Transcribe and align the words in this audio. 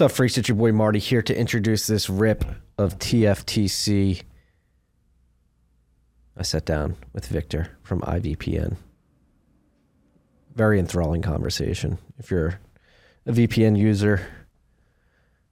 Up, 0.00 0.10
freaks? 0.10 0.36
It's 0.36 0.48
your 0.48 0.56
boy 0.56 0.72
Marty 0.72 0.98
here 0.98 1.22
to 1.22 1.38
introduce 1.38 1.86
this 1.86 2.10
rip 2.10 2.44
of 2.76 2.98
TFTC. 2.98 4.22
I 6.36 6.42
sat 6.42 6.64
down 6.64 6.96
with 7.12 7.28
Victor 7.28 7.78
from 7.84 8.00
IVPN. 8.00 8.76
Very 10.56 10.80
enthralling 10.80 11.22
conversation. 11.22 11.98
If 12.18 12.28
you're 12.28 12.58
a 13.24 13.30
VPN 13.30 13.78
user, 13.78 14.26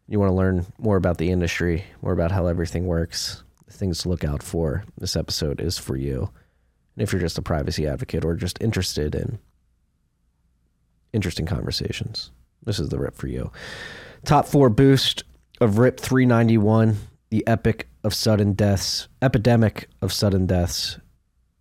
you 0.09 0.19
want 0.19 0.31
to 0.31 0.35
learn 0.35 0.67
more 0.77 0.97
about 0.97 1.19
the 1.19 1.31
industry, 1.31 1.85
more 2.01 2.13
about 2.13 2.33
how 2.33 2.47
everything 2.47 2.87
works, 2.87 3.45
things 3.71 3.99
to 4.01 4.09
look 4.09 4.25
out 4.25 4.43
for, 4.43 4.83
this 4.99 5.15
episode 5.15 5.61
is 5.61 5.79
for 5.79 5.97
you. 5.97 6.31
And 6.97 7.03
if 7.05 7.13
you're 7.13 7.23
just 7.23 7.39
a 7.39 7.43
privacy 7.43 7.87
advocate 7.87 8.25
or 8.25 8.35
just 8.35 8.61
interested 8.61 9.15
in 9.15 9.39
interesting 11.13 11.47
conversations, 11.47 12.33
this 12.65 12.81
is 12.81 12.89
the 12.89 12.99
rip 12.99 13.15
for 13.15 13.29
you. 13.29 13.53
Top 14.25 14.47
four 14.47 14.71
boost 14.71 15.25
of 15.61 15.79
RIP 15.79 15.99
391, 15.99 16.97
the 17.31 17.45
epic 17.45 17.89
of 18.05 18.15
sudden 18.15 18.53
deaths, 18.53 19.09
epidemic 19.21 19.89
of 20.01 20.13
sudden 20.13 20.47
deaths 20.47 21.01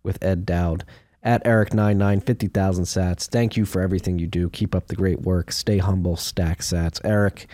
with 0.04 0.22
Ed 0.22 0.46
Dowd. 0.46 0.84
At 1.24 1.44
Eric99, 1.44 2.24
50,000 2.24 2.84
sats. 2.84 3.28
Thank 3.28 3.56
you 3.56 3.64
for 3.64 3.80
everything 3.80 4.18
you 4.18 4.26
do. 4.28 4.48
Keep 4.48 4.76
up 4.76 4.86
the 4.86 4.96
great 4.96 5.22
work. 5.22 5.50
Stay 5.50 5.78
humble, 5.78 6.16
stack 6.16 6.60
sats. 6.60 7.00
Eric, 7.04 7.48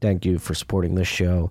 thank 0.00 0.24
you 0.24 0.38
for 0.38 0.54
supporting 0.54 0.94
this 0.94 1.08
show. 1.08 1.50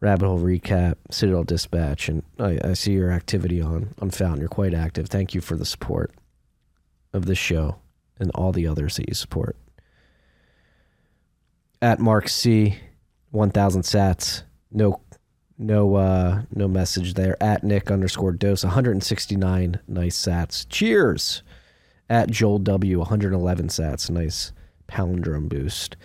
Rabbit 0.00 0.26
Hole 0.26 0.38
Recap, 0.38 0.94
Citadel 1.10 1.44
Dispatch, 1.44 2.08
and 2.08 2.22
I, 2.38 2.58
I 2.64 2.72
see 2.72 2.92
your 2.92 3.10
activity 3.12 3.60
on, 3.60 3.94
on 4.00 4.10
Fountain. 4.10 4.40
You're 4.40 4.48
quite 4.48 4.72
active. 4.72 5.08
Thank 5.08 5.34
you 5.34 5.42
for 5.42 5.56
the 5.56 5.66
support 5.66 6.12
of 7.12 7.26
this 7.26 7.38
show 7.38 7.76
and 8.18 8.30
all 8.34 8.52
the 8.52 8.66
others 8.66 8.96
that 8.96 9.08
you 9.08 9.14
support 9.14 9.56
at 11.82 11.98
Mark 11.98 12.28
C, 12.28 12.78
one 13.30 13.50
thousand 13.50 13.82
sats. 13.82 14.42
No, 14.70 15.00
no, 15.58 15.96
uh, 15.96 16.42
no 16.54 16.68
message 16.68 17.14
there. 17.14 17.36
At 17.42 17.64
Nick 17.64 17.90
underscore 17.90 18.32
dose, 18.32 18.64
one 18.64 18.72
hundred 18.72 18.92
and 18.92 19.04
sixty 19.04 19.36
nine. 19.36 19.80
Nice 19.88 20.20
sats. 20.20 20.66
Cheers. 20.68 21.42
At 22.08 22.30
Joel 22.30 22.58
W, 22.58 22.98
one 22.98 23.08
hundred 23.08 23.32
eleven 23.32 23.68
sats. 23.68 24.10
Nice 24.10 24.52
palindrome 24.88 25.48
boost. 25.48 25.96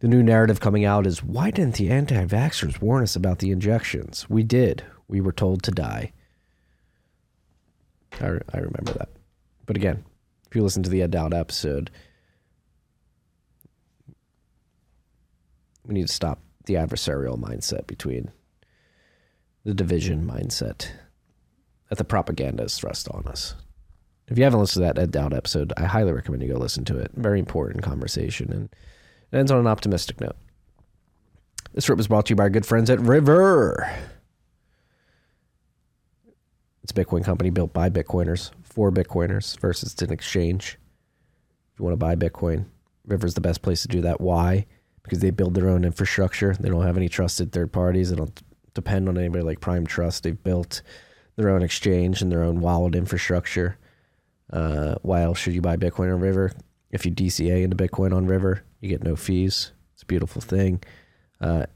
The 0.00 0.08
new 0.08 0.22
narrative 0.22 0.60
coming 0.60 0.84
out 0.84 1.06
is 1.06 1.22
why 1.22 1.50
didn't 1.50 1.76
the 1.76 1.90
anti 1.90 2.24
vaxxers 2.26 2.80
warn 2.80 3.02
us 3.02 3.16
about 3.16 3.38
the 3.38 3.50
injections? 3.50 4.28
We 4.28 4.42
did. 4.42 4.84
We 5.08 5.20
were 5.20 5.32
told 5.32 5.62
to 5.62 5.70
die. 5.70 6.12
I, 8.20 8.26
I 8.26 8.58
remember 8.58 8.92
that. 8.92 9.08
But 9.64 9.76
again, 9.76 10.04
if 10.48 10.54
you 10.54 10.62
listen 10.62 10.82
to 10.82 10.90
the 10.90 11.06
Dowd 11.08 11.34
episode, 11.34 11.90
we 15.86 15.94
need 15.94 16.06
to 16.06 16.12
stop 16.12 16.40
the 16.66 16.74
adversarial 16.74 17.38
mindset 17.38 17.86
between 17.86 18.30
the 19.64 19.74
division 19.74 20.26
mindset 20.26 20.88
that 21.88 21.98
the 21.98 22.04
propaganda 22.04 22.64
is 22.64 22.76
thrust 22.76 23.08
on 23.10 23.26
us. 23.26 23.54
If 24.28 24.36
you 24.36 24.44
haven't 24.44 24.58
listened 24.58 24.84
to 24.84 24.92
that 24.92 25.00
Ed 25.00 25.12
Dowd 25.12 25.32
episode, 25.32 25.72
I 25.76 25.84
highly 25.84 26.12
recommend 26.12 26.42
you 26.42 26.52
go 26.52 26.58
listen 26.58 26.84
to 26.86 26.98
it. 26.98 27.12
Very 27.14 27.38
important 27.38 27.84
conversation, 27.84 28.52
and 28.52 28.68
it 29.30 29.36
ends 29.36 29.52
on 29.52 29.60
an 29.60 29.66
optimistic 29.68 30.20
note. 30.20 30.36
This 31.72 31.84
trip 31.84 31.98
was 31.98 32.08
brought 32.08 32.26
to 32.26 32.30
you 32.30 32.36
by 32.36 32.44
our 32.44 32.50
good 32.50 32.66
friends 32.66 32.90
at 32.90 33.00
River. 33.00 33.88
It's 36.82 36.90
a 36.90 36.94
Bitcoin 36.94 37.24
company 37.24 37.50
built 37.50 37.72
by 37.72 37.90
Bitcoiners 37.90 38.50
for 38.62 38.90
Bitcoiners 38.90 39.58
versus 39.60 39.94
an 40.02 40.12
exchange. 40.12 40.78
If 41.74 41.80
you 41.80 41.84
want 41.84 41.92
to 41.92 41.96
buy 41.96 42.16
Bitcoin, 42.16 42.66
River's 43.06 43.34
the 43.34 43.40
best 43.40 43.62
place 43.62 43.82
to 43.82 43.88
do 43.88 44.00
that. 44.02 44.20
Why? 44.20 44.66
Because 45.06 45.20
they 45.20 45.30
build 45.30 45.54
their 45.54 45.68
own 45.68 45.84
infrastructure. 45.84 46.54
They 46.58 46.68
don't 46.68 46.84
have 46.84 46.96
any 46.96 47.08
trusted 47.08 47.52
third 47.52 47.72
parties. 47.72 48.10
They 48.10 48.16
don't 48.16 48.42
depend 48.74 49.08
on 49.08 49.16
anybody 49.16 49.42
like 49.42 49.60
Prime 49.60 49.86
Trust. 49.86 50.22
They've 50.22 50.42
built 50.42 50.82
their 51.36 51.48
own 51.48 51.62
exchange 51.62 52.22
and 52.22 52.30
their 52.30 52.42
own 52.42 52.60
wallet 52.60 52.94
infrastructure. 52.94 53.78
Uh, 54.52 54.96
why 55.02 55.22
else 55.22 55.38
should 55.38 55.54
you 55.54 55.60
buy 55.60 55.76
Bitcoin 55.76 56.12
on 56.12 56.20
River? 56.20 56.52
If 56.90 57.04
you 57.04 57.12
DCA 57.12 57.62
into 57.62 57.76
Bitcoin 57.76 58.14
on 58.14 58.26
River, 58.26 58.64
you 58.80 58.88
get 58.88 59.02
no 59.02 59.16
fees. 59.16 59.72
It's 59.94 60.02
a 60.02 60.06
beautiful 60.06 60.40
thing. 60.40 60.82
Uh, 61.40 61.66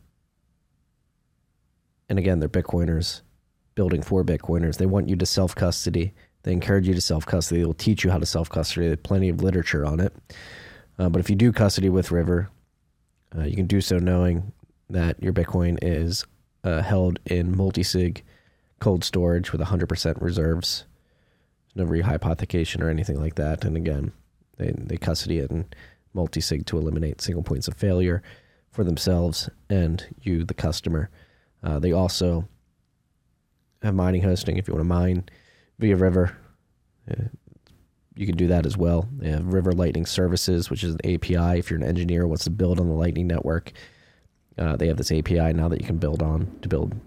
and 2.09 2.19
again, 2.19 2.41
they're 2.41 2.49
Bitcoiners 2.49 3.22
building 3.75 4.03
for 4.03 4.25
Bitcoiners. 4.25 4.77
They 4.77 4.87
want 4.87 5.09
you 5.09 5.16
to 5.16 5.27
self 5.27 5.54
custody. 5.54 6.12
They 6.43 6.53
encourage 6.53 6.88
you 6.88 6.94
to 6.94 7.00
self 7.00 7.27
custody. 7.27 7.60
They 7.60 7.66
will 7.66 7.75
teach 7.75 8.04
you 8.04 8.10
how 8.10 8.19
to 8.19 8.27
self 8.27 8.49
custody. 8.49 8.87
There's 8.87 8.99
plenty 9.03 9.28
of 9.28 9.43
literature 9.43 9.84
on 9.84 10.00
it. 10.00 10.15
Uh, 10.99 11.09
but 11.09 11.21
if 11.21 11.31
you 11.31 11.37
do 11.37 11.53
custody 11.53 11.88
with 11.88 12.10
River, 12.10 12.50
uh, 13.36 13.42
you 13.42 13.56
can 13.56 13.66
do 13.66 13.80
so 13.80 13.98
knowing 13.98 14.52
that 14.88 15.22
your 15.22 15.32
Bitcoin 15.32 15.78
is 15.82 16.24
uh, 16.64 16.82
held 16.82 17.18
in 17.26 17.56
multi-sig 17.56 18.24
cold 18.80 19.04
storage 19.04 19.52
with 19.52 19.60
100% 19.60 20.20
reserves. 20.20 20.84
No 21.74 21.84
rehypothecation 21.84 22.82
or 22.82 22.88
anything 22.88 23.20
like 23.20 23.36
that. 23.36 23.64
And 23.64 23.76
again, 23.76 24.12
they, 24.56 24.72
they 24.76 24.96
custody 24.96 25.38
it 25.38 25.50
in 25.50 25.66
multi-sig 26.12 26.66
to 26.66 26.78
eliminate 26.78 27.20
single 27.20 27.42
points 27.42 27.68
of 27.68 27.74
failure 27.74 28.22
for 28.70 28.82
themselves 28.84 29.48
and 29.68 30.06
you, 30.22 30.44
the 30.44 30.54
customer. 30.54 31.10
Uh, 31.62 31.78
they 31.78 31.92
also 31.92 32.48
have 33.82 33.94
mining 33.94 34.22
hosting 34.22 34.56
if 34.56 34.66
you 34.66 34.74
want 34.74 34.80
to 34.80 34.88
mine 34.88 35.24
via 35.78 35.97
River. 35.97 36.36
You 38.20 38.26
can 38.26 38.36
do 38.36 38.48
that 38.48 38.66
as 38.66 38.76
well. 38.76 39.08
They 39.16 39.31
have 39.31 39.50
River 39.50 39.72
Lightning 39.72 40.04
Services, 40.04 40.69
which 40.69 40.84
is 40.84 40.94
an 40.94 41.14
API. 41.14 41.58
If 41.58 41.70
you're 41.70 41.78
an 41.78 41.86
engineer 41.86 42.26
wants 42.26 42.44
to 42.44 42.50
build 42.50 42.78
on 42.78 42.86
the 42.86 42.94
Lightning 42.94 43.26
Network, 43.26 43.72
uh, 44.58 44.76
they 44.76 44.88
have 44.88 44.98
this 44.98 45.10
API 45.10 45.54
now 45.54 45.69
that 45.69 45.81
you 45.81 45.86
can 45.86 45.97
build 45.97 46.22
on 46.22 46.54
to 46.60 46.69
build 46.69 47.00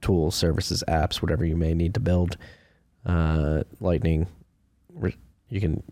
tools, 0.00 0.36
services, 0.36 0.84
apps, 0.86 1.20
whatever 1.20 1.44
you 1.44 1.56
may 1.56 1.74
need 1.74 1.92
to 1.94 1.98
build. 1.98 2.36
Uh, 3.04 3.64
Lightning, 3.80 4.28
you 5.48 5.60
can 5.60 5.82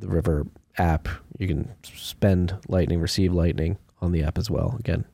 the 0.00 0.08
River 0.08 0.48
app. 0.78 1.06
You 1.38 1.46
can 1.46 1.72
spend 1.84 2.58
Lightning, 2.66 2.98
receive 3.00 3.32
Lightning 3.32 3.78
on 4.00 4.10
the 4.10 4.24
app 4.24 4.36
as 4.36 4.50
well. 4.50 4.74
Again, 4.80 5.04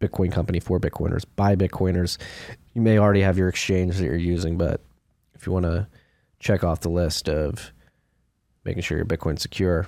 Bitcoin 0.00 0.32
company 0.32 0.58
for 0.58 0.80
Bitcoiners, 0.80 1.24
by 1.36 1.54
Bitcoiners. 1.54 2.18
You 2.72 2.82
may 2.82 2.98
already 2.98 3.20
have 3.20 3.38
your 3.38 3.48
exchange 3.48 3.98
that 3.98 4.04
you're 4.06 4.16
using, 4.16 4.58
but 4.58 4.80
if 5.36 5.46
you 5.46 5.52
want 5.52 5.66
to 5.66 5.86
check 6.40 6.64
off 6.64 6.80
the 6.80 6.88
list 6.88 7.28
of 7.28 7.72
making 8.64 8.82
sure 8.82 8.96
your 8.96 9.06
Bitcoin 9.06 9.38
secure. 9.38 9.86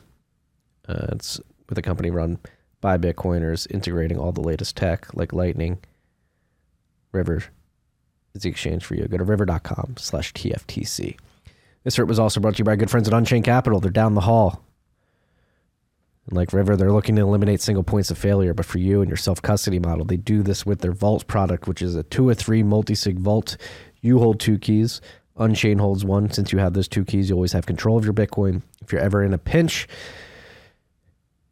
Uh, 0.88 1.06
it's 1.12 1.40
with 1.68 1.78
a 1.78 1.82
company 1.82 2.10
run 2.10 2.38
by 2.80 2.98
Bitcoiners, 2.98 3.70
integrating 3.70 4.18
all 4.18 4.32
the 4.32 4.40
latest 4.40 4.76
tech 4.76 5.12
like 5.14 5.32
Lightning. 5.32 5.78
River 7.12 7.42
is 8.34 8.42
the 8.42 8.48
exchange 8.48 8.84
for 8.84 8.94
you. 8.94 9.08
Go 9.08 9.16
to 9.16 9.24
river.com 9.24 9.94
slash 9.98 10.32
TFTC. 10.34 11.16
This 11.84 11.94
trip 11.94 12.08
was 12.08 12.18
also 12.18 12.40
brought 12.40 12.54
to 12.56 12.58
you 12.58 12.64
by 12.64 12.76
good 12.76 12.90
friends 12.90 13.08
at 13.08 13.14
Unchained 13.14 13.44
Capital. 13.44 13.80
They're 13.80 13.90
down 13.90 14.14
the 14.14 14.20
hall. 14.22 14.62
And 16.26 16.36
like 16.36 16.52
River, 16.52 16.76
they're 16.76 16.92
looking 16.92 17.16
to 17.16 17.22
eliminate 17.22 17.60
single 17.60 17.84
points 17.84 18.10
of 18.10 18.18
failure. 18.18 18.52
But 18.54 18.66
for 18.66 18.78
you 18.78 19.00
and 19.00 19.08
your 19.08 19.16
self 19.16 19.40
custody 19.40 19.78
model, 19.78 20.04
they 20.04 20.16
do 20.16 20.42
this 20.42 20.66
with 20.66 20.80
their 20.80 20.92
Vault 20.92 21.26
product, 21.26 21.68
which 21.68 21.82
is 21.82 21.94
a 21.94 22.02
two 22.02 22.28
or 22.28 22.34
three 22.34 22.62
multi 22.62 22.94
sig 22.94 23.18
vault. 23.18 23.56
You 24.00 24.18
hold 24.18 24.40
two 24.40 24.58
keys. 24.58 25.00
Unchain 25.38 25.78
holds 25.78 26.04
one. 26.04 26.30
Since 26.30 26.52
you 26.52 26.58
have 26.58 26.72
those 26.72 26.88
two 26.88 27.04
keys, 27.04 27.28
you 27.28 27.34
always 27.34 27.52
have 27.52 27.66
control 27.66 27.98
of 27.98 28.04
your 28.04 28.14
Bitcoin. 28.14 28.62
If 28.82 28.92
you're 28.92 29.00
ever 29.00 29.22
in 29.22 29.34
a 29.34 29.38
pinch 29.38 29.86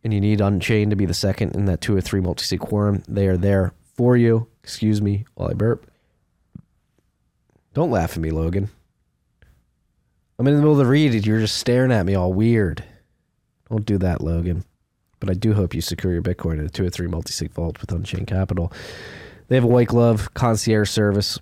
and 0.03 0.13
you 0.13 0.21
need 0.21 0.41
Unchain 0.41 0.91
to 0.91 0.97
be 0.97 1.07
the 1.07 1.15
second 1.15 1.55
in 1.55 1.67
that 1.67 1.81
two 1.81 1.97
or 1.97 2.01
three 2.01 2.21
multi 2.21 2.45
sig 2.45 2.61
quorum, 2.61 3.03
they 3.07 3.27
are 3.27 3.37
there 3.37 3.73
for 3.95 4.17
you. 4.17 4.49
Excuse 4.63 5.03
me 5.03 5.27
while 5.35 5.51
I 5.51 5.55
burp. 5.55 5.91
Don't 7.75 7.91
laugh 7.91 8.13
at 8.13 8.23
me, 8.23 8.31
Logan. 8.31 8.71
I'm 10.39 10.47
in 10.47 10.55
the 10.55 10.61
middle 10.61 10.73
of 10.73 10.79
the 10.79 10.87
read. 10.87 11.13
and 11.13 11.27
You're 11.27 11.41
just 11.41 11.59
staring 11.59 11.93
at 11.93 12.07
me 12.07 12.15
all 12.15 12.33
weird. 12.33 12.83
Don't 13.69 13.85
do 13.85 13.99
that, 13.99 14.21
Logan. 14.21 14.65
But 15.21 15.31
I 15.31 15.35
do 15.35 15.55
hope 15.55 15.75
you 15.75 15.81
secure 15.81 16.13
your 16.13 16.23
Bitcoin 16.23 16.59
in 16.59 16.67
a 16.67 16.69
two 16.69 16.85
or 16.85 16.91
three 16.91 17.07
multi 17.07 17.33
sig 17.33 17.53
vault 17.53 17.81
with 17.81 17.93
Unchained 17.93 18.27
Capital. 18.27 18.73
They 19.49 19.57
have 19.57 19.65
a 19.65 19.69
white 19.69 19.89
glove 19.89 20.33
concierge 20.35 20.91
service. 20.91 21.39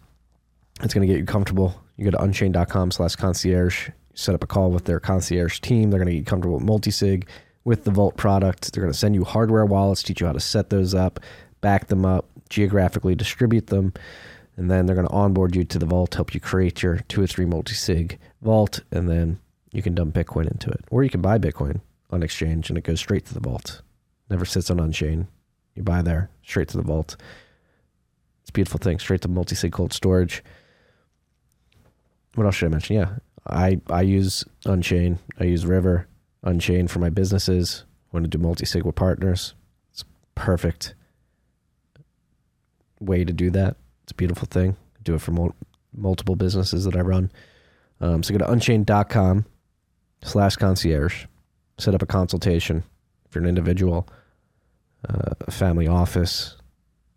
It's 0.82 0.94
going 0.94 1.06
to 1.06 1.12
get 1.12 1.20
you 1.20 1.26
comfortable 1.26 1.80
you 2.04 2.10
go 2.10 2.16
to 2.16 2.22
unchained.com 2.22 2.90
slash 2.90 3.16
concierge, 3.16 3.90
set 4.14 4.34
up 4.34 4.42
a 4.42 4.46
call 4.46 4.70
with 4.70 4.84
their 4.84 5.00
concierge 5.00 5.60
team. 5.60 5.90
They're 5.90 6.00
going 6.00 6.12
to 6.12 6.18
get 6.18 6.26
comfortable 6.26 6.58
with 6.58 6.66
multisig, 6.66 7.24
with 7.64 7.84
the 7.84 7.90
Vault 7.90 8.16
product. 8.16 8.72
They're 8.72 8.82
going 8.82 8.92
to 8.92 8.98
send 8.98 9.14
you 9.14 9.24
hardware 9.24 9.64
wallets, 9.64 10.02
teach 10.02 10.20
you 10.20 10.26
how 10.26 10.32
to 10.32 10.40
set 10.40 10.70
those 10.70 10.94
up, 10.94 11.20
back 11.60 11.88
them 11.88 12.04
up, 12.04 12.26
geographically 12.48 13.14
distribute 13.14 13.68
them, 13.68 13.92
and 14.56 14.70
then 14.70 14.86
they're 14.86 14.96
going 14.96 15.06
to 15.06 15.14
onboard 15.14 15.56
you 15.56 15.64
to 15.64 15.78
the 15.78 15.86
Vault, 15.86 16.14
help 16.14 16.34
you 16.34 16.40
create 16.40 16.82
your 16.82 16.98
two 17.08 17.22
or 17.22 17.26
three 17.26 17.44
multi-sig 17.44 18.18
Vault, 18.42 18.80
and 18.90 19.08
then 19.08 19.38
you 19.72 19.82
can 19.82 19.94
dump 19.94 20.14
Bitcoin 20.14 20.50
into 20.50 20.70
it. 20.70 20.84
Or 20.90 21.02
you 21.02 21.10
can 21.10 21.22
buy 21.22 21.38
Bitcoin 21.38 21.80
on 22.10 22.22
exchange 22.22 22.68
and 22.68 22.76
it 22.76 22.84
goes 22.84 23.00
straight 23.00 23.24
to 23.26 23.34
the 23.34 23.40
Vault. 23.40 23.80
Never 24.28 24.44
sits 24.44 24.70
on 24.70 24.78
Unchain. 24.78 25.28
You 25.74 25.82
buy 25.82 26.02
there, 26.02 26.28
straight 26.42 26.68
to 26.68 26.76
the 26.76 26.82
Vault. 26.82 27.16
It's 28.42 28.50
a 28.50 28.52
beautiful 28.52 28.78
thing, 28.78 28.98
straight 28.98 29.22
to 29.22 29.28
multi-sig 29.28 29.72
cold 29.72 29.92
storage 29.92 30.42
what 32.34 32.44
else 32.44 32.54
should 32.56 32.66
I 32.66 32.70
mention? 32.70 32.96
Yeah, 32.96 33.16
I 33.48 33.80
I 33.90 34.02
use 34.02 34.44
Unchain. 34.64 35.18
I 35.38 35.44
use 35.44 35.66
River 35.66 36.06
Unchain 36.42 36.88
for 36.88 36.98
my 36.98 37.10
businesses. 37.10 37.84
Want 38.12 38.24
to 38.24 38.28
do 38.28 38.38
multi 38.38 38.66
sig 38.66 38.84
with 38.84 38.94
partners. 38.94 39.54
It's 39.90 40.04
perfect 40.34 40.94
way 43.00 43.24
to 43.24 43.32
do 43.32 43.50
that. 43.50 43.76
It's 44.04 44.12
a 44.12 44.14
beautiful 44.14 44.46
thing. 44.46 44.76
do 45.02 45.14
it 45.14 45.20
for 45.20 45.32
mul- 45.32 45.54
multiple 45.92 46.36
businesses 46.36 46.84
that 46.84 46.94
I 46.94 47.00
run. 47.00 47.32
Um, 48.00 48.22
so 48.22 48.32
go 48.32 48.38
to 48.38 48.50
unchained.com 48.50 49.46
slash 50.22 50.56
concierge. 50.56 51.26
Set 51.78 51.94
up 51.94 52.02
a 52.02 52.06
consultation 52.06 52.84
if 53.28 53.34
you're 53.34 53.42
an 53.42 53.48
individual, 53.48 54.06
uh, 55.08 55.30
a 55.40 55.50
family 55.50 55.88
office, 55.88 56.56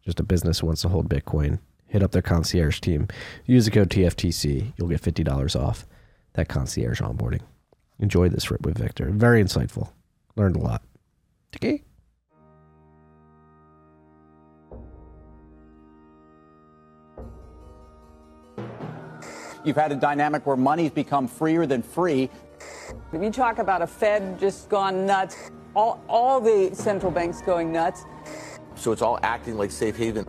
just 0.03 0.19
a 0.19 0.23
business 0.23 0.59
who 0.59 0.67
wants 0.67 0.81
to 0.81 0.89
hold 0.89 1.09
Bitcoin. 1.09 1.59
Hit 1.87 2.03
up 2.03 2.11
their 2.11 2.21
concierge 2.21 2.79
team. 2.79 3.07
Use 3.45 3.65
the 3.65 3.71
code 3.71 3.89
TFTC. 3.89 4.73
You'll 4.77 4.89
get 4.89 5.01
$50 5.01 5.59
off 5.59 5.85
that 6.33 6.49
concierge 6.49 7.01
onboarding. 7.01 7.41
Enjoy 7.99 8.29
this 8.29 8.51
rip 8.51 8.65
with 8.65 8.77
Victor. 8.77 9.09
Very 9.11 9.43
insightful. 9.43 9.89
Learned 10.35 10.57
a 10.57 10.59
lot. 10.59 10.81
Okay. 11.55 11.83
You've 19.63 19.77
had 19.77 19.91
a 19.91 19.95
dynamic 19.95 20.45
where 20.45 20.55
money's 20.55 20.91
become 20.91 21.27
freer 21.27 21.65
than 21.65 21.81
free. 21.81 22.29
If 23.11 23.21
you 23.21 23.31
talk 23.31 23.57
about 23.57 23.81
a 23.81 23.87
Fed 23.87 24.39
just 24.39 24.69
gone 24.69 25.07
nuts, 25.07 25.49
all, 25.75 26.03
all 26.07 26.39
the 26.39 26.69
central 26.73 27.11
banks 27.11 27.41
going 27.41 27.71
nuts. 27.71 28.05
So 28.75 28.91
it's 28.91 29.01
all 29.01 29.17
acting 29.23 29.57
like 29.57 29.71
safe 29.71 29.97
haven. 29.97 30.27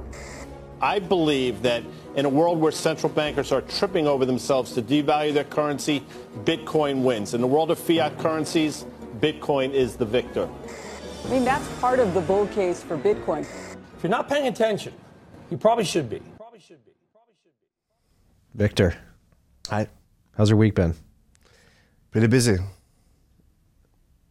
I 0.80 0.98
believe 0.98 1.62
that 1.62 1.82
in 2.14 2.24
a 2.24 2.28
world 2.28 2.58
where 2.58 2.72
central 2.72 3.10
bankers 3.10 3.52
are 3.52 3.62
tripping 3.62 4.06
over 4.06 4.26
themselves 4.26 4.72
to 4.72 4.82
devalue 4.82 5.32
their 5.32 5.44
currency, 5.44 6.02
Bitcoin 6.44 7.02
wins. 7.02 7.34
In 7.34 7.40
the 7.40 7.46
world 7.46 7.70
of 7.70 7.78
fiat 7.78 8.18
currencies, 8.18 8.84
Bitcoin 9.20 9.72
is 9.72 9.96
the 9.96 10.04
victor. 10.04 10.48
I 11.24 11.28
mean, 11.28 11.44
that's 11.44 11.66
part 11.80 11.98
of 11.98 12.12
the 12.14 12.20
bull 12.20 12.46
case 12.48 12.82
for 12.82 12.96
Bitcoin. 12.98 13.40
If 13.40 14.02
you're 14.02 14.10
not 14.10 14.28
paying 14.28 14.48
attention, 14.48 14.92
you 15.50 15.56
probably 15.56 15.84
should 15.84 16.10
be. 16.10 16.20
Probably 16.36 16.60
should 16.60 16.84
be. 16.84 16.92
Probably 17.12 17.34
should 17.42 17.52
be. 17.52 18.58
Victor, 18.58 18.96
Hi. 19.68 19.88
how's 20.36 20.50
your 20.50 20.58
week 20.58 20.74
been? 20.74 20.94
Pretty 22.10 22.26
busy. 22.26 22.56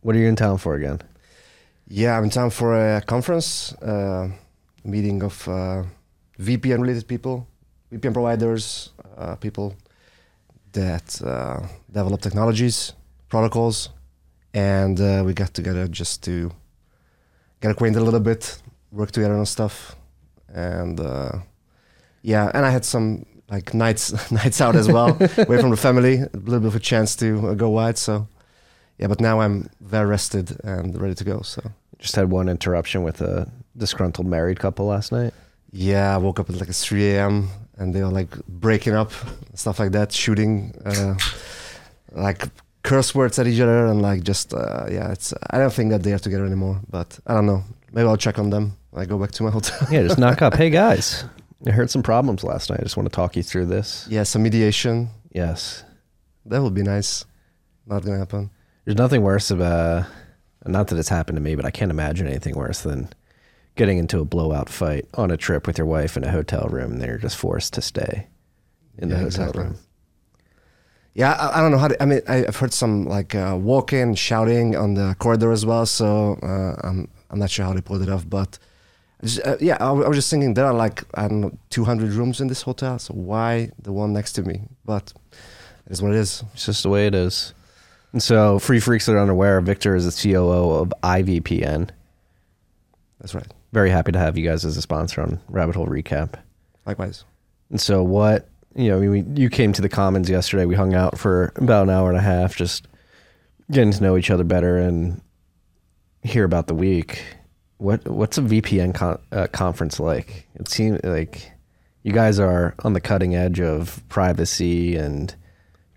What 0.01 0.15
are 0.15 0.19
you 0.19 0.27
in 0.27 0.35
town 0.35 0.59
for 0.59 0.75
again? 0.75 1.01
Yeah, 1.87 2.17
I'm 2.17 2.23
in 2.25 2.29
town 2.29 2.51
for 2.51 2.95
a 2.95 3.01
conference, 3.01 3.73
uh, 3.73 4.29
meeting 4.83 5.23
of 5.23 5.47
uh, 5.47 5.83
VPN 6.39 6.81
related 6.81 7.07
people, 7.07 7.47
VPN 7.91 8.13
providers, 8.13 8.91
uh, 9.17 9.35
people 9.35 9.75
that 10.73 11.21
uh, 11.21 11.61
develop 11.91 12.21
technologies, 12.21 12.93
protocols, 13.29 13.89
and 14.53 14.99
uh, 14.99 15.23
we 15.25 15.33
got 15.33 15.53
together 15.53 15.87
just 15.87 16.23
to 16.23 16.51
get 17.61 17.71
acquainted 17.71 17.99
a 18.01 18.03
little 18.03 18.19
bit, 18.19 18.61
work 18.91 19.11
together 19.11 19.35
on 19.35 19.45
stuff, 19.45 19.95
and 20.53 20.99
uh, 20.99 21.31
yeah, 22.21 22.51
and 22.53 22.65
I 22.65 22.69
had 22.69 22.85
some 22.85 23.25
like 23.49 23.73
nights 23.73 24.31
nights 24.31 24.61
out 24.61 24.75
as 24.75 24.87
well, 24.87 25.09
away 25.37 25.59
from 25.61 25.69
the 25.69 25.77
family, 25.77 26.19
a 26.19 26.29
little 26.33 26.59
bit 26.59 26.67
of 26.67 26.75
a 26.75 26.79
chance 26.79 27.15
to 27.17 27.47
uh, 27.49 27.53
go 27.53 27.69
wide. 27.69 27.97
So 27.97 28.27
yeah, 28.97 29.07
but 29.07 29.19
now 29.21 29.41
I'm 29.41 29.69
very 29.81 30.05
rested 30.07 30.57
and 30.63 30.99
ready 30.99 31.15
to 31.15 31.23
go. 31.23 31.41
So 31.41 31.61
Just 31.99 32.15
had 32.15 32.29
one 32.31 32.49
interruption 32.49 33.03
with 33.03 33.21
a 33.21 33.49
disgruntled 33.77 34.27
married 34.27 34.59
couple 34.59 34.85
last 34.87 35.11
night. 35.11 35.33
Yeah, 35.77 36.15
I 36.15 36.17
woke 36.17 36.39
up 36.39 36.49
at 36.49 36.55
like 36.59 36.69
3 36.69 37.05
a.m. 37.11 37.49
and 37.77 37.93
they 37.93 38.01
were 38.01 38.09
like 38.09 38.33
breaking 38.47 38.93
up, 38.93 39.11
stuff 39.53 39.79
like 39.79 39.91
that, 39.91 40.11
shooting 40.11 40.73
uh, 40.85 41.15
like 42.11 42.47
curse 42.83 43.13
words 43.15 43.39
at 43.39 43.47
each 43.47 43.59
other 43.59 43.87
and 43.87 44.01
like 44.01 44.23
just 44.23 44.53
uh, 44.53 44.85
yeah, 44.89 45.11
it's 45.11 45.33
I 45.49 45.57
don't 45.57 45.73
think 45.73 45.89
that 45.91 46.03
they 46.03 46.13
are 46.13 46.19
together 46.19 46.45
anymore. 46.45 46.79
But 46.89 47.19
I 47.27 47.33
don't 47.33 47.45
know. 47.45 47.63
Maybe 47.91 48.07
I'll 48.07 48.17
check 48.17 48.39
on 48.39 48.49
them. 48.49 48.77
when 48.91 49.03
I 49.03 49.05
go 49.05 49.17
back 49.17 49.31
to 49.31 49.43
my 49.43 49.51
hotel. 49.51 49.77
Yeah, 49.91 50.03
just 50.03 50.17
knock 50.17 50.41
up. 50.41 50.53
Hey 50.55 50.69
guys, 50.69 51.25
I 51.67 51.71
heard 51.71 51.89
some 51.89 52.03
problems 52.03 52.43
last 52.43 52.69
night. 52.69 52.79
I 52.79 52.83
just 52.83 52.95
want 52.97 53.09
to 53.09 53.15
talk 53.15 53.35
you 53.35 53.43
through 53.43 53.65
this. 53.67 54.07
yeah, 54.09 54.23
some 54.23 54.43
mediation. 54.43 55.09
Yes, 55.33 55.83
That 56.45 56.61
would 56.61 56.73
be 56.73 56.83
nice. 56.83 57.25
Not 57.85 58.03
gonna 58.05 58.17
happen. 58.19 58.49
there's 58.85 58.97
nothing 58.97 59.21
worse 59.21 59.51
of 59.51 59.59
a. 59.59 60.07
Not 60.65 60.87
that 60.87 60.97
it's 60.97 61.09
happened 61.09 61.35
to 61.35 61.41
me, 61.41 61.55
but 61.55 61.65
I 61.65 61.71
can't 61.71 61.91
imagine 61.91 62.25
anything 62.27 62.55
worse 62.55 62.81
than 62.81 63.09
getting 63.75 63.97
into 63.97 64.19
a 64.19 64.25
blowout 64.25 64.69
fight 64.69 65.05
on 65.15 65.31
a 65.31 65.37
trip 65.37 65.67
with 65.67 65.77
your 65.77 65.87
wife 65.87 66.15
in 66.17 66.23
a 66.23 66.31
hotel 66.31 66.67
room, 66.69 66.93
and 66.93 67.01
they're 67.01 67.17
just 67.17 67.37
forced 67.37 67.73
to 67.73 67.81
stay 67.81 68.27
in 68.97 69.09
the 69.09 69.15
Yeah, 69.15 69.21
hotel 69.23 69.27
exactly. 69.49 69.63
room. 69.63 69.75
Yeah, 71.13 71.31
I, 71.33 71.59
I 71.59 71.61
don't 71.61 71.71
know 71.71 71.77
how. 71.77 71.87
To, 71.87 72.01
I 72.03 72.05
mean, 72.05 72.21
I, 72.27 72.45
I've 72.45 72.55
heard 72.57 72.73
some 72.73 73.05
like 73.05 73.33
uh, 73.35 73.57
walking, 73.59 74.15
shouting 74.15 74.75
on 74.75 74.95
the 74.95 75.15
corridor 75.19 75.51
as 75.51 75.65
well. 75.65 75.85
So 75.85 76.37
uh, 76.43 76.75
I'm 76.87 77.07
I'm 77.29 77.39
not 77.39 77.49
sure 77.49 77.65
how 77.65 77.73
they 77.73 77.81
pulled 77.81 78.01
it 78.01 78.09
off, 78.09 78.29
but 78.29 78.59
just, 79.23 79.39
uh, 79.45 79.55
yeah, 79.61 79.77
I 79.79 79.91
was 79.91 80.17
just 80.17 80.29
thinking 80.29 80.53
there 80.55 80.65
are 80.65 80.73
like 80.73 81.03
I 81.13 81.27
don't 81.27 81.41
know 81.41 81.57
200 81.69 82.11
rooms 82.13 82.41
in 82.41 82.47
this 82.47 82.63
hotel. 82.63 82.99
So 82.99 83.13
why 83.13 83.71
the 83.81 83.93
one 83.93 84.11
next 84.13 84.33
to 84.33 84.43
me? 84.43 84.63
But 84.83 85.13
it 85.85 85.93
is 85.93 86.01
what 86.01 86.11
it 86.11 86.17
is. 86.17 86.43
It's 86.53 86.65
just 86.65 86.83
the 86.83 86.89
way 86.89 87.07
it 87.07 87.15
is. 87.15 87.53
And 88.11 88.21
so, 88.23 88.59
free 88.59 88.79
freaks 88.79 89.05
that 89.07 89.13
are 89.15 89.19
unaware, 89.19 89.59
Victor 89.61 89.95
is 89.95 90.05
the 90.05 90.31
COO 90.33 90.71
of 90.71 90.93
IVPN. 91.03 91.89
That's 93.19 93.33
right. 93.35 93.51
Very 93.75 93.89
happy 93.89 94.13
to 94.13 94.19
have 94.19 94.37
you 94.37 94.47
guys 94.47 94.63
as 94.63 94.77
a 94.77 94.81
sponsor 94.81 95.19
on 95.19 95.41
Rabbit 95.49 95.75
Hole 95.75 95.87
Recap. 95.87 96.35
Likewise. 96.85 97.25
And 97.69 97.81
so, 97.81 98.03
what 98.03 98.47
you 98.73 98.87
know, 98.87 98.95
I 98.95 98.99
mean, 99.01 99.11
we, 99.11 99.41
you 99.41 99.49
came 99.49 99.73
to 99.73 99.81
the 99.81 99.89
Commons 99.89 100.29
yesterday. 100.29 100.63
We 100.63 100.75
hung 100.75 100.93
out 100.93 101.17
for 101.17 101.51
about 101.57 101.83
an 101.83 101.89
hour 101.89 102.07
and 102.07 102.17
a 102.17 102.21
half, 102.21 102.55
just 102.55 102.87
getting 103.69 103.91
to 103.91 104.01
know 104.01 104.15
each 104.15 104.31
other 104.31 104.45
better 104.45 104.77
and 104.77 105.19
hear 106.23 106.45
about 106.45 106.67
the 106.67 106.73
week. 106.73 107.25
What 107.75 108.07
what's 108.07 108.37
a 108.37 108.41
VPN 108.43 108.95
con- 108.95 109.19
uh, 109.33 109.47
conference 109.47 109.99
like? 109.99 110.47
It 110.55 110.69
seems 110.69 111.03
like 111.03 111.51
you 112.01 112.13
guys 112.13 112.39
are 112.39 112.75
on 112.85 112.93
the 112.93 113.01
cutting 113.01 113.35
edge 113.35 113.59
of 113.59 114.01
privacy 114.07 114.95
and 114.95 115.35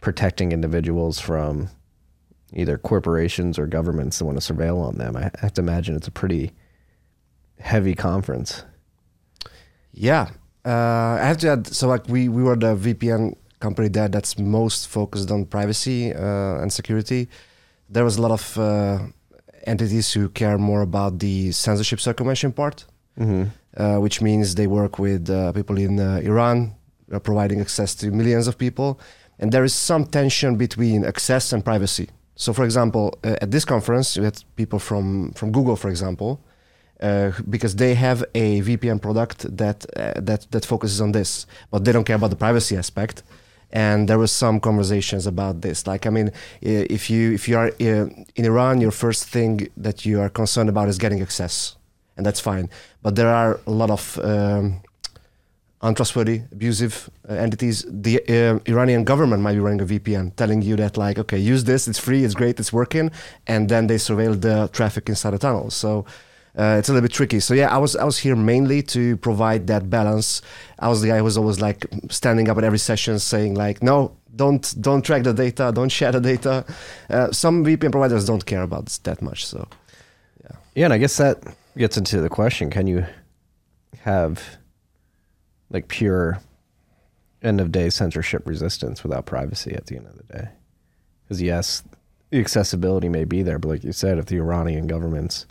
protecting 0.00 0.50
individuals 0.50 1.20
from 1.20 1.70
either 2.52 2.76
corporations 2.76 3.56
or 3.56 3.68
governments 3.68 4.18
that 4.18 4.24
want 4.24 4.42
to 4.42 4.52
surveil 4.52 4.84
on 4.84 4.98
them. 4.98 5.16
I 5.16 5.30
have 5.38 5.54
to 5.54 5.60
imagine 5.60 5.94
it's 5.94 6.08
a 6.08 6.10
pretty 6.10 6.50
heavy 7.60 7.94
conference. 7.94 8.64
Yeah, 9.92 10.28
uh, 10.64 11.18
I 11.20 11.24
have 11.24 11.38
to 11.38 11.48
add. 11.50 11.66
So 11.66 11.88
like 11.88 12.08
we 12.08 12.28
we 12.28 12.42
were 12.42 12.56
the 12.56 12.74
VPN 12.76 13.34
company 13.60 13.88
there 13.88 14.08
that's 14.08 14.38
most 14.38 14.88
focused 14.88 15.30
on 15.30 15.44
privacy 15.46 16.14
uh, 16.14 16.62
and 16.62 16.72
security. 16.72 17.28
There 17.90 18.04
was 18.04 18.16
a 18.18 18.22
lot 18.22 18.30
of 18.30 18.58
uh, 18.58 18.98
entities 19.66 20.12
who 20.12 20.28
care 20.28 20.58
more 20.58 20.82
about 20.82 21.18
the 21.18 21.52
censorship 21.52 22.00
circumvention 22.00 22.52
part, 22.52 22.84
Mm-hmm. 23.18 23.44
uh, 23.76 23.98
which 23.98 24.22
means 24.22 24.54
they 24.54 24.68
work 24.68 24.98
with 25.00 25.28
uh, 25.28 25.52
people 25.52 25.76
in 25.76 25.98
uh, 25.98 26.20
Iran, 26.22 26.74
providing 27.24 27.60
access 27.60 27.94
to 27.96 28.12
millions 28.12 28.46
of 28.46 28.56
people, 28.56 29.00
and 29.40 29.50
there 29.50 29.64
is 29.64 29.74
some 29.74 30.04
tension 30.06 30.56
between 30.56 31.04
access 31.04 31.52
and 31.52 31.64
privacy. 31.64 32.08
So, 32.36 32.52
for 32.52 32.64
example, 32.64 33.18
uh, 33.24 33.34
at 33.42 33.50
this 33.50 33.64
conference, 33.64 34.16
we 34.16 34.24
had 34.24 34.40
people 34.54 34.78
from 34.78 35.32
from 35.32 35.50
Google, 35.50 35.74
for 35.74 35.88
example, 35.90 36.38
uh, 37.00 37.32
because 37.48 37.76
they 37.76 37.94
have 37.94 38.24
a 38.34 38.60
VPN 38.60 39.00
product 39.00 39.56
that 39.56 39.86
uh, 39.96 40.12
that 40.16 40.50
that 40.50 40.64
focuses 40.64 41.00
on 41.00 41.12
this, 41.12 41.46
but 41.70 41.84
they 41.84 41.92
don't 41.92 42.04
care 42.04 42.16
about 42.16 42.30
the 42.30 42.36
privacy 42.36 42.76
aspect. 42.76 43.22
And 43.70 44.08
there 44.08 44.18
was 44.18 44.32
some 44.32 44.60
conversations 44.60 45.26
about 45.26 45.60
this. 45.60 45.86
Like, 45.86 46.06
I 46.06 46.10
mean, 46.10 46.32
if 46.62 47.10
you 47.10 47.32
if 47.32 47.48
you 47.48 47.58
are 47.58 47.68
uh, 47.68 48.08
in 48.36 48.44
Iran, 48.44 48.80
your 48.80 48.90
first 48.90 49.28
thing 49.28 49.68
that 49.76 50.06
you 50.06 50.20
are 50.20 50.30
concerned 50.30 50.70
about 50.70 50.88
is 50.88 50.96
getting 50.98 51.20
access, 51.20 51.76
and 52.16 52.24
that's 52.24 52.40
fine. 52.40 52.70
But 53.02 53.14
there 53.14 53.28
are 53.28 53.60
a 53.66 53.70
lot 53.70 53.90
of 53.90 54.18
um, 54.24 54.80
untrustworthy, 55.82 56.42
abusive 56.50 57.10
uh, 57.28 57.34
entities. 57.34 57.84
The 57.88 58.20
uh, 58.28 58.58
Iranian 58.66 59.04
government 59.04 59.42
might 59.42 59.54
be 59.54 59.60
running 59.60 59.80
a 59.80 59.86
VPN, 59.86 60.34
telling 60.36 60.62
you 60.62 60.76
that 60.76 60.96
like, 60.96 61.18
okay, 61.18 61.38
use 61.38 61.64
this, 61.64 61.86
it's 61.86 61.98
free, 61.98 62.24
it's 62.24 62.34
great, 62.34 62.58
it's 62.58 62.72
working, 62.72 63.10
and 63.46 63.68
then 63.68 63.86
they 63.86 63.96
surveil 63.96 64.40
the 64.40 64.68
traffic 64.72 65.08
inside 65.08 65.30
the 65.30 65.38
tunnel. 65.38 65.70
So 65.70 66.04
uh, 66.58 66.76
it's 66.78 66.88
a 66.88 66.92
little 66.92 67.06
bit 67.06 67.12
tricky. 67.12 67.38
So 67.38 67.54
yeah, 67.54 67.72
I 67.72 67.78
was 67.78 67.94
I 67.94 68.04
was 68.04 68.18
here 68.18 68.34
mainly 68.34 68.82
to 68.82 69.16
provide 69.18 69.68
that 69.68 69.88
balance. 69.88 70.42
I 70.78 70.88
was 70.88 71.00
the 71.00 71.08
guy 71.08 71.18
who 71.18 71.24
was 71.24 71.38
always 71.38 71.60
like 71.60 71.86
standing 72.10 72.48
up 72.48 72.58
at 72.58 72.64
every 72.64 72.78
session, 72.78 73.18
saying 73.18 73.54
like, 73.54 73.82
no. 73.82 74.16
Don't 74.36 74.72
don't 74.80 75.02
track 75.02 75.24
the 75.24 75.32
data. 75.32 75.72
Don't 75.74 75.88
share 75.88 76.12
the 76.12 76.20
data. 76.20 76.64
Uh, 77.10 77.32
some 77.32 77.64
VPN 77.64 77.90
providers 77.90 78.24
don't 78.24 78.44
care 78.46 78.62
about 78.62 78.86
that 79.02 79.20
much. 79.20 79.44
So 79.44 79.66
Yeah, 80.76 80.84
and 80.84 80.92
I 80.92 80.98
guess 80.98 81.16
that 81.16 81.42
gets 81.76 81.96
into 81.96 82.20
the 82.20 82.28
question: 82.28 82.70
Can 82.70 82.86
you 82.86 83.04
have 84.02 84.58
like 85.70 85.88
pure 85.88 86.38
end 87.42 87.60
of 87.60 87.72
day 87.72 87.90
censorship 87.90 88.46
resistance 88.46 89.02
without 89.02 89.26
privacy 89.26 89.74
at 89.74 89.86
the 89.86 89.96
end 89.96 90.06
of 90.06 90.16
the 90.16 90.32
day? 90.32 90.48
Because 91.24 91.42
yes, 91.42 91.82
the 92.30 92.38
accessibility 92.38 93.08
may 93.08 93.24
be 93.24 93.42
there, 93.42 93.58
but 93.58 93.68
like 93.68 93.82
you 93.82 93.92
said, 93.92 94.18
if 94.18 94.26
the 94.26 94.36
Iranian 94.36 94.86
government's 94.86 95.46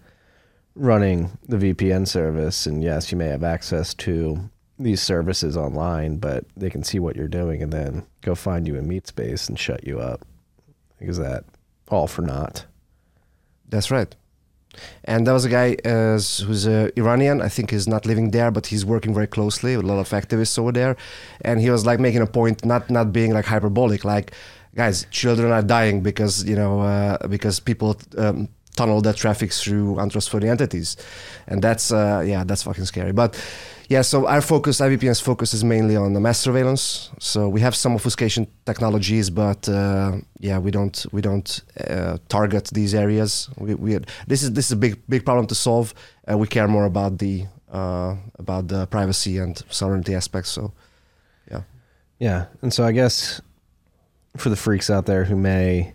running 0.78 1.38
the 1.48 1.58
VPN 1.58 2.08
service, 2.08 2.66
and 2.66 2.84
yes, 2.84 3.12
you 3.12 3.18
may 3.18 3.28
have 3.28 3.44
access 3.44 3.94
to 3.96 4.50
these 4.80 5.02
services 5.02 5.58
online, 5.58 6.18
but 6.18 6.46
they 6.56 6.70
can 6.70 6.84
see 6.84 7.00
what 7.00 7.16
you're 7.16 7.28
doing 7.28 7.64
and 7.64 7.74
then 7.74 8.06
go 8.22 8.36
find 8.36 8.68
you 8.68 8.76
in 8.76 8.88
meat 8.88 9.08
space 9.08 9.50
and 9.50 9.58
shut 9.58 9.86
you 9.86 10.00
up. 10.00 10.26
Is 11.00 11.18
that 11.18 11.46
all 11.90 12.08
for 12.08 12.22
naught? 12.22 12.66
That's 13.68 13.92
right. 13.92 14.16
And 15.06 15.26
there 15.26 15.34
was 15.34 15.46
a 15.46 15.50
guy 15.50 15.76
uh, 15.86 16.20
who's 16.46 16.68
uh, 16.68 16.92
Iranian. 16.96 17.42
I 17.42 17.50
think 17.50 17.72
he's 17.72 17.88
not 17.88 18.06
living 18.06 18.30
there, 18.30 18.52
but 18.52 18.68
he's 18.68 18.86
working 18.86 19.14
very 19.14 19.26
closely 19.26 19.76
with 19.76 19.86
a 19.86 19.88
lot 19.88 20.00
of 20.00 20.10
activists 20.10 20.60
over 20.60 20.72
there. 20.72 20.96
And 21.42 21.60
he 21.60 21.72
was 21.72 21.86
like 21.86 22.00
making 22.00 22.22
a 22.22 22.28
point, 22.28 22.64
not 22.64 22.90
not 22.92 23.12
being 23.12 23.34
like 23.34 23.46
hyperbolic, 23.46 24.06
like 24.06 24.34
guys, 24.76 25.08
children 25.10 25.52
are 25.52 25.64
dying 25.64 26.02
because 26.02 26.44
you 26.44 26.56
know 26.56 26.82
uh, 26.82 27.28
because 27.28 27.60
people 27.60 27.98
um, 28.20 28.50
tunnel 28.78 29.02
that 29.02 29.16
traffic 29.18 29.52
through 29.52 30.00
untrustworthy 30.00 30.48
entities, 30.48 30.98
and 31.48 31.62
that's 31.62 31.92
uh, 31.92 32.24
yeah, 32.26 32.44
that's 32.46 32.64
fucking 32.64 32.86
scary. 32.86 33.12
But 33.12 33.36
yeah, 33.90 34.02
so 34.02 34.28
our 34.28 34.42
focus, 34.42 34.82
IVPN's 34.82 35.22
focus 35.22 35.54
is 35.54 35.64
mainly 35.64 35.96
on 35.96 36.14
the 36.14 36.20
mass 36.20 36.40
surveillance. 36.40 37.10
So 37.20 37.48
we 37.48 37.62
have 37.62 37.74
some 37.74 37.96
obfuscation 37.96 38.48
technologies, 38.66 39.30
but 39.30 39.68
uh, 39.70 40.18
yeah, 40.40 40.60
we 40.60 40.72
don't 40.72 41.06
we 41.12 41.22
don't 41.22 41.62
uh, 41.90 42.18
target 42.28 42.70
these 42.74 42.94
areas. 42.94 43.50
We, 43.58 43.76
we 43.76 44.00
this 44.28 44.44
is 44.44 44.52
this 44.52 44.66
is 44.66 44.72
a 44.74 44.76
big 44.76 45.00
big 45.08 45.24
problem 45.24 45.48
to 45.48 45.56
solve. 45.56 45.94
Uh, 46.30 46.38
we 46.38 46.48
care 46.48 46.68
more 46.68 46.86
about 46.86 47.18
the 47.18 47.46
uh, 47.72 48.16
about 48.38 48.68
the 48.68 48.88
privacy 48.88 49.38
and 49.38 49.64
sovereignty 49.70 50.16
aspects. 50.16 50.52
So 50.52 50.74
yeah, 51.50 51.62
Yeah, 52.20 52.46
and 52.62 52.74
so 52.74 52.84
I 52.84 52.92
guess 52.92 53.42
for 54.36 54.50
the 54.50 54.56
freaks 54.56 54.90
out 54.90 55.06
there 55.06 55.24
who 55.24 55.36
may 55.36 55.94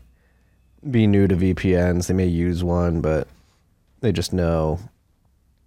be 0.91 1.07
new 1.07 1.29
to 1.29 1.37
VPNs, 1.37 2.07
they 2.07 2.15
may 2.15 2.27
use 2.27 2.65
one, 2.65 3.01
but 3.01 3.29
they 4.01 4.13
just 4.13 4.33
know 4.33 4.79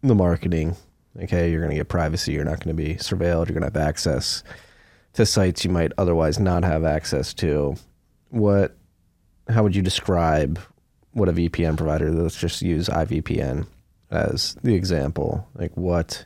the 0.01 0.15
marketing. 0.15 0.75
Okay, 1.23 1.49
you're 1.49 1.61
going 1.61 1.71
to 1.71 1.77
get 1.77 1.87
privacy. 1.87 2.33
You're 2.33 2.43
not 2.43 2.63
going 2.63 2.75
to 2.75 2.83
be 2.83 2.95
surveilled. 2.95 3.47
You're 3.47 3.59
going 3.59 3.71
to 3.71 3.79
have 3.79 3.87
access 3.87 4.43
to 5.13 5.25
sites 5.25 5.63
you 5.63 5.71
might 5.71 5.93
otherwise 5.97 6.39
not 6.39 6.63
have 6.63 6.83
access 6.83 7.33
to. 7.35 7.75
What? 8.29 8.75
How 9.47 9.63
would 9.63 9.75
you 9.75 9.81
describe 9.81 10.59
what 11.13 11.29
a 11.29 11.33
VPN 11.33 11.77
provider? 11.77 12.11
Let's 12.11 12.37
just 12.37 12.61
use 12.61 12.89
IVPN 12.89 13.67
as 14.11 14.57
the 14.63 14.75
example. 14.75 15.47
Like, 15.55 15.75
what, 15.77 16.25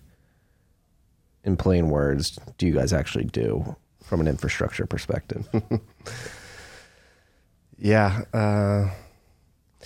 in 1.43 1.55
plain 1.55 1.89
words, 1.89 2.39
do 2.57 2.65
you 2.65 2.73
guys 2.73 2.93
actually 2.93 3.25
do 3.25 3.75
from 4.03 4.21
an 4.21 4.27
infrastructure 4.27 4.87
perspective? 4.87 5.47
yeah. 7.79 8.23
Uh, 8.33 8.89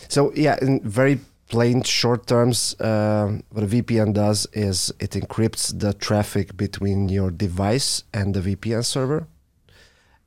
so 0.09 0.33
yeah, 0.33 0.57
in 0.61 0.81
very 0.81 1.19
plain 1.47 1.83
short 1.83 2.27
terms, 2.27 2.79
uh, 2.79 3.39
what 3.51 3.63
a 3.63 3.67
VPN 3.67 4.13
does 4.13 4.47
is 4.53 4.91
it 4.99 5.11
encrypts 5.11 5.77
the 5.77 5.93
traffic 5.93 6.57
between 6.57 7.09
your 7.09 7.31
device 7.31 8.03
and 8.13 8.33
the 8.33 8.41
VPN 8.41 8.83
server, 8.83 9.27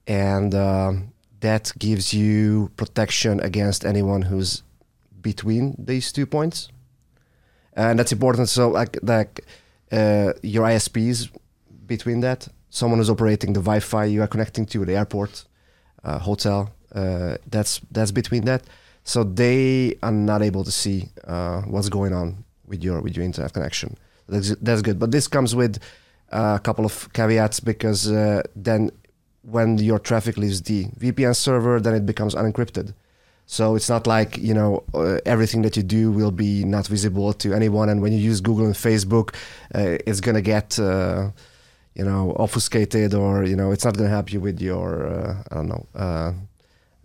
and 0.06 0.54
um 0.54 1.12
that 1.40 1.72
gives 1.78 2.14
you 2.14 2.70
protection 2.76 3.40
against 3.40 3.84
anyone 3.84 4.22
who's 4.22 4.62
between 5.20 5.74
these 5.78 6.12
two 6.12 6.26
points, 6.26 6.68
and 7.74 7.98
that's 7.98 8.12
important. 8.12 8.48
So 8.48 8.68
like 8.70 8.98
like 9.02 9.44
uh, 9.92 10.32
your 10.42 10.64
ISPs 10.66 11.30
between 11.86 12.20
that, 12.20 12.48
someone 12.70 12.98
who's 12.98 13.10
operating 13.10 13.52
the 13.52 13.60
Wi-Fi 13.60 14.04
you 14.04 14.22
are 14.22 14.26
connecting 14.26 14.66
to 14.66 14.84
the 14.84 14.96
airport, 14.96 15.44
uh, 16.04 16.18
hotel. 16.18 16.75
Uh, 16.96 17.36
that's 17.50 17.80
that's 17.92 18.10
between 18.10 18.44
that 18.46 18.62
so 19.06 19.22
they 19.22 19.96
are 20.02 20.10
not 20.10 20.42
able 20.42 20.64
to 20.64 20.72
see 20.72 21.08
uh, 21.28 21.62
what's 21.62 21.88
going 21.88 22.12
on 22.12 22.44
with 22.66 22.82
your 22.82 23.00
with 23.00 23.16
your 23.16 23.24
internet 23.24 23.52
connection. 23.52 23.96
That's 24.28 24.56
that's 24.56 24.82
good, 24.82 24.98
but 24.98 25.12
this 25.12 25.28
comes 25.28 25.54
with 25.54 25.80
uh, 26.32 26.56
a 26.56 26.60
couple 26.60 26.84
of 26.84 27.12
caveats 27.12 27.60
because 27.60 28.10
uh, 28.10 28.42
then 28.56 28.90
when 29.42 29.78
your 29.78 30.00
traffic 30.00 30.36
leaves 30.36 30.60
the 30.62 30.86
VPN 30.98 31.36
server, 31.36 31.78
then 31.78 31.94
it 31.94 32.04
becomes 32.04 32.34
unencrypted. 32.34 32.94
So 33.46 33.76
it's 33.76 33.88
not 33.88 34.08
like 34.08 34.38
you 34.38 34.54
know 34.54 34.82
uh, 34.92 35.18
everything 35.24 35.62
that 35.62 35.76
you 35.76 35.84
do 35.84 36.10
will 36.10 36.32
be 36.32 36.64
not 36.64 36.88
visible 36.88 37.32
to 37.34 37.54
anyone, 37.54 37.88
and 37.88 38.02
when 38.02 38.12
you 38.12 38.18
use 38.18 38.40
Google 38.40 38.66
and 38.66 38.74
Facebook, 38.74 39.36
uh, 39.72 39.98
it's 40.04 40.20
gonna 40.20 40.42
get 40.42 40.80
uh, 40.80 41.30
you 41.94 42.04
know 42.04 42.34
obfuscated, 42.40 43.14
or 43.14 43.44
you 43.44 43.54
know 43.54 43.70
it's 43.70 43.84
not 43.84 43.96
gonna 43.96 44.10
help 44.10 44.32
you 44.32 44.40
with 44.40 44.60
your 44.60 45.06
uh, 45.06 45.44
I 45.48 45.54
don't 45.54 45.68
know 45.68 45.86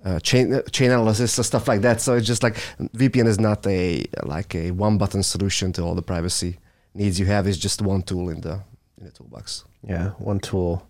uh, 0.03 0.19
chain 0.19 0.53
uh, 0.53 0.61
chain 0.71 0.91
analysis 0.91 1.37
or 1.37 1.43
stuff 1.43 1.67
like 1.67 1.81
that. 1.81 2.01
So 2.01 2.15
it's 2.15 2.27
just 2.27 2.43
like 2.43 2.55
VPN 2.79 3.27
is 3.27 3.39
not 3.39 3.65
a 3.67 4.05
like 4.23 4.55
a 4.55 4.71
one 4.71 4.97
button 4.97 5.23
solution 5.23 5.73
to 5.73 5.83
all 5.83 5.95
the 5.95 6.01
privacy 6.01 6.57
needs 6.93 7.19
you 7.19 7.25
have. 7.27 7.47
It's 7.47 7.57
just 7.57 7.81
one 7.81 8.01
tool 8.01 8.29
in 8.29 8.41
the 8.41 8.61
in 8.97 9.05
the 9.05 9.11
toolbox. 9.11 9.65
Yeah, 9.83 10.09
one 10.11 10.39
tool 10.39 10.87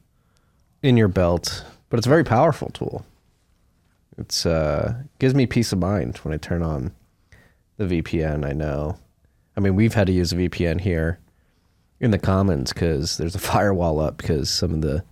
in 0.81 0.97
your 0.97 1.07
belt, 1.07 1.65
but 1.89 1.97
it's 1.97 2.07
a 2.07 2.09
very 2.09 2.23
powerful 2.23 2.69
tool. 2.69 3.05
It's 4.17 4.45
uh 4.45 5.03
gives 5.19 5.35
me 5.35 5.45
peace 5.45 5.71
of 5.71 5.79
mind 5.79 6.17
when 6.17 6.33
I 6.33 6.37
turn 6.37 6.63
on 6.63 6.93
the 7.77 7.85
VPN. 7.85 8.45
I 8.45 8.53
know. 8.53 8.97
I 9.57 9.59
mean, 9.59 9.75
we've 9.75 9.93
had 9.93 10.07
to 10.07 10.13
use 10.13 10.31
a 10.31 10.37
VPN 10.37 10.81
here 10.81 11.19
in 11.99 12.11
the 12.11 12.19
commons 12.19 12.71
because 12.71 13.17
there's 13.17 13.35
a 13.35 13.39
firewall 13.51 13.99
up 13.99 14.17
because 14.17 14.49
some 14.49 14.73
of 14.73 14.81
the 14.81 15.03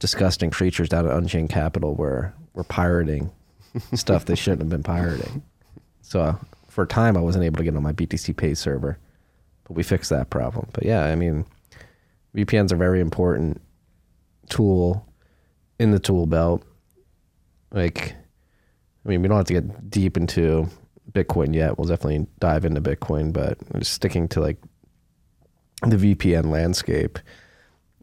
disgusting 0.00 0.50
creatures 0.50 0.88
down 0.88 1.06
at 1.06 1.16
Unchained 1.16 1.50
Capital 1.50 1.94
were 1.94 2.32
were 2.54 2.64
pirating 2.64 3.30
stuff 3.94 4.24
they 4.24 4.34
shouldn't 4.34 4.62
have 4.62 4.68
been 4.68 4.82
pirating. 4.82 5.42
So 6.02 6.20
uh, 6.20 6.36
for 6.68 6.84
a 6.84 6.86
time, 6.86 7.16
I 7.16 7.20
wasn't 7.20 7.44
able 7.44 7.58
to 7.58 7.64
get 7.64 7.76
on 7.76 7.82
my 7.82 7.92
BTCPay 7.92 8.56
server, 8.56 8.98
but 9.64 9.74
we 9.74 9.82
fixed 9.82 10.10
that 10.10 10.30
problem. 10.30 10.68
But 10.72 10.84
yeah, 10.84 11.04
I 11.04 11.14
mean, 11.14 11.44
VPNs 12.34 12.72
are 12.72 12.76
very 12.76 13.00
important 13.00 13.60
tool 14.48 15.06
in 15.78 15.90
the 15.90 15.98
tool 15.98 16.26
belt. 16.26 16.64
Like, 17.70 18.14
I 19.04 19.08
mean, 19.08 19.22
we 19.22 19.28
don't 19.28 19.36
have 19.36 19.46
to 19.46 19.54
get 19.54 19.90
deep 19.90 20.16
into 20.16 20.68
Bitcoin 21.12 21.54
yet. 21.54 21.78
We'll 21.78 21.88
definitely 21.88 22.26
dive 22.38 22.64
into 22.64 22.80
Bitcoin, 22.80 23.32
but 23.32 23.58
just 23.78 23.92
sticking 23.92 24.28
to 24.28 24.40
like 24.40 24.58
the 25.82 25.96
VPN 25.96 26.50
landscape. 26.50 27.18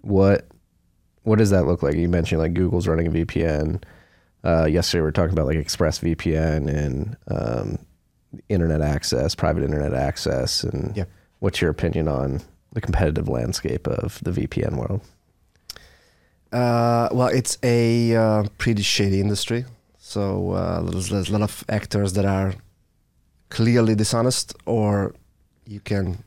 What 0.01 0.48
what 1.24 1.39
does 1.39 1.50
that 1.50 1.66
look 1.66 1.84
like? 1.84 1.96
You 1.96 2.08
mentioned 2.08 2.39
like 2.39 2.54
Google's 2.54 2.88
running 2.88 3.08
a 3.08 3.12
VPN. 3.12 3.84
Uh, 4.48 4.66
yesterday 4.66 5.01
we 5.01 5.06
were 5.06 5.12
talking 5.12 5.34
about 5.34 5.46
like 5.46 5.58
ExpressVPN 5.58 6.70
and 6.74 7.18
um, 7.30 7.77
internet 8.48 8.82
access, 8.82 9.36
private 9.36 9.62
internet 9.63 9.94
access, 9.94 10.63
and 10.63 10.96
Yeah. 10.96 11.04
what's 11.39 11.60
your 11.60 11.70
opinion 11.70 12.08
on 12.08 12.42
the 12.72 12.80
competitive 12.80 13.27
landscape 13.27 13.88
of 13.88 14.20
the 14.24 14.32
VPN 14.32 14.77
world? 14.77 15.01
Uh, 16.54 17.10
well, 17.12 17.27
it's 17.27 17.58
a 17.62 18.16
uh, 18.16 18.44
pretty 18.58 18.84
shady 18.84 19.20
industry. 19.20 19.66
So 19.98 20.51
uh, 20.51 20.82
there's, 20.82 21.10
there's 21.10 21.27
a 21.30 21.34
lot 21.34 21.42
of 21.42 21.66
actors 21.68 22.13
that 22.13 22.24
are 22.24 22.54
clearly 23.50 23.96
dishonest, 23.96 24.56
or 24.66 25.13
you 25.66 25.82
can 25.82 26.24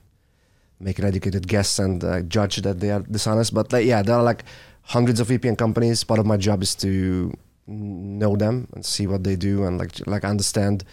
make 0.78 0.98
an 0.98 1.06
educated 1.06 1.48
guess 1.48 1.78
and 1.78 2.04
uh, 2.04 2.20
judge 2.20 2.56
that 2.58 2.80
they 2.80 2.90
are 2.90 3.00
dishonest. 3.00 3.54
But 3.54 3.72
like, 3.72 3.86
yeah, 3.86 4.02
there 4.02 4.16
are 4.16 4.22
like 4.22 4.44
hundreds 4.82 5.20
of 5.20 5.28
VPN 5.28 5.56
companies. 5.56 6.04
Part 6.04 6.20
of 6.20 6.26
my 6.26 6.36
job 6.36 6.62
is 6.62 6.74
to 6.76 7.32
know 7.70 8.36
them 8.36 8.66
and 8.74 8.84
see 8.84 9.06
what 9.06 9.24
they 9.24 9.36
do 9.36 9.64
and 9.64 9.78
like 9.78 10.06
like 10.06 10.24
understand 10.24 10.84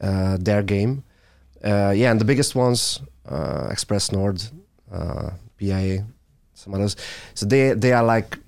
uh, 0.00 0.36
their 0.40 0.62
game. 0.62 1.04
Uh, 1.64 1.92
yeah, 1.96 2.10
and 2.10 2.20
the 2.20 2.24
biggest 2.24 2.54
ones, 2.54 3.00
uh, 3.28 3.68
Express 3.70 4.12
Nord, 4.12 4.42
uh, 4.92 5.30
PIA, 5.58 6.06
some 6.54 6.74
others. 6.74 6.96
So 7.34 7.46
they 7.46 7.72
they 7.74 7.92
are 7.92 8.04
like 8.04 8.38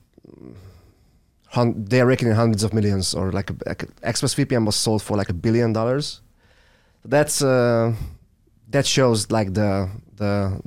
hun- 1.49 1.85
they 1.89 2.01
are 2.01 2.07
reckoning 2.07 2.35
hundreds 2.35 2.63
of 2.63 2.73
millions, 2.73 3.15
or 3.15 3.33
like, 3.33 3.51
like 3.67 3.87
ExpressVPN 4.03 4.65
was 4.65 4.77
sold 4.77 5.03
for 5.03 5.17
like 5.17 5.29
a 5.29 5.35
billion 5.35 5.73
dollars. 5.73 6.21
That's 7.05 7.43
uh, 7.43 7.95
that 8.71 8.87
shows 8.87 9.31
like 9.31 9.55
the 9.55 9.89
the 10.17 10.61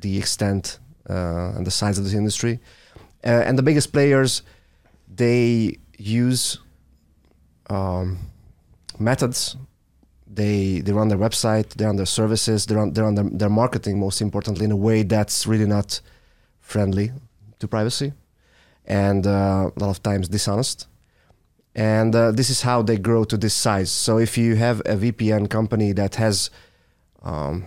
the 0.00 0.18
extent 0.18 0.78
uh, 1.08 1.52
and 1.56 1.66
the 1.66 1.70
size 1.70 1.98
of 1.98 2.04
this 2.04 2.14
industry. 2.14 2.60
Uh, 3.24 3.46
and 3.46 3.56
the 3.56 3.62
biggest 3.62 3.92
players, 3.92 4.42
they 5.08 5.78
use 5.98 6.58
um, 7.70 8.18
methods. 8.98 9.56
They 10.26 10.80
they 10.80 10.92
run 10.92 11.08
their 11.08 11.18
website, 11.18 11.68
they 11.74 11.84
run 11.84 11.96
their 11.96 12.06
services, 12.06 12.66
they 12.66 12.74
run 12.74 12.92
they 12.92 13.02
run 13.02 13.14
their, 13.14 13.28
their 13.30 13.50
marketing 13.50 13.98
most 13.98 14.20
importantly 14.20 14.64
in 14.64 14.72
a 14.72 14.76
way 14.76 15.02
that's 15.02 15.46
really 15.46 15.66
not 15.66 16.00
friendly 16.60 17.12
to 17.58 17.68
privacy, 17.68 18.12
and 18.86 19.26
uh, 19.26 19.70
a 19.76 19.78
lot 19.78 19.90
of 19.90 20.02
times 20.02 20.28
dishonest. 20.28 20.86
And 21.74 22.14
uh, 22.14 22.32
this 22.32 22.50
is 22.50 22.62
how 22.62 22.82
they 22.82 22.98
grow 22.98 23.24
to 23.24 23.36
this 23.36 23.54
size. 23.54 23.90
So 23.90 24.18
if 24.18 24.36
you 24.36 24.56
have 24.56 24.80
a 24.80 24.94
VPN 24.96 25.48
company 25.48 25.92
that 25.92 26.16
has 26.16 26.50
um, 27.22 27.64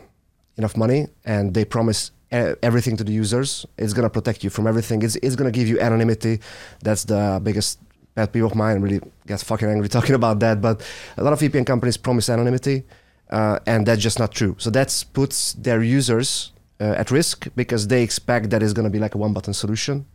enough 0.57 0.77
money 0.77 1.07
and 1.23 1.53
they 1.53 1.65
promise 1.65 2.11
everything 2.31 2.97
to 2.97 3.03
the 3.03 3.11
users, 3.11 3.65
it's 3.77 3.93
gonna 3.93 4.09
protect 4.09 4.43
you 4.43 4.49
from 4.49 4.67
everything. 4.67 5.01
It's 5.01 5.15
it's 5.17 5.35
gonna 5.35 5.51
give 5.51 5.67
you 5.67 5.79
anonymity. 5.79 6.39
That's 6.83 7.03
the 7.05 7.39
biggest 7.41 7.79
pet 8.15 8.31
peeve 8.31 8.45
of 8.45 8.55
mine. 8.55 8.81
Really 8.81 9.01
get 9.27 9.41
fucking 9.41 9.67
angry 9.67 9.89
talking 9.97 10.15
about 10.15 10.39
that. 10.39 10.61
But 10.61 10.81
a 11.17 11.23
lot 11.23 11.33
of 11.33 11.39
VPN 11.39 11.65
companies 11.65 11.97
promise 11.97 12.29
anonymity, 12.29 12.83
uh, 13.29 13.59
and 13.67 13.85
that's 13.85 14.01
just 14.01 14.19
not 14.19 14.31
true. 14.31 14.55
So 14.57 14.69
that 14.71 15.05
puts 15.13 15.53
their 15.53 15.83
users 15.83 16.53
uh, 16.79 16.95
at 16.97 17.11
risk 17.11 17.47
because 17.55 17.87
they 17.87 18.03
expect 18.03 18.49
that 18.49 18.63
it's 18.63 18.73
gonna 18.73 18.89
be 18.89 18.99
like 18.99 19.15
a 19.15 19.17
one 19.17 19.33
button 19.33 19.53
solution. 19.53 20.05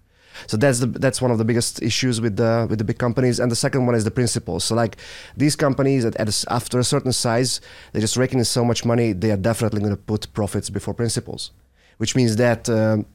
So 0.47 0.57
that's 0.57 0.79
the 0.79 0.87
that's 0.87 1.21
one 1.21 1.31
of 1.31 1.39
the 1.39 1.45
biggest 1.45 1.83
issues 1.83 2.21
with 2.21 2.37
the 2.37 2.67
with 2.69 2.79
the 2.79 2.85
big 2.85 2.99
companies. 2.99 3.41
And 3.41 3.51
the 3.51 3.57
second 3.57 3.87
one 3.87 3.95
is 3.95 4.05
the 4.05 4.11
principles. 4.11 4.65
So 4.65 4.75
like 4.75 4.97
these 5.37 5.57
companies 5.57 6.05
at, 6.05 6.17
at 6.17 6.29
a 6.29 6.53
after 6.53 6.79
a 6.79 6.85
certain 6.85 7.13
size, 7.13 7.61
they're 7.93 8.01
just 8.01 8.17
raking 8.17 8.39
in 8.39 8.45
so 8.45 8.65
much 8.65 8.85
money. 8.85 9.13
They 9.13 9.31
are 9.33 9.37
definitely 9.37 9.81
going 9.81 9.93
to 9.93 10.03
put 10.03 10.33
profits 10.33 10.71
before 10.71 10.95
principles, 10.95 11.51
which 11.99 12.17
means 12.17 12.37
that. 12.37 12.69
Um, 12.69 13.07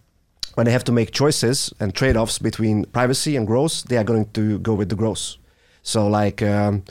when 0.56 0.66
they 0.66 0.72
have 0.72 0.84
to 0.86 0.92
make 0.92 1.12
choices 1.12 1.74
and 1.80 1.94
trade-offs 1.94 2.40
between 2.40 2.86
privacy 2.86 3.36
and 3.36 3.46
growth, 3.46 3.84
they 3.84 3.98
are 3.98 4.04
going 4.04 4.26
to 4.32 4.60
go 4.60 4.74
with 4.74 4.90
the 4.90 4.96
growth. 4.96 5.36
So, 5.84 6.08
like 6.08 6.42
um, 6.42 6.84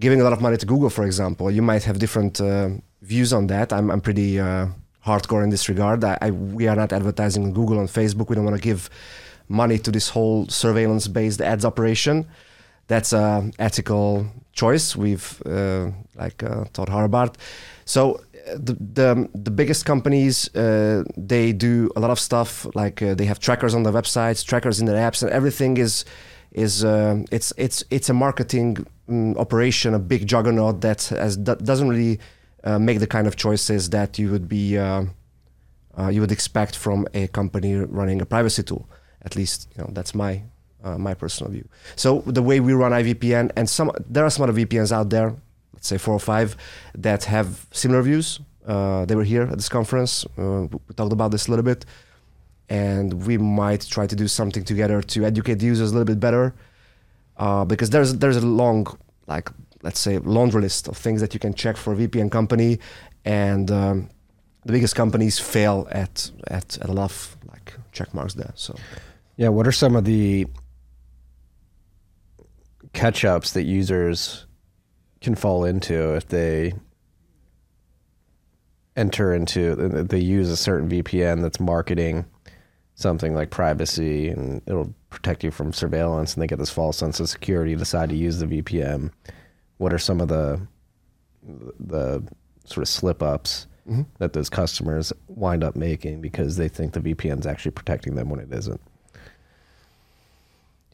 giving 0.00 0.20
a 0.20 0.24
lot 0.24 0.32
of 0.32 0.40
money 0.40 0.56
to 0.56 0.66
Google, 0.66 0.90
for 0.90 1.04
example, 1.04 1.50
you 1.50 1.62
might 1.62 1.84
have 1.84 1.98
different 1.98 2.40
uh, 2.40 2.70
views 3.02 3.32
on 3.32 3.46
that. 3.48 3.72
I'm, 3.72 3.90
I'm 3.90 4.00
pretty 4.00 4.40
uh, 4.40 4.66
hardcore 5.06 5.44
in 5.44 5.50
this 5.50 5.68
regard. 5.68 6.02
I, 6.04 6.18
I, 6.20 6.30
we 6.30 6.66
are 6.68 6.76
not 6.76 6.92
advertising 6.92 7.44
on 7.44 7.52
Google 7.52 7.78
and 7.78 7.88
Facebook. 7.88 8.28
We 8.28 8.36
don't 8.36 8.44
want 8.44 8.56
to 8.56 8.62
give 8.62 8.90
money 9.48 9.78
to 9.78 9.90
this 9.90 10.08
whole 10.08 10.48
surveillance-based 10.48 11.40
ads 11.40 11.64
operation. 11.64 12.26
That's 12.88 13.12
an 13.12 13.52
ethical 13.58 14.26
choice. 14.52 14.96
We've 14.96 15.42
uh, 15.46 15.90
like 16.16 16.42
uh, 16.42 16.64
hard 16.88 17.04
about. 17.04 17.38
So 17.84 18.20
the, 18.46 18.76
the 18.94 19.28
the 19.34 19.50
biggest 19.50 19.84
companies 19.84 20.54
uh, 20.54 21.04
they 21.16 21.52
do 21.52 21.90
a 21.96 22.00
lot 22.00 22.10
of 22.10 22.18
stuff 22.18 22.66
like 22.74 23.02
uh, 23.02 23.14
they 23.14 23.24
have 23.24 23.38
trackers 23.38 23.74
on 23.74 23.82
their 23.82 23.92
websites, 23.92 24.44
trackers 24.44 24.80
in 24.80 24.86
their 24.86 24.96
apps, 24.96 25.22
and 25.22 25.30
everything 25.30 25.76
is 25.76 26.04
is 26.52 26.84
uh, 26.84 27.22
it's 27.30 27.52
it's 27.56 27.84
it's 27.90 28.08
a 28.08 28.14
marketing 28.14 28.86
um, 29.08 29.36
operation, 29.36 29.94
a 29.94 29.98
big 29.98 30.26
juggernaut 30.26 30.80
that 30.80 31.04
has 31.04 31.38
that 31.44 31.64
doesn't 31.64 31.88
really 31.88 32.18
uh, 32.64 32.78
make 32.78 33.00
the 33.00 33.06
kind 33.06 33.26
of 33.26 33.36
choices 33.36 33.90
that 33.90 34.18
you 34.18 34.30
would 34.30 34.48
be 34.48 34.78
uh, 34.78 35.04
uh, 35.98 36.08
you 36.08 36.20
would 36.20 36.32
expect 36.32 36.76
from 36.76 37.06
a 37.14 37.28
company 37.28 37.74
running 37.74 38.20
a 38.20 38.26
privacy 38.26 38.62
tool. 38.62 38.88
At 39.24 39.36
least 39.36 39.68
you 39.76 39.82
know 39.82 39.90
that's 39.92 40.14
my 40.14 40.42
my 40.98 41.14
personal 41.14 41.52
view. 41.52 41.68
So 41.94 42.22
the 42.26 42.42
way 42.42 42.58
we 42.58 42.72
run 42.72 42.90
IVPN 42.90 43.52
and 43.56 43.70
some 43.70 43.92
there 44.08 44.24
are 44.24 44.30
some 44.30 44.42
other 44.42 44.52
VPNs 44.52 44.90
out 44.90 45.10
there, 45.10 45.36
let's 45.82 45.88
say 45.88 45.98
four 45.98 46.14
or 46.14 46.20
five, 46.20 46.56
that 46.94 47.24
have 47.24 47.66
similar 47.72 48.02
views. 48.02 48.38
Uh, 48.64 49.04
they 49.04 49.16
were 49.16 49.24
here 49.24 49.42
at 49.42 49.56
this 49.56 49.68
conference. 49.68 50.24
Uh, 50.38 50.68
we 50.70 50.94
talked 50.94 51.12
about 51.12 51.32
this 51.32 51.48
a 51.48 51.50
little 51.50 51.64
bit 51.64 51.84
and 52.68 53.26
we 53.26 53.36
might 53.36 53.84
try 53.88 54.06
to 54.06 54.14
do 54.14 54.28
something 54.28 54.62
together 54.62 55.02
to 55.02 55.24
educate 55.24 55.56
the 55.56 55.66
users 55.66 55.90
a 55.90 55.92
little 55.92 56.06
bit 56.06 56.20
better 56.20 56.54
uh, 57.38 57.64
because 57.64 57.90
there's 57.90 58.14
there's 58.18 58.36
a 58.36 58.46
long 58.46 58.86
like 59.26 59.50
let's 59.82 59.98
say 59.98 60.18
laundry 60.18 60.62
list 60.62 60.86
of 60.86 60.96
things 60.96 61.20
that 61.20 61.34
you 61.34 61.40
can 61.40 61.52
check 61.52 61.76
for 61.76 61.92
a 61.92 61.96
VPN 61.96 62.30
company 62.30 62.78
and 63.24 63.72
um, 63.72 64.08
the 64.64 64.72
biggest 64.72 64.94
companies 64.94 65.40
fail 65.40 65.88
at, 65.90 66.30
at 66.46 66.78
at 66.78 66.88
a 66.88 66.92
lot 66.92 67.10
of 67.10 67.36
like 67.50 67.74
check 67.90 68.14
marks 68.14 68.34
there 68.34 68.52
so 68.54 68.76
Yeah, 69.36 69.48
what 69.48 69.66
are 69.66 69.72
some 69.72 69.96
of 69.96 70.04
the 70.04 70.46
catch 72.92 73.24
ups 73.24 73.52
that 73.54 73.64
users 73.64 74.46
can 75.22 75.34
fall 75.34 75.64
into 75.64 76.14
if 76.14 76.28
they 76.28 76.74
enter 78.96 79.34
into 79.34 79.74
they 79.74 80.18
use 80.18 80.50
a 80.50 80.56
certain 80.56 80.88
VPN 80.88 81.40
that's 81.40 81.60
marketing 81.60 82.26
something 82.94 83.34
like 83.34 83.50
privacy 83.50 84.28
and 84.28 84.60
it'll 84.66 84.94
protect 85.08 85.42
you 85.42 85.50
from 85.50 85.72
surveillance 85.72 86.34
and 86.34 86.42
they 86.42 86.46
get 86.46 86.58
this 86.58 86.70
false 86.70 86.98
sense 86.98 87.18
of 87.20 87.28
security 87.28 87.74
decide 87.74 88.10
to 88.10 88.16
use 88.16 88.38
the 88.38 88.46
VPN 88.46 89.10
what 89.78 89.92
are 89.92 89.98
some 89.98 90.20
of 90.20 90.28
the 90.28 90.60
the 91.80 92.22
sort 92.64 92.82
of 92.82 92.88
slip 92.88 93.22
ups 93.22 93.66
mm-hmm. 93.88 94.02
that 94.18 94.34
those 94.34 94.50
customers 94.50 95.12
wind 95.26 95.64
up 95.64 95.74
making 95.74 96.20
because 96.20 96.56
they 96.56 96.68
think 96.68 96.92
the 96.92 97.00
VPN 97.00 97.40
is 97.40 97.46
actually 97.46 97.72
protecting 97.72 98.14
them 98.14 98.28
when 98.28 98.40
it 98.40 98.52
isn't 98.52 98.80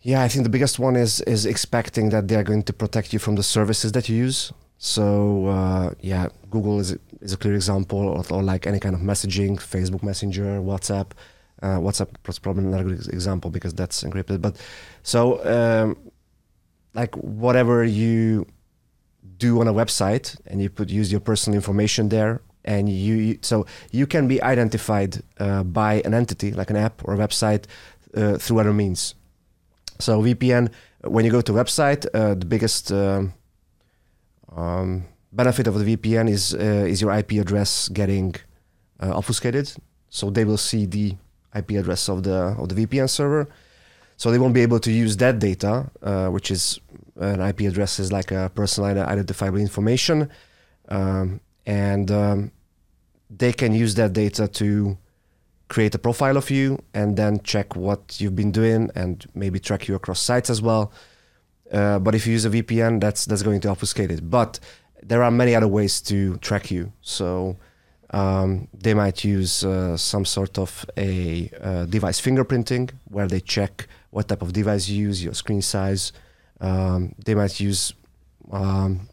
Yeah, 0.03 0.23
I 0.23 0.29
think 0.29 0.45
the 0.45 0.51
biggest 0.51 0.79
one 0.79 0.97
is 0.97 1.21
is 1.23 1.45
expecting 1.47 2.11
that 2.11 2.29
they 2.29 2.37
are 2.37 2.45
going 2.45 2.63
to 2.65 2.73
protect 2.73 3.13
you 3.13 3.19
from 3.19 3.35
the 3.37 3.43
services 3.43 3.93
that 3.93 4.09
you 4.09 4.17
use. 4.17 4.53
So 4.79 5.47
uh, 5.47 5.91
yeah, 6.01 6.29
Google 6.51 6.79
is 6.81 6.97
is 7.21 7.33
a 7.33 7.37
clear 7.37 7.55
example, 7.55 7.99
or, 7.99 8.25
or 8.31 8.43
like 8.43 8.67
any 8.67 8.79
kind 8.79 8.95
of 8.95 9.01
messaging, 9.01 9.57
Facebook 9.57 10.03
Messenger, 10.03 10.61
WhatsApp. 10.61 11.11
Uh, 11.61 11.79
WhatsApp 11.79 12.11
is 12.29 12.39
probably 12.39 12.63
not 12.63 12.81
a 12.81 12.85
good 12.85 13.09
example 13.09 13.51
because 13.51 13.75
that's 13.75 14.05
encrypted. 14.05 14.41
But 14.41 14.57
so 15.03 15.45
um, 15.45 15.97
like 16.95 17.15
whatever 17.17 17.85
you 17.85 18.47
do 19.39 19.61
on 19.61 19.69
a 19.69 19.75
website 19.75 20.37
and 20.47 20.63
you 20.63 20.71
put 20.71 20.89
use 20.89 21.11
your 21.11 21.21
personal 21.21 21.57
information 21.57 22.09
there 22.09 22.41
and 22.65 22.89
you, 22.89 23.15
you 23.15 23.39
so 23.43 23.67
you 23.91 24.07
can 24.07 24.29
be 24.29 24.43
identified 24.43 25.23
uh, 25.39 25.63
by 25.63 26.03
an 26.05 26.15
entity 26.15 26.53
like 26.53 26.71
an 26.71 26.77
app 26.77 27.03
or 27.05 27.15
a 27.15 27.17
website 27.17 27.65
uh, 28.17 28.37
through 28.37 28.59
other 28.59 28.73
means 28.73 29.15
so 29.99 30.23
VPN, 30.23 30.71
when 31.03 31.25
you 31.25 31.31
go 31.31 31.41
to 31.41 31.53
website, 31.53 32.07
uh, 32.15 32.35
the 32.35 32.47
biggest 32.47 32.93
um, 32.93 33.33
um, 34.55 35.05
benefit 35.33 35.67
of 35.67 35.79
the 35.79 35.97
VPN 35.97 36.29
is 36.29 36.55
uh, 36.55 36.87
is 36.93 37.01
your 37.01 37.13
IP 37.13 37.33
address 37.33 37.89
getting 37.89 38.35
uh, 39.01 39.17
obfuscated. 39.17 39.73
So 40.11 40.31
they 40.31 40.45
will 40.45 40.57
see 40.57 40.87
the 40.87 41.17
IP 41.55 41.73
address 41.73 42.09
of 42.09 42.23
the 42.23 42.57
of 42.59 42.69
the 42.69 42.87
VPN 42.87 43.09
server. 43.09 43.49
So 44.17 44.33
they 44.33 44.39
won't 44.39 44.55
be 44.55 44.63
able 44.63 44.81
to 44.81 44.91
use 44.91 45.17
that 45.19 45.39
data, 45.39 45.89
uh, 46.03 46.29
which 46.29 46.51
is 46.51 46.81
an 47.17 47.41
IP 47.41 47.61
address 47.61 48.01
is 48.01 48.11
like 48.11 48.33
a 48.33 48.51
personal 48.53 48.91
identifiable 48.91 49.59
information, 49.59 50.29
um, 50.89 51.41
and 51.67 52.11
um, 52.11 52.51
they 53.31 53.53
can 53.53 53.73
use 53.73 53.95
that 53.95 54.13
data 54.13 54.49
to 54.49 54.99
create 55.69 55.95
a 55.95 55.99
profile 55.99 56.37
of 56.37 56.51
you 56.51 56.79
and 56.95 57.17
then 57.17 57.41
check 57.43 57.77
what 57.77 58.21
you've 58.21 58.37
been 58.37 58.53
doing 58.53 58.91
and 58.95 59.27
maybe 59.35 59.59
track 59.59 59.87
you 59.89 59.95
across 59.95 60.21
sites 60.21 60.51
as 60.51 60.63
well. 60.63 60.93
Uh, 61.73 61.99
but 61.99 62.15
if 62.15 62.27
you 62.27 62.33
use 62.33 62.45
a 62.45 62.51
VPN, 62.51 63.01
that's 63.01 63.27
that's 63.27 63.43
going 63.43 63.61
to 63.61 63.69
obfuscate 63.69 64.11
it. 64.11 64.31
But 64.31 64.59
there 65.03 65.23
are 65.23 65.31
many 65.31 65.55
other 65.55 65.69
ways 65.69 66.01
to 66.03 66.39
track 66.39 66.71
you. 66.71 66.93
So 67.03 67.57
um, 68.11 68.69
they 68.73 68.95
might 68.95 69.23
use 69.25 69.65
uh, 69.65 69.97
some 69.97 70.25
sort 70.25 70.59
of 70.59 70.87
a 70.97 71.51
uh, 71.61 71.85
device 71.85 72.21
fingerprinting, 72.21 72.91
where 73.05 73.29
they 73.29 73.41
check 73.41 73.87
what 74.11 74.29
type 74.29 74.43
of 74.43 74.53
device 74.53 74.89
you 74.89 75.07
use, 75.09 75.23
your 75.23 75.35
screen 75.35 75.61
size. 75.61 76.13
Um, 76.61 77.15
they 77.25 77.35
might 77.35 77.61
use 77.61 77.93
um, 78.51 79.09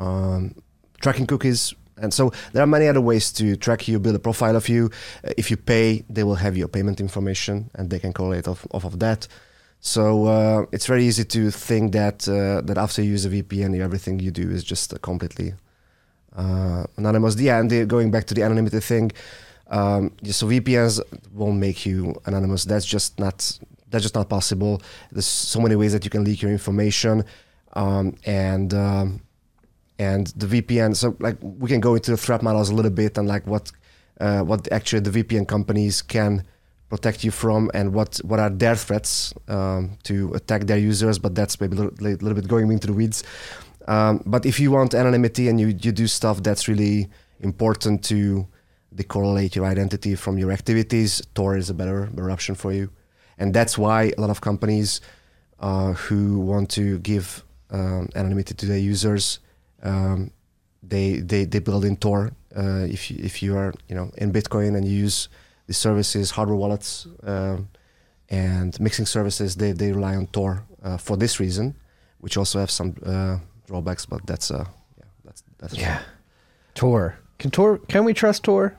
um, 0.00 0.54
tracking 1.00 1.26
cookies. 1.26 1.74
And 1.96 2.12
so 2.12 2.32
there 2.52 2.62
are 2.62 2.66
many 2.66 2.88
other 2.88 3.00
ways 3.00 3.32
to 3.32 3.56
track 3.56 3.86
you, 3.88 3.98
build 4.00 4.16
a 4.16 4.18
profile 4.18 4.56
of 4.56 4.68
you. 4.68 4.90
Uh, 5.24 5.30
if 5.36 5.50
you 5.50 5.56
pay, 5.56 6.04
they 6.08 6.24
will 6.24 6.34
have 6.34 6.56
your 6.56 6.68
payment 6.68 7.00
information 7.00 7.70
and 7.74 7.90
they 7.90 7.98
can 7.98 8.12
correlate 8.12 8.48
off, 8.48 8.66
off 8.72 8.84
of 8.84 8.98
that. 8.98 9.28
So 9.86 10.24
uh, 10.24 10.64
it's 10.72 10.86
very 10.86 11.04
easy 11.04 11.24
to 11.24 11.50
think 11.50 11.92
that 11.92 12.26
uh, 12.26 12.62
that 12.62 12.78
after 12.78 13.02
you 13.02 13.10
use 13.10 13.26
a 13.26 13.28
VPN, 13.28 13.78
everything 13.78 14.18
you 14.18 14.30
do 14.30 14.50
is 14.50 14.64
just 14.64 14.94
uh, 14.94 14.98
completely 15.02 15.52
uh, 16.34 16.84
anonymous. 16.96 17.38
Yeah, 17.38 17.60
and 17.60 17.70
the, 17.70 17.84
going 17.84 18.10
back 18.10 18.24
to 18.28 18.34
the 18.34 18.42
anonymity 18.42 18.80
thing, 18.80 19.12
um, 19.68 20.10
so 20.24 20.46
VPNs 20.46 21.00
won't 21.34 21.58
make 21.58 21.84
you 21.84 22.18
anonymous. 22.24 22.64
That's 22.64 22.86
just 22.86 23.20
not 23.20 23.58
that's 23.90 24.04
just 24.04 24.14
not 24.14 24.30
possible. 24.30 24.80
There's 25.12 25.26
so 25.26 25.60
many 25.60 25.76
ways 25.76 25.92
that 25.92 26.02
you 26.02 26.10
can 26.10 26.24
leak 26.24 26.40
your 26.40 26.50
information, 26.50 27.22
um, 27.74 28.16
and 28.24 28.72
um, 28.72 29.20
and 29.98 30.28
the 30.28 30.46
VPN. 30.46 30.96
So 30.96 31.16
like 31.20 31.36
we 31.40 31.68
can 31.68 31.80
go 31.80 31.94
into 31.94 32.10
the 32.10 32.16
threat 32.16 32.42
models 32.42 32.70
a 32.70 32.74
little 32.74 32.90
bit 32.90 33.18
and 33.18 33.28
like 33.28 33.46
what 33.46 33.70
uh, 34.20 34.42
what 34.42 34.70
actually 34.72 35.00
the 35.00 35.10
VPN 35.22 35.46
companies 35.46 36.02
can 36.02 36.44
protect 36.88 37.24
you 37.24 37.30
from 37.30 37.70
and 37.74 37.92
what 37.92 38.16
what 38.18 38.40
are 38.40 38.50
their 38.50 38.76
threats 38.76 39.34
um, 39.48 39.98
to 40.04 40.32
attack 40.34 40.62
their 40.66 40.78
users. 40.78 41.18
But 41.18 41.34
that's 41.34 41.60
maybe 41.60 41.76
a 41.76 41.80
little, 41.80 41.94
little 42.00 42.34
bit 42.34 42.48
going 42.48 42.70
into 42.70 42.86
the 42.86 42.92
weeds. 42.92 43.24
Um, 43.86 44.22
but 44.24 44.46
if 44.46 44.58
you 44.58 44.70
want 44.70 44.94
anonymity 44.94 45.48
and 45.48 45.60
you 45.60 45.68
you 45.68 45.92
do 45.92 46.06
stuff 46.06 46.42
that's 46.42 46.68
really 46.68 47.08
important 47.40 48.02
to 48.04 48.46
decorrelate 48.94 49.54
your 49.56 49.64
identity 49.64 50.14
from 50.14 50.38
your 50.38 50.52
activities, 50.52 51.22
Tor 51.34 51.56
is 51.56 51.70
a 51.70 51.74
better 51.74 52.08
better 52.12 52.30
option 52.30 52.54
for 52.54 52.72
you. 52.72 52.90
And 53.38 53.52
that's 53.52 53.76
why 53.76 54.12
a 54.16 54.20
lot 54.20 54.30
of 54.30 54.40
companies 54.40 55.00
uh, 55.58 55.92
who 55.94 56.38
want 56.40 56.70
to 56.70 56.98
give 57.00 57.42
um, 57.70 58.08
anonymity 58.14 58.54
to 58.54 58.66
their 58.66 58.78
users 58.78 59.40
um, 59.84 60.30
they, 60.82 61.20
they 61.20 61.44
they 61.44 61.60
build 61.60 61.84
in 61.84 61.96
Tor. 61.96 62.32
Uh, 62.56 62.86
if 62.88 63.10
you, 63.10 63.18
if 63.22 63.42
you 63.42 63.56
are 63.56 63.72
you 63.88 63.94
know 63.94 64.10
in 64.18 64.32
Bitcoin 64.32 64.76
and 64.76 64.86
you 64.86 64.96
use 65.04 65.28
the 65.66 65.72
services, 65.74 66.30
hardware 66.32 66.56
wallets, 66.56 67.06
um, 67.22 67.68
and 68.30 68.78
mixing 68.80 69.06
services, 69.06 69.56
they, 69.56 69.72
they 69.72 69.92
rely 69.92 70.16
on 70.16 70.26
Tor 70.28 70.64
uh, 70.82 70.96
for 70.98 71.16
this 71.16 71.40
reason, 71.40 71.74
which 72.20 72.36
also 72.36 72.58
have 72.58 72.70
some 72.70 72.94
uh, 73.04 73.38
drawbacks. 73.66 74.06
But 74.06 74.26
that's 74.26 74.50
uh 74.50 74.64
yeah 74.98 75.04
that's 75.24 75.42
that's 75.58 75.74
Yeah. 75.74 76.00
Tor. 76.74 77.18
Can 77.38 77.50
Tor 77.50 77.78
can 77.78 78.04
we 78.04 78.12
trust 78.14 78.42
Tor? 78.44 78.76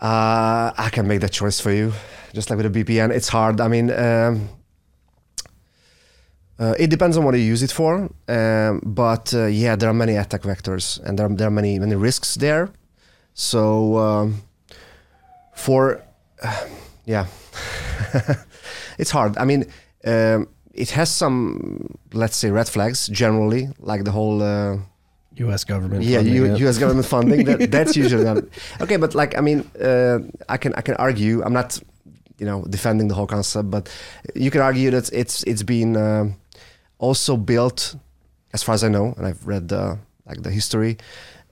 Uh, 0.00 0.70
I 0.78 0.90
can 0.92 1.08
make 1.08 1.20
that 1.22 1.32
choice 1.32 1.58
for 1.60 1.72
you, 1.72 1.92
just 2.32 2.50
like 2.50 2.56
with 2.56 2.66
a 2.66 2.84
VPN. 2.84 3.10
It's 3.10 3.28
hard. 3.28 3.60
I 3.60 3.66
mean, 3.68 3.90
um, 3.90 4.48
uh, 6.58 6.74
it 6.78 6.90
depends 6.90 7.16
on 7.16 7.24
what 7.24 7.34
you 7.34 7.40
use 7.40 7.62
it 7.62 7.72
for. 7.72 8.10
Um, 8.28 8.80
but 8.84 9.32
uh, 9.34 9.46
yeah, 9.46 9.76
there 9.76 9.88
are 9.88 9.94
many 9.94 10.16
attack 10.16 10.42
vectors, 10.42 11.00
and 11.04 11.18
there 11.18 11.26
are, 11.26 11.34
there 11.34 11.48
are 11.48 11.52
many 11.52 11.78
many 11.78 11.94
risks 11.94 12.34
there. 12.34 12.70
So 13.34 13.98
um, 13.98 14.42
for 15.54 16.02
Yeah, 17.08 17.26
it's 18.98 19.10
hard. 19.10 19.38
I 19.38 19.44
mean, 19.46 19.64
um, 20.04 20.48
it 20.74 20.90
has 20.90 21.10
some, 21.10 21.96
let's 22.12 22.36
say, 22.36 22.50
red 22.50 22.68
flags 22.68 23.08
generally, 23.08 23.68
like 23.78 24.04
the 24.04 24.10
whole. 24.10 24.42
Uh, 24.42 24.78
U.S. 25.36 25.64
government. 25.64 26.02
yeah, 26.02 26.18
funding 26.18 26.34
U-. 26.34 26.56
U.S. 26.56 26.78
government 26.78 27.06
funding. 27.06 27.44
That, 27.44 27.70
that's 27.76 27.96
usually 27.96 28.24
not, 28.24 28.44
okay. 28.80 28.96
But 28.96 29.14
like, 29.14 29.38
I 29.38 29.40
mean, 29.40 29.60
uh, 29.80 30.18
I 30.48 30.56
can 30.58 30.74
I 30.74 30.82
can 30.82 30.96
argue. 30.96 31.42
I'm 31.44 31.52
not, 31.54 31.80
you 32.38 32.44
know, 32.44 32.64
defending 32.64 33.08
the 33.08 33.14
whole 33.14 33.26
concept, 33.26 33.70
but 33.70 33.88
you 34.34 34.50
can 34.50 34.60
argue 34.60 34.90
that 34.90 35.10
it's 35.12 35.44
it's 35.44 35.62
been 35.62 35.96
um 35.96 36.34
also 36.98 37.36
built, 37.36 37.96
as 38.52 38.62
far 38.62 38.74
as 38.74 38.82
I 38.84 38.88
know, 38.88 39.14
and 39.16 39.26
I've 39.26 39.46
read 39.46 39.68
the 39.68 39.98
like 40.26 40.42
the 40.42 40.50
history, 40.50 40.98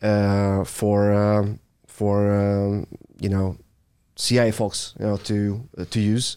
uh, 0.03 0.65
for 0.65 1.13
um, 1.13 1.61
for 1.87 2.17
um, 2.35 2.87
you 3.21 3.29
know, 3.29 3.57
CIA 4.17 4.51
folks, 4.53 4.95
you 4.99 5.07
know, 5.07 5.17
to 5.19 5.69
uh, 5.79 5.85
to 5.91 6.01
use, 6.01 6.37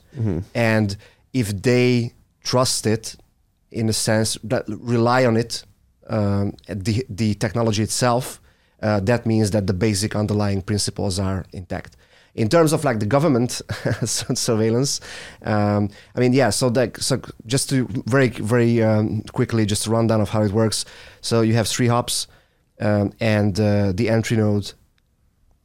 and 0.56 0.96
if 1.34 1.62
they 1.62 2.14
trust 2.44 2.86
it, 2.88 3.16
in 3.72 3.90
a 3.90 3.94
sense 3.94 4.38
that 4.44 4.64
rely 4.68 5.26
on 5.26 5.38
it, 5.38 5.64
um, 6.10 6.54
the 6.68 7.06
the 7.10 7.34
technology 7.36 7.84
itself, 7.84 8.40
uh, 8.82 9.00
that 9.02 9.26
means 9.26 9.52
that 9.52 9.68
the 9.68 9.74
basic 9.74 10.16
underlying 10.16 10.62
principles 10.62 11.20
are 11.20 11.46
intact. 11.54 11.96
In 12.40 12.48
terms 12.48 12.72
of 12.72 12.86
like 12.86 13.00
the 13.00 13.06
government 13.06 13.62
surveillance, 14.06 15.02
um, 15.44 15.90
I 16.16 16.20
mean, 16.22 16.32
yeah. 16.32 16.52
So 16.52 16.70
that 16.70 16.96
so 17.02 17.20
just 17.46 17.70
to 17.70 17.86
very 18.06 18.30
very 18.30 18.82
um, 18.82 19.24
quickly 19.34 19.66
just 19.66 19.88
a 19.88 19.90
rundown 19.92 20.22
of 20.22 20.30
how 20.30 20.44
it 20.44 20.54
works. 20.54 20.86
So 21.20 21.42
you 21.42 21.54
have 21.56 21.68
three 21.68 21.88
hops, 21.88 22.28
um, 22.80 23.12
and 23.20 23.60
uh, 23.60 23.92
the 23.92 24.08
entry 24.08 24.38
node 24.38 24.72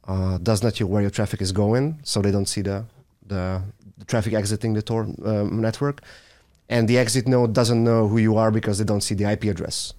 uh, 0.05 0.37
does 0.39 0.63
not 0.63 0.77
know 0.81 0.87
where 0.87 1.01
your 1.01 1.11
traffic 1.11 1.41
is 1.41 1.53
going, 1.53 1.99
so 2.03 2.21
they 2.21 2.31
don't 2.31 2.49
see 2.49 2.61
the 2.61 2.83
the, 3.25 3.61
the 3.97 4.05
traffic 4.05 4.33
exiting 4.33 4.73
the 4.73 4.81
Tor 4.81 5.07
um, 5.23 5.61
network, 5.61 6.01
and 6.67 6.89
the 6.89 6.97
exit 6.97 7.25
node 7.25 7.53
doesn't 7.53 7.85
know 7.85 8.09
who 8.09 8.17
you 8.17 8.35
are 8.35 8.51
because 8.51 8.79
they 8.79 8.85
don't 8.85 9.01
see 9.01 9.15
the 9.15 9.31
IP 9.31 9.45
address, 9.45 9.93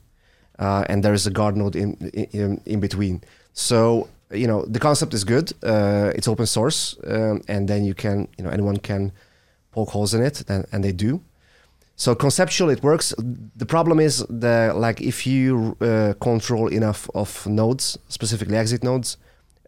uh, 0.58 0.84
and 0.90 1.02
there 1.02 1.14
is 1.14 1.26
a 1.26 1.30
guard 1.30 1.56
node 1.56 1.74
in, 1.74 1.94
in 2.32 2.60
in 2.66 2.80
between. 2.80 3.22
So 3.54 4.08
you 4.30 4.46
know 4.46 4.64
the 4.66 4.80
concept 4.80 5.14
is 5.14 5.24
good. 5.24 5.52
Uh, 5.62 6.12
it's 6.14 6.28
open 6.28 6.46
source, 6.46 6.96
um, 7.06 7.42
and 7.48 7.68
then 7.68 7.84
you 7.84 7.94
can 7.94 8.28
you 8.38 8.44
know 8.44 8.50
anyone 8.50 8.78
can 8.78 9.12
poke 9.70 9.90
holes 9.90 10.14
in 10.14 10.22
it, 10.22 10.42
and, 10.48 10.66
and 10.72 10.82
they 10.82 10.92
do. 10.92 11.20
So 11.96 12.14
conceptually 12.14 12.74
it 12.74 12.82
works. 12.82 13.14
The 13.56 13.66
problem 13.66 14.00
is 14.00 14.24
the 14.28 14.72
like 14.74 15.00
if 15.00 15.26
you 15.26 15.76
uh, 15.80 16.14
control 16.20 16.68
enough 16.68 17.08
of 17.14 17.46
nodes, 17.46 17.98
specifically 18.08 18.56
exit 18.56 18.82
nodes 18.84 19.16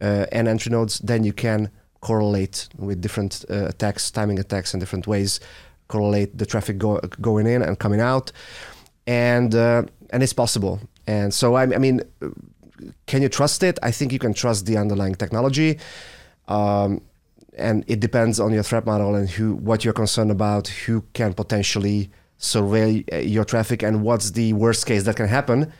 uh, 0.02 0.26
and 0.30 0.46
entry 0.46 0.70
nodes, 0.70 0.98
then 0.98 1.24
you 1.24 1.32
can 1.32 1.70
correlate 2.00 2.68
with 2.76 3.00
different 3.00 3.44
uh, 3.50 3.66
attacks, 3.66 4.10
timing 4.10 4.38
attacks 4.38 4.74
in 4.74 4.80
different 4.80 5.06
ways, 5.06 5.40
correlate 5.88 6.36
the 6.36 6.46
traffic 6.46 6.78
go- 6.78 7.00
going 7.20 7.46
in 7.46 7.62
and 7.62 7.78
coming 7.78 8.00
out, 8.00 8.30
and 9.06 9.54
uh, 9.54 9.82
and 10.10 10.22
it's 10.22 10.34
possible. 10.34 10.80
And 11.06 11.32
so 11.32 11.54
I, 11.54 11.62
I 11.62 11.78
mean, 11.78 12.02
can 13.06 13.22
you 13.22 13.28
trust 13.28 13.62
it? 13.62 13.78
I 13.82 13.90
think 13.90 14.12
you 14.12 14.18
can 14.18 14.34
trust 14.34 14.66
the 14.66 14.76
underlying 14.76 15.14
technology. 15.14 15.78
Um, 16.46 17.02
and 17.58 17.84
it 17.88 18.00
depends 18.00 18.38
on 18.40 18.52
your 18.52 18.62
threat 18.62 18.86
model 18.86 19.14
and 19.14 19.28
who 19.28 19.54
what 19.56 19.84
you're 19.84 19.92
concerned 19.92 20.30
about 20.30 20.68
who 20.68 21.02
can 21.12 21.34
potentially 21.34 22.10
survey 22.38 23.04
uh, 23.12 23.16
your 23.16 23.44
traffic 23.44 23.82
and 23.82 24.02
what's 24.02 24.30
the 24.30 24.52
worst 24.52 24.86
case 24.86 25.02
that 25.02 25.16
can 25.16 25.26
happen 25.26 25.72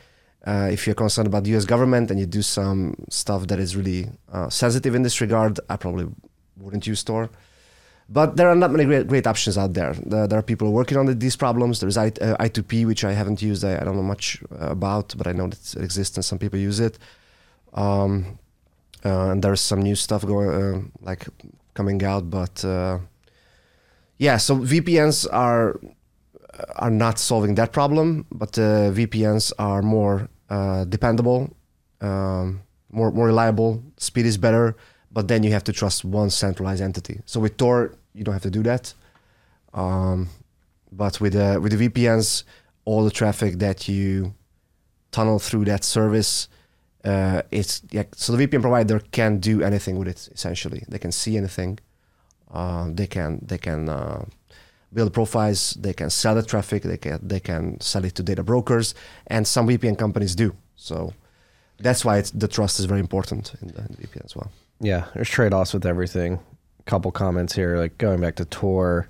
uh, 0.45 0.69
if 0.71 0.85
you're 0.85 0.95
concerned 0.95 1.27
about 1.27 1.45
the 1.45 1.55
us 1.55 1.65
government 1.65 2.11
and 2.11 2.19
you 2.19 2.25
do 2.25 2.41
some 2.41 2.95
stuff 3.09 3.47
that 3.47 3.59
is 3.59 3.75
really 3.75 4.09
uh, 4.33 4.49
sensitive 4.49 4.93
in 4.93 5.03
this 5.03 5.21
regard 5.21 5.59
i 5.69 5.77
probably 5.77 6.07
wouldn't 6.57 6.85
use 6.85 7.03
tor 7.03 7.29
but 8.11 8.37
there 8.37 8.49
are 8.49 8.55
not 8.55 8.71
many 8.71 8.85
great, 8.85 9.07
great 9.07 9.27
options 9.27 9.57
out 9.57 9.73
there. 9.73 9.93
There, 9.93 10.39
are 10.39 10.41
people 10.41 10.71
working 10.71 10.97
on 10.97 11.05
the, 11.05 11.13
these 11.13 11.35
problems. 11.35 11.79
There's 11.79 11.95
I, 11.95 12.07
uh, 12.07 12.37
I2P, 12.37 12.87
which 12.87 13.03
I 13.03 13.11
haven't 13.11 13.41
used. 13.41 13.63
I, 13.63 13.83
don't 13.83 13.95
know 13.95 14.01
much 14.01 14.41
uh, 14.51 14.69
about, 14.71 15.13
but 15.15 15.27
I 15.27 15.31
know 15.31 15.47
that 15.47 15.75
it 15.75 15.83
exists 15.83 16.17
and 16.17 16.25
some 16.25 16.39
people 16.39 16.57
use 16.57 16.79
it. 16.79 16.97
Um, 17.73 18.39
uh, 19.05 19.29
and 19.29 19.43
there's 19.43 19.61
some 19.61 19.81
new 19.81 19.95
stuff 19.95 20.25
going, 20.25 20.49
uh, 20.49 20.81
like 21.01 21.27
coming 21.75 22.03
out. 22.03 22.31
But 22.31 22.65
uh, 22.65 22.97
yeah, 24.17 24.37
so 24.37 24.57
VPNs 24.57 25.27
are 25.31 25.79
are 26.75 26.89
not 26.89 27.19
solving 27.19 27.55
that 27.55 27.71
problem, 27.71 28.25
but 28.31 28.57
uh, 28.57 28.91
VPNs 28.91 29.53
are 29.59 29.81
more 29.81 30.27
uh, 30.49 30.83
dependable, 30.85 31.55
um, 32.01 32.61
more 32.91 33.11
more 33.11 33.27
reliable. 33.27 33.83
Speed 33.97 34.25
is 34.25 34.37
better, 34.37 34.75
but 35.11 35.27
then 35.27 35.43
you 35.43 35.51
have 35.51 35.63
to 35.65 35.71
trust 35.71 36.03
one 36.03 36.29
centralized 36.29 36.81
entity. 36.81 37.21
So 37.25 37.39
with 37.39 37.55
Tor, 37.55 37.93
you 38.13 38.23
don't 38.23 38.33
have 38.33 38.43
to 38.43 38.51
do 38.51 38.63
that. 38.63 38.93
Um, 39.73 40.29
but 40.91 41.21
with 41.21 41.35
uh, 41.35 41.59
with 41.61 41.77
the 41.77 41.89
VPNs, 41.89 42.43
all 42.85 43.03
the 43.03 43.11
traffic 43.11 43.59
that 43.59 43.87
you 43.87 44.33
tunnel 45.11 45.39
through 45.39 45.65
that 45.65 45.83
service, 45.83 46.47
uh, 47.03 47.41
it's 47.51 47.81
yeah. 47.91 48.03
So 48.15 48.35
the 48.35 48.47
VPN 48.47 48.61
provider 48.61 48.99
can 49.11 49.39
do 49.39 49.61
anything 49.61 49.97
with 49.97 50.07
it. 50.07 50.29
Essentially, 50.33 50.83
they 50.87 50.99
can 50.99 51.11
see 51.11 51.37
anything. 51.37 51.79
Uh, 52.51 52.89
they 52.91 53.07
can 53.07 53.39
they 53.45 53.57
can 53.57 53.89
uh, 53.89 54.25
build 54.91 55.13
profiles. 55.13 55.75
They 55.79 55.93
can 55.93 56.09
sell 56.09 56.35
the 56.35 56.43
traffic. 56.43 56.83
They 56.83 56.97
can 56.97 57.19
they 57.21 57.39
can 57.39 57.79
sell 57.79 58.05
it 58.05 58.15
to 58.15 58.23
data 58.23 58.43
brokers, 58.43 58.95
and 59.27 59.47
some 59.47 59.67
VPN 59.67 59.97
companies 59.97 60.35
do. 60.35 60.55
So 60.75 61.13
that's 61.77 62.03
why 62.03 62.21
the 62.33 62.47
trust 62.47 62.79
is 62.79 62.85
very 62.85 62.99
important 62.99 63.53
in 63.61 63.69
the, 63.69 63.79
in 63.79 63.95
the 63.99 64.07
VPN 64.07 64.25
as 64.25 64.35
well. 64.35 64.51
yeah, 64.81 65.05
there's 65.13 65.29
trade 65.29 65.53
offs 65.53 65.73
with 65.73 65.85
everything. 65.85 66.39
Couple 66.89 67.11
comments 67.11 67.53
here, 67.53 67.77
like 67.77 67.99
going 67.99 68.19
back 68.19 68.35
to 68.37 68.45
Tor. 68.45 69.09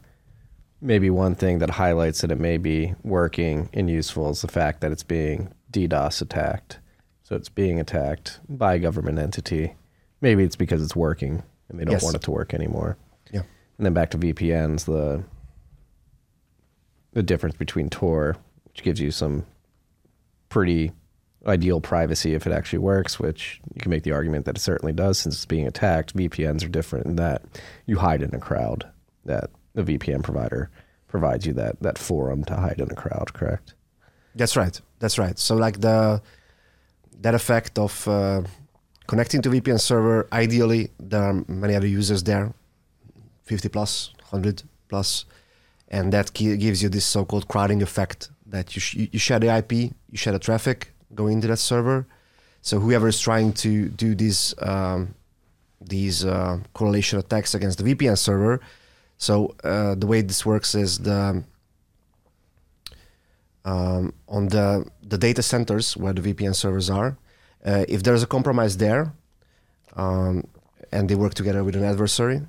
Maybe 0.81 1.09
one 1.09 1.33
thing 1.33 1.59
that 1.59 1.69
highlights 1.69 2.19
that 2.19 2.29
it 2.29 2.37
may 2.37 2.57
be 2.57 2.93
working 3.03 3.69
and 3.73 3.89
useful 3.89 4.29
is 4.31 4.41
the 4.41 4.49
fact 4.49 4.81
that 4.81 4.91
it's 4.91 5.01
being 5.03 5.53
DDoS 5.71 6.21
attacked. 6.21 6.79
So 7.23 7.37
it's 7.37 7.47
being 7.47 7.79
attacked 7.79 8.41
by 8.49 8.73
a 8.73 8.79
government 8.79 9.17
entity. 9.17 9.75
Maybe 10.19 10.43
it's 10.43 10.57
because 10.57 10.83
it's 10.83 10.93
working 10.93 11.41
and 11.69 11.79
they 11.79 11.85
don't 11.85 11.93
Yes. 11.93 12.03
want 12.03 12.17
it 12.17 12.21
to 12.23 12.31
work 12.31 12.53
anymore. 12.53 12.97
Yeah. 13.31 13.43
And 13.77 13.85
then 13.85 13.93
back 13.93 14.09
to 14.11 14.17
VPNs, 14.17 14.83
the 14.83 15.23
the 17.13 17.23
difference 17.23 17.55
between 17.55 17.89
Tor, 17.89 18.35
which 18.65 18.83
gives 18.83 18.99
you 18.99 19.09
some 19.09 19.45
pretty 20.49 20.91
ideal 21.49 21.81
privacy 21.81 22.33
if 22.33 22.45
it 22.47 22.53
actually 22.53 22.79
works, 22.79 23.19
which 23.19 23.59
you 23.73 23.81
can 23.81 23.89
make 23.89 24.03
the 24.03 24.11
argument 24.11 24.45
that 24.45 24.57
it 24.57 24.61
certainly 24.61 24.93
does 24.93 25.19
since 25.19 25.35
it's 25.35 25.45
being 25.45 25.67
attacked. 25.67 26.15
VPNs 26.15 26.63
are 26.63 26.69
different 26.69 27.05
in 27.07 27.15
that 27.17 27.41
you 27.85 27.97
hide 27.97 28.21
in 28.21 28.33
a 28.33 28.39
crowd. 28.39 28.87
That 29.25 29.49
the 29.73 29.83
VPN 29.83 30.23
provider 30.23 30.69
provides 31.07 31.45
you 31.45 31.53
that 31.53 31.81
that 31.81 31.97
forum 31.97 32.43
to 32.45 32.55
hide 32.55 32.79
in 32.79 32.89
a 32.89 32.95
crowd, 32.95 33.33
correct? 33.33 33.73
That's 34.35 34.55
right. 34.55 34.79
That's 34.99 35.17
right. 35.17 35.37
So 35.37 35.55
like 35.55 35.81
the 35.81 36.21
that 37.21 37.35
effect 37.35 37.77
of 37.77 38.07
uh, 38.07 38.43
connecting 39.07 39.41
to 39.41 39.49
VPN 39.49 39.79
server, 39.79 40.27
ideally 40.31 40.91
there 40.99 41.23
are 41.23 41.43
many 41.47 41.75
other 41.75 41.87
users 41.87 42.23
there, 42.23 42.53
50 43.43 43.69
plus, 43.69 44.13
100 44.29 44.63
plus, 44.87 45.25
and 45.89 46.13
that 46.13 46.33
gives 46.33 46.81
you 46.81 46.89
this 46.89 47.05
so-called 47.05 47.47
crowding 47.47 47.81
effect 47.81 48.29
that 48.45 48.75
you, 48.75 48.79
sh- 48.79 49.09
you 49.11 49.19
share 49.19 49.39
the 49.39 49.53
IP, 49.53 49.71
you 49.71 50.17
share 50.17 50.33
the 50.33 50.39
traffic 50.39 50.93
going 51.13 51.33
into 51.33 51.47
that 51.47 51.57
server. 51.57 52.05
So 52.61 52.79
whoever 52.79 53.07
is 53.07 53.19
trying 53.19 53.53
to 53.53 53.89
do 53.89 54.15
these 54.15 54.53
um, 54.59 55.15
these 55.81 56.25
uh, 56.25 56.59
correlation 56.73 57.19
attacks 57.19 57.55
against 57.55 57.77
the 57.77 57.95
VPN 57.95 58.17
server, 58.17 58.59
so 59.17 59.55
uh, 59.63 59.95
the 59.95 60.07
way 60.07 60.21
this 60.21 60.45
works 60.45 60.75
is 60.75 60.99
the 60.99 61.43
um, 63.65 64.13
on 64.27 64.47
the 64.47 64.85
the 65.01 65.17
data 65.17 65.41
centers 65.41 65.95
where 65.95 66.13
the 66.13 66.21
VPN 66.21 66.55
servers 66.55 66.89
are. 66.89 67.17
Uh, 67.65 67.85
if 67.87 68.03
there's 68.03 68.23
a 68.23 68.27
compromise 68.27 68.77
there, 68.77 69.13
um, 69.95 70.45
and 70.91 71.09
they 71.09 71.15
work 71.15 71.33
together 71.33 71.63
with 71.63 71.75
an 71.75 71.83
adversary, 71.83 72.41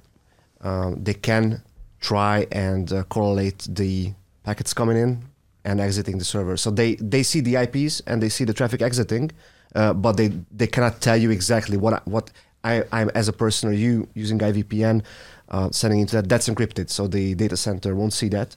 um, 0.61 1.03
they 1.03 1.15
can 1.15 1.63
try 2.01 2.47
and 2.53 2.93
uh, 2.93 3.03
correlate 3.05 3.67
the 3.69 4.15
packets 4.45 4.73
coming 4.73 4.97
in 4.97 5.25
and 5.65 5.81
exiting 5.81 6.19
the 6.19 6.25
server. 6.25 6.57
So 6.57 6.71
they 6.71 6.95
they 6.97 7.23
see 7.23 7.41
the 7.41 7.57
IPs 7.57 8.01
and 8.07 8.23
they 8.23 8.29
see 8.29 8.45
the 8.45 8.55
traffic 8.55 8.83
exiting, 8.83 9.31
uh, 9.75 9.93
but 9.93 10.17
they 10.17 10.33
they 10.51 10.67
cannot 10.67 11.01
tell 11.01 11.17
you 11.17 11.31
exactly 11.31 11.77
what 11.77 12.07
what 12.07 12.31
I, 12.65 12.85
I'm 12.93 13.11
as 13.15 13.29
a 13.29 13.33
person 13.33 13.69
or 13.69 13.73
you 13.73 14.09
using 14.15 14.39
IVPN 14.39 15.03
uh, 15.49 15.71
sending 15.71 16.01
into 16.01 16.17
that. 16.17 16.29
That's 16.29 16.49
encrypted, 16.49 16.91
so 16.91 17.07
the 17.07 17.35
data 17.35 17.57
center 17.57 17.95
won't 17.95 18.13
see 18.13 18.29
that. 18.29 18.57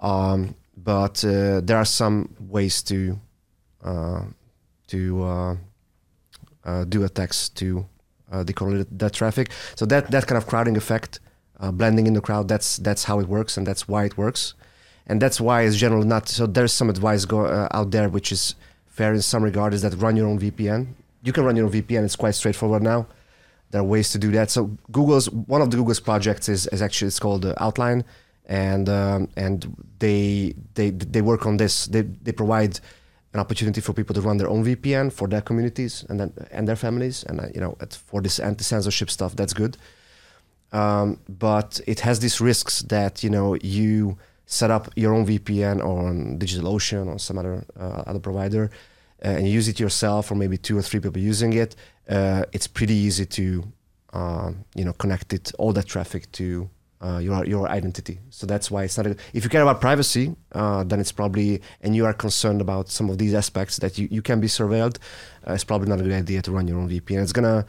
Um, 0.00 0.54
but 0.76 1.24
uh, 1.24 1.60
there 1.60 1.76
are 1.76 1.84
some 1.84 2.34
ways 2.40 2.82
to 2.84 3.18
uh, 3.84 4.24
to 4.88 5.24
uh, 5.24 5.56
uh, 6.64 6.84
do 6.84 7.04
attacks 7.04 7.48
to 7.50 7.86
uh, 8.30 8.44
decorrelate 8.44 8.86
that 8.90 9.12
traffic. 9.12 9.50
So 9.76 9.86
that 9.86 10.10
that 10.10 10.26
kind 10.26 10.36
of 10.36 10.46
crowding 10.46 10.76
effect, 10.76 11.20
blending 11.72 12.06
in 12.06 12.14
the 12.14 12.20
crowd, 12.20 12.48
that's 12.48 12.76
that's 12.78 13.04
how 13.04 13.20
it 13.20 13.28
works, 13.28 13.56
and 13.56 13.66
that's 13.66 13.86
why 13.88 14.04
it 14.04 14.16
works, 14.18 14.54
and 15.06 15.20
that's 15.20 15.40
why 15.40 15.62
it's 15.62 15.76
generally 15.76 16.06
not. 16.06 16.28
So 16.28 16.46
there's 16.46 16.72
some 16.72 16.90
advice 16.90 17.24
go 17.24 17.46
uh, 17.46 17.68
out 17.72 17.90
there 17.90 18.08
which 18.08 18.32
is 18.32 18.54
fair 18.86 19.12
in 19.12 19.22
some 19.22 19.42
regard 19.42 19.74
is 19.74 19.82
that 19.82 19.94
run 19.94 20.16
your 20.16 20.28
own 20.28 20.38
VPN. 20.38 20.88
You 21.22 21.32
can 21.32 21.44
run 21.44 21.56
your 21.56 21.66
own 21.66 21.72
VPN. 21.72 22.04
It's 22.04 22.16
quite 22.16 22.34
straightforward 22.34 22.82
now. 22.82 23.06
there 23.70 23.80
are 23.80 23.84
ways 23.84 24.10
to 24.12 24.18
do 24.18 24.30
that. 24.30 24.50
So 24.50 24.70
Google's 24.92 25.28
one 25.30 25.60
of 25.60 25.70
the 25.70 25.76
Google's 25.76 25.98
projects 25.98 26.48
is, 26.48 26.68
is 26.68 26.80
actually 26.80 27.08
it's 27.08 27.18
called 27.18 27.44
uh, 27.44 27.54
Outline, 27.58 28.04
and 28.46 28.88
um, 28.88 29.28
and 29.36 29.74
they 29.98 30.54
they 30.74 30.90
they 30.90 31.22
work 31.22 31.44
on 31.44 31.56
this. 31.56 31.86
They 31.86 32.02
they 32.02 32.30
provide 32.30 32.78
an 33.32 33.40
opportunity 33.40 33.80
for 33.80 33.92
people 33.92 34.14
to 34.14 34.20
run 34.20 34.36
their 34.36 34.48
own 34.48 34.64
VPN 34.64 35.12
for 35.12 35.26
their 35.26 35.40
communities 35.40 36.04
and 36.08 36.20
then 36.20 36.32
and 36.52 36.68
their 36.68 36.76
families, 36.76 37.24
and 37.24 37.40
uh, 37.40 37.46
you 37.52 37.60
know 37.60 37.76
at, 37.80 37.94
for 37.94 38.22
this 38.22 38.38
anti-censorship 38.38 39.10
stuff, 39.10 39.34
that's 39.34 39.52
good. 39.52 39.76
Um, 40.72 41.18
but 41.28 41.80
it 41.86 42.00
has 42.00 42.20
these 42.20 42.40
risks 42.40 42.82
that 42.82 43.24
you 43.24 43.30
know 43.30 43.56
you 43.56 44.18
set 44.46 44.70
up 44.70 44.88
your 44.96 45.14
own 45.14 45.26
VPN 45.26 45.78
or 45.78 46.08
on 46.08 46.38
DigitalOcean 46.38 47.06
or 47.06 47.18
some 47.18 47.38
other 47.38 47.64
uh, 47.78 48.02
other 48.06 48.18
provider, 48.18 48.70
uh, 49.24 49.28
and 49.28 49.48
use 49.48 49.68
it 49.68 49.80
yourself, 49.80 50.30
or 50.30 50.34
maybe 50.34 50.56
two 50.56 50.76
or 50.78 50.82
three 50.82 51.00
people 51.00 51.20
using 51.20 51.52
it. 51.54 51.76
Uh, 52.08 52.44
it's 52.52 52.66
pretty 52.66 52.94
easy 52.94 53.26
to 53.26 53.64
um, 54.12 54.64
you 54.74 54.84
know 54.84 54.92
connect 54.92 55.32
it 55.32 55.52
all 55.58 55.72
that 55.72 55.86
traffic 55.86 56.30
to 56.32 56.68
uh, 57.00 57.18
your 57.18 57.44
your 57.44 57.68
identity. 57.68 58.18
So 58.30 58.46
that's 58.46 58.70
why 58.70 58.84
it's 58.84 58.96
not. 58.96 59.06
A, 59.06 59.16
if 59.32 59.44
you 59.44 59.50
care 59.50 59.62
about 59.62 59.80
privacy, 59.80 60.34
uh, 60.52 60.84
then 60.84 61.00
it's 61.00 61.12
probably 61.12 61.60
and 61.80 61.94
you 61.94 62.06
are 62.06 62.14
concerned 62.14 62.60
about 62.60 62.88
some 62.88 63.10
of 63.10 63.18
these 63.18 63.34
aspects 63.34 63.76
that 63.78 63.98
you, 63.98 64.08
you 64.10 64.22
can 64.22 64.40
be 64.40 64.48
surveilled. 64.48 64.98
Uh, 65.46 65.52
it's 65.52 65.64
probably 65.64 65.88
not 65.88 66.00
a 66.00 66.02
good 66.02 66.12
idea 66.12 66.42
to 66.42 66.52
run 66.52 66.66
your 66.66 66.78
own 66.78 66.88
VPN. 66.88 67.22
It's 67.22 67.32
gonna 67.32 67.66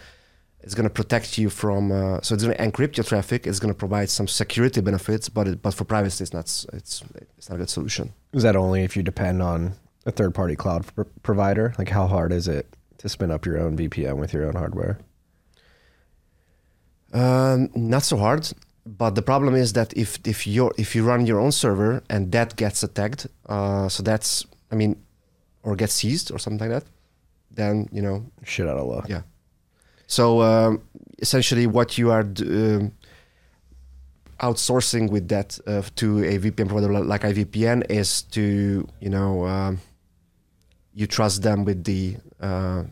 it's 0.65 0.73
going 0.73 0.89
to 0.91 0.95
protect 1.01 1.37
you 1.37 1.49
from 1.49 1.91
uh, 1.91 2.19
so 2.21 2.33
it's 2.33 2.43
going 2.43 2.57
to 2.57 2.63
encrypt 2.67 2.97
your 2.97 3.03
traffic 3.03 3.45
it's 3.47 3.59
going 3.59 3.73
to 3.73 3.77
provide 3.85 4.09
some 4.09 4.27
security 4.27 4.81
benefits 4.81 5.29
but 5.29 5.47
it, 5.47 5.61
but 5.61 5.73
for 5.77 5.85
privacy 5.85 6.23
it's 6.23 6.33
not 6.33 6.45
it's 6.73 7.03
it's 7.37 7.47
not 7.49 7.55
a 7.55 7.59
good 7.59 7.69
solution 7.69 8.05
Is 8.33 8.43
that 8.43 8.55
only 8.55 8.83
if 8.83 8.97
you 8.97 9.03
depend 9.03 9.41
on 9.41 9.59
a 10.05 10.11
third 10.11 10.33
party 10.35 10.55
cloud 10.55 10.81
pr- 10.93 11.03
provider? 11.23 11.73
Like, 11.79 11.89
how 11.89 12.05
hard 12.15 12.31
is 12.31 12.47
it 12.47 12.65
to 12.99 13.09
spin 13.09 13.31
up 13.31 13.45
your 13.45 13.57
own 13.63 13.75
VPN 13.77 14.17
with 14.21 14.33
your 14.33 14.45
own 14.47 14.55
hardware? 14.55 14.97
um, 17.13 17.69
not 17.75 18.03
so 18.03 18.17
hard 18.17 18.51
but 18.85 19.11
the 19.15 19.21
problem 19.21 19.55
is 19.55 19.73
that 19.73 19.89
if 19.95 20.19
if 20.25 20.45
you 20.45 20.71
if 20.77 20.95
you 20.95 21.03
run 21.11 21.25
your 21.25 21.39
own 21.39 21.51
server 21.51 22.03
and 22.09 22.31
that 22.31 22.55
gets 22.55 22.83
attacked 22.83 23.27
uh, 23.47 23.87
so 23.89 24.03
that's 24.03 24.45
i 24.71 24.75
mean 24.75 24.95
or 25.63 25.75
gets 25.75 25.93
seized 25.93 26.31
or 26.31 26.37
something 26.39 26.69
like 26.69 26.73
that 26.77 26.85
then 27.51 27.87
you 27.91 28.01
know 28.01 28.17
Shit 28.43 28.67
out 28.67 28.77
of 28.77 28.87
luck. 28.87 29.07
Yeah. 29.09 29.21
So 30.07 30.41
um, 30.41 30.81
essentially, 31.19 31.67
what 31.67 31.97
you 31.97 32.11
are 32.11 32.21
um, 32.21 32.91
outsourcing 34.39 35.09
with 35.09 35.27
that 35.29 35.59
uh, 35.65 35.81
to 35.95 36.23
a 36.23 36.37
VPN 36.39 36.67
provider 36.67 36.91
like 37.03 37.21
IVPN 37.21 37.89
is 37.89 38.23
to 38.23 38.87
you 38.99 39.09
know 39.09 39.45
um, 39.45 39.79
you 40.93 41.07
trust 41.07 41.41
them 41.41 41.65
with 41.65 41.83
the 41.83 42.17
uh, 42.39 42.83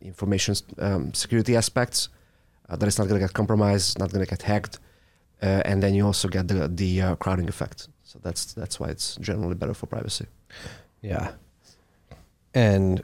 information 0.00 0.54
um, 0.78 1.12
security 1.14 1.56
aspects 1.56 2.08
uh, 2.68 2.76
that 2.76 2.86
it's 2.86 2.98
not 2.98 3.08
going 3.08 3.20
to 3.20 3.26
get 3.26 3.32
compromised, 3.34 3.98
not 3.98 4.10
going 4.12 4.24
to 4.24 4.30
get 4.30 4.42
hacked, 4.42 4.78
uh, 5.42 5.62
and 5.64 5.82
then 5.82 5.94
you 5.94 6.06
also 6.06 6.28
get 6.28 6.48
the 6.48 6.68
the 6.68 7.02
uh, 7.02 7.16
crowding 7.16 7.48
effect. 7.48 7.88
So 8.02 8.18
that's 8.22 8.52
that's 8.52 8.78
why 8.78 8.88
it's 8.88 9.16
generally 9.16 9.54
better 9.54 9.74
for 9.74 9.86
privacy. 9.86 10.26
Yeah. 11.00 11.32
And 12.54 13.02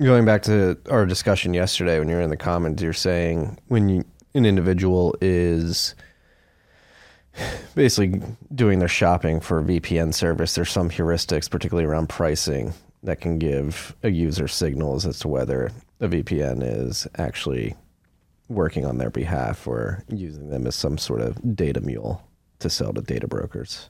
going 0.00 0.24
back 0.24 0.42
to 0.42 0.78
our 0.90 1.06
discussion 1.06 1.54
yesterday 1.54 1.98
when 1.98 2.08
you 2.08 2.16
were 2.16 2.22
in 2.22 2.30
the 2.30 2.36
Commons, 2.36 2.82
you're 2.82 2.92
saying 2.92 3.58
when 3.68 3.88
you, 3.88 4.04
an 4.34 4.46
individual 4.46 5.14
is 5.20 5.94
basically 7.74 8.20
doing 8.54 8.78
their 8.78 8.88
shopping 8.88 9.40
for 9.40 9.58
a 9.58 9.62
VPN 9.62 10.12
service, 10.14 10.54
there's 10.54 10.70
some 10.70 10.90
heuristics, 10.90 11.50
particularly 11.50 11.86
around 11.86 12.08
pricing, 12.08 12.72
that 13.02 13.20
can 13.20 13.38
give 13.38 13.96
a 14.02 14.10
user 14.10 14.46
signals 14.46 15.06
as 15.06 15.18
to 15.20 15.28
whether 15.28 15.70
a 16.00 16.08
VPN 16.08 16.62
is 16.62 17.06
actually 17.18 17.74
working 18.48 18.84
on 18.84 18.98
their 18.98 19.10
behalf 19.10 19.66
or 19.66 20.04
using 20.08 20.50
them 20.50 20.66
as 20.66 20.74
some 20.74 20.98
sort 20.98 21.20
of 21.20 21.56
data 21.56 21.80
mule 21.80 22.22
to 22.58 22.70
sell 22.70 22.92
to 22.92 23.00
data 23.00 23.26
brokers. 23.26 23.88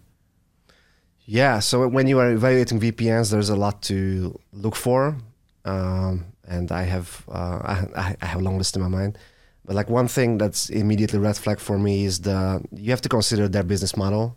Yeah, 1.24 1.60
so 1.60 1.86
when 1.88 2.06
you 2.06 2.18
are 2.18 2.32
evaluating 2.32 2.80
VPNs, 2.80 3.30
there's 3.30 3.50
a 3.50 3.56
lot 3.56 3.82
to 3.82 4.38
look 4.52 4.74
for, 4.74 5.16
um, 5.64 6.26
and 6.46 6.70
I 6.72 6.82
have 6.82 7.24
uh, 7.28 7.58
I, 7.96 8.16
I 8.20 8.26
have 8.26 8.40
a 8.40 8.44
long 8.44 8.58
list 8.58 8.76
in 8.76 8.82
my 8.82 8.88
mind. 8.88 9.18
But 9.64 9.76
like 9.76 9.88
one 9.88 10.08
thing 10.08 10.38
that's 10.38 10.70
immediately 10.70 11.18
red 11.18 11.36
flag 11.36 11.60
for 11.60 11.78
me 11.78 12.04
is 12.04 12.20
the 12.20 12.62
you 12.72 12.90
have 12.90 13.00
to 13.02 13.08
consider 13.08 13.48
their 13.48 13.62
business 13.62 13.96
model, 13.96 14.36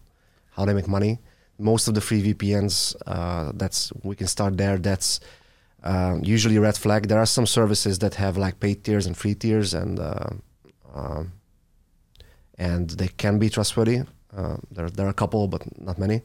how 0.51 0.65
they 0.65 0.73
make 0.73 0.87
money. 0.87 1.19
Most 1.57 1.87
of 1.87 1.93
the 1.93 2.01
free 2.01 2.21
VPNs, 2.21 2.95
uh, 3.07 3.51
that's 3.55 3.91
we 4.03 4.15
can 4.15 4.27
start 4.27 4.57
there. 4.57 4.77
That's 4.77 5.19
uh, 5.83 6.17
usually 6.21 6.59
red 6.59 6.77
flag. 6.77 7.07
There 7.07 7.19
are 7.19 7.25
some 7.25 7.47
services 7.47 7.99
that 7.99 8.15
have 8.15 8.37
like 8.37 8.59
paid 8.59 8.83
tiers 8.83 9.05
and 9.05 9.17
free 9.17 9.35
tiers, 9.35 9.73
and 9.73 9.99
uh, 9.99 10.29
um, 10.93 11.31
and 12.57 12.89
they 12.91 13.07
can 13.07 13.39
be 13.39 13.49
trustworthy. 13.49 14.03
Uh, 14.35 14.57
there 14.69 14.89
there 14.89 15.07
are 15.07 15.09
a 15.09 15.13
couple, 15.13 15.47
but 15.47 15.63
not 15.79 15.97
many. 15.97 16.21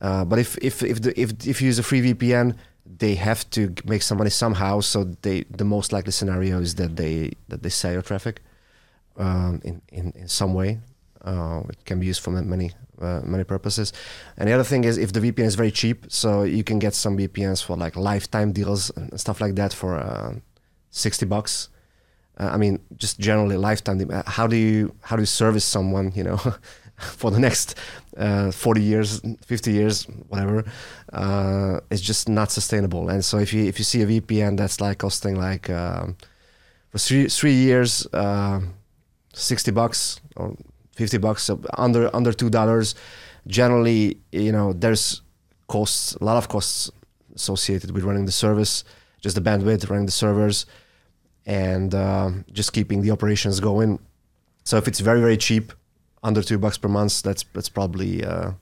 Uh, 0.00 0.24
but 0.24 0.38
if 0.38 0.58
if 0.58 0.82
if 0.82 1.00
the, 1.02 1.18
if 1.18 1.32
if 1.46 1.60
you 1.62 1.66
use 1.66 1.78
a 1.78 1.82
free 1.82 2.02
VPN, 2.02 2.56
they 2.96 3.14
have 3.14 3.48
to 3.50 3.74
make 3.84 4.02
some 4.02 4.18
money 4.18 4.30
somehow. 4.30 4.80
So 4.80 5.04
they 5.22 5.44
the 5.50 5.64
most 5.64 5.92
likely 5.92 6.12
scenario 6.12 6.60
is 6.60 6.74
that 6.76 6.96
they 6.96 7.32
that 7.48 7.62
they 7.62 7.68
sell 7.70 7.92
your 7.92 8.02
traffic 8.02 8.40
um, 9.16 9.60
in, 9.64 9.82
in 9.88 10.12
in 10.16 10.28
some 10.28 10.54
way. 10.54 10.80
Uh, 11.24 11.62
it 11.68 11.84
can 11.84 12.00
be 12.00 12.06
used 12.06 12.22
for 12.22 12.30
many 12.30 12.72
uh, 13.00 13.20
many 13.24 13.44
purposes. 13.44 13.92
And 14.36 14.48
the 14.48 14.52
other 14.52 14.64
thing 14.64 14.84
is 14.84 14.98
if 14.98 15.12
the 15.12 15.20
VPN 15.20 15.46
is 15.46 15.54
very 15.56 15.70
cheap, 15.70 16.06
so 16.08 16.42
you 16.44 16.64
can 16.64 16.78
get 16.78 16.94
some 16.94 17.16
VPNs 17.16 17.62
for 17.62 17.76
like 17.76 17.96
lifetime 17.96 18.52
deals 18.52 18.90
and 18.96 19.18
stuff 19.20 19.40
like 19.40 19.54
that 19.56 19.72
for 19.74 19.96
uh, 19.96 20.34
sixty 20.90 21.26
bucks. 21.26 21.68
Uh, 22.38 22.50
I 22.52 22.56
mean, 22.56 22.78
just 22.96 23.18
generally 23.18 23.56
lifetime. 23.56 24.00
uh, 24.10 24.22
How 24.26 24.46
do 24.46 24.56
you 24.56 24.94
how 25.02 25.16
do 25.16 25.22
you 25.22 25.26
service 25.26 25.64
someone? 25.64 26.12
You 26.14 26.24
know. 26.24 26.38
for 26.98 27.30
the 27.30 27.38
next 27.38 27.76
uh, 28.18 28.50
40 28.50 28.82
years 28.82 29.20
50 29.46 29.72
years 29.72 30.04
whatever 30.28 30.64
uh, 31.12 31.80
it's 31.90 32.02
just 32.02 32.28
not 32.28 32.50
sustainable. 32.50 33.08
And 33.08 33.24
so 33.24 33.38
if 33.38 33.52
you 33.52 33.64
if 33.64 33.78
you 33.78 33.84
see 33.84 34.02
a 34.02 34.06
vpn 34.06 34.56
that's 34.56 34.80
like 34.80 34.98
costing 34.98 35.36
like 35.36 35.70
um, 35.70 36.16
for 36.90 36.98
three 36.98 37.28
three 37.28 37.54
years 37.54 38.06
uh, 38.12 38.60
60 39.34 39.70
bucks 39.70 40.20
or 40.36 40.56
50 40.92 41.18
bucks 41.18 41.44
so 41.44 41.60
under 41.74 42.14
under 42.14 42.32
two 42.32 42.50
dollars 42.50 42.94
generally 43.46 44.18
you 44.32 44.50
know 44.50 44.72
there's 44.72 45.22
costs 45.68 46.14
a 46.16 46.24
lot 46.24 46.36
of 46.36 46.48
costs 46.48 46.90
associated 47.34 47.92
with 47.92 48.02
running 48.02 48.26
the 48.26 48.32
service 48.32 48.82
just 49.20 49.36
the 49.36 49.40
bandwidth 49.40 49.88
running 49.88 50.06
the 50.06 50.12
servers 50.12 50.66
and 51.46 51.94
um 51.94 52.44
just 52.52 52.72
keeping 52.72 53.02
the 53.02 53.10
operations 53.10 53.58
going. 53.58 53.98
So 54.64 54.76
if 54.76 54.86
it's 54.86 55.00
very 55.00 55.20
very 55.20 55.36
cheap 55.36 55.72
under 56.22 56.42
two 56.42 56.58
bucks 56.58 56.78
per 56.78 56.88
month, 56.88 57.22
that's 57.22 57.44
that's 57.52 57.68
probably 57.68 58.24
uh, 58.24 58.52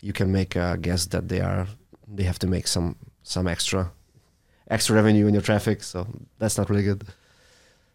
you 0.00 0.12
can 0.12 0.32
make 0.32 0.56
a 0.56 0.78
guess 0.80 1.06
that 1.06 1.28
they 1.28 1.40
are 1.40 1.66
they 2.06 2.24
have 2.24 2.38
to 2.40 2.46
make 2.46 2.66
some 2.66 2.96
some 3.22 3.46
extra 3.46 3.92
extra 4.70 4.94
revenue 4.94 5.26
in 5.26 5.34
your 5.34 5.42
traffic. 5.42 5.82
So 5.82 6.06
that's 6.38 6.58
not 6.58 6.70
really 6.70 6.84
good. 6.84 7.04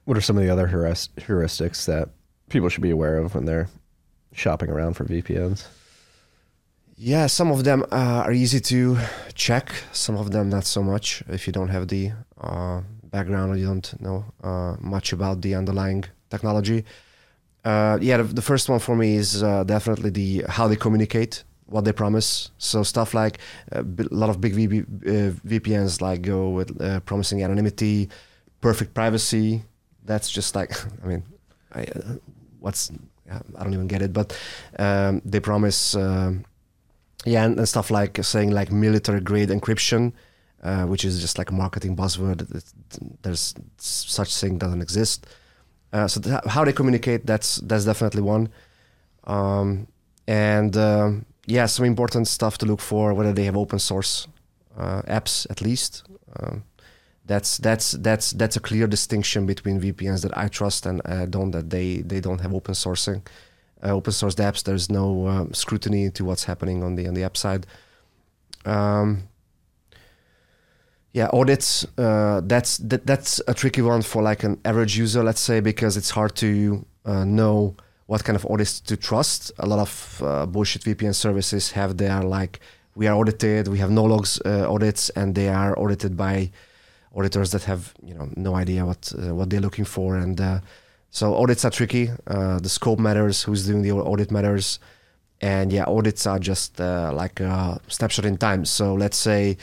What 0.05 0.17
are 0.17 0.21
some 0.21 0.37
of 0.37 0.43
the 0.43 0.49
other 0.49 0.67
heuristics 0.67 1.85
that 1.85 2.09
people 2.49 2.69
should 2.69 2.83
be 2.83 2.91
aware 2.91 3.17
of 3.17 3.33
when 3.33 3.45
they're 3.45 3.69
shopping 4.33 4.69
around 4.69 4.93
for 4.93 5.05
VPNs? 5.05 5.65
Yeah, 6.97 7.27
some 7.27 7.51
of 7.51 7.63
them 7.63 7.83
uh, 7.91 8.23
are 8.25 8.31
easy 8.31 8.59
to 8.61 8.97
check. 9.33 9.73
Some 9.91 10.15
of 10.15 10.31
them 10.31 10.49
not 10.49 10.65
so 10.65 10.81
much. 10.81 11.23
If 11.27 11.47
you 11.47 11.53
don't 11.53 11.67
have 11.69 11.87
the 11.87 12.11
uh, 12.39 12.81
background 13.03 13.53
or 13.53 13.57
you 13.57 13.65
don't 13.65 14.01
know 14.01 14.25
uh, 14.43 14.75
much 14.79 15.11
about 15.11 15.41
the 15.41 15.55
underlying 15.55 16.05
technology. 16.29 16.85
Uh, 17.65 17.97
yeah, 17.99 18.17
the, 18.17 18.23
the 18.23 18.41
first 18.41 18.69
one 18.69 18.79
for 18.79 18.95
me 18.95 19.15
is 19.15 19.41
uh, 19.41 19.63
definitely 19.63 20.11
the 20.11 20.45
how 20.47 20.67
they 20.67 20.75
communicate, 20.75 21.43
what 21.65 21.83
they 21.83 21.91
promise. 21.91 22.51
So 22.59 22.83
stuff 22.83 23.15
like 23.15 23.39
a 23.71 23.83
lot 24.11 24.29
of 24.29 24.39
big 24.39 24.53
VB, 24.53 24.81
uh, 24.81 25.31
VPNs 25.47 25.99
like 25.99 26.21
go 26.21 26.49
with 26.49 26.79
uh, 26.79 26.99
promising 27.01 27.43
anonymity, 27.43 28.09
perfect 28.61 28.93
privacy. 28.93 29.63
That's 30.05 30.29
just 30.29 30.55
like, 30.55 30.73
I 31.03 31.07
mean, 31.07 31.23
I, 31.73 31.83
uh, 31.83 32.17
what's 32.59 32.91
I 33.57 33.63
don't 33.63 33.73
even 33.73 33.87
get 33.87 34.03
it, 34.03 34.13
but 34.13 34.37
um, 34.77 35.21
they 35.25 35.39
promise, 35.39 35.95
um, 35.95 36.45
yeah, 37.25 37.43
and, 37.45 37.57
and 37.57 37.67
stuff 37.67 37.89
like 37.89 38.23
saying 38.23 38.51
like 38.51 38.71
military 38.71 39.19
grade 39.19 39.49
encryption, 39.49 40.13
uh, 40.61 40.83
which 40.85 41.03
is 41.03 41.19
just 41.19 41.39
like 41.39 41.49
a 41.49 41.53
marketing 41.53 41.95
buzzword. 41.95 42.63
There's 43.23 43.55
such 43.77 44.35
thing 44.35 44.59
doesn't 44.59 44.81
exist. 44.83 45.25
Uh, 45.95 46.07
so 46.09 46.19
th- 46.19 46.43
how 46.47 46.65
they 46.65 46.73
communicate 46.73 47.25
that's 47.25 47.57
that's 47.67 47.85
definitely 47.85 48.21
one. 48.21 48.49
Um, 49.23 49.87
and 50.27 50.75
um, 50.75 51.25
yeah 51.45 51.67
some 51.67 51.85
important 51.85 52.27
stuff 52.27 52.57
to 52.57 52.65
look 52.65 52.81
for 52.81 53.13
whether 53.13 53.31
they 53.31 53.45
have 53.45 53.55
open 53.55 53.79
source 53.79 54.27
uh, 54.77 55.01
apps 55.03 55.49
at 55.49 55.61
least. 55.61 56.03
Um, 56.37 56.63
that's 57.25 57.57
that's 57.57 57.93
that's 57.93 58.31
that's 58.31 58.57
a 58.57 58.59
clear 58.59 58.87
distinction 58.87 59.45
between 59.45 59.79
VPNs 59.79 60.21
that 60.23 60.37
I 60.37 60.49
trust 60.49 60.85
and 60.85 61.01
uh, 61.05 61.25
don't 61.27 61.51
that 61.51 61.69
they 61.69 62.01
they 62.01 62.19
don't 62.19 62.41
have 62.41 62.53
open 62.53 62.73
sourcing. 62.73 63.25
Uh, 63.81 63.93
open 63.93 64.11
source 64.11 64.35
apps 64.35 64.63
there's 64.63 64.89
no 64.89 65.27
um, 65.27 65.53
scrutiny 65.53 66.09
to 66.11 66.25
what's 66.25 66.43
happening 66.43 66.83
on 66.83 66.95
the 66.95 67.07
on 67.07 67.13
the 67.13 67.23
app 67.23 67.37
side. 67.37 67.65
Um, 68.65 69.29
Yeah, 71.15 71.29
audits. 71.31 71.85
Uh, 71.97 72.41
that's 72.43 72.77
that, 72.79 73.07
that's 73.07 73.41
a 73.47 73.53
tricky 73.53 73.81
one 73.81 74.01
for 74.01 74.21
like 74.21 74.43
an 74.43 74.59
average 74.65 74.97
user, 74.97 75.23
let's 75.23 75.39
say, 75.39 75.61
because 75.61 75.95
it's 75.95 76.09
hard 76.09 76.35
to 76.35 76.85
uh, 77.05 77.23
know 77.23 77.73
what 78.07 78.25
kind 78.25 78.35
of 78.35 78.45
audits 78.47 78.81
to 78.81 78.97
trust. 78.97 79.49
A 79.59 79.65
lot 79.65 79.79
of 79.79 80.21
uh, 80.21 80.45
bullshit 80.45 80.81
VPN 80.81 81.15
services 81.15 81.71
have 81.71 81.95
their 81.95 82.21
like 82.21 82.59
we 82.95 83.07
are 83.07 83.15
audited, 83.15 83.69
we 83.69 83.77
have 83.77 83.91
no 83.91 84.03
logs 84.03 84.41
uh, 84.45 84.69
audits, 84.69 85.09
and 85.11 85.35
they 85.35 85.47
are 85.47 85.73
audited 85.79 86.17
by 86.17 86.51
auditors 87.15 87.51
that 87.51 87.63
have 87.63 87.93
you 88.03 88.13
know 88.13 88.27
no 88.35 88.55
idea 88.55 88.85
what 88.85 89.13
uh, 89.17 89.33
what 89.33 89.49
they're 89.49 89.61
looking 89.61 89.85
for, 89.85 90.17
and 90.17 90.41
uh, 90.41 90.59
so 91.11 91.33
audits 91.33 91.63
are 91.63 91.71
tricky. 91.71 92.09
The 92.25 92.67
scope 92.67 92.99
matters, 92.99 93.41
who's 93.41 93.65
doing 93.65 93.83
the 93.83 93.91
audit 93.93 94.31
matters, 94.31 94.79
and 95.39 95.71
yeah, 95.71 95.85
audits 95.85 96.27
are 96.27 96.39
just 96.39 96.77
like 96.77 97.39
a 97.39 97.79
snapshot 97.87 98.25
in 98.25 98.35
time. 98.35 98.65
So 98.65 98.93
let's 98.95 99.15
say 99.15 99.55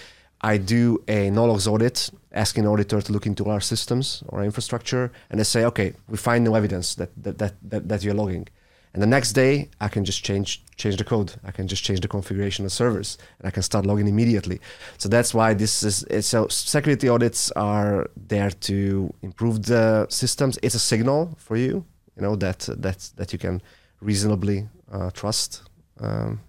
I 0.42 0.57
do 0.57 1.02
a 1.09 1.31
no 1.31 1.44
logs 1.44 1.66
audit, 1.66 2.11
asking 2.33 2.66
auditor 2.66 3.00
to 3.00 3.12
look 3.12 3.26
into 3.26 3.48
our 3.48 3.61
systems 3.61 4.22
or 4.28 4.42
infrastructure, 4.42 5.12
and 5.31 5.38
they 5.38 5.44
say, 5.44 5.64
okay, 5.64 5.94
we 6.09 6.16
find 6.16 6.44
no 6.44 6.55
evidence 6.55 6.94
that 6.96 7.11
that 7.22 7.38
that, 7.38 7.55
that, 7.70 7.88
that 7.88 8.05
you're 8.05 8.14
logging. 8.14 8.48
And 8.94 9.02
the 9.02 9.07
next 9.07 9.33
day, 9.33 9.70
I 9.81 9.88
can 9.88 10.05
just 10.05 10.22
change 10.22 10.62
change 10.76 10.96
the 10.96 11.05
code. 11.05 11.33
I 11.44 11.50
can 11.50 11.66
just 11.66 11.83
change 11.85 12.00
the 12.00 12.09
configuration 12.09 12.66
of 12.66 12.72
servers, 12.72 13.18
and 13.38 13.48
I 13.48 13.50
can 13.50 13.62
start 13.62 13.87
logging 13.87 14.09
immediately. 14.09 14.61
So 14.98 15.09
that's 15.09 15.33
why 15.33 15.55
this 15.55 15.83
is 15.83 16.26
so. 16.26 16.48
Security 16.48 17.09
audits 17.09 17.50
are 17.52 18.11
there 18.28 18.50
to 18.50 19.14
improve 19.22 19.62
the 19.62 20.07
systems. 20.11 20.59
It's 20.62 20.74
a 20.74 20.78
signal 20.78 21.35
for 21.38 21.57
you, 21.57 21.85
you 22.16 22.22
know 22.22 22.37
that 22.37 22.68
that 22.83 23.11
that 23.16 23.33
you 23.33 23.38
can 23.38 23.62
reasonably 24.00 24.68
uh, 24.90 25.11
trust 25.11 25.62
um, 26.00 26.40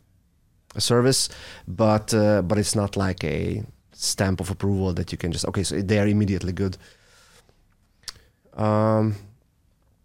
a 0.76 0.82
service, 0.82 1.30
but 1.68 2.14
uh, 2.14 2.42
but 2.42 2.58
it's 2.58 2.76
not 2.76 2.98
like 2.98 3.24
a 3.24 3.64
stamp 4.04 4.40
of 4.40 4.50
approval 4.50 4.94
that 4.94 5.12
you 5.12 5.18
can 5.18 5.32
just 5.32 5.46
okay. 5.48 5.64
So 5.64 5.82
they 5.82 6.00
are 6.00 6.08
immediately 6.08 6.54
good. 6.54 6.78
Um, 8.54 9.16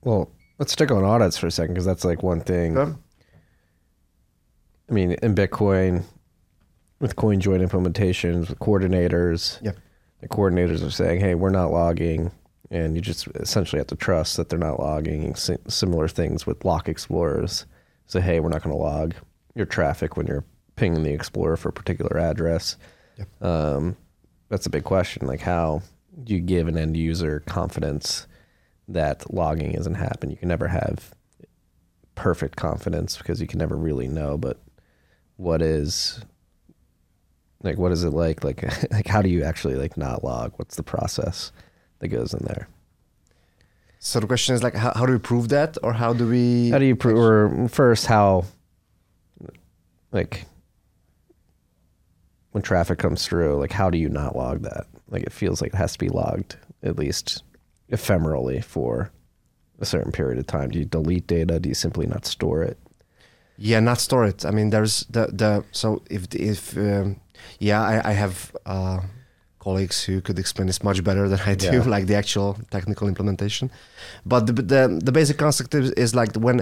Well, 0.03 0.31
let's 0.59 0.73
stick 0.73 0.91
on 0.91 1.05
audits 1.05 1.37
for 1.37 1.49
a 1.49 1.51
second 1.51 1.75
because 1.75 1.85
that's 1.85 2.05
like 2.05 2.23
one 2.23 2.41
thing. 2.41 2.79
I 2.79 2.95
mean, 4.93 5.13
in 5.23 5.35
Bitcoin, 5.35 6.05
with 7.01 7.17
coin 7.17 7.41
join 7.41 7.61
implementations, 7.61 8.49
with 8.49 8.59
coordinators, 8.59 9.59
Yeah. 9.61 9.73
the 10.21 10.29
coordinators 10.29 10.87
are 10.87 10.91
saying, 10.91 11.21
"Hey, 11.21 11.35
we're 11.35 11.51
not 11.51 11.73
logging," 11.73 12.31
and 12.71 12.95
you 12.95 13.03
just 13.03 13.27
essentially 13.35 13.79
have 13.81 13.89
to 13.89 13.97
trust 13.97 14.37
that 14.37 14.49
they're 14.49 14.59
not 14.59 14.81
logging. 14.81 15.35
Si- 15.35 15.59
similar 15.69 16.09
things 16.09 16.47
with 16.47 16.61
block 16.61 16.89
explorers. 16.89 17.67
Say, 18.07 18.21
"Hey, 18.21 18.41
we're 18.41 18.49
not 18.49 18.63
going 18.63 18.75
to 18.75 18.83
log 18.83 19.15
your 19.55 19.67
traffic 19.67 20.17
when 20.17 20.27
you're 20.27 20.45
pinging 20.77 21.03
the 21.03 21.13
explorer 21.13 21.57
for 21.57 21.69
a 21.69 21.73
particular 21.73 22.17
address." 22.19 22.77
Um, 23.41 23.97
that's 24.49 24.67
a 24.67 24.71
big 24.71 24.85
question. 24.85 25.27
Like, 25.27 25.41
how 25.41 25.83
do 26.25 26.35
you 26.35 26.41
give 26.41 26.69
an 26.69 26.77
end 26.77 26.97
user 26.97 27.41
confidence 27.41 28.27
that 28.89 29.33
logging 29.33 29.73
isn't 29.73 29.95
happening? 29.95 30.33
You 30.33 30.39
can 30.39 30.49
never 30.49 30.69
have 30.69 31.15
perfect 32.15 32.57
confidence 32.57 33.17
because 33.17 33.41
you 33.41 33.47
can 33.47 33.59
never 33.59 33.77
really 33.77 34.09
know, 34.09 34.37
but 34.37 34.61
what 35.37 35.63
is 35.63 36.21
like 37.63 37.79
what 37.79 37.93
is 37.93 38.05
it 38.05 38.11
like 38.11 38.43
like 38.45 38.63
like 38.93 39.07
how 39.07 39.23
do 39.23 39.29
you 39.29 39.43
actually 39.45 39.75
like 39.75 39.97
not 39.97 40.23
log 40.25 40.53
what's 40.57 40.77
the 40.77 40.83
process 40.83 41.53
that 42.01 42.09
goes 42.09 42.33
in 42.35 42.45
there 42.45 42.69
So 44.01 44.21
the 44.21 44.27
question 44.27 44.55
is 44.55 44.63
like, 44.63 44.75
how, 44.75 44.93
how 44.95 45.07
do 45.07 45.13
we 45.13 45.19
prove 45.19 45.49
that, 45.49 45.77
or 45.83 45.93
how 45.93 46.13
do 46.13 46.29
we? 46.29 46.71
how 46.71 46.79
do 46.79 46.85
you 46.85 46.95
prove 46.95 47.19
or 47.19 47.69
first 47.69 48.07
how 48.07 48.45
like 50.13 50.47
when 52.53 52.63
traffic 52.63 52.99
comes 52.99 53.27
through 53.27 53.57
like 53.59 53.73
how 53.73 53.91
do 53.91 53.99
you 53.99 54.09
not 54.09 54.35
log 54.37 54.63
that 54.63 54.87
like 55.11 55.23
it 55.23 55.33
feels 55.33 55.61
like 55.61 55.73
it 55.75 55.77
has 55.77 55.93
to 55.93 55.99
be 55.99 56.09
logged 56.09 56.57
at 56.83 56.99
least 56.99 57.43
ephemerally 57.91 58.63
for 58.63 59.11
a 59.81 59.85
certain 59.85 60.13
period 60.13 60.39
of 60.39 60.47
time 60.47 60.71
do 60.71 60.79
you 60.79 60.85
delete 60.85 61.27
data 61.27 61.59
do 61.61 61.69
you 61.69 61.75
simply 61.75 62.07
not 62.07 62.25
store 62.27 62.63
it 62.63 62.79
Yeah, 63.61 63.81
not 63.83 63.99
store 63.99 64.29
it. 64.29 64.45
I 64.45 64.51
mean, 64.53 64.71
there's 64.71 65.05
the 65.11 65.27
the 65.43 65.65
so 65.73 66.03
if 66.11 66.23
if 66.35 66.77
um, 66.77 67.17
yeah, 67.59 67.81
I, 67.83 68.11
I 68.11 68.15
have 68.15 68.35
uh, 68.67 69.01
colleagues 69.59 70.07
who 70.07 70.21
could 70.21 70.39
explain 70.39 70.67
this 70.69 70.83
much 70.83 71.03
better 71.03 71.29
than 71.29 71.41
I 71.53 71.57
do, 71.57 71.67
Yeah. 71.67 71.91
like 71.97 72.07
the 72.07 72.15
actual 72.17 72.55
technical 72.71 73.09
implementation. 73.09 73.71
But 74.25 74.47
the 74.47 74.53
the, 74.53 75.01
the 75.05 75.13
basic 75.13 75.39
concept 75.39 75.75
is, 75.75 75.91
is 75.97 76.15
like 76.15 76.37
when 76.37 76.61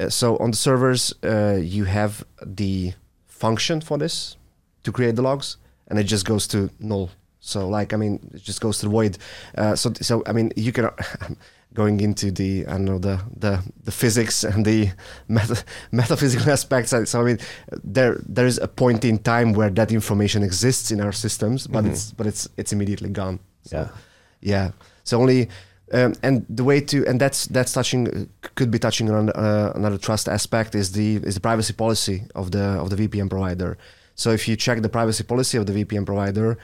uh, 0.00 0.08
so 0.08 0.36
on 0.38 0.50
the 0.50 0.56
servers 0.56 1.14
uh, 1.22 1.58
you 1.76 1.84
have 1.86 2.24
the 2.58 2.92
function 3.28 3.80
for 3.80 3.98
this 3.98 4.36
to 4.82 4.92
create 4.92 5.16
the 5.16 5.22
logs, 5.22 5.56
and 5.88 5.98
it 5.98 6.04
just 6.04 6.24
goes 6.26 6.46
to 6.48 6.68
null. 6.78 7.10
So 7.40 7.68
like 7.68 7.92
I 7.92 7.96
mean, 7.96 8.18
it 8.34 8.42
just 8.42 8.60
goes 8.60 8.78
to 8.78 8.86
the 8.86 8.90
void. 8.92 9.18
Uh, 9.58 9.74
so 9.76 9.92
so 10.00 10.22
I 10.26 10.32
mean, 10.32 10.52
you 10.56 10.72
can. 10.72 10.88
Going 11.74 12.00
into 12.02 12.30
the 12.30 12.66
I 12.66 12.72
don't 12.72 12.84
know 12.84 12.98
the 12.98 13.18
the, 13.40 13.62
the 13.84 13.90
physics 13.92 14.44
and 14.44 14.62
the 14.62 14.90
meta, 15.28 15.56
metaphysical 15.90 16.52
aspects. 16.52 16.90
So 16.90 17.20
I 17.22 17.24
mean, 17.24 17.38
there 17.82 18.20
there 18.28 18.44
is 18.46 18.58
a 18.58 18.68
point 18.68 19.06
in 19.06 19.16
time 19.18 19.54
where 19.54 19.70
that 19.70 19.90
information 19.90 20.42
exists 20.42 20.90
in 20.90 21.00
our 21.00 21.12
systems, 21.12 21.66
but 21.66 21.86
it's 21.86 22.12
but 22.12 22.26
it's 22.26 22.46
it's 22.58 22.72
immediately 22.74 23.08
gone. 23.08 23.38
So, 23.62 23.76
Yeah. 23.78 23.88
yeah. 24.42 24.70
So 25.04 25.18
only 25.22 25.48
um, 25.94 26.12
and 26.22 26.44
the 26.50 26.62
way 26.62 26.80
to 26.82 27.06
and 27.06 27.18
that's 27.18 27.46
that's 27.46 27.72
touching 27.72 28.28
could 28.54 28.70
be 28.70 28.78
touching 28.78 29.10
on 29.10 29.30
uh, 29.30 29.72
another 29.74 29.96
trust 29.98 30.28
aspect 30.28 30.74
is 30.74 30.92
the 30.92 31.16
is 31.24 31.34
the 31.36 31.40
privacy 31.40 31.72
policy 31.72 32.24
of 32.34 32.50
the 32.50 32.64
of 32.82 32.90
the 32.90 32.96
VPN 32.96 33.30
provider. 33.30 33.78
So 34.14 34.30
if 34.30 34.46
you 34.48 34.56
check 34.56 34.82
the 34.82 34.88
privacy 34.88 35.24
policy 35.24 35.58
of 35.58 35.66
the 35.66 35.72
VPN 35.72 36.06
provider, 36.06 36.58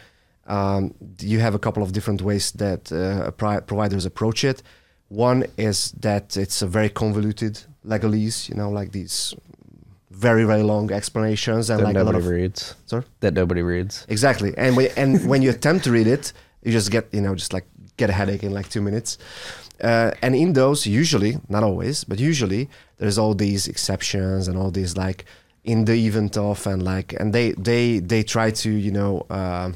um, 0.47 0.95
you 1.21 1.41
have 1.41 1.55
a 1.55 1.59
couple 1.59 1.83
of 1.83 1.93
different 1.93 2.23
ways 2.23 2.53
that 2.53 2.91
uh, 2.93 3.31
pri- 3.33 3.61
providers 3.61 4.07
approach 4.07 4.45
it. 4.45 4.63
One 5.09 5.45
is 5.57 5.93
that 5.93 6.37
it's 6.37 6.63
a 6.63 6.67
very 6.67 6.89
convoluted 6.89 7.61
legalese, 7.85 8.49
you 8.49 8.55
know, 8.55 8.71
like 8.71 8.93
these 8.93 9.35
very 10.11 10.45
very 10.45 10.63
long 10.63 10.91
explanations 10.91 11.71
and 11.71 11.79
that 11.81 11.85
like 11.85 11.97
a 11.97 12.03
lot 12.03 12.13
nobody 12.13 12.25
of 12.25 12.29
reads 12.29 12.75
sorry 12.87 13.05
that 13.21 13.35
nobody 13.35 13.63
reads 13.63 14.05
Exactly. 14.09 14.53
And 14.57 14.77
when, 14.77 14.91
and 14.97 15.29
when 15.31 15.43
you 15.43 15.51
attempt 15.51 15.85
to 15.85 15.93
read 15.93 16.09
it, 16.09 16.33
you 16.63 16.73
just 16.73 16.91
get, 16.91 17.09
you 17.13 17.21
know, 17.21 17.35
just 17.35 17.53
like 17.53 17.67
get 17.97 18.11
a 18.11 18.13
headache 18.13 18.43
in 18.43 18.53
like 18.53 18.69
two 18.69 18.83
minutes. 18.83 19.19
Uh, 19.81 20.11
and 20.23 20.35
in 20.35 20.55
those, 20.55 20.87
usually, 20.87 21.39
not 21.49 21.63
always, 21.63 22.03
but 22.03 22.19
usually, 22.19 22.69
there's 22.97 23.17
all 23.17 23.33
these 23.35 23.69
exceptions 23.69 24.49
and 24.49 24.59
all 24.59 24.73
these 24.73 24.97
like 24.97 25.25
in 25.69 25.85
the 25.85 26.07
event 26.07 26.37
of 26.39 26.67
and 26.67 26.83
like, 26.83 27.13
and 27.21 27.33
they 27.33 27.53
they 27.53 27.99
they 27.99 28.23
try 28.23 28.51
to 28.51 28.71
you 28.71 28.91
know 28.91 29.27
uh, 29.29 29.71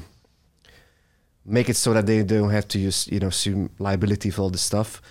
make 1.45 1.69
it 1.69 1.75
so 1.75 1.93
that 1.93 2.07
they 2.07 2.23
don't 2.23 2.49
have 2.49 2.67
to 2.69 2.79
use 2.79 3.07
you 3.07 3.19
know 3.19 3.27
assume 3.27 3.69
liability 3.77 4.31
for 4.31 4.41
all 4.41 4.49
this 4.49 4.63
stuff. 4.63 5.01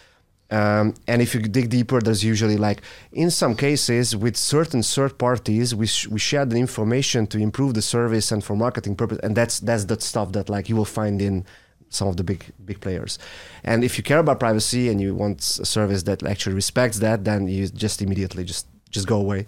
Um, 0.50 0.94
and 1.06 1.22
if 1.22 1.34
you 1.34 1.40
dig 1.40 1.70
deeper, 1.70 2.00
there's 2.00 2.24
usually 2.24 2.58
like 2.58 2.82
in 3.12 3.30
some 3.30 3.54
cases 3.54 4.14
with 4.16 4.36
certain 4.36 4.82
third 4.82 5.16
parties, 5.18 5.72
we 5.72 5.86
sh- 5.86 6.08
we 6.08 6.18
share 6.18 6.44
the 6.44 6.56
information 6.56 7.28
to 7.28 7.38
improve 7.38 7.74
the 7.74 7.82
service 7.82 8.32
and 8.32 8.42
for 8.42 8.56
marketing 8.56 8.96
purpose, 8.96 9.18
and 9.22 9.36
that's 9.36 9.60
that's 9.60 9.84
the 9.84 9.98
stuff 10.00 10.32
that 10.32 10.48
like 10.48 10.68
you 10.68 10.74
will 10.74 10.92
find 11.00 11.22
in 11.22 11.46
some 11.90 12.08
of 12.08 12.16
the 12.16 12.24
big 12.24 12.40
big 12.64 12.80
players. 12.80 13.20
And 13.62 13.84
if 13.84 13.96
you 13.96 14.02
care 14.02 14.18
about 14.18 14.40
privacy 14.40 14.88
and 14.90 15.00
you 15.00 15.14
want 15.14 15.38
a 15.60 15.64
service 15.64 16.02
that 16.02 16.24
actually 16.24 16.56
respects 16.56 16.98
that, 16.98 17.24
then 17.24 17.46
you 17.46 17.68
just 17.68 18.02
immediately 18.02 18.42
just 18.42 18.66
just 18.90 19.06
go 19.06 19.18
away. 19.18 19.46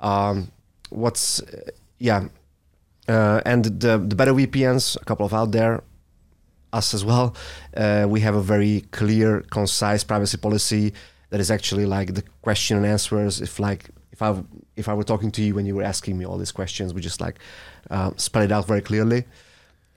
Um, 0.00 0.52
what's 0.90 1.40
uh, 1.42 1.70
yeah, 1.98 2.28
uh, 3.08 3.40
and 3.44 3.64
the 3.64 3.98
the 3.98 4.16
better 4.16 4.32
VPNs, 4.32 5.00
a 5.00 5.04
couple 5.04 5.26
of 5.26 5.32
out 5.32 5.52
there, 5.52 5.82
us 6.72 6.94
as 6.94 7.04
well. 7.04 7.34
Uh, 7.76 8.06
we 8.08 8.20
have 8.20 8.34
a 8.34 8.42
very 8.42 8.82
clear, 8.90 9.40
concise 9.50 10.04
privacy 10.04 10.36
policy 10.36 10.92
that 11.30 11.40
is 11.40 11.50
actually 11.50 11.86
like 11.86 12.14
the 12.14 12.22
question 12.42 12.76
and 12.76 12.86
answers. 12.86 13.40
If 13.40 13.58
like 13.58 13.90
if 14.12 14.22
I 14.22 14.42
if 14.76 14.88
I 14.88 14.94
were 14.94 15.04
talking 15.04 15.30
to 15.32 15.42
you 15.42 15.54
when 15.54 15.66
you 15.66 15.74
were 15.74 15.82
asking 15.82 16.18
me 16.18 16.24
all 16.24 16.38
these 16.38 16.52
questions, 16.52 16.94
we 16.94 17.00
just 17.00 17.20
like 17.20 17.38
uh, 17.90 18.12
spell 18.16 18.42
it 18.42 18.52
out 18.52 18.66
very 18.66 18.80
clearly. 18.82 19.24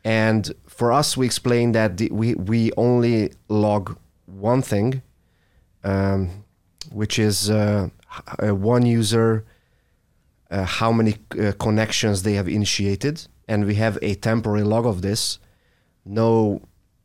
And 0.04 0.52
for 0.68 0.92
us, 0.92 1.18
we 1.18 1.26
explain 1.26 1.74
that 1.74 1.98
the, 1.98 2.10
we 2.12 2.36
we 2.36 2.72
only 2.78 3.34
log 3.50 3.98
one 4.26 4.62
thing, 4.62 5.02
um, 5.84 6.46
which 6.92 7.20
is 7.20 7.50
uh, 7.50 7.90
one 8.40 8.86
user, 8.86 9.46
uh, 10.50 10.64
how 10.64 10.92
many 10.92 11.16
uh, 11.40 11.52
connections 11.60 12.24
they 12.24 12.34
have 12.34 12.48
initiated, 12.48 13.28
and 13.48 13.66
we 13.66 13.76
have 13.76 13.98
a 14.02 14.16
temporary 14.16 14.64
log 14.64 14.86
of 14.86 15.02
this 15.02 15.40
no 16.06 16.62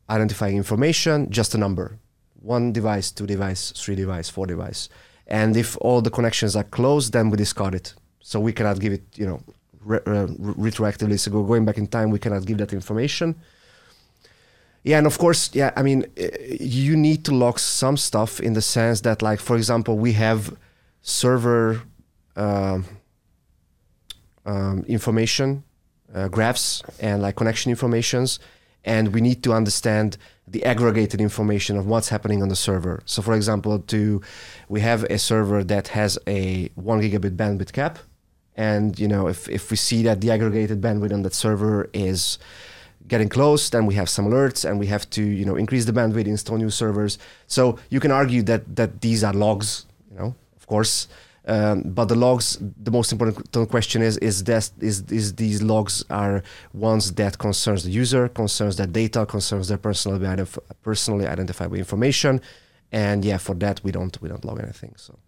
identifying 0.09 0.57
information, 0.57 1.29
just 1.29 1.55
a 1.55 1.57
number. 1.57 1.99
One 2.35 2.71
device, 2.71 3.11
two 3.11 3.25
device, 3.25 3.71
three 3.71 3.95
device, 3.95 4.29
four 4.29 4.47
device. 4.47 4.89
And 5.27 5.57
if 5.57 5.77
all 5.81 6.01
the 6.01 6.11
connections 6.11 6.55
are 6.55 6.63
closed, 6.63 7.13
then 7.13 7.29
we 7.29 7.37
discard 7.37 7.73
it. 7.73 7.93
So 8.19 8.39
we 8.39 8.53
cannot 8.53 8.79
give 8.79 8.93
it, 8.93 9.03
you 9.15 9.25
know, 9.25 9.41
re- 9.83 9.99
uh, 10.05 10.27
re- 10.27 10.71
retroactively. 10.71 11.19
So 11.19 11.31
going 11.31 11.65
back 11.65 11.77
in 11.77 11.87
time, 11.87 12.11
we 12.11 12.19
cannot 12.19 12.45
give 12.45 12.57
that 12.59 12.73
information. 12.73 13.35
Yeah, 14.83 14.99
and 14.99 15.07
of 15.07 15.17
course, 15.17 15.49
yeah, 15.53 15.71
I 15.75 15.81
mean, 15.81 16.05
uh, 16.19 16.27
you 16.59 16.95
need 16.95 17.25
to 17.25 17.33
log 17.33 17.57
some 17.57 17.97
stuff 17.97 18.39
in 18.39 18.53
the 18.53 18.61
sense 18.61 19.01
that, 19.01 19.23
like, 19.23 19.39
for 19.39 19.55
example, 19.55 19.97
we 19.97 20.13
have 20.13 20.55
server 21.01 21.81
um, 22.35 22.85
um, 24.45 24.83
information, 24.87 25.63
uh, 26.13 26.27
graphs, 26.27 26.83
and 26.99 27.21
like 27.21 27.35
connection 27.35 27.69
informations 27.69 28.39
and 28.85 29.13
we 29.13 29.19
need 29.19 29.43
to 29.43 29.51
understand 29.51 30.17
the 30.47 30.63
aggregated 30.63 31.19
information 31.19 31.75
of 31.75 31.87
what's 31.87 32.09
happening 32.09 32.41
on 32.41 32.49
the 32.49 32.55
server. 32.55 33.01
So, 33.05 33.21
for 33.21 33.33
example, 33.33 33.79
to 33.79 34.21
we 34.69 34.79
have 34.81 35.03
a 35.05 35.17
server 35.17 35.63
that 35.63 35.89
has 35.89 36.17
a 36.27 36.69
one 36.75 37.01
gigabit 37.01 37.35
bandwidth 37.35 37.73
cap, 37.73 37.99
and 38.55 38.97
you 38.97 39.07
know 39.07 39.27
if 39.27 39.49
if 39.49 39.71
we 39.71 39.77
see 39.77 40.03
that 40.03 40.21
the 40.21 40.31
aggregated 40.31 40.79
bandwidth 40.81 41.13
on 41.13 41.23
that 41.23 41.33
server 41.33 41.89
is 41.93 42.37
getting 43.07 43.29
close, 43.29 43.69
then 43.69 43.85
we 43.85 43.95
have 43.95 44.07
some 44.07 44.27
alerts, 44.27 44.63
and 44.69 44.79
we 44.79 44.85
have 44.85 45.09
to 45.09 45.23
you 45.23 45.45
know 45.45 45.55
increase 45.55 45.85
the 45.85 45.91
bandwidth, 45.91 46.27
install 46.27 46.57
new 46.57 46.69
servers. 46.69 47.17
So 47.47 47.79
you 47.89 47.99
can 47.99 48.11
argue 48.11 48.43
that 48.43 48.75
that 48.75 49.01
these 49.01 49.23
are 49.23 49.33
logs, 49.33 49.85
you 50.11 50.17
know, 50.19 50.35
of 50.55 50.67
course. 50.67 51.07
Um, 51.47 51.83
but 51.85 52.05
the 52.05 52.15
logs, 52.15 52.57
the 52.59 52.91
most 52.91 53.11
important 53.11 53.69
question 53.69 54.01
is: 54.01 54.17
is 54.17 54.43
is 54.81 55.35
these 55.35 55.61
logs 55.61 56.03
are 56.09 56.41
ones 56.73 57.13
that 57.13 57.37
concerns 57.37 57.83
the 57.83 57.91
user, 57.91 58.27
concerns 58.29 58.77
their 58.77 58.87
data, 58.87 59.25
concerns 59.25 59.67
their 59.67 59.77
personally 59.77 60.25
identif- 60.25 60.57
personally 60.81 61.27
identifiable 61.27 61.77
information, 61.77 62.41
and 62.91 63.23
yeah, 63.23 63.37
for 63.37 63.53
that 63.55 63.79
we 63.83 63.91
don't 63.91 64.19
we 64.21 64.29
don't 64.29 64.43
log 64.43 64.59
anything. 64.59 64.93
So 64.97 65.19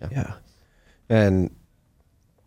yeah, 0.00 0.08
Yeah. 0.10 0.32
And 1.08 1.50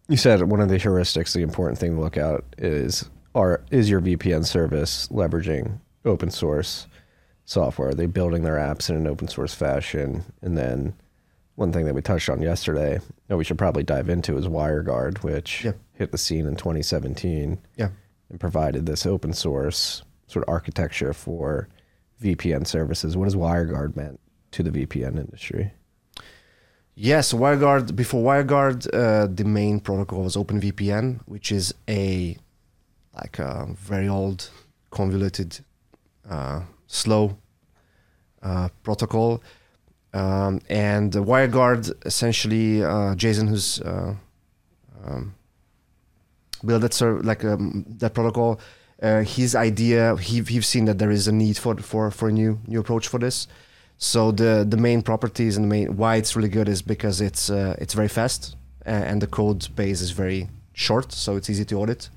you 0.08 0.18
said 0.18 0.42
one 0.44 0.62
of 0.62 0.70
the 0.70 0.78
heuristics, 0.78 1.34
the 1.34 1.42
important 1.42 1.80
thing 1.80 1.96
to 1.96 2.02
look 2.02 2.18
at 2.18 2.42
is 2.58 3.10
are 3.34 3.62
is 3.72 3.90
your 3.90 4.02
VPN 4.02 4.46
service 4.46 5.08
leveraging 5.10 5.80
open 6.06 6.30
source 6.30 6.88
software? 7.46 7.90
Are 7.90 7.94
they 7.94 8.06
building 8.06 8.44
their 8.44 8.58
apps 8.58 8.90
in 8.90 8.96
an 8.96 9.08
open 9.08 9.28
source 9.28 9.54
fashion? 9.54 10.24
And 10.42 10.58
then 10.58 10.94
one 11.58 11.72
thing 11.74 11.86
that 11.86 11.96
we 11.96 12.02
touched 12.04 12.30
on 12.30 12.40
yesterday 12.42 13.00
that 13.28 13.36
we 13.36 13.44
should 13.44 13.58
probably 13.58 13.82
dive 13.84 14.10
into 14.10 14.38
is 14.38 14.48
WireGuard, 14.48 15.24
which 15.24 15.64
Yeah. 15.66 15.72
hit 15.94 16.12
the 16.12 16.18
scene 16.18 16.46
in 16.46 16.56
2017 16.56 17.58
yeah. 17.76 17.90
and 18.30 18.40
provided 18.40 18.86
this 18.86 19.06
open 19.08 19.34
source 19.34 20.04
sort 20.28 20.46
of 20.46 20.50
architecture 20.54 21.14
for 21.14 21.68
VPN 22.22 22.66
services. 22.68 23.18
What 23.18 23.26
has 23.26 23.36
WireGuard 23.36 23.96
meant 23.96 24.20
to 24.52 24.62
the 24.62 24.70
VPN 24.70 25.18
industry? 25.18 25.72
Yes, 26.94 27.34
WireGuard. 27.34 27.96
Before 27.96 28.24
WireGuard, 28.24 28.88
uh, 28.94 29.28
the 29.34 29.44
main 29.44 29.80
protocol 29.80 30.24
was 30.24 30.36
OpenVPN, 30.36 31.22
which 31.26 31.52
is 31.52 31.74
a 31.90 32.38
like 33.16 33.40
a 33.40 33.68
very 33.74 34.08
old, 34.08 34.52
convoluted, 34.92 35.60
uh, 36.30 36.62
slow 36.86 37.36
uh, 38.44 38.70
protocol. 38.84 39.42
Um, 40.14 40.62
and 40.70 41.12
WireGuard, 41.14 42.06
essentially, 42.06 42.84
uh, 42.84 43.16
Jason, 43.16 43.48
who's 43.48 43.82
uh, 43.82 44.16
um, 45.06 45.36
built 46.66 46.82
that 46.82 46.94
serv- 46.94 47.26
like 47.26 47.44
um, 47.44 47.86
that 48.00 48.14
protocol, 48.14 48.60
uh, 49.02 49.22
his 49.22 49.56
idea, 49.56 50.16
he 50.18 50.42
he's 50.42 50.66
seen 50.66 50.86
that 50.86 50.98
there 50.98 51.12
is 51.12 51.28
a 51.28 51.32
need 51.32 51.58
for 51.58 51.76
for 51.78 52.10
for 52.10 52.30
a 52.30 52.32
new 52.32 52.60
new 52.68 52.80
approach 52.80 53.08
for 53.08 53.20
this. 53.20 53.48
So 53.98 54.32
the 54.32 54.66
the 54.68 54.78
main 54.78 55.02
properties 55.02 55.58
and 55.58 55.66
the 55.66 55.70
main 55.70 55.98
why 55.98 56.16
it's 56.16 56.36
really 56.36 56.50
good 56.50 56.68
is 56.70 56.82
because 56.82 57.22
it's 57.22 57.50
uh, 57.50 57.76
it's 57.80 57.94
very 57.94 58.08
fast 58.08 58.56
and 58.88 59.22
the 59.22 59.28
code 59.28 59.68
base 59.76 60.02
is 60.02 60.12
very 60.12 60.50
short, 60.74 61.12
so 61.12 61.36
it's 61.36 61.50
easy 61.50 61.66
to 61.66 61.76
audit, 61.76 62.10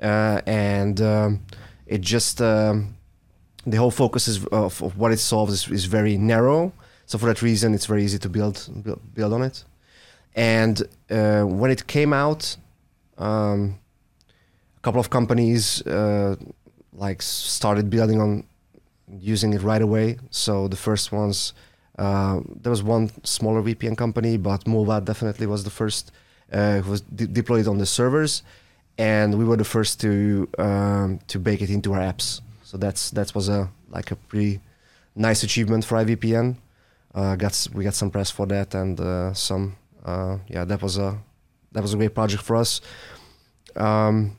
uh, 0.00 0.40
and 0.46 1.00
um, 1.00 1.40
it 1.86 2.00
just 2.00 2.40
um, 2.40 2.96
the 3.66 3.76
whole 3.76 3.90
focus 3.90 4.26
is 4.26 4.44
of, 4.46 4.82
of 4.82 4.96
what 4.96 5.12
it 5.12 5.18
solves 5.18 5.52
is, 5.52 5.70
is 5.70 5.84
very 5.84 6.16
narrow. 6.16 6.72
So 7.08 7.16
for 7.16 7.24
that 7.26 7.40
reason, 7.40 7.72
it's 7.72 7.86
very 7.86 8.04
easy 8.04 8.18
to 8.18 8.28
build 8.28 8.56
build, 9.14 9.32
on 9.32 9.42
it. 9.42 9.64
And 10.34 10.82
uh, 11.10 11.42
when 11.44 11.70
it 11.70 11.86
came 11.86 12.12
out, 12.12 12.56
um, 13.16 13.80
a 14.76 14.80
couple 14.82 15.00
of 15.00 15.08
companies 15.08 15.80
uh, 15.86 16.36
like 16.92 17.22
started 17.22 17.88
building 17.88 18.20
on 18.20 18.44
using 19.10 19.54
it 19.54 19.62
right 19.62 19.80
away. 19.80 20.18
So 20.28 20.68
the 20.68 20.76
first 20.76 21.10
ones, 21.10 21.54
uh, 21.98 22.40
there 22.60 22.70
was 22.70 22.82
one 22.82 23.10
smaller 23.24 23.62
VPN 23.62 23.96
company, 23.96 24.36
but 24.36 24.64
Mullvad 24.66 25.06
definitely 25.06 25.46
was 25.46 25.64
the 25.64 25.70
first 25.70 26.12
uh, 26.52 26.80
who 26.80 26.90
was 26.90 27.00
de- 27.00 27.26
deployed 27.26 27.66
on 27.66 27.78
the 27.78 27.86
servers, 27.86 28.42
and 28.98 29.38
we 29.38 29.46
were 29.46 29.56
the 29.56 29.70
first 29.76 29.98
to 30.02 30.46
um, 30.58 31.20
to 31.28 31.38
bake 31.38 31.62
it 31.62 31.70
into 31.70 31.94
our 31.94 32.00
apps. 32.00 32.42
So 32.64 32.76
that's 32.76 33.10
that 33.12 33.34
was 33.34 33.48
a 33.48 33.70
like 33.88 34.10
a 34.10 34.16
pretty 34.16 34.60
nice 35.16 35.42
achievement 35.42 35.86
for 35.86 35.96
IVPN. 36.04 36.56
Uh, 37.18 37.34
got 37.34 37.66
we 37.74 37.82
got 37.82 37.94
some 37.94 38.10
press 38.10 38.30
for 38.30 38.46
that 38.46 38.74
and 38.74 39.00
uh, 39.00 39.34
some 39.34 39.74
uh, 40.04 40.38
yeah 40.46 40.64
that 40.64 40.80
was 40.80 40.98
a 40.98 41.18
that 41.72 41.82
was 41.82 41.92
a 41.92 41.96
great 41.96 42.14
project 42.14 42.42
for 42.44 42.54
us. 42.54 42.80
Um, 43.74 44.36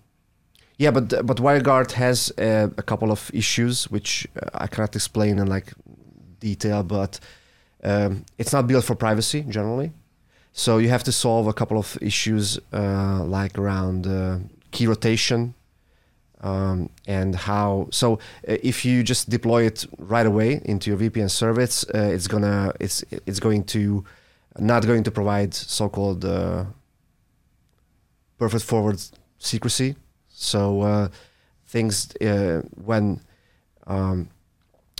yeah, 0.77 0.91
but 0.91 1.25
but 1.25 1.37
WireGuard 1.37 1.91
has 1.91 2.31
uh, 2.37 2.69
a 2.77 2.81
couple 2.81 3.11
of 3.11 3.29
issues 3.33 3.91
which 3.91 4.27
I 4.53 4.67
cannot 4.67 4.95
explain 4.95 5.39
in 5.39 5.47
like 5.47 5.73
detail, 6.39 6.83
but 6.83 7.19
um, 7.83 8.23
it's 8.37 8.53
not 8.53 8.65
built 8.65 8.85
for 8.85 8.95
privacy 8.95 9.41
generally. 9.49 9.91
So 10.53 10.77
you 10.77 10.87
have 10.87 11.03
to 11.03 11.11
solve 11.11 11.47
a 11.47 11.53
couple 11.53 11.77
of 11.77 11.97
issues 12.01 12.59
uh, 12.71 13.25
like 13.25 13.57
around 13.59 14.07
uh, 14.07 14.39
key 14.71 14.87
rotation 14.87 15.53
um, 16.41 16.89
and 17.07 17.35
how. 17.35 17.87
So 17.91 18.13
uh, 18.47 18.57
if 18.63 18.85
you 18.85 19.03
just 19.03 19.29
deploy 19.29 19.63
it 19.63 19.85
right 19.97 20.25
away 20.25 20.61
into 20.65 20.89
your 20.89 20.99
VPN 20.99 21.29
service, 21.29 21.85
uh, 21.93 21.97
it's 21.97 22.27
gonna 22.27 22.73
it's 22.79 23.03
it's 23.25 23.39
going 23.39 23.65
to 23.65 24.03
not 24.57 24.85
going 24.85 25.03
to 25.03 25.11
provide 25.11 25.53
so-called 25.53 26.25
uh, 26.25 26.65
perfect 28.37 28.63
forward 28.63 29.01
secrecy. 29.37 29.95
So 30.29 30.81
uh, 30.81 31.09
things 31.67 32.15
uh, 32.17 32.61
when 32.75 33.21
um, 33.87 34.29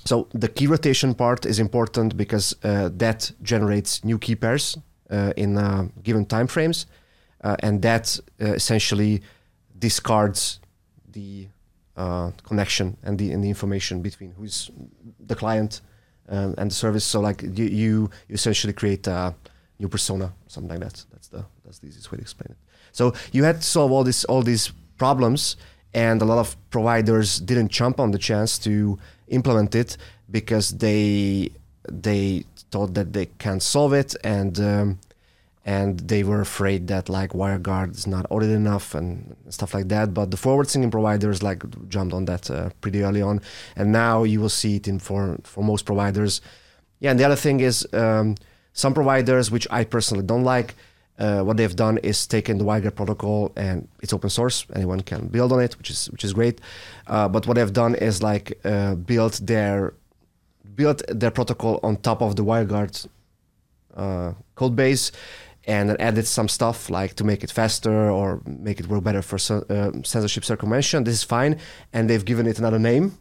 so 0.05 0.27
the 0.33 0.47
key 0.47 0.67
rotation 0.67 1.13
part 1.13 1.45
is 1.45 1.59
important 1.59 2.17
because 2.17 2.55
uh, 2.63 2.89
that 2.93 3.31
generates 3.41 4.03
new 4.03 4.17
key 4.17 4.35
pairs 4.35 4.77
in 5.35 5.91
given 6.03 6.25
time 6.25 6.45
frames, 6.47 6.85
and 7.41 7.81
that 7.81 8.19
essentially 8.39 9.21
discards 9.77 10.58
the 11.19 11.47
uh, 12.03 12.31
connection 12.49 12.87
and 13.05 13.13
the 13.19 13.27
and 13.33 13.43
the 13.43 13.49
information 13.55 13.95
between 14.01 14.31
who's 14.37 14.57
the 15.31 15.35
client 15.35 15.81
um, 16.33 16.55
and 16.59 16.71
the 16.71 16.75
service. 16.75 17.05
So 17.13 17.17
like 17.27 17.39
you, 17.59 17.65
you 17.81 18.09
essentially 18.29 18.73
create 18.73 19.05
a 19.07 19.35
new 19.81 19.89
persona, 19.95 20.27
something 20.47 20.71
like 20.73 20.83
that. 20.87 21.05
That's 21.11 21.29
the 21.35 21.41
that's 21.63 21.79
the 21.79 21.87
easiest 21.87 22.11
way 22.11 22.17
to 22.17 22.21
explain 22.21 22.51
it. 22.55 22.59
So 22.91 23.13
you 23.35 23.43
had 23.43 23.57
to 23.61 23.67
solve 23.75 23.91
all 23.91 24.03
this 24.03 24.25
all 24.25 24.43
these 24.43 24.65
problems, 24.97 25.57
and 25.93 26.21
a 26.21 26.25
lot 26.25 26.39
of 26.39 26.49
providers 26.69 27.39
didn't 27.49 27.69
jump 27.79 27.99
on 27.99 28.11
the 28.11 28.21
chance 28.29 28.51
to 28.59 28.97
implement 29.27 29.75
it 29.75 29.97
because 30.37 30.77
they 30.77 31.51
they 31.91 32.45
thought 32.71 32.93
that 32.93 33.13
they 33.13 33.25
can't 33.43 33.63
solve 33.63 33.93
it 33.93 34.15
and 34.23 34.59
um, 34.59 34.99
and 35.65 35.99
they 35.99 36.23
were 36.23 36.41
afraid 36.41 36.87
that 36.87 37.09
like 37.09 37.31
WireGuard 37.31 37.95
is 37.95 38.07
not 38.07 38.25
audited 38.29 38.55
enough 38.55 38.95
and 38.95 39.35
stuff 39.49 39.73
like 39.73 39.89
that. 39.89 40.13
But 40.13 40.31
the 40.31 40.37
forward 40.37 40.69
singing 40.69 40.91
providers 40.91 41.43
like 41.43 41.63
jumped 41.89 42.13
on 42.13 42.25
that 42.25 42.49
uh, 42.49 42.69
pretty 42.81 43.03
early 43.03 43.21
on, 43.21 43.41
and 43.75 43.91
now 43.91 44.23
you 44.23 44.39
will 44.39 44.49
see 44.49 44.77
it 44.77 44.87
in 44.87 44.99
for 44.99 45.37
for 45.43 45.63
most 45.63 45.85
providers. 45.85 46.41
Yeah, 46.99 47.11
and 47.11 47.19
the 47.19 47.25
other 47.25 47.35
thing 47.35 47.59
is 47.59 47.87
um, 47.93 48.35
some 48.73 48.93
providers 48.93 49.51
which 49.51 49.67
I 49.69 49.83
personally 49.83 50.25
don't 50.25 50.43
like. 50.43 50.75
Uh, 51.17 51.41
what 51.41 51.57
they've 51.57 51.75
done 51.75 51.97
is 51.97 52.25
taken 52.25 52.57
the 52.57 52.63
WireGuard 52.63 52.95
protocol 52.95 53.51
and 53.57 53.89
it's 54.01 54.13
open 54.13 54.29
source. 54.29 54.65
Anyone 54.73 55.01
can 55.01 55.27
build 55.27 55.51
on 55.51 55.59
it, 55.59 55.77
which 55.77 55.89
is 55.89 56.09
which 56.11 56.23
is 56.23 56.31
great. 56.31 56.61
Uh, 57.07 57.27
but 57.27 57.45
what 57.45 57.55
they've 57.55 57.73
done 57.73 57.95
is 57.95 58.23
like 58.23 58.57
uh, 58.63 58.95
built 58.95 59.41
their 59.43 59.93
built 60.75 61.01
their 61.09 61.31
protocol 61.31 61.81
on 61.83 61.97
top 61.97 62.21
of 62.21 62.37
the 62.37 62.43
WireGuard 62.45 63.07
uh, 63.97 64.31
code 64.55 64.77
base 64.77 65.11
and 65.69 65.89
then 65.89 65.97
added 65.99 66.25
some 66.27 66.47
stuff 66.47 66.89
like 66.89 67.13
to 67.15 67.23
make 67.23 67.43
it 67.43 67.51
faster 67.51 68.09
or 68.09 68.41
make 68.45 68.79
it 68.79 68.87
work 68.87 69.03
better 69.03 69.21
for 69.21 69.37
uh, 69.37 69.91
censorship 70.03 70.43
circumvention. 70.43 71.03
This 71.03 71.15
is 71.15 71.23
fine, 71.23 71.59
and 71.93 72.09
they've 72.09 72.25
given 72.25 72.47
it 72.47 72.59
another 72.59 72.79
name. 72.79 73.17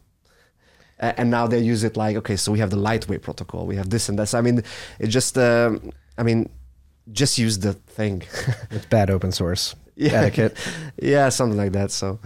Uh, 0.99 1.13
and 1.17 1.29
now 1.29 1.47
they 1.47 1.59
use 1.59 1.83
it 1.85 1.95
like 1.95 2.17
okay, 2.17 2.35
so 2.35 2.51
we 2.51 2.59
have 2.59 2.71
the 2.71 2.81
lightweight 2.89 3.21
protocol, 3.21 3.65
we 3.65 3.75
have 3.77 3.89
this 3.89 4.09
and 4.09 4.17
that. 4.19 4.27
So, 4.27 4.37
I 4.37 4.41
mean, 4.41 4.63
it 4.99 5.07
just, 5.07 5.37
um, 5.37 5.91
I 6.17 6.23
mean, 6.23 6.49
just 7.11 7.37
use 7.37 7.59
the 7.59 7.73
thing. 7.73 8.23
It's 8.71 8.85
bad 8.87 9.09
open 9.09 9.31
source 9.31 9.75
yeah, 9.99 10.21
etiquette. 10.21 10.57
yeah, 11.01 11.29
something 11.29 11.57
like 11.57 11.73
that. 11.73 11.91
So, 11.91 12.19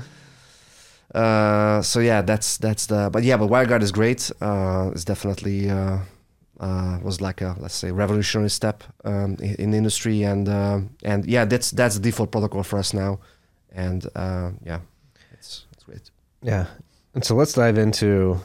uh, 1.14 1.82
so 1.82 2.00
yeah, 2.00 2.22
that's 2.22 2.58
that's 2.58 2.86
the. 2.86 3.10
But 3.12 3.24
yeah, 3.24 3.38
but 3.38 3.50
WireGuard 3.50 3.82
is 3.82 3.92
great. 3.92 4.32
Uh, 4.40 4.92
it's 4.94 5.04
definitely 5.04 5.70
uh, 5.70 6.00
uh, 6.64 7.00
was 7.04 7.20
like 7.20 7.42
a 7.42 7.56
let's 7.60 7.76
say 7.76 7.92
revolutionary 7.92 8.50
step 8.50 8.84
um, 9.04 9.36
in, 9.40 9.56
in 9.56 9.72
the 9.72 9.78
industry, 9.78 10.24
and 10.24 10.48
uh, 10.48 10.80
and 11.04 11.26
yeah, 11.26 11.44
that's 11.44 11.72
that's 11.72 11.96
the 11.96 12.02
default 12.02 12.32
protocol 12.32 12.64
for 12.64 12.80
us 12.80 12.94
now, 12.94 13.20
and 13.74 14.08
uh, 14.16 14.52
yeah, 14.64 14.80
it's 15.34 15.66
it's 15.74 15.84
great. 15.84 16.10
Yeah. 16.42 16.68
And 17.14 17.24
so 17.24 17.36
let's 17.36 17.54
dive 17.54 17.78
into 17.78 18.40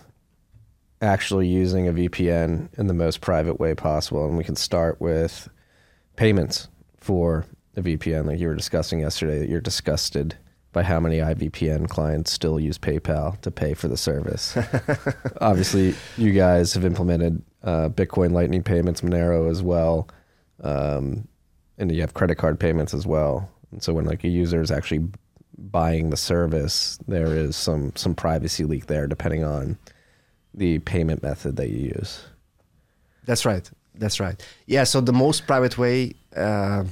actually 1.00 1.46
using 1.46 1.86
a 1.88 1.92
VPN 1.92 2.76
in 2.76 2.88
the 2.88 2.94
most 2.94 3.20
private 3.20 3.60
way 3.60 3.74
possible. 3.74 4.26
And 4.26 4.36
we 4.36 4.44
can 4.44 4.56
start 4.56 5.00
with 5.00 5.48
payments 6.16 6.68
for 6.96 7.46
a 7.76 7.82
VPN, 7.82 8.26
like 8.26 8.40
you 8.40 8.48
were 8.48 8.56
discussing 8.56 9.00
yesterday, 9.00 9.38
that 9.38 9.48
you're 9.48 9.60
disgusted 9.60 10.36
by 10.72 10.82
how 10.82 11.00
many 11.00 11.18
IVPN 11.18 11.88
clients 11.88 12.32
still 12.32 12.60
use 12.60 12.76
PayPal 12.78 13.40
to 13.40 13.50
pay 13.50 13.72
for 13.74 13.88
the 13.88 13.96
service. 13.96 14.58
Obviously, 15.40 15.94
you 16.18 16.32
guys 16.32 16.74
have 16.74 16.84
implemented 16.84 17.42
uh, 17.62 17.88
Bitcoin 17.88 18.32
Lightning 18.32 18.62
payments, 18.62 19.00
Monero 19.00 19.50
as 19.50 19.62
well, 19.62 20.08
um, 20.62 21.26
and 21.76 21.94
you 21.94 22.00
have 22.00 22.14
credit 22.14 22.36
card 22.36 22.58
payments 22.58 22.94
as 22.94 23.06
well. 23.06 23.48
And 23.72 23.82
so 23.82 23.92
when 23.92 24.04
like 24.04 24.24
a 24.24 24.28
user 24.28 24.60
is 24.60 24.70
actually 24.70 25.06
buying 25.56 26.10
the 26.10 26.16
service, 26.16 26.98
there 27.08 27.26
is 27.26 27.56
some 27.56 27.92
some 27.96 28.14
privacy 28.14 28.64
leak 28.64 28.86
there, 28.86 29.06
depending 29.06 29.44
on 29.44 29.78
the 30.54 30.78
payment 30.80 31.22
method 31.22 31.56
that 31.56 31.70
you 31.70 31.92
use. 31.96 32.24
That's 33.24 33.44
right. 33.44 33.68
That's 33.94 34.20
right. 34.20 34.42
Yeah. 34.66 34.84
So 34.84 35.00
the 35.00 35.12
most 35.12 35.46
private 35.46 35.76
way. 35.76 36.14
Uh, 36.34 36.84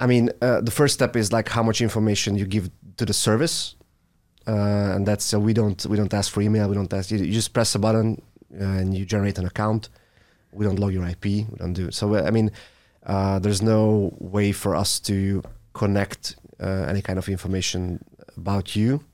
I 0.00 0.06
mean, 0.06 0.30
uh, 0.40 0.60
the 0.62 0.72
first 0.72 0.94
step 0.94 1.14
is 1.14 1.32
like 1.32 1.48
how 1.48 1.62
much 1.62 1.80
information 1.80 2.36
you 2.36 2.44
give 2.44 2.70
to 2.96 3.06
the 3.06 3.12
service, 3.12 3.76
uh, 4.48 4.96
and 4.96 5.06
that's 5.06 5.24
so 5.24 5.38
we 5.38 5.52
don't 5.52 5.84
we 5.86 5.96
don't 5.96 6.12
ask 6.12 6.32
for 6.32 6.42
email. 6.42 6.68
We 6.68 6.74
don't 6.74 6.92
ask 6.92 7.12
you. 7.12 7.18
You 7.18 7.32
just 7.32 7.52
press 7.52 7.74
a 7.76 7.78
button 7.78 8.20
and 8.52 8.96
you 8.96 9.04
generate 9.04 9.38
an 9.38 9.46
account. 9.46 9.88
We 10.52 10.64
don't 10.64 10.78
log 10.78 10.92
your 10.92 11.06
IP. 11.06 11.24
We 11.24 11.56
don't 11.58 11.72
do 11.72 11.88
it. 11.88 11.94
so. 11.94 12.14
I 12.14 12.30
mean, 12.30 12.50
uh, 13.06 13.38
there's 13.38 13.62
no 13.62 14.14
way 14.18 14.52
for 14.52 14.76
us 14.76 15.00
to 15.00 15.42
connect 15.72 16.36
uh, 16.60 16.86
any 16.88 17.02
kind 17.02 17.18
of 17.18 17.28
information 17.28 18.04
about 18.36 18.76
you 18.76 19.04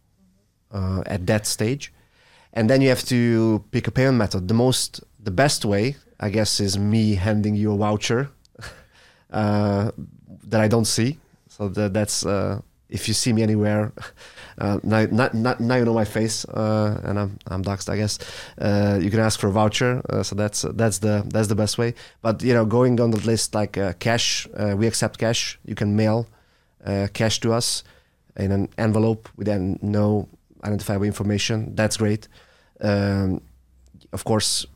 uh, 0.73 1.03
at 1.07 1.27
that 1.27 1.47
stage 1.47 1.93
and 2.53 2.69
then 2.69 2.81
you 2.81 2.89
have 2.89 3.05
to 3.05 3.65
pick 3.71 3.87
a 3.87 3.91
payment 3.91 4.17
method. 4.17 4.49
The 4.49 4.55
most, 4.55 5.01
the 5.21 5.31
best 5.31 5.65
way, 5.65 5.97
I 6.19 6.31
guess, 6.31 6.61
is 6.61 6.79
me 6.79 7.15
handing 7.15 7.55
you 7.55 7.73
a 7.73 7.77
voucher 7.77 8.31
uh, 9.31 9.91
that 10.45 10.61
I 10.61 10.69
don't 10.69 10.87
see. 10.87 11.19
So 11.49 11.69
that, 11.69 11.93
that's 11.93 12.25
uh, 12.25 12.61
if 12.89 13.09
you 13.09 13.15
see 13.15 13.33
me 13.33 13.43
anywhere, 13.43 13.93
uh, 14.59 14.79
now, 14.83 15.07
now 15.33 15.77
you 15.77 15.85
know 15.85 15.95
my 15.95 16.05
face, 16.05 16.45
uh, 16.47 17.01
and 17.05 17.19
I'm 17.19 17.39
I'm 17.47 17.63
doxed, 17.63 17.89
I 17.89 17.97
guess. 17.97 18.19
Uh, 18.59 18.99
you 19.01 19.11
can 19.11 19.21
ask 19.21 19.39
for 19.39 19.49
a 19.49 19.53
voucher. 19.53 20.03
Uh, 20.09 20.23
so 20.23 20.35
that's 20.35 20.63
that's 20.75 20.99
the 20.99 21.25
that's 21.29 21.49
the 21.49 21.55
best 21.55 21.79
way. 21.79 21.95
But 22.23 22.43
you 22.43 22.55
know, 22.55 22.65
going 22.65 23.01
on 23.01 23.11
the 23.11 23.21
list 23.21 23.55
like 23.55 23.79
cash, 23.99 24.47
we 24.77 24.87
accept 24.87 25.19
cash. 25.19 25.59
You 25.65 25.75
can 25.75 25.97
mail 25.97 26.27
cash 27.13 27.41
to 27.41 27.53
us 27.53 27.85
in 28.37 28.53
an 28.53 28.69
envelope. 28.79 29.29
We 29.37 29.45
then 29.45 29.79
know 29.83 30.29
identifiable 30.65 31.07
information. 31.07 31.75
That's 31.75 31.97
great. 31.97 32.29
Um, 32.81 33.41
of 34.13 34.25
course, 34.25 34.67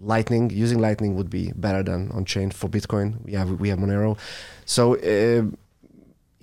Lightning 0.00 0.50
using 0.50 0.80
Lightning 0.80 1.16
would 1.16 1.30
be 1.30 1.52
better 1.54 1.82
than 1.82 2.10
on 2.12 2.24
chain 2.24 2.50
for 2.50 2.68
Bitcoin. 2.68 3.22
We 3.24 3.32
have 3.32 3.60
we 3.60 3.68
have 3.68 3.78
Monero. 3.78 4.18
So 4.64 4.96
uh, 4.96 5.44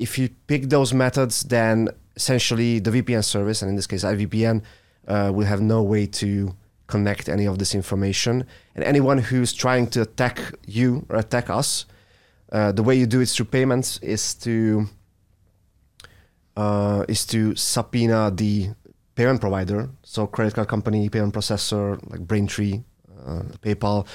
if 0.02 0.18
you 0.18 0.30
pick 0.48 0.70
those 0.70 0.94
methods, 0.94 1.44
then 1.44 1.90
essentially 2.16 2.80
the 2.80 2.92
VPN 2.92 3.24
service, 3.24 3.62
and 3.62 3.70
in 3.70 3.76
this 3.76 3.88
case 3.88 4.04
IVPN, 4.04 4.64
uh, 5.08 5.32
will 5.34 5.46
have 5.46 5.62
no 5.62 5.84
way 5.84 6.06
to 6.06 6.56
connect 6.88 7.30
any 7.30 7.46
of 7.46 7.58
this 7.60 7.74
information. 7.76 8.46
And 8.76 8.84
anyone 8.84 9.20
who's 9.20 9.54
trying 9.54 9.88
to 9.92 10.02
attack 10.02 10.40
you 10.66 11.06
or 11.10 11.18
attack 11.18 11.50
us, 11.50 11.86
uh, 12.52 12.72
the 12.72 12.84
way 12.84 12.96
you 12.96 13.06
do 13.06 13.22
it 13.22 13.30
through 13.30 13.46
payments 13.46 14.00
is 14.00 14.34
to 14.36 14.88
uh, 16.58 17.06
is 17.08 17.26
to 17.26 17.56
subpoena 17.56 18.32
the 18.32 18.70
payment 19.16 19.40
provider, 19.40 19.90
so 20.04 20.28
credit 20.28 20.54
card 20.56 20.68
company, 20.68 21.08
payment 21.10 21.34
processor 21.34 21.98
like 22.10 22.22
Braintree, 22.22 22.82
uh, 23.26 23.44
PayPal, 23.62 24.06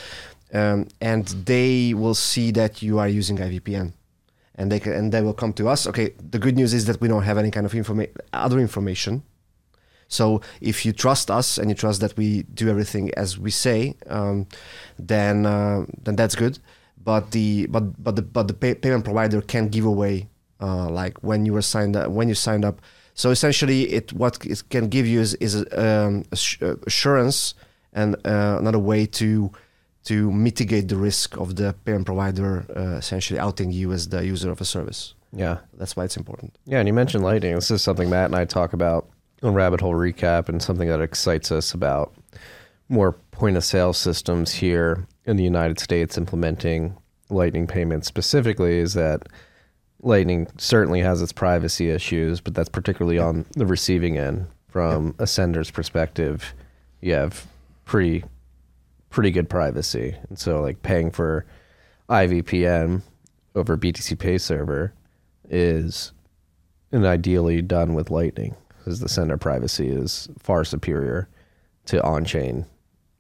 um, 0.53 0.89
and 1.01 1.27
they 1.47 1.95
will 1.95 2.15
see 2.15 2.51
that 2.51 2.83
you 2.83 2.99
are 2.99 3.09
using 3.09 3.39
IVPN, 3.39 3.93
and 4.57 4.71
they 4.71 4.81
can, 4.81 4.93
and 4.93 5.13
they 5.13 5.23
will 5.23 5.35
come 5.35 5.53
to 5.55 5.69
us. 5.69 5.87
Okay, 5.87 6.15
the 6.31 6.39
good 6.39 6.57
news 6.57 6.75
is 6.75 6.87
that 6.87 7.01
we 7.01 7.09
don't 7.09 7.23
have 7.23 7.39
any 7.39 7.51
kind 7.51 7.67
of 7.67 7.73
informa- 7.73 8.11
other 8.33 8.59
information. 8.59 9.23
So 10.09 10.41
if 10.61 10.87
you 10.87 10.93
trust 10.93 11.31
us 11.31 11.59
and 11.59 11.69
you 11.69 11.75
trust 11.75 12.01
that 12.01 12.17
we 12.17 12.45
do 12.45 12.69
everything 12.69 13.11
as 13.15 13.39
we 13.39 13.51
say, 13.51 13.97
um, 14.09 14.47
then 14.99 15.47
uh, 15.47 15.87
then 16.03 16.17
that's 16.17 16.35
good. 16.35 16.59
But 17.03 17.33
the 17.33 17.67
but 17.67 18.03
but 18.03 18.17
the 18.17 18.23
but 18.23 18.49
the 18.49 18.55
pay- 18.55 18.75
payment 18.75 19.05
provider 19.05 19.41
can 19.41 19.69
give 19.69 19.85
away 19.85 20.29
uh, 20.61 20.89
like 20.89 21.19
when 21.23 21.45
you 21.47 21.53
were 21.53 21.63
signed 21.63 21.97
up, 21.97 22.11
when 22.11 22.29
you 22.29 22.35
signed 22.35 22.65
up 22.65 22.81
so 23.17 23.31
essentially, 23.31 23.85
it 23.95 24.13
what 24.13 24.45
it 24.45 24.63
can 24.69 24.89
give 24.89 25.07
you 25.07 25.21
is, 25.21 25.35
is 25.37 25.65
um, 25.73 26.25
assurance 26.87 27.55
and 27.95 28.15
uh, 28.27 28.59
another 28.61 28.79
way 28.79 29.07
to 29.07 29.51
to 30.07 30.31
mitigate 30.31 30.89
the 30.89 30.97
risk 30.97 31.37
of 31.37 31.57
the 31.57 31.75
payment 31.85 32.07
provider 32.07 32.65
uh, 32.77 32.97
essentially 32.97 33.39
outing 33.39 33.73
you 33.73 33.93
as 33.93 34.09
the 34.09 34.25
user 34.25 34.51
of 34.51 34.61
a 34.61 34.65
service. 34.65 35.15
Yeah, 35.33 35.59
that's 35.75 35.97
why 35.97 36.05
it's 36.05 36.17
important. 36.17 36.57
Yeah, 36.65 36.79
and 36.79 36.89
you 36.89 36.95
mentioned 36.95 37.25
Lightning. 37.25 37.55
This 37.55 37.71
is 37.71 37.83
something 37.83 38.09
Matt 38.09 38.27
and 38.27 38.37
I 38.37 38.45
talk 38.45 38.73
about 38.73 39.09
on 39.43 39.55
Rabbit 39.55 39.81
Hole 39.81 39.95
Recap, 39.95 40.49
and 40.49 40.63
something 40.63 40.89
that 40.89 41.01
excites 41.01 41.53
us 41.53 41.75
about 41.75 42.15
more 42.89 43.13
point 43.33 43.57
of 43.57 43.65
sale 43.65 43.93
systems 43.93 44.53
here 44.53 45.07
in 45.25 45.37
the 45.37 45.45
United 45.45 45.81
States 45.81 46.17
implementing 46.17 46.97
Lightning 47.29 47.67
payments 47.67 48.07
specifically 48.07 48.79
is 48.79 48.95
that 48.95 49.29
Lightning 50.01 50.47
certainly 50.57 51.01
has 51.01 51.21
its 51.21 51.33
privacy 51.33 51.91
issues, 51.91 52.41
but 52.41 52.55
that's 52.55 52.69
particularly 52.69 53.19
on 53.19 53.45
the 53.53 53.67
receiving 53.67 54.17
end. 54.17 54.47
From 54.69 55.15
a 55.19 55.27
sender's 55.27 55.71
perspective, 55.71 56.55
you 57.01 57.15
have 57.15 57.47
pretty 57.87 58.25
pretty 59.17 59.31
good 59.31 59.49
privacy, 59.49 60.15
and 60.29 60.39
so 60.39 60.61
like 60.61 60.83
paying 60.83 61.11
for 61.11 61.47
IVPN 62.11 63.01
over 63.55 63.79
BTCPay 63.79 64.39
server 64.39 64.93
is 65.49 66.13
and 66.93 67.07
ideally 67.07 67.63
done 67.63 67.95
with 67.95 68.11
Lightning 68.11 68.55
because 68.77 69.01
the 69.01 69.09
sender 69.09 69.39
privacy 69.39 69.89
is 69.89 70.29
far 70.39 70.65
superior 70.65 71.31
to 71.87 72.03
on-chain 72.05 72.67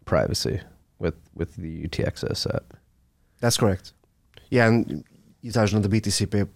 privacy 0.05 0.61
with 0.99 1.15
with 1.35 1.57
the 1.57 1.85
UTXO 1.89 2.37
set. 2.37 2.63
That's 3.41 3.57
correct. 3.57 3.95
Yeah, 4.51 4.67
and 4.67 5.03
you 5.41 5.51
touched 5.51 5.73
on 5.73 5.81
the 5.81 5.89
BTCPay 5.89 6.47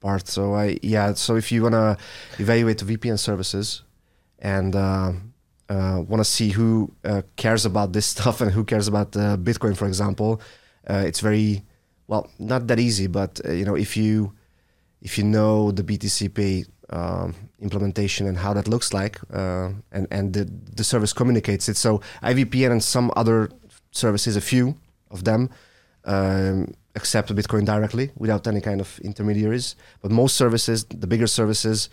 part. 0.00 0.26
So 0.28 0.54
I 0.54 0.78
yeah. 0.82 1.12
So 1.12 1.36
if 1.36 1.52
you 1.52 1.62
wanna 1.62 1.98
evaluate 2.38 2.78
the 2.78 2.96
VPN 2.96 3.18
services 3.18 3.82
and 4.38 4.74
uh, 4.74 5.12
want 5.74 6.20
to 6.20 6.24
see 6.24 6.50
who 6.50 6.92
uh, 7.04 7.22
cares 7.36 7.64
about 7.64 7.92
this 7.92 8.06
stuff 8.14 8.40
and 8.40 8.50
who 8.50 8.64
cares 8.64 8.88
about 8.88 9.12
Bitcoin, 9.12 9.76
for 9.76 9.86
example, 9.86 10.40
uh, 10.88 11.04
it's 11.06 11.20
very 11.20 11.62
well 12.06 12.30
not 12.38 12.66
that 12.66 12.78
easy. 12.78 13.06
But 13.06 13.40
uh, 13.44 13.52
you 13.52 13.64
know 13.64 13.76
if 13.76 13.96
you 13.96 14.32
if 15.02 15.18
you 15.18 15.24
know 15.24 15.70
the 15.70 15.82
BTCPay 15.82 16.66
um, 16.90 17.34
implementation 17.60 18.26
and 18.26 18.38
how 18.38 18.54
that 18.54 18.66
looks 18.68 18.92
like, 18.92 19.20
uh, 19.32 19.70
and 19.92 20.06
and 20.10 20.32
the 20.32 20.44
the 20.76 20.84
service 20.84 21.12
communicates 21.12 21.68
it. 21.68 21.76
So 21.76 22.00
IVPN 22.22 22.70
and 22.72 22.82
some 22.82 23.12
other 23.16 23.50
services, 23.90 24.36
a 24.36 24.40
few 24.40 24.76
of 25.10 25.24
them. 25.24 25.50
Um, 26.04 26.74
accept 26.94 27.34
Bitcoin 27.34 27.64
directly 27.64 28.10
without 28.16 28.46
any 28.46 28.60
kind 28.60 28.80
of 28.80 28.98
intermediaries. 29.00 29.76
But 30.02 30.10
most 30.10 30.36
services, 30.36 30.84
the 30.84 31.06
bigger 31.06 31.28
services, 31.28 31.90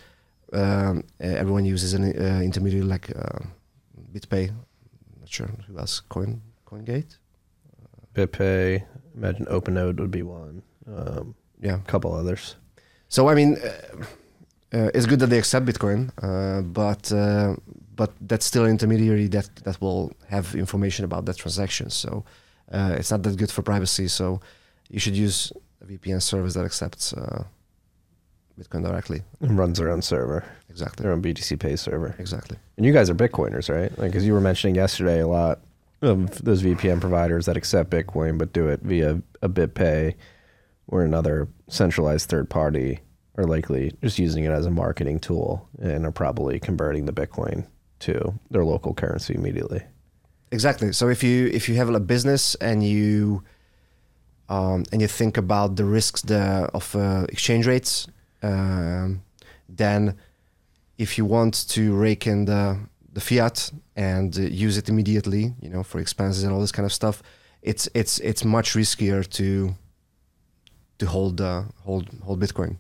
um, 0.54 1.04
everyone 1.20 1.66
uses 1.66 1.94
an 1.94 2.04
uh, 2.04 2.42
intermediary 2.42 2.86
like 2.86 3.12
uh, 3.16 3.40
BitPay. 4.16 4.48
Not 5.20 5.30
sure 5.30 5.50
who 5.68 5.78
else. 5.78 6.00
Coin 6.00 6.42
CoinGate. 6.66 7.18
BitPay. 8.14 8.84
Imagine 9.16 9.46
OpenNode 9.46 10.00
would 10.00 10.12
be 10.12 10.24
one. 10.24 10.62
Um, 10.88 11.36
yeah, 11.62 11.76
a 11.76 11.92
couple 11.92 12.14
others. 12.14 12.56
So 13.10 13.28
I 13.28 13.36
mean, 13.36 13.58
uh, 13.58 14.78
uh 14.78 14.90
it's 14.94 15.06
good 15.06 15.20
that 15.20 15.28
they 15.28 15.38
accept 15.38 15.66
Bitcoin, 15.66 16.12
uh, 16.22 16.62
but 16.62 17.12
uh, 17.12 17.56
but 17.96 18.12
that's 18.22 18.46
still 18.46 18.64
an 18.66 18.72
intermediary 18.72 19.28
that 19.28 19.50
that 19.66 19.82
will 19.82 20.14
have 20.30 20.56
information 20.56 21.06
about 21.06 21.26
that 21.26 21.38
transaction. 21.38 21.90
So 21.90 22.24
it's 22.72 23.12
not 23.12 23.24
that 23.24 23.38
good 23.38 23.52
for 23.52 23.62
privacy. 23.62 24.08
So 24.08 24.40
you 24.90 25.00
should 25.00 25.18
use 25.18 25.52
a 25.82 25.86
VPN 25.86 26.22
service 26.22 26.54
that 26.54 26.66
accepts 26.66 27.14
uh, 27.14 27.44
Bitcoin 28.60 28.84
directly 28.84 29.22
and 29.42 29.58
runs 29.58 29.78
their 29.78 29.90
own 29.90 30.02
server. 30.02 30.46
Exactly, 30.70 31.04
their 31.04 31.12
own 31.12 31.22
BTCPay 31.22 31.78
server. 31.78 32.16
Exactly. 32.20 32.58
And 32.78 32.86
you 32.86 32.94
guys 32.94 33.10
are 33.10 33.16
Bitcoiners, 33.16 33.74
right? 33.74 33.98
Like, 33.98 34.16
as 34.16 34.26
you 34.26 34.34
were 34.34 34.42
mentioning 34.42 34.76
yesterday, 34.76 35.22
a 35.22 35.28
lot 35.28 35.60
of 36.02 36.44
those 36.44 36.64
VPN 36.64 37.02
providers 37.02 37.46
that 37.46 37.58
accept 37.58 37.90
Bitcoin 37.90 38.38
but 38.38 38.54
do 38.54 38.68
it 38.68 38.82
via 38.82 39.22
a 39.42 39.50
BitPay 39.50 40.16
or 40.88 41.04
another 41.04 41.48
centralized 41.68 42.30
third 42.30 42.50
party 42.50 43.00
are 43.38 43.46
likely 43.46 43.94
just 44.02 44.20
using 44.20 44.44
it 44.46 44.52
as 44.52 44.66
a 44.66 44.72
marketing 44.72 45.20
tool 45.20 45.68
and 45.80 46.06
are 46.06 46.12
probably 46.12 46.60
converting 46.60 47.06
the 47.06 47.14
Bitcoin 47.14 47.66
to 48.00 48.40
their 48.52 48.64
local 48.64 48.94
currency 48.94 49.34
immediately. 49.34 49.82
Exactly. 50.52 50.94
So 50.94 51.10
if 51.10 51.24
you 51.24 51.48
if 51.48 51.68
you 51.68 51.76
have 51.76 51.90
a 51.90 52.00
business 52.00 52.56
and 52.56 52.84
you 52.84 53.44
um, 54.48 54.84
and 54.92 55.02
you 55.02 55.08
think 55.08 55.38
about 55.38 55.76
the 55.76 55.86
risks 55.86 56.22
the, 56.22 56.70
of 56.74 56.96
uh, 56.96 57.26
exchange 57.30 57.66
rates, 57.66 58.08
um, 58.46 59.24
then 59.68 60.16
if 60.98 61.18
you 61.18 61.26
want 61.26 61.68
to 61.70 61.96
rake 61.96 62.28
in 62.28 62.46
the, 62.46 62.78
the 63.12 63.22
fiat 63.22 63.72
and 63.96 64.38
uh, 64.38 64.42
use 64.42 64.78
it 64.78 64.88
immediately, 64.90 65.54
you 65.62 65.70
know, 65.70 65.84
for 65.84 66.00
expenses 66.00 66.44
and 66.44 66.54
all 66.54 66.62
this 66.62 66.72
kind 66.72 66.86
of 66.86 66.94
stuff, 66.94 67.24
it's 67.62 67.90
it's 67.94 68.20
it's 68.20 68.46
much 68.46 68.76
riskier 68.76 69.28
to 69.28 69.76
to 71.00 71.06
hold 71.08 71.42
uh, 71.42 71.64
hold 71.84 72.08
hold 72.24 72.40
Bitcoin. 72.40 72.78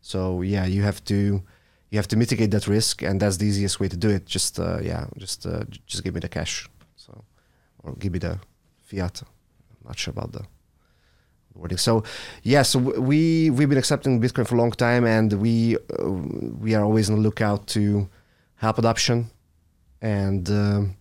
So 0.00 0.42
yeah, 0.42 0.64
you 0.64 0.82
have 0.82 1.04
to 1.04 1.42
you 1.90 1.98
have 1.98 2.08
to 2.08 2.16
mitigate 2.16 2.50
that 2.52 2.66
risk, 2.66 3.02
and 3.02 3.20
that's 3.20 3.36
the 3.36 3.46
easiest 3.46 3.78
way 3.80 3.88
to 3.88 3.96
do 3.96 4.08
it. 4.08 4.24
Just 4.24 4.58
uh, 4.58 4.78
yeah, 4.80 5.06
just 5.18 5.46
uh, 5.46 5.64
just 5.86 6.02
give 6.02 6.14
me 6.14 6.20
the 6.20 6.28
cash, 6.28 6.68
so 6.96 7.24
or 7.82 7.92
give 7.94 8.12
me 8.12 8.18
the 8.18 8.38
fiat. 8.86 9.22
I'm 9.22 9.88
not 9.88 9.98
sure 9.98 10.12
about 10.12 10.32
the 10.32 10.44
wording. 11.54 11.78
So 11.78 12.04
yeah, 12.42 12.62
so 12.62 12.78
we 12.78 13.50
we've 13.50 13.68
been 13.68 13.78
accepting 13.78 14.20
Bitcoin 14.20 14.46
for 14.46 14.54
a 14.54 14.58
long 14.58 14.72
time, 14.72 15.04
and 15.04 15.32
we 15.34 15.76
uh, 15.76 16.08
we 16.08 16.74
are 16.74 16.84
always 16.84 17.10
on 17.10 17.16
the 17.16 17.22
lookout 17.22 17.66
to 17.68 18.08
help 18.56 18.78
adoption, 18.78 19.30
and 20.00 20.48
um, 20.50 20.96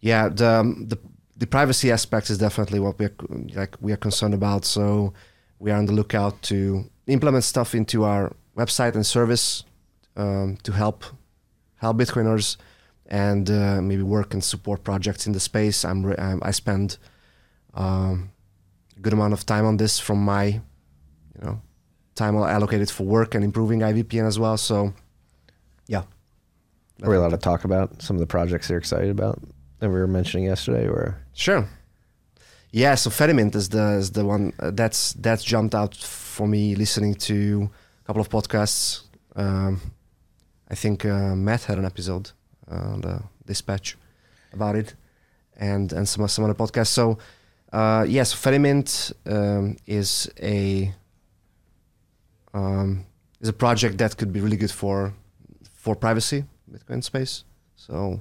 yeah, 0.00 0.28
the 0.28 0.86
the 0.86 0.98
the 1.36 1.46
privacy 1.46 1.90
aspect 1.90 2.30
is 2.30 2.38
definitely 2.38 2.78
what 2.80 2.98
we're 2.98 3.14
like 3.54 3.76
we 3.80 3.92
are 3.92 3.96
concerned 3.96 4.34
about. 4.34 4.64
So 4.64 5.12
we 5.58 5.70
are 5.70 5.78
on 5.78 5.86
the 5.86 5.92
lookout 5.92 6.42
to 6.42 6.90
implement 7.06 7.44
stuff 7.44 7.74
into 7.74 8.04
our 8.04 8.32
website 8.56 8.94
and 8.94 9.04
service 9.04 9.64
um, 10.16 10.58
to 10.62 10.72
help 10.72 11.04
help 11.76 11.96
Bitcoiners 11.96 12.56
and 13.06 13.50
uh, 13.50 13.80
maybe 13.82 14.02
work 14.02 14.32
and 14.32 14.42
support 14.42 14.84
projects 14.84 15.26
in 15.26 15.32
the 15.32 15.40
space. 15.40 15.84
I'm, 15.84 16.06
re- 16.06 16.16
I 16.16 16.50
spend 16.50 16.96
um, 17.74 18.30
good 19.04 19.12
amount 19.12 19.32
of 19.32 19.44
time 19.54 19.66
on 19.70 19.76
this 19.76 20.00
from 20.06 20.18
my 20.24 20.44
you 21.36 21.42
know 21.44 21.56
time 22.14 22.34
allocated 22.36 22.90
for 22.90 23.04
work 23.04 23.34
and 23.34 23.44
improving 23.44 23.80
IVPN 23.80 24.26
as 24.26 24.38
well. 24.38 24.56
So 24.56 24.76
yeah, 25.86 26.04
Are 27.02 27.10
we 27.10 27.16
allowed 27.16 27.30
to 27.40 27.44
talk 27.50 27.64
about 27.64 28.02
some 28.02 28.16
of 28.16 28.20
the 28.20 28.26
projects 28.36 28.68
you're 28.68 28.78
excited 28.78 29.10
about 29.10 29.38
that 29.78 29.88
we 29.90 29.98
were 29.98 30.06
mentioning 30.18 30.46
yesterday? 30.46 30.86
Or 30.86 31.02
Sure. 31.34 31.68
Yeah, 32.70 32.96
so 32.96 33.10
Fedimint 33.10 33.54
is 33.54 33.68
the 33.68 33.86
is 34.02 34.10
the 34.12 34.24
one 34.24 34.52
uh, 34.58 34.70
that's 34.80 35.12
that's 35.24 35.44
jumped 35.44 35.74
out 35.74 35.94
for 36.36 36.46
me 36.48 36.74
listening 36.74 37.14
to 37.28 37.70
a 38.02 38.06
couple 38.06 38.22
of 38.22 38.28
podcasts. 38.28 39.02
Um, 39.36 39.80
I 40.68 40.74
think 40.74 41.04
uh, 41.04 41.36
Matt 41.36 41.64
had 41.64 41.78
an 41.78 41.84
episode 41.84 42.32
uh, 42.70 42.92
on 42.94 43.00
the 43.00 43.22
Dispatch 43.46 43.96
about 44.52 44.74
it, 44.76 44.94
and 45.56 45.92
and 45.92 46.08
some 46.08 46.26
some 46.28 46.44
other 46.44 46.54
podcasts. 46.54 46.92
So 46.92 47.18
uh, 47.74 48.04
yes, 48.08 48.34
Fedimint 48.34 49.12
um, 49.26 49.76
is 49.86 50.30
a 50.40 50.94
um, 52.52 53.04
is 53.40 53.48
a 53.48 53.52
project 53.52 53.98
that 53.98 54.16
could 54.16 54.32
be 54.32 54.40
really 54.40 54.56
good 54.56 54.70
for 54.70 55.12
for 55.74 55.96
privacy 55.96 56.44
Bitcoin 56.70 57.02
space. 57.02 57.44
So. 57.76 58.20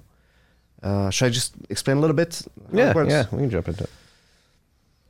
Uh, 0.83 1.09
should 1.09 1.27
I 1.27 1.29
just 1.29 1.55
explain 1.69 1.95
a 1.95 2.01
little 2.01 2.15
bit? 2.15 2.41
how 2.43 2.73
it 2.73 2.77
yeah, 2.77 2.93
works? 2.93 3.09
yeah, 3.09 3.25
we 3.31 3.37
can 3.37 3.49
jump 3.49 3.69
into 3.69 3.85
it. 3.85 3.89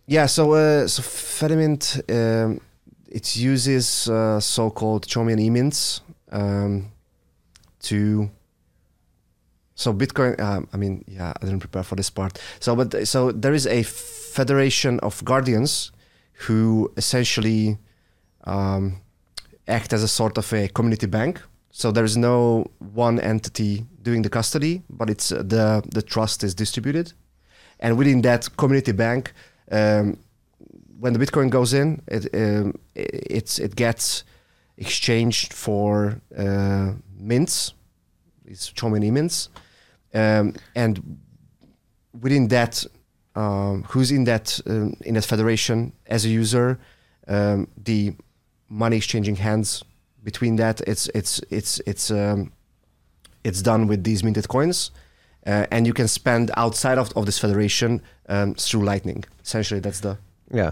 Yeah, 0.05 0.27
so 0.27 0.53
uh, 0.53 0.87
so 0.87 1.01
Fedimint 1.01 1.83
um, 2.11 2.61
it 3.07 3.35
uses 3.35 4.09
uh, 4.09 4.39
so-called 4.39 5.07
Chaumian 5.07 5.39
emints 5.43 6.01
um, 6.31 6.91
to. 7.83 8.29
So 9.75 9.93
Bitcoin, 9.93 10.39
um, 10.39 10.67
I 10.71 10.77
mean, 10.77 11.03
yeah, 11.07 11.33
I 11.41 11.45
didn't 11.45 11.61
prepare 11.61 11.83
for 11.83 11.95
this 11.95 12.11
part. 12.11 12.39
So, 12.59 12.75
but 12.75 13.07
so 13.07 13.31
there 13.31 13.55
is 13.55 13.65
a 13.65 13.81
federation 14.33 14.99
of 14.99 15.23
guardians 15.23 15.91
who 16.47 16.91
essentially 16.97 17.77
um, 18.45 19.01
act 19.67 19.93
as 19.93 20.03
a 20.03 20.07
sort 20.07 20.37
of 20.37 20.53
a 20.53 20.67
community 20.67 21.07
bank. 21.07 21.41
So 21.71 21.91
there 21.91 22.03
is 22.03 22.17
no 22.17 22.65
one 22.93 23.19
entity 23.19 23.85
doing 24.01 24.23
the 24.23 24.29
custody, 24.29 24.81
but 24.89 25.09
it's 25.09 25.31
uh, 25.31 25.37
the 25.37 25.81
the 25.95 26.01
trust 26.01 26.43
is 26.43 26.53
distributed, 26.55 27.13
and 27.79 27.97
within 27.97 28.21
that 28.21 28.49
community 28.57 28.91
bank, 28.93 29.33
um, 29.71 30.17
when 30.99 31.13
the 31.13 31.19
Bitcoin 31.19 31.49
goes 31.49 31.73
in, 31.73 32.01
it 32.07 32.27
um, 32.33 32.73
it, 32.93 33.27
it's 33.39 33.59
it 33.59 33.75
gets 33.75 34.23
exchanged 34.77 35.53
for 35.53 36.21
uh, 36.37 36.93
mints, 37.17 37.73
these 38.45 38.71
Chaumian 38.75 39.11
mints, 39.11 39.49
um, 40.13 40.53
and 40.75 41.17
within 42.21 42.47
that, 42.49 42.85
um, 43.35 43.83
who's 43.89 44.11
in 44.11 44.25
that 44.25 44.59
um, 44.67 44.95
in 45.01 45.15
that 45.15 45.25
federation 45.25 45.93
as 46.07 46.25
a 46.25 46.29
user, 46.29 46.79
um, 47.27 47.67
the 47.77 48.15
money 48.69 48.97
exchanging 48.97 49.35
hands 49.35 49.83
between 50.23 50.55
that 50.55 50.81
it's 50.81 51.07
it's 51.13 51.39
it's 51.49 51.79
it's 51.85 52.11
um, 52.11 52.51
it's 53.43 53.61
done 53.61 53.87
with 53.87 54.03
these 54.03 54.23
minted 54.23 54.47
coins. 54.47 54.91
Uh, 55.45 55.65
and 55.71 55.85
you 55.85 55.93
can 55.93 56.07
spend 56.07 56.51
outside 56.55 56.97
of, 56.97 57.11
of 57.17 57.25
this 57.25 57.37
federation 57.37 58.01
um, 58.29 58.53
through 58.55 58.81
Lightning. 58.81 59.25
Essentially, 59.43 59.81
that's 59.81 59.99
the 59.99 60.17
Yeah. 60.49 60.71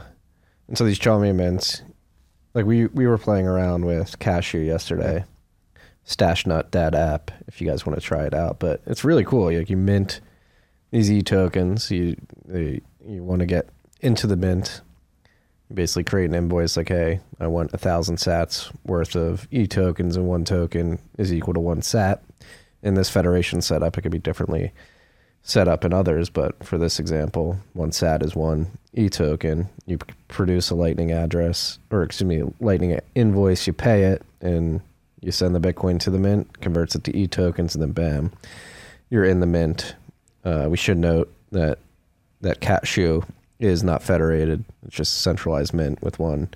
And 0.69 0.77
so 0.77 0.85
these 0.85 0.97
Chaumian 0.97 1.35
mints, 1.35 1.81
like 2.53 2.65
we 2.65 2.85
we 2.87 3.05
were 3.05 3.17
playing 3.17 3.47
around 3.47 3.85
with 3.85 4.17
Cashu 4.19 4.65
yesterday, 4.65 5.25
Stash 6.05 6.47
Nut 6.47 6.71
that 6.71 6.95
app. 6.95 7.31
If 7.47 7.59
you 7.59 7.67
guys 7.67 7.85
want 7.85 7.99
to 7.99 8.05
try 8.05 8.25
it 8.25 8.33
out, 8.33 8.59
but 8.59 8.81
it's 8.85 9.03
really 9.03 9.25
cool. 9.25 9.51
Like 9.51 9.69
you 9.69 9.75
mint 9.75 10.21
these 10.91 11.11
e 11.11 11.21
tokens. 11.21 11.89
You 11.91 12.15
you, 12.47 12.81
you 13.05 13.23
want 13.23 13.39
to 13.39 13.45
get 13.45 13.69
into 14.01 14.27
the 14.27 14.35
mint. 14.35 14.81
You 15.69 15.75
basically 15.75 16.03
create 16.03 16.29
an 16.29 16.35
invoice 16.35 16.75
like, 16.77 16.89
hey, 16.89 17.21
I 17.39 17.47
want 17.47 17.73
a 17.73 17.77
thousand 17.77 18.17
Sats 18.17 18.71
worth 18.85 19.15
of 19.15 19.47
e 19.51 19.67
tokens, 19.67 20.15
and 20.15 20.27
one 20.27 20.45
token 20.45 20.99
is 21.17 21.33
equal 21.33 21.53
to 21.53 21.59
one 21.59 21.81
Sat. 21.81 22.21
In 22.83 22.95
this 22.95 23.09
federation 23.09 23.61
setup, 23.61 23.97
it 23.97 24.01
could 24.01 24.11
be 24.11 24.19
differently 24.19 24.71
set 25.43 25.67
up 25.67 25.83
in 25.83 25.93
others, 25.93 26.29
but 26.29 26.63
for 26.63 26.77
this 26.77 26.99
example, 26.99 27.57
one 27.73 27.91
SAT 27.91 28.23
is 28.23 28.35
one 28.35 28.67
e 28.93 29.09
token. 29.09 29.69
You 29.85 29.97
produce 30.27 30.69
a 30.69 30.75
Lightning 30.75 31.11
address, 31.11 31.79
or 31.89 32.03
excuse 32.03 32.27
me, 32.27 32.43
Lightning 32.59 32.99
invoice. 33.15 33.65
You 33.65 33.73
pay 33.73 34.03
it, 34.03 34.23
and 34.41 34.81
you 35.21 35.31
send 35.31 35.55
the 35.55 35.59
Bitcoin 35.59 35.99
to 36.01 36.09
the 36.09 36.19
mint, 36.19 36.61
converts 36.61 36.95
it 36.95 37.03
to 37.05 37.17
e 37.17 37.27
tokens, 37.27 37.75
and 37.75 37.81
then 37.81 37.91
bam, 37.91 38.31
you're 39.09 39.25
in 39.25 39.39
the 39.39 39.45
mint. 39.45 39.95
Uh, 40.43 40.67
we 40.69 40.77
should 40.77 40.97
note 40.97 41.31
that 41.51 41.79
that 42.41 42.61
Cashu 42.61 43.23
is 43.59 43.83
not 43.83 44.01
federated; 44.01 44.63
it's 44.85 44.95
just 44.95 45.15
a 45.15 45.19
centralized 45.19 45.73
mint 45.73 46.01
with 46.01 46.19
one 46.19 46.49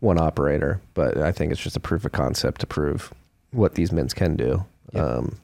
one 0.00 0.18
operator. 0.18 0.80
But 0.94 1.18
I 1.18 1.32
think 1.32 1.52
it's 1.52 1.60
just 1.60 1.76
a 1.76 1.80
proof 1.80 2.04
of 2.04 2.12
concept 2.12 2.60
to 2.60 2.66
prove 2.66 3.12
what 3.50 3.74
these 3.74 3.92
mints 3.92 4.14
can 4.14 4.36
do. 4.36 4.64
Yeah. 4.92 5.04
Um, 5.04 5.36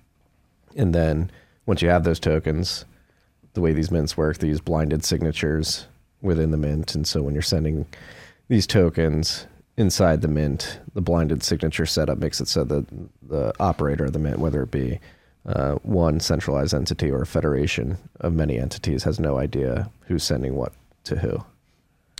and 0.77 0.95
then 0.95 1.31
once 1.67 1.83
you 1.83 1.89
have 1.89 2.05
those 2.05 2.21
tokens, 2.21 2.85
the 3.55 3.61
way 3.61 3.73
these 3.73 3.91
mints 3.91 4.17
work, 4.17 4.39
they 4.39 4.49
use 4.49 4.61
blinded 4.61 5.05
signatures 5.05 5.87
within 6.21 6.51
the 6.51 6.57
mint. 6.57 6.95
And 6.95 7.07
so 7.07 7.23
when 7.23 7.35
you're 7.35 7.43
sending 7.43 7.87
these 8.49 8.67
tokens 8.67 9.47
inside 9.77 10.21
the 10.21 10.29
mint, 10.29 10.81
the 10.95 11.01
blinded 11.01 11.43
signature 11.43 11.87
setup 11.87 12.19
makes 12.19 12.41
it 12.41 12.49
so 12.49 12.65
that 12.65 12.87
the 13.23 13.53
operator 13.61 14.05
of 14.05 14.13
the 14.13 14.19
mint, 14.19 14.39
whether 14.39 14.63
it 14.63 14.71
be 14.71 15.01
uh, 15.47 15.75
one 15.83 16.21
centralized 16.21 16.75
entity 16.75 17.11
or 17.11 17.23
a 17.23 17.27
federation 17.27 17.99
of 18.21 18.33
many 18.33 18.59
entities, 18.59 19.05
has 19.05 19.21
no 19.21 19.39
idea 19.39 19.91
who's 20.07 20.25
sending 20.25 20.55
what 20.55 20.73
to 21.05 21.17
who. 21.17 21.45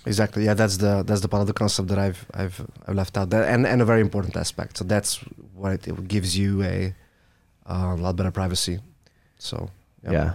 exactly 0.07 0.45
yeah. 0.45 0.55
That's 0.55 0.77
the 0.77 1.03
that's 1.03 1.23
the 1.23 1.29
part 1.29 1.41
of 1.41 1.47
the 1.47 1.55
concept 1.55 1.89
that 1.89 1.99
I've 1.99 2.27
I've, 2.35 2.67
I've 2.87 2.95
left 2.95 3.17
out 3.17 3.31
there, 3.31 3.45
and 3.45 3.67
and 3.67 3.81
a 3.81 3.85
very 3.85 4.01
important 4.01 4.37
aspect. 4.37 4.77
So 4.79 4.85
that's 4.85 5.21
what 5.55 5.73
it, 5.73 5.89
it 5.89 6.09
gives 6.09 6.37
you 6.37 6.63
a, 6.63 6.95
a 7.67 7.97
lot 7.97 8.17
better 8.17 8.31
privacy. 8.31 8.81
So 9.39 9.71
Yeah. 10.13 10.35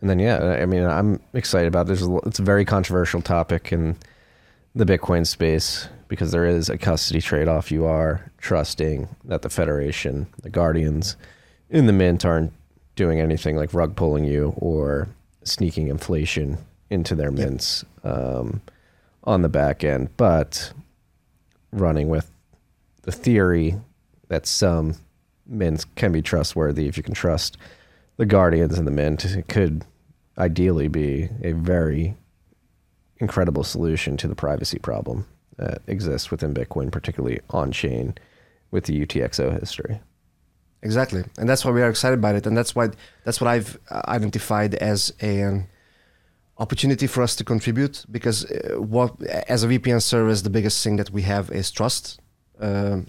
And 0.00 0.10
then 0.10 0.18
yeah, 0.18 0.58
I 0.60 0.66
mean, 0.66 0.84
I'm 0.84 1.20
excited 1.32 1.68
about 1.68 1.86
this. 1.86 2.02
It's 2.26 2.40
a 2.40 2.42
very 2.42 2.64
controversial 2.64 3.22
topic 3.22 3.72
in 3.72 3.96
the 4.74 4.84
Bitcoin 4.84 5.26
space 5.26 5.88
because 6.08 6.32
there 6.32 6.44
is 6.44 6.68
a 6.68 6.76
custody 6.76 7.20
trade-off. 7.20 7.70
You 7.70 7.84
are 7.86 8.30
trusting 8.38 9.08
that 9.24 9.42
the 9.42 9.48
Federation, 9.48 10.26
the 10.42 10.50
Guardians 10.50 11.16
in 11.72 11.86
the 11.86 11.92
mint 11.92 12.24
aren't 12.24 12.52
doing 12.94 13.18
anything 13.18 13.56
like 13.56 13.72
rug 13.74 13.96
pulling 13.96 14.24
you 14.24 14.52
or 14.56 15.08
sneaking 15.42 15.88
inflation 15.88 16.58
into 16.90 17.14
their 17.14 17.30
mints 17.30 17.84
um, 18.04 18.60
on 19.24 19.40
the 19.40 19.48
back 19.48 19.82
end, 19.82 20.14
but 20.18 20.72
running 21.72 22.08
with 22.08 22.30
the 23.02 23.10
theory 23.10 23.74
that 24.28 24.46
some 24.46 24.94
mints 25.46 25.86
can 25.96 26.12
be 26.12 26.22
trustworthy 26.22 26.86
if 26.86 26.96
you 26.96 27.02
can 27.02 27.14
trust 27.14 27.56
the 28.18 28.26
guardians 28.26 28.78
in 28.78 28.84
the 28.84 28.90
mint 28.90 29.24
it 29.24 29.48
could 29.48 29.84
ideally 30.38 30.86
be 30.86 31.28
a 31.42 31.52
very 31.52 32.14
incredible 33.16 33.64
solution 33.64 34.16
to 34.16 34.28
the 34.28 34.34
privacy 34.34 34.78
problem 34.78 35.26
that 35.56 35.82
exists 35.88 36.30
within 36.30 36.54
bitcoin 36.54 36.92
particularly 36.92 37.40
on 37.50 37.72
chain 37.72 38.14
with 38.70 38.84
the 38.84 39.04
utxo 39.04 39.58
history 39.58 40.00
Exactly, 40.82 41.22
and 41.38 41.48
that's 41.48 41.64
why 41.64 41.70
we 41.70 41.80
are 41.80 41.88
excited 41.88 42.18
about 42.18 42.34
it, 42.34 42.44
and 42.46 42.56
that's 42.56 42.74
why 42.74 42.88
that's 43.24 43.40
what 43.40 43.48
I've 43.48 43.78
uh, 43.88 44.02
identified 44.08 44.74
as 44.74 45.12
an 45.20 45.68
opportunity 46.58 47.06
for 47.06 47.22
us 47.22 47.36
to 47.36 47.44
contribute. 47.44 48.04
Because 48.10 48.44
uh, 48.50 48.80
what, 48.80 49.22
as 49.48 49.62
a 49.62 49.68
VPN 49.68 50.02
service, 50.02 50.42
the 50.42 50.50
biggest 50.50 50.82
thing 50.82 50.96
that 50.96 51.10
we 51.10 51.22
have 51.22 51.50
is 51.52 51.70
trust. 51.70 52.20
Um, 52.58 53.06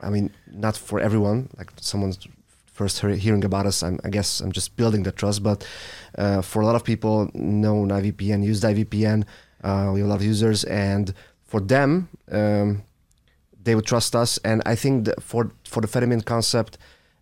I 0.00 0.10
mean, 0.10 0.30
not 0.50 0.76
for 0.76 0.98
everyone. 0.98 1.50
Like 1.56 1.70
someone's 1.80 2.18
first 2.66 3.00
hearing 3.00 3.44
about 3.44 3.66
us, 3.66 3.82
I'm, 3.82 3.98
I 4.04 4.08
guess 4.08 4.40
I'm 4.40 4.52
just 4.52 4.76
building 4.76 5.04
the 5.04 5.12
trust. 5.12 5.42
But 5.42 5.64
uh, 6.16 6.42
for 6.42 6.62
a 6.62 6.66
lot 6.66 6.74
of 6.74 6.82
people, 6.82 7.30
know 7.34 7.76
IVPN, 7.84 8.44
used 8.44 8.64
IVPN. 8.64 9.24
Uh, 9.62 9.90
we 9.92 10.00
have 10.00 10.08
a 10.08 10.10
lot 10.10 10.16
of 10.16 10.24
users, 10.24 10.64
and 10.64 11.14
for 11.44 11.60
them. 11.60 12.08
Um, 12.30 12.82
they 13.68 13.74
would 13.74 13.86
trust 13.86 14.16
us. 14.22 14.38
And 14.38 14.62
I 14.72 14.74
think 14.82 15.08
for 15.20 15.42
for 15.72 15.80
the 15.84 15.88
Fedimint 15.94 16.24
concept, 16.24 16.78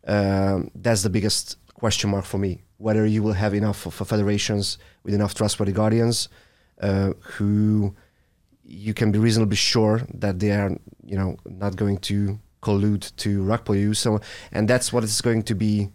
um, 0.07 0.71
that's 0.85 1.03
the 1.03 1.11
biggest 1.11 1.45
question 1.75 2.11
mark 2.11 2.25
for 2.25 2.39
me. 2.39 2.53
Whether 2.79 3.05
you 3.15 3.23
will 3.25 3.37
have 3.45 3.53
enough 3.63 3.87
of 3.87 3.95
federations 3.95 4.79
with 5.05 5.15
enough 5.15 5.35
trustworthy 5.35 5.73
guardians 5.73 6.29
uh, 6.81 7.13
who 7.21 7.95
you 8.65 8.93
can 8.95 9.13
be 9.13 9.19
reasonably 9.19 9.57
sure 9.57 9.97
that 10.23 10.39
they 10.39 10.53
are, 10.53 10.71
you 11.05 11.17
know, 11.17 11.37
not 11.65 11.77
going 11.77 11.99
to 12.11 12.39
collude 12.63 13.15
to 13.17 13.43
rug 13.43 13.65
pull 13.65 13.77
you. 13.77 13.95
So, 13.95 14.21
and 14.53 14.69
that's 14.69 14.93
what 14.93 15.05
is 15.05 15.21
going 15.21 15.43
to 15.45 15.55
be 15.55 15.91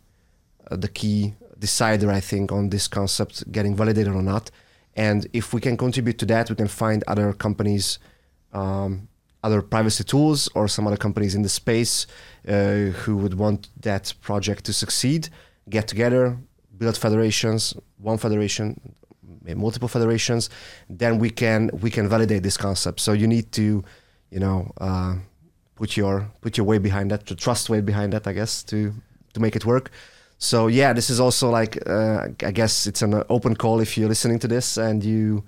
uh, 0.69 0.77
the 0.77 0.87
key 0.87 1.33
decider, 1.59 2.09
I 2.09 2.21
think, 2.21 2.51
on 2.51 2.69
this 2.69 2.87
concept 2.87 3.51
getting 3.51 3.75
validated 3.75 4.13
or 4.13 4.23
not. 4.23 4.51
And 4.95 5.27
if 5.33 5.53
we 5.53 5.61
can 5.61 5.77
contribute 5.77 6.17
to 6.19 6.25
that, 6.27 6.49
we 6.49 6.55
can 6.55 6.67
find 6.67 7.03
other 7.07 7.33
companies, 7.33 7.99
um, 8.53 9.07
other 9.43 9.61
privacy 9.61 10.03
tools, 10.03 10.49
or 10.55 10.67
some 10.67 10.87
other 10.87 10.97
companies 10.97 11.35
in 11.35 11.41
the 11.41 11.49
space 11.49 12.07
uh, 12.47 12.91
who 13.03 13.17
would 13.17 13.35
want 13.35 13.69
that 13.81 14.13
project 14.21 14.65
to 14.65 14.73
succeed, 14.73 15.29
get 15.69 15.87
together, 15.87 16.37
build 16.77 16.97
federations, 16.97 17.73
one 17.97 18.17
federation, 18.17 18.79
multiple 19.55 19.87
federations, 19.87 20.49
then 20.89 21.19
we 21.19 21.29
can 21.29 21.69
we 21.81 21.89
can 21.89 22.07
validate 22.07 22.43
this 22.43 22.57
concept. 22.57 22.99
So 22.99 23.13
you 23.13 23.27
need 23.27 23.51
to, 23.53 23.83
you 24.29 24.39
know, 24.39 24.71
uh, 24.79 25.15
put 25.75 25.97
your 25.97 26.29
put 26.41 26.57
your 26.57 26.65
weight 26.65 26.83
behind 26.83 27.11
that, 27.11 27.25
to 27.27 27.35
trust 27.35 27.69
weight 27.69 27.85
behind 27.85 28.13
that, 28.13 28.27
I 28.27 28.33
guess, 28.33 28.63
to 28.63 28.93
to 29.33 29.39
make 29.39 29.55
it 29.55 29.65
work. 29.65 29.91
So 30.37 30.67
yeah, 30.67 30.93
this 30.93 31.09
is 31.09 31.19
also 31.19 31.49
like 31.49 31.77
uh, 31.87 32.27
I 32.43 32.51
guess 32.51 32.87
it's 32.87 33.01
an 33.01 33.23
open 33.29 33.55
call 33.55 33.79
if 33.79 33.97
you're 33.97 34.09
listening 34.09 34.39
to 34.39 34.47
this 34.47 34.77
and 34.77 35.03
you 35.03 35.43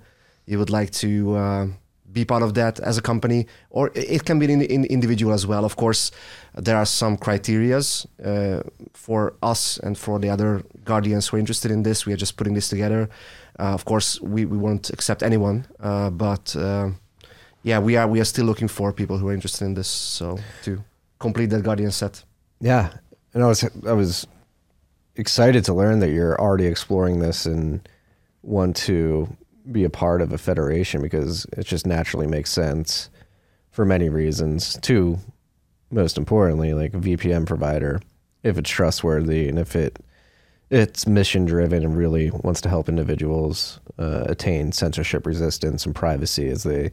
you 0.46 0.58
would 0.58 0.70
like 0.70 0.90
to 0.92 1.36
uh, 1.36 1.66
be 2.14 2.24
part 2.24 2.42
of 2.42 2.54
that 2.54 2.80
as 2.80 2.96
a 2.96 3.02
company, 3.02 3.46
or 3.70 3.90
it 3.94 4.24
can 4.24 4.38
be 4.38 4.52
an 4.52 4.62
in 4.62 4.84
individual 4.84 5.34
as 5.34 5.46
well. 5.46 5.64
Of 5.64 5.76
course, 5.76 6.12
there 6.54 6.76
are 6.76 6.86
some 6.86 7.16
criterias 7.16 8.06
uh, 8.24 8.62
for 8.92 9.34
us 9.42 9.78
and 9.78 9.98
for 9.98 10.18
the 10.18 10.30
other 10.30 10.62
guardians 10.84 11.28
who 11.28 11.36
are 11.36 11.40
interested 11.40 11.70
in 11.70 11.82
this. 11.82 12.06
We 12.06 12.12
are 12.12 12.16
just 12.16 12.36
putting 12.36 12.54
this 12.54 12.68
together. 12.68 13.08
Uh, 13.58 13.74
of 13.74 13.84
course, 13.84 14.20
we, 14.20 14.44
we 14.44 14.56
won't 14.56 14.90
accept 14.90 15.22
anyone, 15.22 15.66
uh, 15.80 16.10
but 16.10 16.56
uh, 16.56 16.90
yeah, 17.62 17.78
we 17.78 17.96
are 17.96 18.06
we 18.06 18.20
are 18.20 18.24
still 18.24 18.46
looking 18.46 18.68
for 18.68 18.92
people 18.92 19.18
who 19.18 19.28
are 19.28 19.34
interested 19.34 19.64
in 19.64 19.74
this. 19.74 19.88
So 19.88 20.38
to 20.62 20.82
complete 21.18 21.50
that 21.50 21.62
guardian 21.62 21.90
set. 21.90 22.24
Yeah, 22.60 22.90
and 23.34 23.42
I 23.42 23.46
was 23.46 23.64
I 23.86 23.92
was 23.92 24.26
excited 25.16 25.64
to 25.64 25.74
learn 25.74 26.00
that 26.00 26.10
you're 26.10 26.40
already 26.40 26.66
exploring 26.66 27.20
this 27.20 27.46
and 27.46 27.88
want 28.42 28.76
to 28.76 29.28
be 29.70 29.84
a 29.84 29.90
part 29.90 30.20
of 30.20 30.32
a 30.32 30.38
federation 30.38 31.02
because 31.02 31.46
it 31.56 31.64
just 31.64 31.86
naturally 31.86 32.26
makes 32.26 32.50
sense 32.50 33.10
for 33.70 33.84
many 33.84 34.08
reasons. 34.08 34.78
Two, 34.82 35.18
most 35.90 36.18
importantly, 36.18 36.74
like 36.74 36.94
a 36.94 36.98
VPN 36.98 37.46
provider, 37.46 38.00
if 38.42 38.58
it's 38.58 38.70
trustworthy 38.70 39.48
and 39.48 39.58
if 39.58 39.74
it 39.74 39.98
it's 40.70 41.06
mission 41.06 41.44
driven 41.44 41.84
and 41.84 41.96
really 41.96 42.30
wants 42.30 42.60
to 42.62 42.68
help 42.68 42.88
individuals 42.88 43.80
uh, 43.98 44.24
attain 44.26 44.72
censorship 44.72 45.26
resistance 45.26 45.84
and 45.84 45.94
privacy 45.94 46.48
as 46.48 46.62
they 46.62 46.90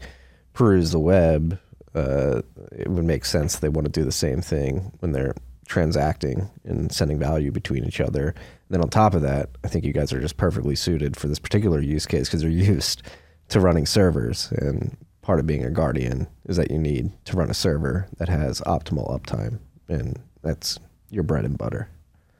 peruse 0.53 0.91
the 0.91 0.99
web. 0.99 1.57
Uh, 1.95 2.41
it 2.71 2.87
would 2.89 3.03
make 3.03 3.25
sense 3.25 3.57
they 3.57 3.69
want 3.69 3.85
to 3.85 3.91
do 3.91 4.05
the 4.05 4.11
same 4.11 4.41
thing 4.41 4.91
when 4.99 5.11
they're 5.11 5.35
transacting 5.71 6.49
and 6.63 6.91
sending 6.91 7.17
value 7.17 7.51
between 7.51 7.85
each 7.85 7.99
other. 7.99 8.27
And 8.29 8.69
then 8.69 8.81
on 8.81 8.89
top 8.89 9.13
of 9.13 9.21
that, 9.21 9.49
I 9.63 9.67
think 9.67 9.85
you 9.85 9.93
guys 9.93 10.13
are 10.13 10.21
just 10.21 10.37
perfectly 10.37 10.75
suited 10.75 11.17
for 11.17 11.27
this 11.27 11.39
particular 11.39 11.79
use 11.79 12.05
case 12.05 12.27
because 12.27 12.41
they're 12.41 12.49
used 12.75 13.01
to 13.49 13.59
running 13.59 13.85
servers. 13.85 14.51
And 14.51 14.95
part 15.21 15.39
of 15.39 15.47
being 15.47 15.65
a 15.65 15.71
guardian 15.71 16.27
is 16.45 16.57
that 16.57 16.71
you 16.71 16.77
need 16.77 17.11
to 17.25 17.35
run 17.35 17.49
a 17.49 17.53
server 17.53 18.07
that 18.17 18.29
has 18.29 18.61
optimal 18.61 19.09
uptime, 19.09 19.59
and 19.87 20.19
that's 20.41 20.77
your 21.09 21.23
bread 21.23 21.45
and 21.45 21.57
butter. 21.57 21.89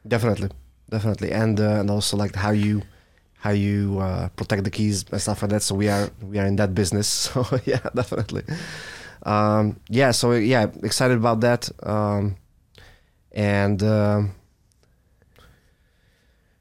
Definitely 0.07 0.49
definitely, 0.91 1.31
and 1.31 1.59
uh, 1.59 1.79
and 1.79 1.89
also 1.89 2.15
like 2.15 2.35
how 2.35 2.51
you 2.51 2.83
how 3.39 3.49
you 3.49 3.97
uh, 3.99 4.29
protect 4.35 4.63
the 4.65 4.69
keys 4.69 5.03
and 5.11 5.19
stuff 5.19 5.41
like 5.41 5.49
that. 5.49 5.63
So 5.63 5.73
we 5.73 5.89
are 5.89 6.09
we 6.21 6.37
are 6.37 6.45
in 6.45 6.57
that 6.57 6.75
business. 6.75 7.07
So 7.33 7.59
yeah, 7.65 7.81
definitely. 7.95 8.43
Um, 9.23 9.79
yeah, 9.89 10.11
so 10.11 10.33
yeah, 10.33 10.67
excited 10.83 11.17
about 11.17 11.41
that. 11.41 11.69
Um, 11.81 12.35
and 13.31 13.81
uh, 13.81 14.23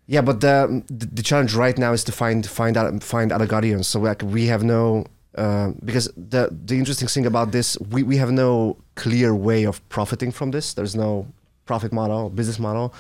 yeah, 0.06 0.20
but 0.22 0.40
the, 0.40 0.82
the 0.88 1.22
challenge 1.22 1.54
right 1.54 1.76
now 1.76 1.92
is 1.92 2.04
to 2.04 2.12
find 2.12 2.46
find 2.46 2.76
out 2.76 3.02
find 3.02 3.32
other 3.32 3.46
guardians. 3.46 3.86
So 3.88 4.00
like 4.00 4.22
we 4.22 4.46
have 4.46 4.62
no 4.62 5.06
uh, 5.36 5.72
because 5.84 6.10
the 6.16 6.50
the 6.64 6.76
interesting 6.76 7.08
thing 7.08 7.26
about 7.26 7.52
this 7.52 7.78
we, 7.90 8.02
we 8.02 8.16
have 8.16 8.32
no 8.32 8.76
clear 8.96 9.34
way 9.34 9.64
of 9.64 9.86
profiting 9.88 10.32
from 10.32 10.50
this. 10.50 10.74
There's 10.74 10.96
no 10.96 11.26
profit 11.64 11.92
model, 11.92 12.30
business 12.30 12.58
model 12.58 12.92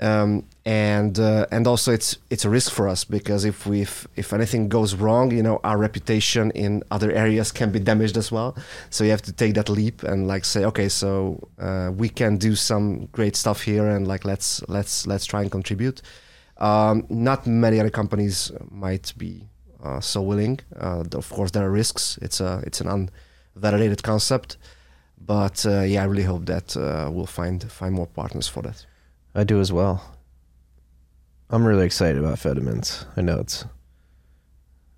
um, 0.00 0.44
and 0.66 1.18
uh, 1.18 1.46
and 1.50 1.66
also 1.66 1.92
it's 1.92 2.18
it's 2.28 2.44
a 2.44 2.50
risk 2.50 2.70
for 2.70 2.88
us 2.88 3.04
because 3.04 3.44
if 3.44 3.66
we 3.66 3.82
if, 3.82 4.06
if 4.16 4.32
anything 4.32 4.68
goes 4.68 4.94
wrong, 4.94 5.30
you 5.30 5.42
know, 5.42 5.60
our 5.64 5.78
reputation 5.78 6.50
in 6.50 6.82
other 6.90 7.10
areas 7.12 7.50
can 7.50 7.70
be 7.70 7.78
damaged 7.78 8.16
as 8.16 8.30
well. 8.30 8.56
So 8.90 9.04
you 9.04 9.10
have 9.10 9.22
to 9.22 9.32
take 9.32 9.54
that 9.54 9.68
leap 9.68 10.02
and 10.02 10.26
like 10.26 10.44
say, 10.44 10.64
okay, 10.66 10.88
so 10.88 11.48
uh, 11.58 11.92
we 11.96 12.08
can 12.08 12.36
do 12.36 12.54
some 12.54 13.06
great 13.06 13.36
stuff 13.36 13.62
here, 13.62 13.88
and 13.88 14.06
like 14.06 14.24
let's 14.24 14.62
let's 14.68 15.06
let's 15.06 15.24
try 15.24 15.42
and 15.42 15.50
contribute. 15.50 16.02
Um, 16.58 17.06
not 17.08 17.46
many 17.46 17.80
other 17.80 17.90
companies 17.90 18.52
might 18.70 19.14
be 19.16 19.48
uh, 19.82 20.00
so 20.00 20.20
willing. 20.20 20.60
Uh, 20.78 21.04
of 21.12 21.30
course, 21.30 21.52
there 21.52 21.64
are 21.64 21.70
risks. 21.70 22.18
It's 22.20 22.40
a 22.40 22.62
it's 22.66 22.82
an 22.82 23.08
unvalidated 23.56 24.02
concept, 24.02 24.58
but 25.18 25.64
uh, 25.64 25.80
yeah, 25.80 26.02
I 26.02 26.06
really 26.06 26.24
hope 26.24 26.44
that 26.46 26.76
uh, 26.76 27.08
we'll 27.10 27.24
find 27.24 27.62
find 27.72 27.94
more 27.94 28.08
partners 28.08 28.46
for 28.46 28.62
that. 28.62 28.84
I 29.36 29.44
do 29.44 29.60
as 29.60 29.70
well. 29.70 30.02
I'm 31.50 31.64
really 31.64 31.84
excited 31.84 32.18
about 32.18 32.38
Fedimint. 32.38 33.04
I 33.16 33.20
know 33.20 33.38
it's 33.38 33.66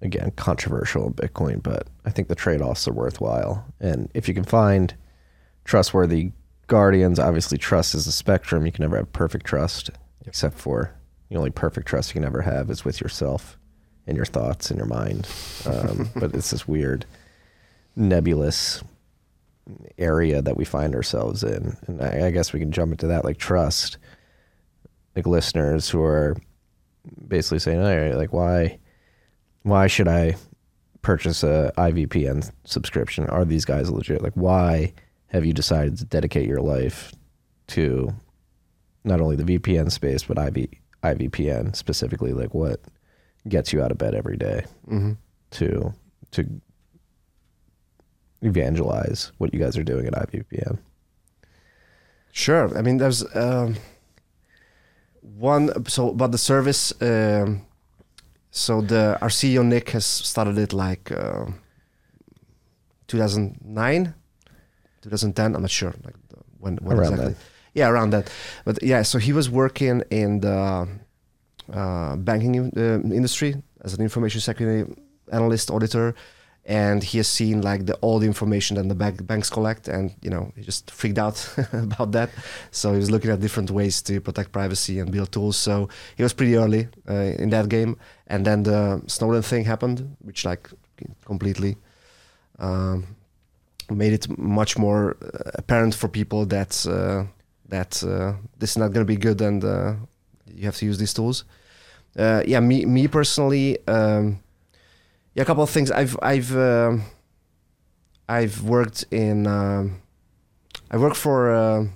again 0.01 0.31
controversial 0.37 1.09
in 1.09 1.15
Bitcoin, 1.15 1.61
but 1.61 1.89
I 2.05 2.11
think 2.11 2.29
the 2.29 2.37
trade 2.37 2.63
offs 2.63 2.87
are 2.87 2.93
worthwhile. 2.93 3.67
And 3.81 4.09
if 4.15 4.29
you 4.29 4.35
can 4.35 4.45
find 4.45 4.95
trustworthy 5.65 6.31
guardians, 6.69 7.19
obviously 7.19 7.59
trust 7.59 7.97
is 7.97 8.07
a 8.07 8.13
spectrum. 8.13 8.65
You 8.65 8.71
can 8.71 8.85
never 8.85 8.97
have 8.97 9.13
perfect 9.13 9.45
trust, 9.45 9.91
except 10.25 10.57
for 10.57 10.95
the 11.31 11.37
only 11.37 11.51
perfect 11.51 11.89
trust 11.89 12.11
you 12.11 12.15
can 12.15 12.25
ever 12.25 12.43
have 12.43 12.71
is 12.71 12.85
with 12.85 13.01
yourself 13.01 13.59
and 14.07 14.17
your 14.17 14.25
thoughts 14.25 14.71
and 14.71 14.79
your 14.79 14.87
mind. 14.87 15.29
Um, 15.67 16.11
but 16.17 16.33
it's 16.33 16.53
this 16.53 16.69
weird, 16.69 17.07
nebulous 17.97 18.85
area 19.99 20.41
that 20.41 20.57
we 20.57 20.65
find 20.65 20.95
ourselves 20.95 21.43
in. 21.43 21.77
And 21.89 22.01
I, 22.01 22.29
I 22.29 22.31
guess 22.31 22.53
we 22.53 22.61
can 22.61 22.71
jump 22.71 22.93
into 22.93 23.09
that 23.09 23.25
like 23.25 23.37
trust 23.37 23.99
like 25.19 25.27
listeners 25.27 25.91
who 25.91 26.01
are 26.01 26.37
basically 27.27 27.59
saying, 27.59 27.81
"All 27.81 27.97
right, 27.97 28.15
like 28.15 28.33
why, 28.33 28.79
why 29.63 29.89
should 29.89 30.07
I 30.07 30.37
purchase 31.03 31.43
a 31.43 31.73
IVPN 31.77 32.49
subscription? 32.65 33.27
Are 33.27 33.45
these 33.45 33.65
guys 33.65 33.91
legit? 33.91 34.23
Like, 34.23 34.35
why 34.35 34.93
have 35.27 35.45
you 35.45 35.53
decided 35.53 35.99
to 35.99 36.05
dedicate 36.05 36.49
your 36.49 36.61
life 36.61 37.13
to 37.69 38.15
not 39.03 39.21
only 39.21 39.35
the 39.35 39.59
VPN 39.59 39.91
space 39.91 40.23
but 40.23 40.39
IV, 40.39 40.69
IVPN 41.03 41.75
specifically? 41.75 42.33
Like, 42.33 42.55
what 42.55 42.81
gets 43.49 43.73
you 43.73 43.83
out 43.83 43.91
of 43.91 43.99
bed 43.99 44.15
every 44.15 44.37
day 44.37 44.65
mm-hmm. 44.87 45.13
to 45.51 45.93
to 46.31 46.61
evangelize 48.43 49.33
what 49.39 49.53
you 49.53 49.59
guys 49.59 49.77
are 49.77 49.83
doing 49.83 50.07
at 50.07 50.13
IVPN? 50.13 50.79
Sure. 52.31 52.79
I 52.79 52.83
mean, 52.83 52.99
there's. 52.99 53.25
Um 53.35 53.75
one 55.37 55.85
so 55.87 56.11
about 56.11 56.33
the 56.33 56.39
service 56.39 56.93
um, 57.03 57.67
so 58.51 58.81
the 58.81 59.19
our 59.21 59.29
ceo 59.29 59.65
nick 59.65 59.91
has 59.91 60.05
started 60.05 60.57
it 60.59 60.73
like 60.73 61.13
uh, 61.13 61.47
2009 63.09 64.15
2010 65.03 65.55
i'm 65.55 65.61
not 65.63 65.71
sure 65.71 65.95
like 66.05 66.15
when, 66.59 66.77
when 66.77 66.97
around 66.97 67.13
exactly 67.13 67.35
that. 67.35 67.43
yeah 67.75 67.89
around 67.89 68.11
that 68.11 68.31
but 68.65 68.83
yeah 68.83 69.03
so 69.03 69.19
he 69.19 69.33
was 69.33 69.51
working 69.51 70.03
in 70.11 70.41
the 70.41 70.89
uh, 71.73 72.17
banking 72.17 72.73
uh, 72.77 73.01
industry 73.15 73.55
as 73.83 73.95
an 73.95 74.03
information 74.03 74.41
security 74.41 74.91
analyst 75.31 75.71
auditor 75.71 76.15
and 76.69 77.03
he 77.03 77.17
has 77.17 77.27
seen 77.27 77.63
like 77.63 77.87
the 77.87 77.95
all 77.97 78.19
the 78.19 78.27
information 78.27 78.77
that 78.77 78.87
the 78.89 78.95
bank, 78.95 79.27
banks 79.27 79.49
collect 79.49 79.89
and 79.89 80.15
you 80.21 80.29
know 80.29 80.53
he 80.55 80.63
just 80.63 80.91
freaked 80.91 81.19
out 81.19 81.37
about 81.73 82.13
that. 82.13 82.29
So 82.71 82.93
he 82.93 82.99
was 82.99 83.11
looking 83.11 83.31
at 83.31 83.41
different 83.41 83.71
ways 83.71 84.03
to 84.03 84.21
protect 84.21 84.53
privacy 84.53 85.01
and 85.01 85.11
build 85.11 85.33
tools. 85.33 85.57
So 85.57 85.89
he 86.17 86.23
was 86.23 86.35
pretty 86.35 86.57
early 86.57 86.89
uh, 87.09 87.43
in 87.43 87.49
that 87.51 87.71
game. 87.71 87.97
And 88.27 88.45
then 88.45 88.65
the 88.65 89.03
snowden 89.07 89.43
thing 89.43 89.65
happened 89.65 90.17
which 90.21 90.45
like 90.45 90.69
completely 91.25 91.77
um, 92.59 93.17
made 93.89 94.13
it 94.13 94.39
much 94.39 94.77
more 94.77 95.17
uh, 95.23 95.51
apparent 95.55 95.95
for 95.95 96.09
people 96.09 96.45
that 96.47 96.87
uh, 96.87 97.25
that 97.69 98.05
uh, 98.05 98.35
this 98.59 98.73
is 98.73 98.77
not 98.77 98.93
going 98.93 99.07
to 99.07 99.11
be 99.11 99.17
good 99.17 99.41
and 99.41 99.65
uh, 99.65 99.95
you 100.55 100.65
have 100.67 100.77
to 100.77 100.85
use 100.85 100.99
these 100.99 101.15
tools. 101.15 101.45
Uh, 102.19 102.43
yeah 102.47 102.61
me 102.61 102.85
me 102.85 103.09
personally 103.09 103.79
um, 103.87 104.41
yeah, 105.39 105.43
a 105.43 105.47
couple 105.47 105.63
of 105.63 105.71
things. 105.71 105.91
I've 105.93 106.17
I've 106.21 106.51
uh, 106.57 106.97
I've 108.29 108.61
worked 108.63 109.05
in 109.11 109.47
um, 109.47 110.01
I 110.91 110.97
work 110.97 111.15
for 111.15 111.51
uh, 111.55 111.87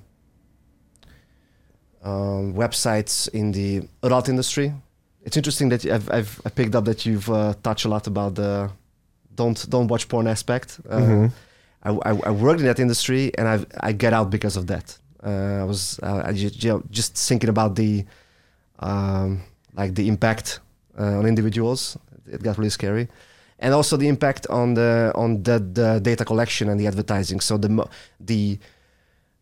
um, 2.04 2.54
websites 2.54 3.28
in 3.32 3.52
the 3.52 3.88
adult 4.02 4.28
industry. 4.28 4.72
It's 5.24 5.36
interesting 5.36 5.68
that 5.70 5.84
I've, 5.86 6.10
I've 6.10 6.40
I 6.46 6.50
picked 6.50 6.74
up 6.74 6.84
that 6.84 7.04
you've 7.06 7.28
uh, 7.30 7.54
touched 7.62 7.84
a 7.84 7.88
lot 7.88 8.06
about 8.06 8.34
the 8.34 8.70
don't 9.34 9.66
don't 9.70 9.88
watch 9.88 10.08
porn 10.08 10.26
aspect. 10.26 10.80
Uh, 10.88 11.00
Mhm. 11.00 11.32
I, 11.84 11.90
I, 11.90 12.10
I 12.26 12.30
worked 12.30 12.60
in 12.60 12.66
that 12.66 12.78
industry 12.78 13.32
and 13.38 13.48
I 13.48 13.88
I 13.88 13.92
get 13.92 14.12
out 14.12 14.30
because 14.30 14.56
of 14.56 14.66
that. 14.66 14.98
Uh, 15.24 15.62
I 15.62 15.64
was 15.64 15.98
uh, 16.02 16.22
I 16.28 16.32
just, 16.32 16.62
you 16.62 16.70
know, 16.70 16.82
just 16.90 17.16
thinking 17.28 17.50
about 17.50 17.74
the 17.74 18.04
um, 18.78 19.42
like 19.76 19.94
the 19.94 20.06
impact 20.08 20.60
uh, 20.98 21.18
on 21.18 21.26
individuals. 21.26 21.98
It 22.32 22.42
got 22.42 22.56
really 22.58 22.70
scary, 22.70 23.08
and 23.62 23.72
also 23.72 23.96
the 23.96 24.08
impact 24.08 24.46
on 24.48 24.74
the 24.74 25.12
on 25.14 25.42
the, 25.44 25.58
the 25.58 26.00
data 26.00 26.24
collection 26.24 26.68
and 26.68 26.78
the 26.78 26.86
advertising. 26.86 27.40
So 27.40 27.56
the 27.56 27.88
the 28.20 28.58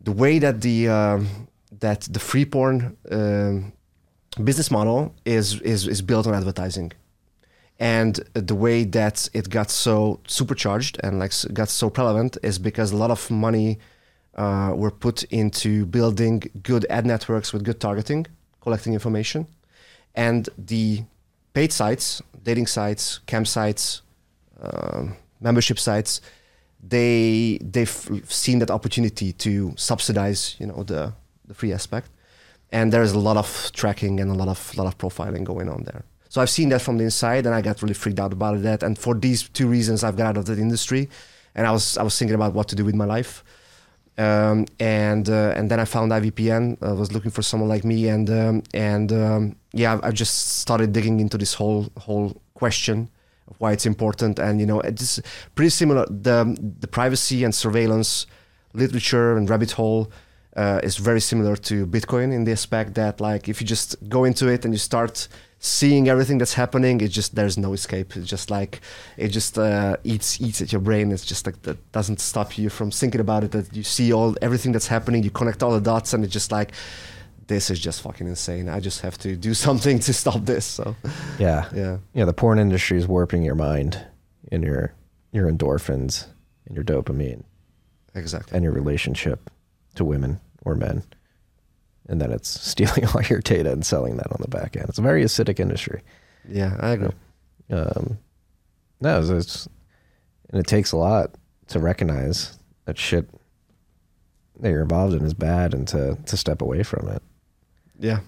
the 0.01 0.13
way 0.13 0.39
that 0.39 0.61
the 0.61 0.89
um, 0.89 1.49
that 1.81 2.03
the 2.03 2.21
free 2.21 2.45
porn 2.45 2.97
um, 3.11 3.73
business 4.45 4.71
model 4.71 5.15
is 5.25 5.61
is 5.63 5.89
is 5.89 6.03
built 6.03 6.27
on 6.27 6.35
advertising 6.35 6.93
and 7.81 8.21
the 8.35 8.55
way 8.55 8.85
that 8.85 9.29
it 9.33 9.49
got 9.49 9.71
so 9.71 10.21
supercharged 10.27 11.01
and 11.03 11.19
like 11.19 11.33
got 11.55 11.71
so 11.71 11.89
prevalent 11.89 12.37
is 12.43 12.59
because 12.59 12.93
a 12.93 12.97
lot 12.97 13.11
of 13.11 13.31
money 13.31 13.79
uh, 14.35 14.73
were 14.77 14.91
put 14.91 15.23
into 15.25 15.87
building 15.87 16.43
good 16.63 16.87
ad 16.91 17.07
networks 17.07 17.53
with 17.53 17.65
good 17.65 17.81
targeting 17.81 18.27
collecting 18.61 18.93
information 18.93 19.47
and 20.15 20.51
the 20.59 21.03
paid 21.55 21.73
sites 21.73 22.23
dating 22.45 22.67
sites 22.67 23.21
campsites 23.27 24.03
um, 24.61 25.17
membership 25.41 25.79
sites 25.79 26.21
they 26.83 27.59
they've 27.61 28.25
seen 28.29 28.59
that 28.61 28.71
opportunity 28.71 29.33
to 29.33 29.73
subsidize 29.77 30.57
you 30.59 30.67
know 30.67 30.83
the 30.83 31.13
the 31.47 31.55
free 31.55 31.73
aspect. 31.73 32.11
And 32.73 32.93
there's 32.93 33.13
a 33.13 33.19
lot 33.19 33.37
of 33.37 33.71
tracking 33.75 34.21
and 34.21 34.31
a 34.31 34.35
lot 34.35 34.49
of 34.49 34.77
lot 34.77 34.87
of 34.87 34.97
profiling 34.97 35.45
going 35.45 35.69
on 35.69 35.83
there. 35.85 36.05
So 36.29 36.41
i've 36.41 36.51
seen 36.51 36.69
that 36.69 36.81
from 36.81 36.99
the 36.99 37.05
inside 37.05 37.45
and 37.47 37.55
i 37.55 37.61
got 37.61 37.83
really 37.83 37.95
freaked 37.95 38.21
out 38.21 38.33
about 38.33 38.63
that. 38.63 38.83
And 38.83 38.99
for 38.99 39.15
these 39.15 39.49
two 39.49 39.67
reasons 39.67 40.05
i've 40.05 40.17
got 40.17 40.27
out 40.27 40.37
of 40.37 40.47
that 40.47 40.59
industry. 40.59 41.09
And 41.55 41.67
i 41.67 41.73
was 41.73 41.99
i 41.99 42.03
was 42.03 42.19
thinking 42.19 42.37
about 42.37 42.55
what 42.55 42.69
to 42.69 42.77
do 42.77 42.85
with 42.85 42.95
my 42.95 43.05
life. 43.05 43.45
Um, 44.19 44.67
and 44.79 45.29
uh, 45.31 45.55
and 45.57 45.71
then 45.71 45.81
I 45.81 45.87
found 45.87 46.13
IVPN. 46.13 46.83
I 46.83 46.93
was 46.93 47.11
looking 47.11 47.31
for 47.31 47.41
someone 47.41 47.71
like 47.71 47.85
me, 47.85 48.09
and 48.09 48.29
um, 48.29 48.63
and 48.75 49.11
um, 49.13 49.57
yeah, 49.73 49.99
I 50.03 50.11
just 50.11 50.59
started 50.59 50.93
digging 50.93 51.21
into 51.21 51.39
this 51.39 51.55
whole 51.55 51.89
whole 51.97 52.37
question 52.53 53.09
why 53.59 53.73
it's 53.73 53.87
important, 53.87 54.39
and 54.39 54.61
you 54.61 54.67
know, 54.67 54.81
it's 54.81 55.21
pretty 55.55 55.71
similar. 55.71 56.07
The 56.07 56.57
the 56.81 56.89
privacy 56.89 57.45
and 57.45 57.55
surveillance 57.55 58.27
literature 58.73 59.37
and 59.37 59.49
rabbit 59.51 59.73
hole 59.73 60.11
uh, 60.57 60.81
is 60.83 60.97
very 60.97 61.21
similar 61.21 61.57
to 61.57 61.87
Bitcoin 61.87 62.33
in 62.33 62.45
the 62.45 62.53
aspect 62.53 62.95
that 62.95 63.21
like 63.21 63.49
if 63.49 63.61
you 63.61 63.67
just 63.67 63.97
go 64.09 64.25
into 64.25 64.49
it 64.49 64.65
and 64.65 64.75
you 64.75 64.79
start 64.79 65.29
seeing 65.59 66.09
everything 66.09 66.39
that's 66.39 66.55
happening, 66.55 67.01
it's 67.01 67.15
just 67.15 67.35
there's 67.35 67.59
no 67.59 67.73
escape. 67.73 68.17
It's 68.17 68.29
just 68.29 68.51
like 68.51 68.81
it 69.17 69.29
just 69.29 69.59
uh, 69.59 69.97
eats 70.05 70.41
eats 70.41 70.61
at 70.63 70.73
your 70.73 70.81
brain. 70.81 71.13
It's 71.13 71.25
just 71.25 71.47
like 71.47 71.63
that 71.63 71.93
doesn't 71.93 72.21
stop 72.21 72.59
you 72.59 72.71
from 72.71 72.91
thinking 72.91 73.21
about 73.21 73.45
it. 73.45 73.53
That 73.53 73.75
you 73.77 73.83
see 73.83 74.13
all 74.13 74.35
everything 74.43 74.73
that's 74.73 74.89
happening, 74.89 75.23
you 75.23 75.31
connect 75.31 75.63
all 75.63 75.73
the 75.73 75.81
dots, 75.81 76.13
and 76.15 76.25
it's 76.25 76.33
just 76.33 76.51
like 76.51 76.73
this 77.51 77.69
is 77.71 77.79
just 77.81 78.01
fucking 78.03 78.27
insane. 78.29 78.69
I 78.69 78.79
just 78.81 79.01
have 79.03 79.19
to 79.19 79.37
do 79.37 79.53
something 79.67 79.99
to 80.01 80.13
stop 80.15 80.45
this. 80.47 80.65
So 80.65 80.97
Yeah. 81.39 81.69
yeah, 81.75 81.99
Yeah, 82.15 82.25
the 82.25 82.33
porn 82.33 82.59
industry 82.59 82.97
is 82.97 83.07
warping 83.07 83.43
your 83.43 83.57
mind 83.57 84.01
and 84.51 84.63
your 84.65 84.95
your 85.33 85.51
endorphins 85.51 86.27
and 86.67 86.75
your 86.75 86.85
dopamine 86.85 87.43
exactly. 88.15 88.57
and 88.57 88.65
your 88.65 88.73
relationship 88.73 89.51
to 89.97 90.05
women 90.05 90.41
or 90.65 90.75
men. 90.75 91.03
And 92.09 92.21
then 92.21 92.33
it's 92.33 92.49
stealing 92.71 93.07
all 93.09 93.23
your 93.23 93.41
data 93.41 93.71
and 93.73 93.85
selling 93.85 94.17
that 94.17 94.31
on 94.33 94.39
the 94.41 94.49
back 94.49 94.77
end. 94.77 94.87
It's 94.89 94.99
a 94.99 95.03
very 95.03 95.23
acidic 95.25 95.61
industry. 95.61 96.03
Yeah, 96.49 96.77
I 96.81 96.91
agree. 96.91 97.11
Um, 97.71 98.19
no, 99.01 99.21
it's, 99.21 99.29
it's 99.29 99.69
and 100.51 100.61
it 100.61 100.67
takes 100.67 100.93
a 100.93 100.97
lot 100.97 101.35
to 101.69 101.79
recognize 101.79 102.59
that 102.87 102.99
shit 102.99 103.29
that 104.61 104.71
you're 104.71 104.83
involved 104.83 105.15
in 105.15 105.25
is 105.25 105.35
bad 105.35 105.75
and 105.75 105.87
to 105.89 106.17
to 106.27 106.37
step 106.37 106.61
away 106.63 106.83
from 106.83 107.09
it. 107.09 107.23
Yeah. 108.01 108.21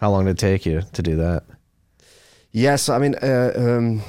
How 0.00 0.10
long 0.10 0.26
did 0.26 0.32
it 0.32 0.38
take 0.38 0.66
you 0.66 0.82
to 0.92 1.02
do 1.02 1.16
that? 1.16 1.42
Yeah, 2.52 2.76
so 2.76 2.94
I 2.94 2.98
mean, 2.98 3.14
uh, 3.22 3.52
um, 3.56 4.02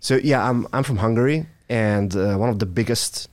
so 0.00 0.16
yeah, 0.16 0.48
I'm 0.48 0.66
I'm 0.72 0.82
from 0.82 0.98
Hungary, 0.98 1.46
and 1.68 2.14
uh, 2.14 2.36
one 2.36 2.48
of 2.50 2.58
the 2.58 2.66
biggest 2.66 3.28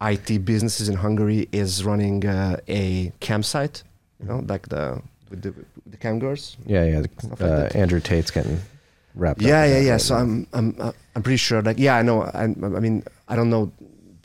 IT 0.00 0.44
businesses 0.44 0.88
in 0.88 0.96
Hungary 0.96 1.48
is 1.52 1.84
running 1.84 2.26
uh, 2.26 2.56
a 2.68 3.12
campsite. 3.20 3.82
You 4.20 4.26
know, 4.28 4.44
like 4.46 4.68
the 4.68 5.00
with 5.30 5.42
the, 5.42 5.50
with 5.52 5.66
the 5.92 5.96
camp 5.96 6.20
girls. 6.20 6.56
Yeah, 6.66 6.84
yeah. 6.84 7.02
Stuff 7.18 7.40
Uh, 7.40 7.62
like. 7.62 7.76
Andrew 7.76 8.00
Tate's 8.00 8.30
getting 8.30 8.58
wrapped 9.14 9.40
up. 9.40 9.46
Yeah, 9.48 9.64
yeah, 9.66 9.80
yeah. 9.80 9.92
right 9.92 10.00
So 10.00 10.14
now. 10.14 10.20
I'm 10.22 10.46
I'm 10.52 10.76
uh, 10.78 10.92
I'm 11.16 11.22
pretty 11.22 11.36
sure. 11.38 11.62
Like, 11.62 11.78
yeah, 11.78 11.96
I 11.96 12.02
know. 12.02 12.22
I, 12.22 12.44
I 12.44 12.80
mean, 12.80 13.04
I 13.28 13.36
don't 13.36 13.50
know 13.50 13.70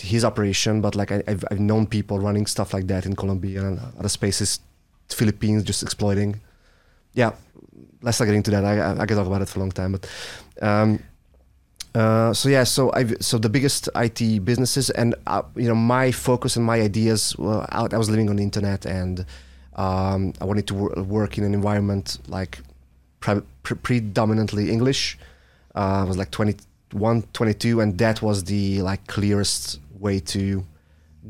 his 0.01 0.23
operation, 0.23 0.81
but 0.81 0.95
like 0.95 1.11
I, 1.11 1.23
I've 1.27 1.43
I've 1.51 1.59
known 1.59 1.85
people 1.87 2.19
running 2.19 2.47
stuff 2.47 2.73
like 2.73 2.87
that 2.87 3.05
in 3.05 3.15
Colombia 3.15 3.65
and 3.65 3.79
other 3.97 4.09
spaces, 4.09 4.59
Philippines, 5.13 5.63
just 5.63 5.83
exploiting. 5.83 6.39
Yeah, 7.13 7.31
let's 8.01 8.19
not 8.19 8.25
get 8.27 8.35
into 8.35 8.51
that. 8.51 8.63
I 8.65 8.77
I, 8.77 9.01
I 9.01 9.05
can 9.05 9.17
talk 9.17 9.27
about 9.27 9.41
it 9.41 9.49
for 9.49 9.59
a 9.59 9.61
long 9.61 9.71
time, 9.71 9.93
but. 9.93 10.09
Um, 10.61 10.99
uh, 11.95 12.31
so 12.33 12.49
yeah, 12.49 12.63
so 12.63 12.91
I 12.93 13.05
so 13.19 13.39
the 13.39 13.49
biggest 13.49 13.89
IT 13.95 14.45
businesses, 14.45 14.91
and 14.91 15.15
uh, 15.25 15.41
you 15.55 15.67
know 15.67 15.75
my 15.75 16.11
focus 16.11 16.55
and 16.55 16.63
my 16.63 16.79
ideas. 16.81 17.35
Well, 17.37 17.65
I, 17.69 17.87
I 17.91 17.97
was 17.97 18.09
living 18.09 18.29
on 18.29 18.35
the 18.35 18.43
internet, 18.43 18.85
and 18.85 19.25
um, 19.75 20.33
I 20.39 20.45
wanted 20.45 20.67
to 20.67 20.75
wor- 20.75 21.03
work 21.03 21.37
in 21.39 21.43
an 21.43 21.53
environment 21.53 22.19
like 22.27 22.59
pre- 23.21 23.41
pre- 23.63 23.77
predominantly 23.77 24.69
English. 24.69 25.17
Uh, 25.75 26.01
I 26.01 26.03
was 26.03 26.17
like 26.17 26.31
21, 26.31 27.23
22, 27.33 27.81
and 27.81 27.97
that 27.97 28.21
was 28.21 28.43
the 28.43 28.81
like 28.81 29.07
clearest 29.07 29.79
way 29.97 30.19
to 30.19 30.63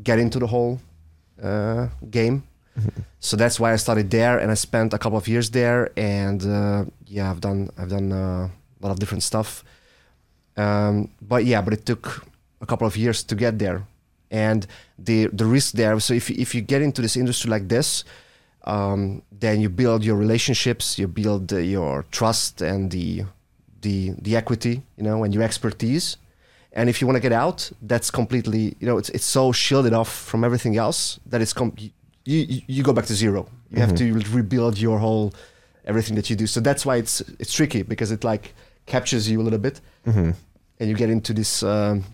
get 0.02 0.18
into 0.18 0.38
the 0.38 0.46
whole 0.46 0.80
uh, 1.42 1.88
So 3.20 3.36
that's 3.36 3.60
why 3.60 3.72
I 3.72 3.76
started 3.76 4.10
there, 4.10 4.38
and 4.38 4.50
I 4.50 4.54
spent 4.54 4.94
a 4.94 4.98
couple 4.98 5.18
of 5.18 5.28
years 5.28 5.50
there. 5.50 5.90
And 5.96 6.44
uh, 6.44 6.84
yeah, 7.06 7.30
I've 7.30 7.40
done 7.40 7.70
I've 7.78 7.90
done 7.90 8.12
uh, 8.12 8.48
a 8.48 8.80
lot 8.80 8.92
of 8.92 8.98
different 8.98 9.22
stuff. 9.22 9.64
Um, 10.56 11.10
but 11.20 11.44
yeah, 11.44 11.60
but 11.62 11.72
it 11.72 11.86
took 11.86 12.26
a 12.60 12.66
couple 12.66 12.86
of 12.86 12.96
years 12.96 13.22
to 13.24 13.34
get 13.34 13.58
there, 13.58 13.84
and 14.30 14.66
the 14.98 15.28
the 15.32 15.46
risk 15.46 15.74
there. 15.74 16.00
So 16.00 16.14
if 16.14 16.30
if 16.30 16.54
you 16.54 16.60
get 16.60 16.82
into 16.82 17.02
this 17.02 17.16
industry 17.16 17.50
like 17.50 17.68
this, 17.68 18.04
um, 18.64 19.22
then 19.30 19.60
you 19.60 19.68
build 19.68 20.04
your 20.04 20.16
relationships, 20.16 20.98
you 20.98 21.08
build 21.08 21.52
uh, 21.52 21.58
your 21.58 22.04
trust 22.10 22.62
and 22.62 22.90
the 22.90 23.24
the 23.82 24.14
the 24.20 24.36
equity, 24.36 24.82
you 24.96 25.04
know, 25.04 25.24
and 25.24 25.34
your 25.34 25.42
expertise. 25.42 26.16
And 26.72 26.88
if 26.88 27.00
you 27.00 27.06
want 27.06 27.16
to 27.16 27.20
get 27.20 27.32
out, 27.32 27.70
that's 27.82 28.10
completely, 28.10 28.76
you 28.78 28.86
know, 28.86 28.96
it's 28.98 29.10
it's 29.10 29.24
so 29.24 29.52
shielded 29.52 29.92
off 29.92 30.08
from 30.08 30.44
everything 30.44 30.76
else 30.76 31.18
that 31.26 31.40
it's 31.40 31.52
com- 31.52 31.74
you, 32.34 32.62
you 32.76 32.82
go 32.82 32.92
back 32.92 33.06
to 33.06 33.14
zero. 33.14 33.46
You 33.70 33.80
have 33.80 33.94
to 33.96 34.04
rebuild 34.38 34.78
your 34.78 34.98
whole 34.98 35.32
everything 35.84 36.16
that 36.16 36.28
you 36.30 36.36
do. 36.36 36.46
So 36.46 36.60
that's 36.60 36.84
why 36.86 36.96
it's 37.02 37.20
it's 37.40 37.52
tricky 37.52 37.82
because 37.82 38.10
it 38.16 38.22
like 38.24 38.44
captures 38.86 39.24
you 39.30 39.40
a 39.40 39.44
little 39.46 39.58
bit, 39.68 39.80
Mhm. 40.06 40.34
and 40.80 40.88
you 40.90 40.96
get 40.96 41.10
into 41.10 41.32
this 41.32 41.62
um, 41.62 42.04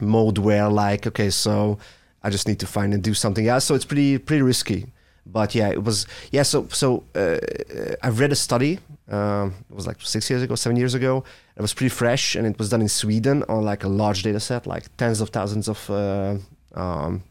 mode 0.00 0.38
where 0.38 0.68
like, 0.68 1.06
okay, 1.10 1.30
so 1.30 1.78
I 2.22 2.30
just 2.30 2.46
need 2.48 2.58
to 2.60 2.66
find 2.66 2.94
and 2.94 3.02
do 3.02 3.14
something 3.14 3.46
else. 3.48 3.64
So 3.64 3.74
it's 3.74 3.84
pretty 3.86 4.18
pretty 4.18 4.42
risky. 4.42 4.86
But 5.26 5.54
yeah, 5.54 5.68
it 5.72 5.82
was 5.84 6.06
yeah. 6.32 6.44
So 6.44 6.66
so 6.70 7.02
uh, 7.14 7.38
I 8.06 8.08
read 8.20 8.32
a 8.32 8.36
study. 8.36 8.78
Um, 9.10 9.54
it 9.70 9.74
was 9.76 9.86
like 9.86 9.98
six 10.00 10.30
years 10.30 10.42
ago, 10.42 10.54
seven 10.54 10.76
years 10.76 10.94
ago. 10.94 11.24
It 11.56 11.62
was 11.62 11.74
pretty 11.74 11.94
fresh, 11.94 12.36
and 12.36 12.46
it 12.46 12.58
was 12.58 12.68
done 12.68 12.82
in 12.82 12.88
Sweden 12.88 13.42
on 13.48 13.64
like 13.70 13.84
a 13.86 13.88
large 13.88 14.22
data 14.22 14.40
set, 14.40 14.66
like 14.66 14.84
tens 14.96 15.20
of 15.20 15.28
thousands 15.30 15.68
of 15.68 15.90
uh, 15.90 16.36
um, 16.74 17.22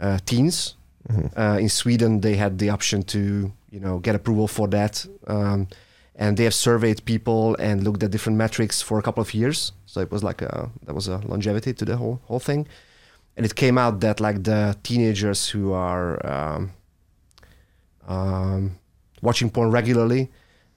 uh, 0.00 0.18
teens. 0.26 0.74
Uh, 1.36 1.58
in 1.60 1.68
Sweden, 1.68 2.20
they 2.20 2.34
had 2.34 2.58
the 2.58 2.70
option 2.70 3.02
to 3.02 3.52
you 3.70 3.80
know 3.80 3.98
get 3.98 4.14
approval 4.14 4.48
for 4.48 4.68
that, 4.68 5.06
um, 5.26 5.68
and 6.16 6.36
they 6.36 6.44
have 6.44 6.54
surveyed 6.54 7.04
people 7.04 7.56
and 7.58 7.82
looked 7.84 8.02
at 8.02 8.10
different 8.10 8.38
metrics 8.38 8.80
for 8.80 8.98
a 8.98 9.02
couple 9.02 9.20
of 9.20 9.34
years. 9.34 9.72
So 9.86 10.00
it 10.00 10.10
was 10.10 10.22
like 10.22 10.42
a, 10.42 10.70
that 10.86 10.94
was 10.94 11.08
a 11.08 11.18
longevity 11.26 11.74
to 11.74 11.84
the 11.84 11.96
whole 11.96 12.20
whole 12.24 12.40
thing, 12.40 12.66
and 13.36 13.44
it 13.44 13.54
came 13.54 13.76
out 13.76 14.00
that 14.00 14.20
like 14.20 14.44
the 14.44 14.76
teenagers 14.82 15.48
who 15.48 15.72
are 15.72 16.24
um, 16.26 16.72
um, 18.08 18.78
watching 19.20 19.50
porn 19.50 19.70
regularly, 19.70 20.30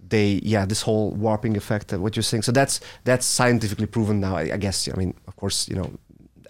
they 0.09 0.41
yeah 0.43 0.65
this 0.65 0.81
whole 0.81 1.11
warping 1.11 1.55
effect 1.55 1.93
of 1.93 2.01
what 2.01 2.15
you're 2.17 2.23
saying. 2.23 2.43
So 2.43 2.51
that's 2.51 2.81
that's 3.05 3.25
scientifically 3.25 3.87
proven 3.87 4.19
now. 4.19 4.35
I, 4.35 4.51
I 4.53 4.57
guess. 4.57 4.89
I 4.93 4.97
mean, 4.97 5.13
of 5.25 5.37
course, 5.37 5.69
you 5.69 5.75
know 5.75 5.89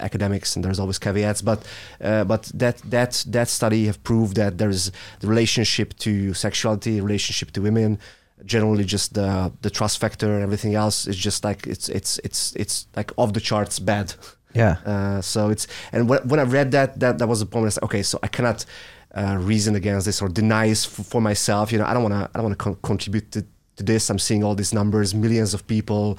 academics 0.00 0.56
and 0.56 0.64
there's 0.64 0.78
always 0.78 0.98
caveats 0.98 1.42
but 1.42 1.58
uh, 2.00 2.24
but 2.24 2.50
that 2.54 2.78
that 2.90 3.24
that 3.28 3.48
study 3.48 3.86
have 3.86 4.02
proved 4.04 4.36
that 4.36 4.58
there's 4.58 4.90
the 5.20 5.26
relationship 5.26 5.96
to 5.98 6.32
sexuality 6.34 7.00
relationship 7.00 7.50
to 7.52 7.60
women 7.60 7.98
generally 8.44 8.84
just 8.84 9.14
the 9.14 9.52
the 9.62 9.70
trust 9.70 9.98
factor 9.98 10.34
and 10.34 10.42
everything 10.42 10.74
else 10.74 11.06
is 11.06 11.16
just 11.16 11.44
like 11.44 11.66
it's 11.66 11.88
it's 11.88 12.18
it's 12.24 12.54
it's 12.56 12.86
like 12.96 13.10
off 13.16 13.32
the 13.32 13.40
charts 13.40 13.78
bad 13.78 14.14
Yeah. 14.54 14.76
Uh, 14.92 15.20
so 15.20 15.50
it's 15.50 15.66
and 15.92 16.08
when, 16.08 16.20
when 16.30 16.40
I 16.40 16.44
read 16.44 16.70
that, 16.72 16.98
that 17.00 17.18
that 17.18 17.28
was 17.28 17.40
the 17.40 17.46
point. 17.46 17.62
Where 17.62 17.66
I 17.72 17.74
said, 17.76 17.84
okay, 17.84 18.02
so 18.02 18.18
I 18.22 18.28
cannot 18.28 18.64
uh, 19.14 19.36
reason 19.52 19.74
against 19.74 20.06
this 20.06 20.22
or 20.22 20.28
deny 20.28 20.68
this 20.68 20.86
f- 20.86 21.06
for 21.06 21.20
myself. 21.20 21.70
You 21.72 21.78
know, 21.80 21.84
I 21.90 21.92
don't 21.94 22.02
want 22.08 22.14
to. 22.14 22.24
I 22.32 22.34
don't 22.36 22.46
want 22.48 22.56
to 22.58 22.64
con- 22.64 22.78
contribute 22.82 23.26
to, 23.32 23.40
to 23.78 23.84
this. 23.84 24.10
I'm 24.10 24.18
seeing 24.18 24.44
all 24.44 24.54
these 24.54 24.72
numbers, 24.72 25.14
millions 25.14 25.54
of 25.54 25.66
people 25.66 26.18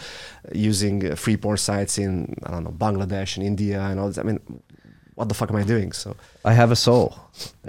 using 0.53 1.11
uh, 1.11 1.15
free 1.15 1.37
porn 1.37 1.57
sites 1.57 1.97
in 1.97 2.35
I 2.45 2.51
don't 2.51 2.63
know 2.63 2.71
Bangladesh 2.71 3.37
and 3.37 3.45
India 3.45 3.79
and 3.81 3.99
all 3.99 4.07
this. 4.07 4.17
I 4.17 4.23
mean, 4.23 4.39
what 5.19 5.27
the 5.27 5.35
fuck 5.35 5.49
am 5.49 5.57
I 5.57 5.63
doing? 5.63 5.91
So 5.91 6.15
I 6.45 6.53
have 6.53 6.71
a 6.71 6.77
soul. 6.77 7.13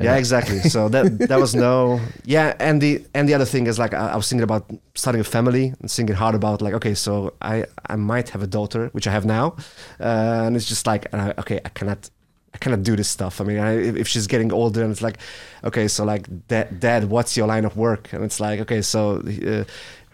yeah, 0.00 0.16
exactly. 0.16 0.60
So 0.74 0.88
that 0.88 1.28
that 1.30 1.40
was 1.40 1.52
no 1.54 2.00
yeah, 2.24 2.54
and 2.60 2.80
the 2.80 3.04
and 3.12 3.28
the 3.28 3.34
other 3.34 3.44
thing 3.44 3.66
is 3.66 3.76
like 3.78 3.92
I, 3.92 4.12
I 4.14 4.16
was 4.16 4.28
thinking 4.28 4.44
about 4.44 4.70
starting 4.94 5.20
a 5.20 5.24
family 5.24 5.74
and 5.80 5.90
thinking 5.90 6.14
hard 6.14 6.34
about 6.36 6.62
like 6.62 6.74
okay, 6.74 6.94
so 6.94 7.34
I 7.42 7.64
I 7.92 7.96
might 7.96 8.28
have 8.30 8.42
a 8.42 8.46
daughter, 8.46 8.88
which 8.92 9.06
I 9.08 9.10
have 9.10 9.26
now, 9.26 9.56
uh, 9.98 10.46
and 10.46 10.56
it's 10.56 10.68
just 10.68 10.86
like 10.86 11.12
uh, 11.12 11.34
okay, 11.38 11.60
I 11.64 11.70
cannot. 11.70 12.10
I 12.54 12.58
cannot 12.58 12.82
do 12.82 12.96
this 12.96 13.08
stuff. 13.08 13.40
I 13.40 13.44
mean, 13.44 13.58
I, 13.58 13.72
if 13.76 14.08
she's 14.08 14.26
getting 14.26 14.52
older, 14.52 14.82
and 14.82 14.90
it's 14.90 15.02
like, 15.02 15.18
okay, 15.64 15.86
so 15.88 16.04
like, 16.04 16.26
dad, 16.48 16.80
dad, 16.80 17.04
what's 17.04 17.36
your 17.36 17.46
line 17.46 17.64
of 17.64 17.76
work? 17.76 18.12
And 18.12 18.24
it's 18.24 18.40
like, 18.40 18.58
okay, 18.60 18.82
so 18.82 19.18
uh, 19.46 19.64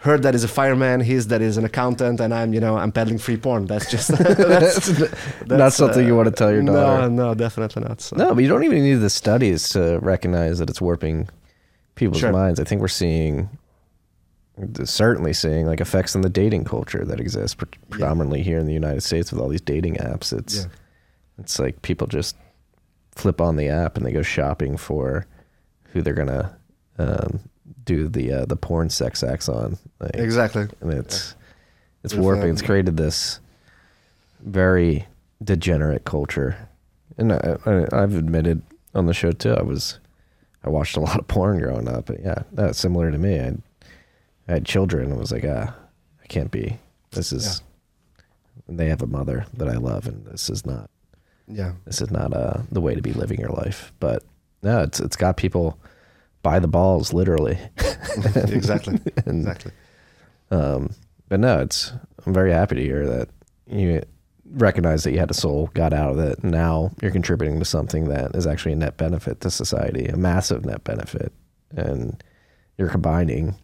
her 0.01 0.19
dad 0.19 0.35
is 0.35 0.45
a 0.45 0.49
fireman, 0.49 1.01
his 1.01 1.25
dad 1.27 1.41
is 1.41 1.57
an 1.57 1.65
accountant, 1.65 2.21
and 2.21 2.35
I'm, 2.35 2.53
you 2.53 2.61
know, 2.61 2.77
I'm 2.77 2.93
peddling 2.93 3.17
free 3.19 3.39
porn. 3.39 3.65
That's 3.65 3.91
just 3.91 4.09
that's, 4.19 4.89
Not 5.01 5.11
that's, 5.47 5.77
something 5.77 6.05
uh, 6.05 6.07
you 6.07 6.15
want 6.15 6.27
to 6.27 6.31
tell 6.35 6.53
your 6.53 6.63
daughter. 6.63 7.09
No, 7.09 7.29
no, 7.29 7.35
definitely 7.35 7.83
not. 7.83 8.03
So. 8.03 8.17
No, 8.17 8.35
but 8.35 8.43
you 8.43 8.49
don't 8.49 8.65
even 8.65 8.83
need 8.83 8.97
the 8.97 9.11
studies 9.11 9.71
to 9.71 9.99
recognize 10.03 10.59
that 10.59 10.69
it's 10.69 10.81
warping 10.81 11.29
people's 11.95 12.21
Sure. 12.21 12.33
minds. 12.33 12.61
I 12.61 12.65
think 12.65 12.83
we're 12.83 12.89
seeing, 12.89 13.49
certainly 14.85 15.33
seeing 15.33 15.67
like 15.67 15.81
effects 15.81 16.15
in 16.15 16.21
the 16.21 16.29
dating 16.29 16.65
culture 16.65 17.05
that 17.05 17.19
exists 17.21 17.55
pre- 17.55 17.69
predominantly 17.91 18.43
here 18.43 18.59
in 18.59 18.67
the 18.67 18.75
United 18.75 19.03
States 19.03 19.33
with 19.33 19.41
all 19.41 19.49
these 19.49 19.63
dating 19.63 19.95
apps. 19.97 20.37
It's 20.37 20.59
Yeah. 20.59 20.65
It's 21.39 21.59
like 21.59 21.83
people 21.83 22.07
just 22.07 22.37
flip 23.13 23.41
on 23.41 23.57
the 23.57 23.69
app 23.69 23.97
and 23.97 24.05
they 24.05 24.13
go 24.13 24.23
shopping 24.23 24.77
for 24.77 25.27
who 25.93 26.03
they're 26.03 26.15
gonna 26.15 26.57
um, 26.99 27.41
do 27.85 28.09
the 28.09 28.33
uh, 28.33 28.45
the 28.47 28.57
porn 28.57 28.91
sex 28.91 29.23
acts 29.23 29.49
on. 29.49 29.79
Like, 30.01 30.15
Exactly. 30.17 30.69
and 30.81 30.93
it's 30.93 31.35
it's 32.05 32.15
With, 32.15 32.23
warping. 32.23 32.51
it's 32.51 32.63
created 32.63 32.97
this 32.97 33.41
very 34.41 35.07
degenerate 35.43 36.05
culture, 36.05 36.57
and 37.17 37.33
I, 37.33 37.57
I, 37.67 37.87
I've 37.93 38.15
admitted 38.15 38.63
on 38.95 39.07
the 39.07 39.15
show 39.15 39.33
too. 39.33 39.55
I 39.55 39.63
was 39.63 39.99
I 40.65 40.71
watched 40.71 40.97
a 40.97 41.01
lot 41.01 41.19
of 41.19 41.27
porn 41.29 41.59
growing 41.59 41.89
up, 41.89 42.07
but 42.07 42.21
yeah, 42.21 42.43
that's 42.53 42.79
similar 42.79 43.11
to 43.11 43.19
me. 43.19 43.39
I, 43.41 43.55
I 44.49 44.53
had 44.53 44.65
children 44.65 45.11
and 45.11 45.19
was 45.19 45.33
like, 45.33 45.45
ah, 45.47 45.75
I 46.23 46.27
can't 46.29 46.51
be. 46.51 46.79
This 47.11 47.33
is. 47.33 47.63
and 48.69 48.79
They 48.79 48.89
have 48.89 49.03
a 49.03 49.07
mother 49.07 49.47
that 49.55 49.69
I 49.69 49.75
love, 49.77 50.07
and 50.07 50.25
this 50.27 50.49
is 50.51 50.65
not. 50.67 50.89
Yeah. 51.49 51.73
This 51.85 52.01
is 52.01 52.11
not 52.11 52.33
uh, 52.35 52.63
the 52.73 52.81
way 52.81 52.95
to 52.95 53.03
be 53.03 53.13
living 53.13 53.41
your 53.41 53.51
life. 53.51 53.93
But 54.01 54.25
no, 54.63 54.83
it's 54.83 55.01
it's 55.01 55.17
got 55.17 55.37
people 55.37 55.79
by 56.43 56.59
the 56.59 56.69
balls, 56.69 57.13
literally. 57.13 57.59
exactly. 58.35 58.99
And- 59.27 59.41
exactly. 59.41 59.73
Um, 60.51 60.91
but 61.29 61.41
no, 61.41 61.61
it's 61.61 61.93
I'm 62.25 62.33
very 62.33 62.53
happy 62.53 62.77
to 62.77 62.83
hear 62.83 63.07
that 63.07 63.29
you 63.69 64.03
recognize 64.53 65.03
that 65.05 65.13
you 65.13 65.19
had 65.19 65.31
a 65.31 65.35
soul, 65.35 65.71
got 65.75 65.93
out 65.93 66.11
of 66.13 66.19
it. 66.21 66.39
and 66.41 66.53
Now 66.53 66.93
you're 67.03 67.11
contributing 67.11 67.59
to 67.59 67.65
something 67.65 68.09
that 68.09 68.35
is 68.37 68.47
actually 68.47 68.73
a 68.73 68.77
net 68.77 68.97
benefit 68.97 69.41
to 69.41 69.51
society, 69.51 70.07
a 70.07 70.17
massive 70.17 70.65
net 70.65 70.85
benefit, 70.85 71.33
and 71.77 72.23
you're 72.79 72.89
combining 72.89 73.57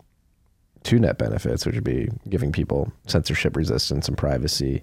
two 0.82 0.98
net 0.98 1.18
benefits, 1.18 1.64
which 1.64 1.76
would 1.76 1.84
be 1.84 2.08
giving 2.28 2.50
people 2.50 2.92
censorship 3.06 3.54
resistance 3.56 4.08
and 4.08 4.18
privacy, 4.18 4.82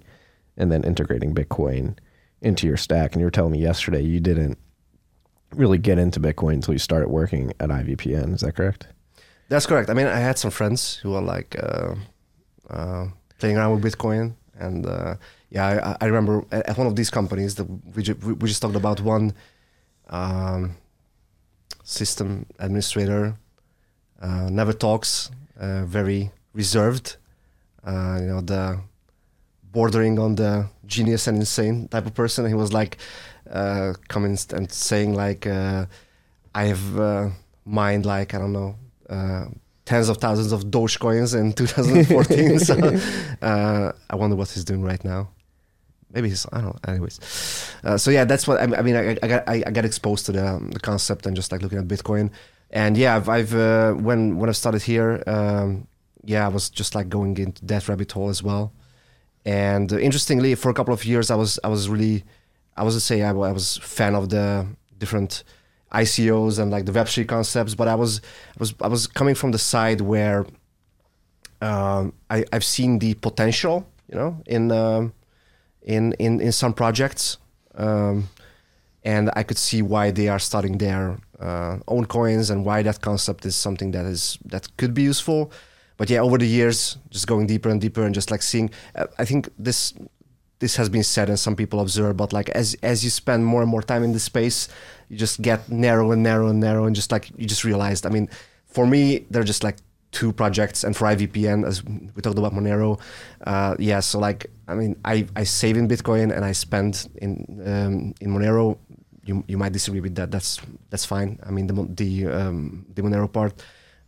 and 0.56 0.72
then 0.72 0.82
integrating 0.84 1.34
Bitcoin 1.34 1.98
into 2.42 2.66
your 2.66 2.76
stack. 2.76 3.12
And 3.12 3.20
you 3.20 3.26
were 3.26 3.30
telling 3.30 3.52
me 3.52 3.60
yesterday 3.60 4.02
you 4.02 4.20
didn't 4.20 4.58
really 5.54 5.78
get 5.78 5.98
into 5.98 6.20
Bitcoin 6.20 6.54
until 6.54 6.74
you 6.74 6.78
started 6.78 7.08
working 7.08 7.52
at 7.60 7.70
IVPN. 7.70 8.34
Is 8.34 8.40
that 8.40 8.54
correct? 8.54 8.86
That's 9.48 9.66
correct. 9.66 9.90
I 9.90 9.94
mean, 9.94 10.06
I 10.06 10.18
had 10.18 10.38
some 10.38 10.50
friends 10.50 10.96
who 10.96 11.10
were 11.10 11.20
like 11.20 11.56
uh, 11.60 11.94
uh, 12.68 13.08
playing 13.38 13.56
around 13.56 13.80
with 13.80 13.92
Bitcoin, 13.92 14.34
and 14.54 14.86
uh, 14.86 15.16
yeah, 15.50 15.96
I, 16.00 16.04
I 16.04 16.06
remember 16.06 16.44
at 16.52 16.78
one 16.78 16.86
of 16.86 16.94
these 16.94 17.10
companies 17.10 17.56
that 17.56 17.64
we, 17.64 18.04
ju- 18.04 18.36
we 18.38 18.48
just 18.48 18.62
talked 18.62 18.76
about 18.76 19.00
one 19.00 19.32
um, 20.08 20.76
system 21.82 22.46
administrator, 22.60 23.36
uh, 24.22 24.48
never 24.50 24.72
talks, 24.72 25.30
uh, 25.58 25.84
very 25.84 26.30
reserved. 26.52 27.16
Uh, 27.84 28.18
you 28.20 28.26
know, 28.26 28.40
the 28.40 28.80
bordering 29.72 30.18
on 30.18 30.34
the 30.34 30.68
genius 30.86 31.26
and 31.26 31.38
insane 31.38 31.88
type 31.88 32.06
of 32.06 32.14
person. 32.14 32.46
He 32.46 32.54
was 32.54 32.72
like 32.72 32.98
uh, 33.50 33.94
coming 34.08 34.36
and 34.52 34.70
saying 34.70 35.14
like, 35.14 35.46
uh, 35.46 35.86
"I 36.54 36.64
have 36.64 36.98
uh, 36.98 37.28
mined 37.64 38.06
like 38.06 38.34
I 38.34 38.38
don't 38.38 38.52
know." 38.52 38.76
Uh, 39.08 39.46
tens 39.90 40.08
of 40.08 40.18
thousands 40.18 40.52
of 40.52 40.66
Dogecoins 40.66 41.38
in 41.38 41.52
2014. 41.52 42.58
so 42.60 42.74
uh, 43.42 43.92
I 44.08 44.16
wonder 44.16 44.36
what 44.36 44.48
he's 44.48 44.64
doing 44.64 44.82
right 44.82 45.04
now. 45.04 45.30
Maybe 46.12 46.28
he's 46.28 46.46
I 46.52 46.60
don't 46.60 46.74
know. 46.74 46.92
Anyways, 46.92 47.20
uh, 47.84 47.96
so 47.96 48.10
yeah, 48.10 48.24
that's 48.24 48.46
what 48.46 48.58
I, 48.58 48.64
I 48.78 48.82
mean. 48.82 48.96
I, 48.96 49.16
I 49.22 49.28
got 49.28 49.48
I, 49.48 49.60
got 49.60 49.84
exposed 49.84 50.26
to 50.26 50.32
the, 50.32 50.46
um, 50.46 50.70
the 50.70 50.80
concept 50.80 51.26
and 51.26 51.36
just 51.36 51.52
like 51.52 51.62
looking 51.62 51.78
at 51.78 51.86
Bitcoin, 51.86 52.30
and 52.70 52.96
yeah, 52.96 53.14
I've, 53.14 53.28
I've 53.28 53.54
uh, 53.54 53.92
when 53.92 54.36
when 54.36 54.48
I 54.48 54.52
started 54.52 54.82
here, 54.82 55.22
um, 55.28 55.86
yeah, 56.24 56.44
I 56.44 56.48
was 56.48 56.68
just 56.68 56.96
like 56.96 57.08
going 57.08 57.36
into 57.38 57.64
that 57.66 57.88
rabbit 57.88 58.10
hole 58.10 58.28
as 58.28 58.42
well. 58.42 58.72
And 59.44 59.92
uh, 59.92 59.98
interestingly, 59.98 60.54
for 60.54 60.70
a 60.70 60.74
couple 60.74 60.92
of 60.92 61.04
years, 61.04 61.30
I 61.30 61.34
was 61.34 61.58
I 61.64 61.68
was 61.68 61.88
really 61.88 62.24
I 62.76 62.82
wasn't 62.82 63.02
say 63.02 63.22
I, 63.22 63.30
I 63.30 63.52
was 63.52 63.78
fan 63.78 64.14
of 64.14 64.28
the 64.28 64.66
different 64.98 65.44
ICOs 65.92 66.58
and 66.58 66.70
like 66.70 66.86
the 66.86 66.92
Web3 66.92 67.26
concepts, 67.26 67.74
but 67.74 67.88
I 67.88 67.94
was 67.94 68.20
I 68.56 68.58
was 68.58 68.74
I 68.80 68.88
was 68.88 69.06
coming 69.06 69.34
from 69.34 69.50
the 69.50 69.58
side 69.58 70.00
where 70.00 70.46
um, 71.60 72.12
I 72.30 72.44
I've 72.52 72.64
seen 72.64 72.98
the 72.98 73.14
potential, 73.14 73.86
you 74.08 74.16
know, 74.16 74.42
in 74.46 74.70
um, 74.72 75.12
in 75.82 76.12
in 76.18 76.40
in 76.40 76.52
some 76.52 76.72
projects, 76.72 77.38
um, 77.74 78.28
and 79.04 79.30
I 79.34 79.42
could 79.42 79.58
see 79.58 79.82
why 79.82 80.10
they 80.10 80.28
are 80.28 80.38
starting 80.38 80.78
their 80.78 81.18
uh, 81.40 81.78
own 81.88 82.06
coins 82.06 82.50
and 82.50 82.64
why 82.64 82.82
that 82.82 83.00
concept 83.00 83.46
is 83.46 83.56
something 83.56 83.90
that 83.92 84.04
is 84.04 84.38
that 84.44 84.68
could 84.76 84.94
be 84.94 85.02
useful. 85.02 85.50
But 86.00 86.08
yeah, 86.08 86.20
over 86.20 86.38
the 86.38 86.46
years, 86.46 86.96
just 87.10 87.26
going 87.26 87.46
deeper 87.46 87.68
and 87.68 87.78
deeper 87.78 88.06
and 88.06 88.14
just 88.14 88.30
like 88.30 88.40
seeing, 88.40 88.70
uh, 88.94 89.04
I 89.18 89.26
think 89.26 89.50
this 89.58 89.92
this 90.58 90.76
has 90.76 90.88
been 90.88 91.02
said 91.02 91.28
and 91.28 91.38
some 91.38 91.54
people 91.54 91.78
observe, 91.78 92.16
but 92.16 92.32
like 92.32 92.48
as 92.60 92.74
as 92.82 93.04
you 93.04 93.10
spend 93.10 93.44
more 93.44 93.60
and 93.60 93.70
more 93.70 93.82
time 93.82 94.02
in 94.02 94.12
the 94.12 94.18
space, 94.18 94.70
you 95.10 95.18
just 95.18 95.42
get 95.42 95.68
narrow 95.68 96.10
and 96.12 96.22
narrow 96.22 96.48
and 96.48 96.58
narrow 96.58 96.86
and 96.86 96.96
just 96.96 97.12
like 97.12 97.28
you 97.36 97.44
just 97.44 97.64
realized. 97.64 98.06
I 98.06 98.08
mean, 98.08 98.30
for 98.64 98.86
me, 98.86 99.26
they're 99.28 99.44
just 99.44 99.62
like 99.62 99.76
two 100.10 100.32
projects, 100.32 100.84
and 100.84 100.96
for 100.96 101.04
IVPN, 101.04 101.66
as 101.66 101.84
we 101.84 102.22
talked 102.22 102.38
about 102.38 102.54
Monero, 102.54 102.98
uh, 103.44 103.76
yeah. 103.78 104.00
So 104.00 104.18
like, 104.18 104.46
I 104.68 104.76
mean, 104.76 104.96
I 105.04 105.26
I 105.36 105.44
save 105.44 105.76
in 105.76 105.86
Bitcoin 105.86 106.34
and 106.34 106.46
I 106.46 106.52
spend 106.52 107.08
in 107.20 107.44
um, 107.66 108.14
in 108.22 108.32
Monero. 108.32 108.78
You 109.26 109.44
you 109.48 109.58
might 109.58 109.74
disagree 109.74 110.00
with 110.00 110.14
that. 110.14 110.30
That's 110.30 110.60
that's 110.88 111.04
fine. 111.04 111.38
I 111.44 111.50
mean, 111.50 111.66
the 111.66 111.76
the 111.92 112.26
um, 112.32 112.86
the 112.94 113.02
Monero 113.02 113.30
part, 113.30 113.52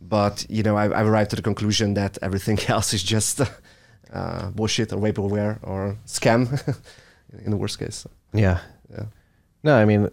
but 0.07 0.45
you 0.49 0.63
know, 0.63 0.77
I've, 0.77 0.93
I've 0.93 1.07
arrived 1.07 1.31
to 1.31 1.35
the 1.35 1.41
conclusion 1.41 1.93
that 1.95 2.17
everything 2.21 2.59
else 2.67 2.93
is 2.93 3.03
just. 3.03 3.41
Uh, 4.11 4.51
bullshit 4.51 4.93
or 4.93 4.99
vaporware 4.99 5.57
or 5.63 5.97
scam 6.05 6.45
in 7.45 7.49
the 7.49 7.57
worst 7.57 7.79
case. 7.79 8.05
Yeah. 8.31 8.59
Yeah. 8.91 9.05
No, 9.63 9.75
I 9.75 9.85
mean, 9.85 10.07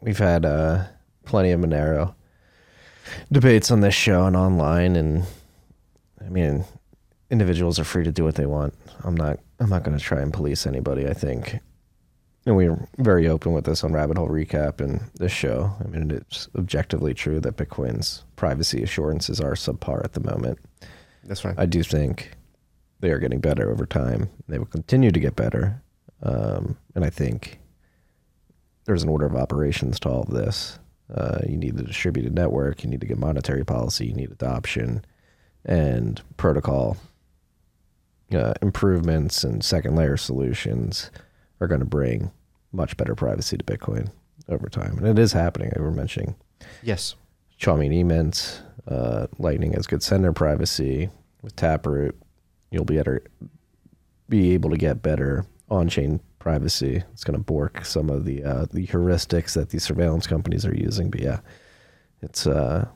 we've 0.00 0.18
had 0.18 0.44
uh, 0.44 0.84
plenty 1.24 1.52
of 1.52 1.60
Monero 1.60 2.14
debates 3.30 3.70
on 3.70 3.80
this 3.80 3.94
show 3.94 4.26
and 4.26 4.36
online, 4.36 4.96
and 4.96 5.24
I 6.24 6.28
mean, 6.28 6.64
individuals 7.30 7.78
are 7.78 7.84
free 7.84 8.04
to 8.04 8.12
do 8.12 8.24
what 8.24 8.34
they 8.34 8.46
want. 8.46 8.74
I'm 9.04 9.16
not. 9.16 9.38
I'm 9.60 9.68
not 9.68 9.82
going 9.82 9.96
to 9.96 10.02
try 10.02 10.20
and 10.20 10.32
police 10.32 10.66
anybody. 10.66 11.06
I 11.06 11.14
think, 11.14 11.58
and 12.46 12.56
we're 12.56 12.88
very 12.98 13.28
open 13.28 13.52
with 13.52 13.64
this 13.64 13.84
on 13.84 13.92
Rabbit 13.92 14.16
Hole 14.16 14.28
Recap 14.28 14.80
and 14.80 15.00
this 15.14 15.32
show. 15.32 15.72
I 15.84 15.88
mean, 15.88 16.10
it's 16.10 16.48
objectively 16.56 17.12
true 17.12 17.40
that 17.40 17.56
Bitcoin's 17.56 18.24
privacy 18.36 18.82
assurances 18.82 19.40
are 19.40 19.52
subpar 19.52 20.02
at 20.04 20.14
the 20.14 20.20
moment. 20.20 20.58
That's 21.24 21.44
right. 21.44 21.54
I 21.58 21.66
do 21.66 21.82
think 21.82 22.32
they 23.00 23.10
are 23.10 23.18
getting 23.18 23.40
better 23.40 23.70
over 23.70 23.84
time. 23.84 24.30
They 24.48 24.58
will 24.58 24.66
continue 24.66 25.10
to 25.10 25.20
get 25.20 25.36
better. 25.36 25.82
Um, 26.22 26.76
and 26.94 27.04
I 27.04 27.10
think 27.10 27.60
there's 28.84 29.02
an 29.02 29.08
order 29.08 29.26
of 29.26 29.36
operations 29.36 30.00
to 30.00 30.08
all 30.08 30.22
of 30.22 30.30
this. 30.30 30.78
Uh, 31.14 31.40
you 31.46 31.56
need 31.56 31.76
the 31.76 31.82
distributed 31.82 32.34
network, 32.34 32.84
you 32.84 32.90
need 32.90 33.00
to 33.00 33.06
get 33.06 33.18
monetary 33.18 33.64
policy, 33.64 34.06
you 34.06 34.14
need 34.14 34.30
adoption 34.30 35.04
and 35.64 36.22
protocol 36.36 36.96
uh, 38.32 38.54
improvements 38.62 39.44
and 39.44 39.64
second 39.64 39.96
layer 39.96 40.16
solutions 40.16 41.10
are 41.60 41.68
going 41.68 41.80
to 41.80 41.86
bring 41.86 42.30
much 42.72 42.96
better 42.96 43.14
privacy 43.14 43.56
to 43.56 43.64
Bitcoin 43.64 44.10
over 44.48 44.68
time. 44.68 44.98
And 44.98 45.06
it 45.06 45.18
is 45.18 45.32
happening. 45.32 45.72
I 45.76 45.80
were 45.80 45.90
mentioning 45.90 46.36
yes. 46.82 47.14
Chaumian 47.58 47.92
Emint, 47.92 48.62
uh, 48.88 49.26
Lightning 49.38 49.72
has 49.72 49.86
good 49.86 50.02
sender 50.02 50.32
privacy. 50.32 51.10
With 51.42 51.56
Taproot, 51.56 52.16
you'll 52.70 52.84
be 52.84 52.96
better, 52.96 53.22
be 54.28 54.52
able 54.52 54.70
to 54.70 54.76
get 54.76 55.02
better 55.02 55.46
on-chain 55.70 56.20
privacy. 56.38 57.02
It's 57.12 57.24
going 57.24 57.38
to 57.38 57.42
bork 57.44 57.84
some 57.84 58.10
of 58.10 58.24
the 58.24 58.44
uh, 58.44 58.66
the 58.70 58.86
heuristics 58.86 59.54
that 59.54 59.70
these 59.70 59.84
surveillance 59.84 60.26
companies 60.26 60.66
are 60.66 60.74
using. 60.74 61.10
But 61.10 61.20
yeah, 61.20 61.40
it's 62.22 62.46
uh, 62.46 62.88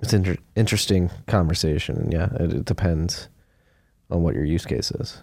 it's 0.00 0.12
inter- 0.12 0.36
interesting 0.56 1.10
conversation, 1.26 1.96
and 1.96 2.12
yeah, 2.12 2.28
it, 2.40 2.52
it 2.52 2.64
depends 2.64 3.28
on 4.10 4.22
what 4.22 4.34
your 4.34 4.44
use 4.44 4.66
case 4.66 4.90
is. 4.90 5.22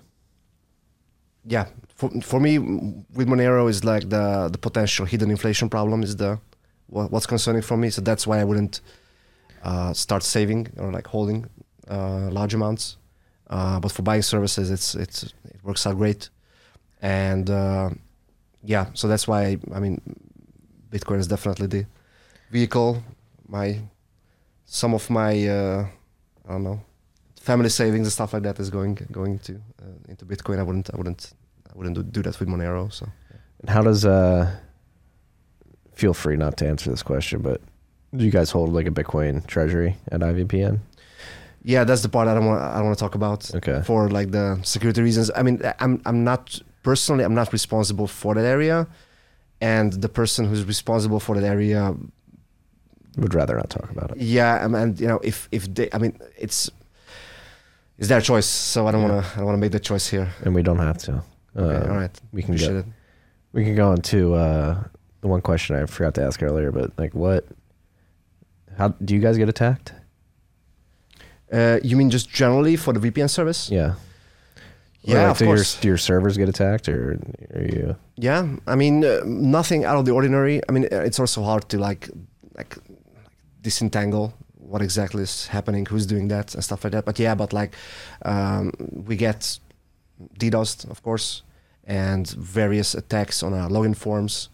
Yeah 1.45 1.65
for, 1.95 2.09
for 2.21 2.39
me 2.39 2.57
with 2.59 3.27
monero 3.27 3.69
is 3.69 3.83
like 3.83 4.09
the 4.09 4.49
the 4.51 4.57
potential 4.57 5.05
hidden 5.05 5.29
inflation 5.31 5.69
problem 5.69 6.03
is 6.03 6.15
the 6.15 6.39
what, 6.87 7.09
what's 7.11 7.25
concerning 7.25 7.61
for 7.61 7.77
me. 7.77 7.89
So 7.89 8.01
that's 8.01 8.27
why 8.27 8.39
i 8.39 8.43
wouldn't 8.43 8.81
uh, 9.63 9.93
start 9.93 10.23
saving 10.23 10.67
or 10.77 10.91
like 10.91 11.07
holding 11.07 11.45
uh, 11.87 12.29
large 12.31 12.53
amounts. 12.53 12.97
Uh, 13.49 13.79
but 13.79 13.91
for 13.91 14.01
buying 14.01 14.21
services 14.21 14.71
it's 14.71 14.95
it's 14.95 15.23
it 15.23 15.63
works 15.63 15.85
out 15.87 15.97
great. 15.97 16.29
And 17.01 17.49
uh, 17.49 17.89
yeah 18.63 18.87
so 18.93 19.07
that's 19.07 19.27
why 19.27 19.57
i 19.73 19.79
mean 19.79 19.99
bitcoin 20.91 21.19
is 21.19 21.27
definitely 21.27 21.67
the 21.67 21.85
vehicle 22.51 23.01
my 23.47 23.79
some 24.65 24.93
of 24.93 25.09
my 25.09 25.47
uh, 25.47 25.85
i 26.47 26.51
don't 26.51 26.63
know 26.63 26.81
family 27.49 27.69
savings 27.69 28.05
and 28.07 28.11
stuff 28.13 28.33
like 28.33 28.43
that 28.43 28.59
is 28.59 28.69
going 28.69 28.93
going 29.11 29.39
to 29.39 29.53
uh, 29.81 30.09
into 30.11 30.25
Bitcoin. 30.25 30.59
I 30.59 30.63
wouldn't 30.63 30.89
I 30.93 30.97
wouldn't 30.97 31.33
I 31.69 31.77
wouldn't 31.77 31.95
do, 31.95 32.03
do 32.03 32.21
that 32.23 32.39
with 32.39 32.49
Monero. 32.49 32.91
So 32.91 33.05
And 33.61 33.69
how 33.69 33.81
does 33.83 34.05
uh? 34.05 34.45
Feel 35.93 36.13
free 36.13 36.37
not 36.37 36.57
to 36.57 36.67
answer 36.67 36.89
this 36.89 37.03
question, 37.03 37.41
but 37.41 37.61
do 38.15 38.23
you 38.25 38.31
guys 38.31 38.49
hold 38.51 38.73
like 38.73 38.87
a 38.87 38.91
Bitcoin 38.91 39.45
treasury 39.45 39.97
at 40.11 40.21
IVPN? 40.21 40.79
yeah, 41.63 41.83
that's 41.83 42.01
the 42.01 42.09
part 42.09 42.27
I 42.27 42.33
don't 42.33 42.45
want 42.47 42.61
I 42.61 42.75
don't 42.77 42.85
want 42.85 42.97
to 42.97 43.03
talk 43.05 43.15
about 43.15 43.53
Okay. 43.55 43.81
for 43.85 44.09
like 44.09 44.31
the 44.31 44.59
security 44.63 45.01
reasons. 45.01 45.29
I 45.35 45.43
mean, 45.43 45.61
I'm 45.79 46.01
I'm 46.05 46.23
not 46.23 46.59
personally 46.83 47.23
I'm 47.23 47.35
not 47.35 47.51
responsible 47.53 48.07
for 48.07 48.33
that 48.35 48.45
area, 48.45 48.87
and 49.59 49.93
the 49.93 50.09
person 50.09 50.45
who's 50.45 50.63
responsible 50.65 51.19
for 51.19 51.35
that 51.35 51.43
area, 51.55 51.93
Would 53.17 53.35
rather 53.35 53.55
not 53.57 53.69
talk 53.69 53.89
about 53.91 54.11
it. 54.11 54.17
yeah, 54.17 54.63
um, 54.65 54.73
and 54.75 54.99
you 54.99 55.07
know 55.07 55.19
if 55.23 55.47
if 55.51 55.63
they 55.75 55.87
I 55.93 55.97
mean 55.99 56.13
it's 56.37 56.71
it's 58.01 58.09
their 58.09 58.19
choice. 58.21 58.47
So 58.47 58.87
I 58.87 58.91
don't 58.91 59.03
Yeah. 59.03 59.11
want 59.13 59.25
to 59.25 59.31
I 59.33 59.35
don't 59.37 59.45
want 59.45 59.55
to 59.57 59.61
make 59.61 59.71
the 59.71 59.79
choice 59.79 60.09
here. 60.09 60.27
and 60.43 60.55
we 60.55 60.63
don't 60.63 60.79
have 60.79 60.97
to. 61.05 61.11
Okay, 61.55 61.75
Uh, 61.85 61.89
all 61.91 61.97
right, 62.01 62.21
We 62.33 62.41
can 62.41 62.53
appreciate 62.55 62.73
go. 62.73 62.79
it. 62.79 62.85
We 63.53 63.63
can 63.63 63.75
go 63.75 63.87
on 63.91 63.97
to 64.13 64.19
uh, 64.35 64.83
the 65.21 65.27
one 65.27 65.41
question 65.41 65.75
I 65.75 65.85
forgot 65.85 66.13
to 66.15 66.23
ask 66.23 66.41
earlier, 66.41 66.71
but 66.71 66.87
like, 66.97 67.13
what? 67.13 67.45
How 68.77 68.87
do 69.05 69.13
you 69.15 69.21
guys 69.21 69.37
get 69.37 69.49
attacked? 69.49 69.93
Uh, 71.51 71.79
you 71.83 71.97
mean 71.97 72.09
just 72.09 72.29
generally 72.29 72.75
for 72.77 72.93
the 72.93 72.99
VPN 72.99 73.29
service? 73.29 73.69
Yeah. 73.69 73.93
Yeah, 75.03 75.23
like, 75.23 75.31
of 75.31 75.37
do 75.39 75.45
course. 75.45 75.75
Your, 75.75 75.81
do 75.81 75.87
your 75.89 75.97
servers 75.97 76.37
get 76.37 76.47
attacked, 76.49 76.87
or 76.87 77.19
are 77.55 77.61
you? 77.75 77.95
Yeah, 78.15 78.47
I 78.67 78.75
mean 78.75 79.03
uh, 79.03 79.19
nothing 79.25 79.83
out 79.85 79.97
of 79.99 80.05
the 80.05 80.11
ordinary. 80.11 80.61
I 80.69 80.71
mean 80.71 80.85
it's 80.91 81.19
also 81.19 81.43
hard 81.43 81.63
to 81.69 81.77
like 81.77 82.09
like 82.57 82.77
disentangle 83.61 84.33
what 84.71 84.81
exactly 84.81 85.23
is 85.23 85.47
happening, 85.47 85.85
who's 85.85 86.05
doing 86.05 86.29
that, 86.29 86.55
and 86.55 86.63
stuff 86.63 86.83
like 86.83 86.93
that. 86.93 87.05
But 87.05 87.19
yeah, 87.19 87.35
but 87.35 87.53
like 87.53 87.73
um, 88.23 88.71
we 89.05 89.15
get 89.15 89.59
DDoS, 90.39 90.89
of 90.89 91.03
course, 91.03 91.43
and 91.85 92.29
various 92.29 92.95
attacks 92.95 93.43
on 93.43 93.53
our 93.53 93.69
login 93.69 93.95
forms, 93.95 94.49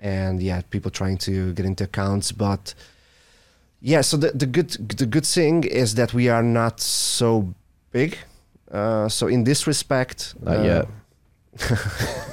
and 0.00 0.42
yeah, 0.42 0.62
people 0.70 0.90
trying 0.90 1.18
to 1.18 1.52
get 1.54 1.66
into 1.66 1.84
accounts. 1.84 2.32
But 2.32 2.74
yeah, 3.80 4.02
so 4.02 4.16
the 4.16 4.30
the 4.30 4.46
good 4.46 4.70
the 4.98 5.06
good 5.06 5.26
thing 5.26 5.64
is 5.64 5.94
that 5.94 6.14
we 6.14 6.28
are 6.28 6.42
not 6.42 6.80
so 6.80 7.52
big. 7.90 8.16
Uh, 8.70 9.08
so 9.08 9.26
in 9.26 9.44
this 9.44 9.66
respect, 9.66 10.34
Not 10.40 10.58
uh, 10.58 10.62
yet. 10.62 10.88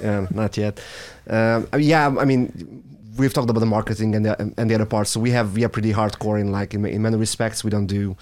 yeah, 0.02 0.28
not 0.32 0.58
yet. 0.58 0.80
Um, 1.28 1.68
yeah, 1.80 2.08
I 2.20 2.26
mean, 2.26 2.84
we've 3.18 3.34
talked 3.34 3.50
about 3.50 3.60
the 3.60 3.66
marketing 3.66 4.16
and 4.16 4.26
the 4.26 4.54
and 4.58 4.70
the 4.70 4.76
other 4.76 4.86
parts. 4.86 5.10
So 5.12 5.20
we 5.20 5.32
have 5.32 5.56
we 5.56 5.64
are 5.64 5.70
pretty 5.70 5.94
hardcore 5.94 6.40
in 6.40 6.52
like 6.52 6.74
in, 6.74 6.86
in 6.86 7.02
many 7.02 7.18
respects. 7.18 7.64
We 7.64 7.70
don't 7.70 7.88
do 7.88 8.16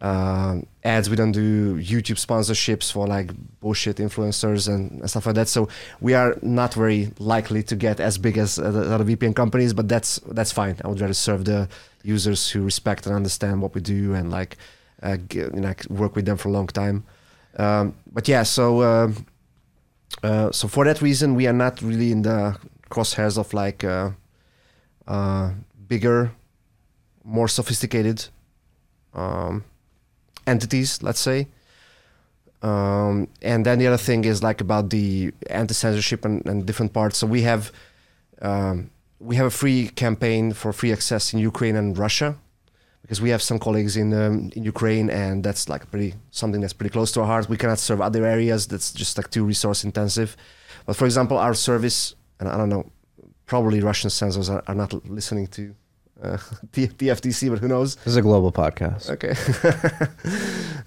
um 0.00 0.66
ads. 0.84 1.08
We 1.08 1.16
don't 1.16 1.32
do 1.32 1.76
YouTube 1.76 2.18
sponsorships 2.18 2.90
for 2.92 3.06
like 3.06 3.30
bullshit 3.60 3.96
influencers 3.96 4.68
and, 4.68 5.00
and 5.00 5.08
stuff 5.10 5.26
like 5.26 5.36
that. 5.36 5.48
So 5.48 5.68
we 6.00 6.14
are 6.14 6.36
not 6.42 6.74
very 6.74 7.12
likely 7.18 7.62
to 7.64 7.76
get 7.76 8.00
as 8.00 8.18
big 8.18 8.36
as 8.38 8.58
uh, 8.58 8.64
other 8.64 9.04
VPN 9.04 9.34
companies. 9.34 9.72
But 9.72 9.88
that's 9.88 10.18
that's 10.26 10.52
fine. 10.52 10.76
I 10.84 10.88
would 10.88 11.00
rather 11.00 11.14
serve 11.14 11.44
the 11.44 11.68
users 12.02 12.50
who 12.50 12.62
respect 12.64 13.06
and 13.06 13.14
understand 13.14 13.62
what 13.62 13.74
we 13.74 13.80
do 13.80 14.14
and 14.14 14.30
like 14.30 14.56
uh, 15.02 15.16
g- 15.28 15.38
you 15.38 15.60
know, 15.60 15.74
work 15.88 16.16
with 16.16 16.24
them 16.26 16.36
for 16.36 16.48
a 16.48 16.52
long 16.52 16.66
time. 16.66 17.04
Um, 17.58 17.94
but 18.12 18.28
yeah, 18.28 18.42
so. 18.42 18.82
um 18.82 19.26
uh, 20.22 20.52
so 20.52 20.68
for 20.68 20.84
that 20.84 21.00
reason, 21.00 21.34
we 21.34 21.46
are 21.46 21.54
not 21.54 21.80
really 21.80 22.12
in 22.12 22.22
the 22.22 22.56
crosshairs 22.90 23.38
of 23.38 23.52
like 23.54 23.82
uh, 23.82 24.10
uh, 25.06 25.52
bigger, 25.88 26.32
more 27.24 27.48
sophisticated 27.48 28.26
um, 29.14 29.64
entities, 30.46 31.02
let's 31.02 31.20
say. 31.20 31.48
Um, 32.62 33.28
and 33.42 33.66
then 33.66 33.78
the 33.78 33.88
other 33.88 33.96
thing 33.96 34.24
is 34.24 34.42
like 34.42 34.60
about 34.60 34.90
the 34.90 35.32
anti-censorship 35.50 36.24
and, 36.24 36.46
and 36.46 36.64
different 36.64 36.92
parts. 36.92 37.18
So 37.18 37.26
we 37.26 37.42
have 37.42 37.72
um, 38.40 38.90
we 39.18 39.36
have 39.36 39.46
a 39.46 39.50
free 39.50 39.88
campaign 39.88 40.52
for 40.52 40.72
free 40.72 40.92
access 40.92 41.32
in 41.32 41.38
Ukraine 41.38 41.76
and 41.76 41.96
Russia 41.96 42.36
because 43.02 43.20
we 43.20 43.30
have 43.30 43.42
some 43.42 43.58
colleagues 43.58 43.96
in 43.96 44.14
um, 44.14 44.50
in 44.54 44.62
Ukraine, 44.64 45.10
and 45.10 45.44
that's 45.44 45.68
like 45.68 45.90
pretty 45.90 46.14
something 46.30 46.60
that's 46.60 46.72
pretty 46.72 46.92
close 46.92 47.10
to 47.12 47.20
our 47.20 47.26
heart. 47.26 47.48
We 47.48 47.56
cannot 47.56 47.78
serve 47.78 48.00
other 48.00 48.24
areas 48.24 48.66
that's 48.66 48.92
just 48.92 49.16
like 49.16 49.30
too 49.30 49.44
resource 49.44 49.84
intensive. 49.84 50.36
But 50.86 50.96
for 50.96 51.04
example, 51.04 51.38
our 51.38 51.54
service, 51.54 52.14
and 52.40 52.48
I 52.48 52.56
don't 52.56 52.68
know, 52.68 52.90
probably 53.46 53.80
Russian 53.80 54.10
censors 54.10 54.48
are, 54.48 54.62
are 54.66 54.74
not 54.74 54.92
listening 55.08 55.46
to 55.48 55.74
uh, 56.22 56.38
the, 56.72 56.86
the 56.86 57.06
TFTC, 57.08 57.50
but 57.50 57.58
who 57.58 57.68
knows? 57.68 57.96
This 57.96 58.08
is 58.08 58.16
a 58.16 58.22
global 58.22 58.52
podcast. 58.52 59.10
Okay. 59.10 59.34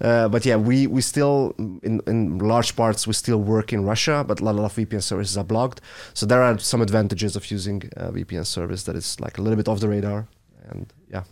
uh, 0.00 0.28
but 0.28 0.44
yeah, 0.46 0.56
we, 0.56 0.86
we 0.86 1.02
still, 1.02 1.54
in, 1.58 2.00
in 2.06 2.38
large 2.38 2.74
parts, 2.74 3.06
we 3.06 3.12
still 3.12 3.40
work 3.40 3.72
in 3.72 3.84
Russia, 3.84 4.24
but 4.26 4.40
a 4.40 4.44
lot 4.44 4.58
of 4.58 4.74
VPN 4.74 5.02
services 5.02 5.36
are 5.36 5.44
blocked. 5.44 5.80
So 6.14 6.26
there 6.26 6.42
are 6.42 6.58
some 6.58 6.80
advantages 6.80 7.36
of 7.36 7.50
using 7.50 7.82
a 7.96 8.10
VPN 8.12 8.46
service 8.46 8.84
that 8.84 8.96
is 8.96 9.20
like 9.20 9.38
a 9.38 9.42
little 9.42 9.56
bit 9.56 9.68
off 9.68 9.80
the 9.80 9.88
radar. 9.88 10.26
And 10.68 10.92
yeah. 11.10 11.24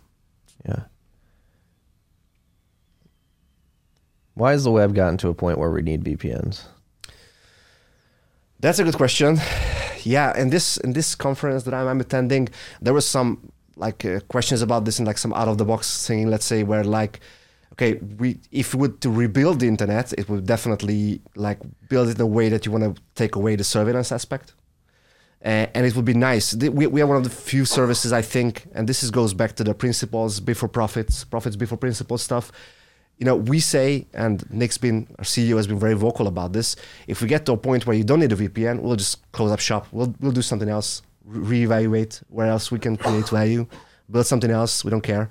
Yeah. 0.67 0.83
Why 4.35 4.51
has 4.51 4.65
the 4.65 4.71
web 4.71 4.93
gotten 4.93 5.17
to 5.19 5.29
a 5.29 5.33
point 5.33 5.57
where 5.57 5.71
we 5.71 5.81
need 5.81 6.03
VPNs? 6.03 6.65
That's 8.59 8.79
a 8.79 8.83
good 8.83 8.95
question. 8.95 9.39
Yeah, 10.05 10.37
in 10.37 10.51
this 10.51 10.77
in 10.77 10.93
this 10.93 11.15
conference 11.15 11.63
that 11.63 11.73
I'm, 11.73 11.87
I'm 11.87 11.99
attending, 11.99 12.49
there 12.79 12.93
was 12.93 13.07
some 13.07 13.51
like 13.75 14.05
uh, 14.05 14.19
questions 14.27 14.61
about 14.61 14.85
this 14.85 14.99
and 14.99 15.07
like 15.07 15.17
some 15.17 15.33
out 15.33 15.47
of 15.47 15.57
the 15.57 15.65
box 15.65 16.07
thing. 16.07 16.29
Let's 16.29 16.45
say 16.45 16.63
where 16.63 16.83
like, 16.83 17.19
okay, 17.73 17.95
we 17.95 18.39
if 18.51 18.75
we 18.75 18.81
would 18.81 19.01
to 19.01 19.09
rebuild 19.09 19.59
the 19.61 19.67
internet, 19.67 20.13
it 20.13 20.29
would 20.29 20.45
definitely 20.45 21.21
like 21.35 21.59
build 21.89 22.09
it 22.09 22.15
in 22.17 22.21
a 22.21 22.27
way 22.27 22.49
that 22.49 22.65
you 22.65 22.71
want 22.71 22.83
to 22.83 23.01
take 23.15 23.35
away 23.35 23.55
the 23.55 23.63
surveillance 23.63 24.11
aspect, 24.11 24.53
uh, 25.43 25.65
and 25.73 25.87
it 25.87 25.95
would 25.95 26.05
be 26.05 26.13
nice. 26.13 26.55
We 26.55 26.85
we 26.85 27.01
are 27.01 27.07
one 27.07 27.17
of 27.17 27.23
the 27.23 27.31
few 27.31 27.65
services 27.65 28.13
I 28.13 28.21
think, 28.21 28.67
and 28.75 28.87
this 28.87 29.03
is 29.03 29.09
goes 29.09 29.33
back 29.33 29.55
to 29.55 29.63
the 29.63 29.73
principles 29.73 30.39
before 30.39 30.69
profits, 30.69 31.23
profits 31.25 31.55
before 31.55 31.79
principles 31.79 32.21
stuff 32.21 32.51
you 33.17 33.25
know, 33.25 33.35
we 33.35 33.59
say, 33.59 34.07
and 34.13 34.49
Nick's 34.51 34.77
been, 34.77 35.07
our 35.17 35.23
CEO 35.23 35.55
has 35.55 35.67
been 35.67 35.79
very 35.79 35.93
vocal 35.93 36.27
about 36.27 36.53
this. 36.53 36.75
If 37.07 37.21
we 37.21 37.27
get 37.27 37.45
to 37.45 37.53
a 37.53 37.57
point 37.57 37.87
where 37.87 37.95
you 37.95 38.03
don't 38.03 38.19
need 38.19 38.31
a 38.31 38.35
VPN, 38.35 38.81
we'll 38.81 38.97
just 38.97 39.31
close 39.31 39.51
up 39.51 39.59
shop. 39.59 39.87
We'll, 39.91 40.13
we'll 40.19 40.33
do 40.33 40.41
something 40.41 40.67
else, 40.67 41.01
re- 41.23 41.65
reevaluate 41.65 42.21
where 42.29 42.47
else 42.47 42.71
we 42.71 42.79
can 42.79 42.97
create 42.97 43.29
value, 43.29 43.67
build 44.11 44.25
something 44.25 44.51
else. 44.51 44.83
We 44.83 44.91
don't 44.91 45.01
care. 45.01 45.29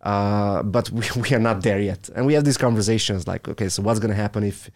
Uh, 0.00 0.62
but 0.62 0.88
we, 0.90 1.04
we 1.20 1.34
are 1.34 1.40
not 1.40 1.62
there 1.62 1.80
yet. 1.80 2.08
And 2.14 2.24
we 2.24 2.34
have 2.34 2.44
these 2.44 2.56
conversations 2.56 3.26
like, 3.26 3.48
okay, 3.48 3.68
so 3.68 3.82
what's 3.82 4.00
going 4.00 4.10
to 4.10 4.16
happen 4.16 4.42
if 4.42 4.70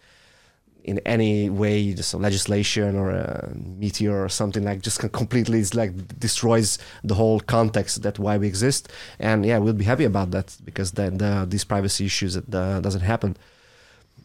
in 0.83 0.99
any 0.99 1.49
way 1.49 1.93
just 1.93 2.13
legislation 2.13 2.95
or 2.95 3.11
a 3.11 3.51
meteor 3.55 4.23
or 4.23 4.29
something 4.29 4.63
like 4.63 4.81
just 4.81 4.99
completely 5.11 5.63
like 5.73 5.91
destroys 6.19 6.77
the 7.03 7.15
whole 7.15 7.39
context 7.39 8.01
that 8.03 8.19
why 8.19 8.37
we 8.37 8.47
exist. 8.47 8.89
And 9.19 9.45
yeah 9.45 9.57
we'll 9.57 9.73
be 9.73 9.85
happy 9.85 10.05
about 10.05 10.31
that 10.31 10.57
because 10.63 10.91
then 10.91 11.17
the, 11.17 11.45
these 11.47 11.63
privacy 11.63 12.05
issues 12.05 12.37
uh, 12.37 12.41
doesn't 12.81 13.01
happen. 13.01 13.37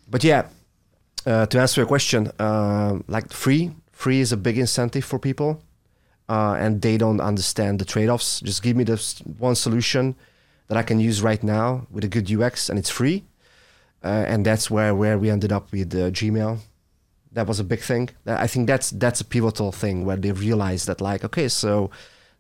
But 0.09 0.25
yeah 0.25 0.49
uh, 1.27 1.47
to 1.47 1.61
answer 1.61 1.81
your 1.81 1.89
question 1.89 2.31
uh, 2.39 2.99
like 3.09 3.33
free 3.33 3.73
free 3.93 4.21
is 4.21 4.33
a 4.33 4.37
big 4.37 4.59
incentive 4.59 5.05
for 5.05 5.19
people 5.19 5.63
uh, 6.29 6.57
and 6.59 6.83
they 6.83 6.97
don't 6.97 7.21
understand 7.21 7.79
the 7.79 7.85
trade-offs. 7.85 8.41
Just 8.41 8.63
give 8.63 8.77
me 8.77 8.85
this 8.85 9.21
one 9.39 9.55
solution 9.55 10.17
that 10.69 10.77
i 10.77 10.83
can 10.83 11.01
use 11.01 11.23
right 11.23 11.43
now 11.43 11.87
with 11.91 12.05
a 12.05 12.09
good 12.09 12.31
ux 12.33 12.69
and 12.69 12.79
it's 12.79 12.91
free 12.91 13.25
and 14.07 14.45
that's 14.45 14.71
where 14.71 14.95
where 14.95 15.19
we 15.19 15.31
ended 15.31 15.53
up 15.53 15.73
with 15.73 15.95
uh, 15.95 16.11
Gmail. 16.11 16.59
That 17.33 17.47
was 17.47 17.61
a 17.61 17.65
big 17.65 17.81
thing. 17.81 18.11
I 18.27 18.47
think 18.47 18.67
that's 18.67 18.91
that's 18.91 19.21
a 19.21 19.25
pivotal 19.25 19.73
thing 19.73 20.05
where 20.07 20.17
they 20.17 20.33
realized 20.33 20.87
that 20.87 21.01
like 21.01 21.25
okay, 21.25 21.49
so 21.49 21.91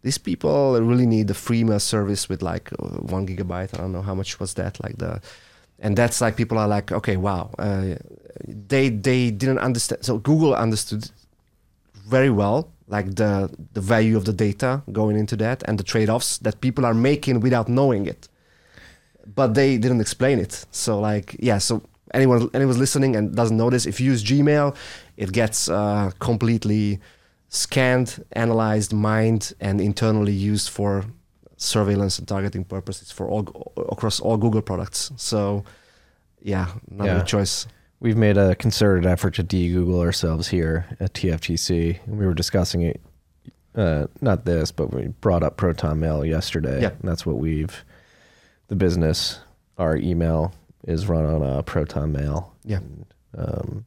these 0.02 0.18
people 0.18 0.80
really 0.80 1.06
need 1.06 1.28
the 1.28 1.34
free 1.34 1.64
mail 1.64 1.80
service 1.80 2.28
with 2.28 2.42
like 2.42 2.72
uh, 2.72 3.00
one 3.14 3.26
gigabyte. 3.26 3.74
I 3.74 3.78
don't 3.78 3.92
know 3.92 4.02
how 4.02 4.14
much 4.14 4.40
was 4.40 4.54
that 4.54 4.82
like 4.82 4.98
the, 4.98 5.20
and 5.78 5.96
that's 5.96 6.20
like 6.20 6.36
people 6.36 6.58
are 6.58 6.68
like 6.68 6.92
okay, 6.92 7.16
wow, 7.16 7.50
uh, 7.58 7.96
they 8.46 8.88
they 8.88 9.30
didn't 9.30 9.58
understand. 9.58 10.04
So 10.04 10.18
Google 10.18 10.54
understood 10.54 11.10
very 12.06 12.30
well, 12.30 12.70
like 12.88 13.16
the 13.16 13.50
the 13.72 13.80
value 13.80 14.16
of 14.16 14.24
the 14.24 14.32
data 14.32 14.82
going 14.92 15.16
into 15.16 15.36
that 15.36 15.62
and 15.66 15.78
the 15.78 15.84
trade-offs 15.84 16.38
that 16.38 16.60
people 16.60 16.86
are 16.86 16.94
making 16.94 17.40
without 17.40 17.68
knowing 17.68 18.06
it. 18.06 18.28
But 19.34 19.54
they 19.54 19.78
didn't 19.78 20.00
explain 20.00 20.38
it. 20.38 20.64
So 20.70 21.00
like 21.00 21.36
yeah, 21.38 21.58
so 21.58 21.82
anyone 22.14 22.48
anyone 22.54 22.78
listening 22.78 23.16
and 23.16 23.34
doesn't 23.34 23.56
know 23.56 23.70
this, 23.70 23.86
if 23.86 24.00
you 24.00 24.12
use 24.12 24.22
Gmail, 24.24 24.74
it 25.16 25.32
gets 25.32 25.68
uh, 25.68 26.10
completely 26.18 27.00
scanned, 27.48 28.24
analyzed, 28.32 28.92
mined, 28.92 29.52
and 29.60 29.80
internally 29.80 30.32
used 30.32 30.68
for 30.70 31.04
surveillance 31.56 32.18
and 32.18 32.28
targeting 32.28 32.64
purposes 32.64 33.10
for 33.10 33.28
all 33.28 33.72
across 33.90 34.20
all 34.20 34.36
Google 34.36 34.62
products. 34.62 35.10
So 35.16 35.64
yeah, 36.42 36.66
not 36.90 37.06
Yeah. 37.06 37.22
a 37.22 37.24
choice. 37.24 37.66
We've 37.98 38.16
made 38.16 38.36
a 38.36 38.54
concerted 38.54 39.06
effort 39.06 39.34
to 39.34 39.42
de-Google 39.42 40.00
ourselves 40.00 40.48
here 40.48 40.84
at 41.00 41.14
TFTC. 41.14 41.98
And 42.06 42.18
we 42.18 42.26
were 42.26 42.34
discussing 42.34 42.82
it, 42.82 43.00
uh, 43.74 44.06
not 44.20 44.44
this, 44.44 44.70
but 44.70 44.92
we 44.92 45.08
brought 45.22 45.42
up 45.42 45.56
Proton 45.56 45.98
Mail 45.98 46.22
yesterday. 46.24 46.82
Yeah. 46.82 46.90
And 46.90 47.08
that's 47.08 47.24
what 47.24 47.38
we've, 47.38 47.84
the 48.68 48.76
business, 48.76 49.40
our 49.78 49.96
email 49.96 50.52
is 50.84 51.06
run 51.06 51.24
on 51.24 51.42
a 51.42 51.62
Proton 51.62 52.12
Mail. 52.12 52.54
Yeah. 52.64 52.80
Um, 53.36 53.84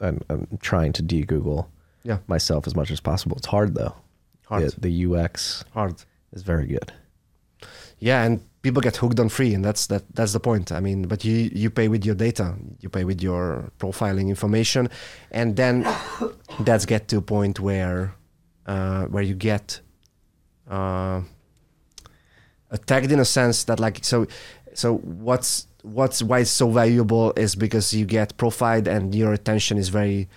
I'm, 0.00 0.20
I'm 0.28 0.58
trying 0.60 0.92
to 0.94 1.02
de-Google 1.02 1.70
Yeah. 2.04 2.18
myself 2.26 2.66
as 2.66 2.74
much 2.76 2.90
as 2.90 3.00
possible. 3.00 3.36
It's 3.36 3.46
hard 3.46 3.74
though. 3.74 3.94
Hard. 4.46 4.70
The, 4.72 4.80
the 4.88 5.14
UX 5.14 5.64
Hard. 5.74 6.02
is 6.32 6.42
very 6.42 6.66
good. 6.66 6.92
Yeah, 7.98 8.22
and 8.22 8.40
people 8.62 8.80
get 8.80 8.96
hooked 8.96 9.18
on 9.18 9.28
free, 9.28 9.52
and 9.54 9.64
that's 9.64 9.88
that. 9.88 10.04
That's 10.14 10.32
the 10.32 10.38
point. 10.40 10.70
I 10.70 10.78
mean, 10.80 11.02
but 11.08 11.24
you 11.24 11.50
you 11.52 11.68
pay 11.68 11.88
with 11.88 12.04
your 12.06 12.14
data, 12.14 12.54
you 12.80 12.88
pay 12.88 13.02
with 13.04 13.20
your 13.20 13.70
profiling 13.80 14.28
information, 14.28 14.88
and 15.32 15.56
then 15.56 15.84
that's 16.60 16.86
get 16.86 17.08
to 17.08 17.16
a 17.18 17.20
point 17.22 17.58
where 17.58 18.14
uh, 18.66 19.06
where 19.06 19.24
you 19.24 19.34
get 19.34 19.80
uh, 20.70 21.22
attacked 22.70 23.10
in 23.10 23.20
a 23.20 23.24
sense 23.24 23.64
that 23.64 23.80
like 23.80 24.04
so 24.04 24.26
so 24.74 24.96
what's 24.98 25.66
what's 25.82 26.22
why 26.22 26.40
it's 26.40 26.50
so 26.50 26.70
valuable 26.70 27.32
is 27.36 27.54
because 27.54 27.94
you 27.94 28.04
get 28.04 28.36
profiled 28.36 28.86
and 28.86 29.14
your 29.14 29.32
attention 29.32 29.78
is 29.78 29.88
very 29.88 30.28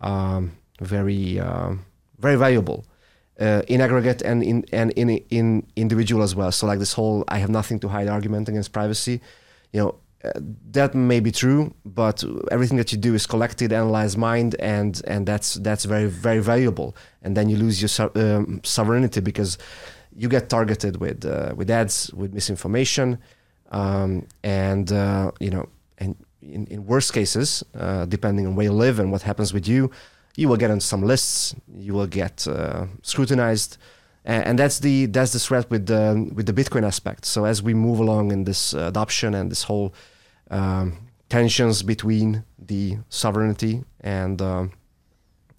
um, 0.00 0.52
very 0.80 1.38
um, 1.40 1.84
very 2.18 2.36
valuable 2.36 2.84
uh, 3.40 3.62
in 3.68 3.80
aggregate 3.80 4.22
and 4.22 4.42
in 4.42 4.64
and 4.72 4.90
in 4.92 5.10
in 5.30 5.66
individual 5.76 6.22
as 6.22 6.34
well. 6.34 6.52
So 6.52 6.66
like 6.66 6.78
this 6.78 6.92
whole 6.92 7.24
I 7.28 7.38
have 7.38 7.50
nothing 7.50 7.78
to 7.80 7.88
hide 7.88 8.08
argument 8.08 8.48
against 8.48 8.72
privacy, 8.72 9.20
you 9.72 9.80
know, 9.80 9.94
uh, 10.24 10.32
that 10.70 10.94
may 10.94 11.20
be 11.20 11.30
true, 11.30 11.74
but 11.84 12.24
everything 12.50 12.78
that 12.78 12.90
you 12.92 12.98
do 12.98 13.14
is 13.14 13.26
collected, 13.26 13.72
analyzed, 13.72 14.16
mined, 14.16 14.56
and 14.58 15.00
and 15.06 15.26
that's 15.26 15.54
that's 15.54 15.84
very 15.84 16.06
very 16.06 16.40
valuable. 16.40 16.96
And 17.22 17.36
then 17.36 17.48
you 17.48 17.56
lose 17.56 17.80
your 17.82 18.10
um, 18.14 18.60
sovereignty 18.64 19.20
because 19.20 19.58
you 20.16 20.28
get 20.28 20.48
targeted 20.48 20.96
with 20.96 21.24
uh, 21.24 21.52
with 21.56 21.70
ads, 21.70 22.10
with 22.14 22.32
misinformation, 22.32 23.18
um, 23.70 24.26
and 24.42 24.90
uh, 24.92 25.30
you 25.40 25.50
know, 25.50 25.68
and 25.98 26.16
in, 26.42 26.66
in 26.66 26.86
worst 26.86 27.12
cases, 27.12 27.64
uh, 27.78 28.06
depending 28.06 28.46
on 28.46 28.56
where 28.56 28.64
you 28.64 28.72
live 28.72 28.98
and 28.98 29.12
what 29.12 29.22
happens 29.22 29.52
with 29.52 29.68
you, 29.68 29.90
you 30.36 30.48
will 30.48 30.56
get 30.56 30.70
on 30.70 30.80
some 30.80 31.02
lists, 31.02 31.54
you 31.76 31.92
will 31.92 32.06
get 32.06 32.46
uh, 32.48 32.86
scrutinized, 33.02 33.78
and, 34.24 34.44
and 34.46 34.58
that's 34.58 34.78
the 34.80 35.06
that's 35.06 35.32
the 35.32 35.38
threat 35.38 35.70
with 35.70 35.86
the 35.86 36.30
with 36.34 36.46
the 36.46 36.52
Bitcoin 36.52 36.84
aspect. 36.84 37.24
So 37.24 37.44
as 37.44 37.62
we 37.62 37.74
move 37.74 38.00
along 38.00 38.32
in 38.32 38.44
this 38.44 38.72
adoption 38.72 39.34
and 39.34 39.50
this 39.50 39.64
whole 39.64 39.92
um, 40.50 40.98
tensions 41.28 41.82
between 41.82 42.44
the 42.58 42.98
sovereignty 43.08 43.84
and 44.00 44.40
um, 44.40 44.72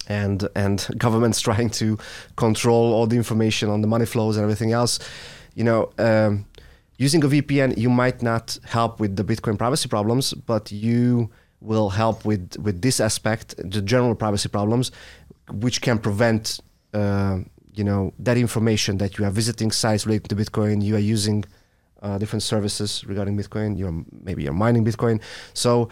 and 0.08 0.48
and 0.56 0.88
governments 0.98 1.40
trying 1.48 1.70
to 1.70 1.98
control 2.36 2.92
all 2.92 3.06
the 3.06 3.16
information 3.16 3.68
on 3.70 3.82
the 3.82 3.86
money 3.86 4.06
flows 4.06 4.36
and 4.36 4.42
everything 4.42 4.72
else, 4.72 4.98
you 5.54 5.62
know. 5.62 5.92
Um, 5.98 6.46
using 6.96 7.22
a 7.22 7.28
VPN, 7.28 7.78
you 7.78 7.90
might 7.90 8.22
not 8.22 8.58
help 8.64 8.98
with 8.98 9.14
the 9.14 9.22
Bitcoin 9.22 9.56
privacy 9.56 9.88
problems, 9.88 10.34
but 10.34 10.72
you 10.72 11.30
will 11.60 11.90
help 11.90 12.24
with 12.24 12.56
with 12.58 12.82
this 12.82 13.00
aspect, 13.00 13.54
the 13.58 13.82
general 13.82 14.14
privacy 14.14 14.48
problems, 14.48 14.90
which 15.50 15.80
can 15.80 15.98
prevent, 15.98 16.60
uh, 16.94 17.38
you 17.72 17.84
know, 17.84 18.12
that 18.18 18.36
information 18.36 18.98
that 18.98 19.18
you 19.18 19.24
are 19.24 19.30
visiting 19.30 19.70
sites 19.70 20.06
related 20.06 20.28
to 20.30 20.36
Bitcoin, 20.36 20.82
you 20.82 20.96
are 20.96 21.06
using 21.16 21.44
uh, 22.02 22.16
different 22.18 22.42
services 22.42 23.04
regarding 23.06 23.36
Bitcoin, 23.36 23.78
you're 23.78 24.04
maybe 24.22 24.42
you're 24.42 24.52
mining 24.52 24.84
Bitcoin, 24.84 25.20
so. 25.54 25.88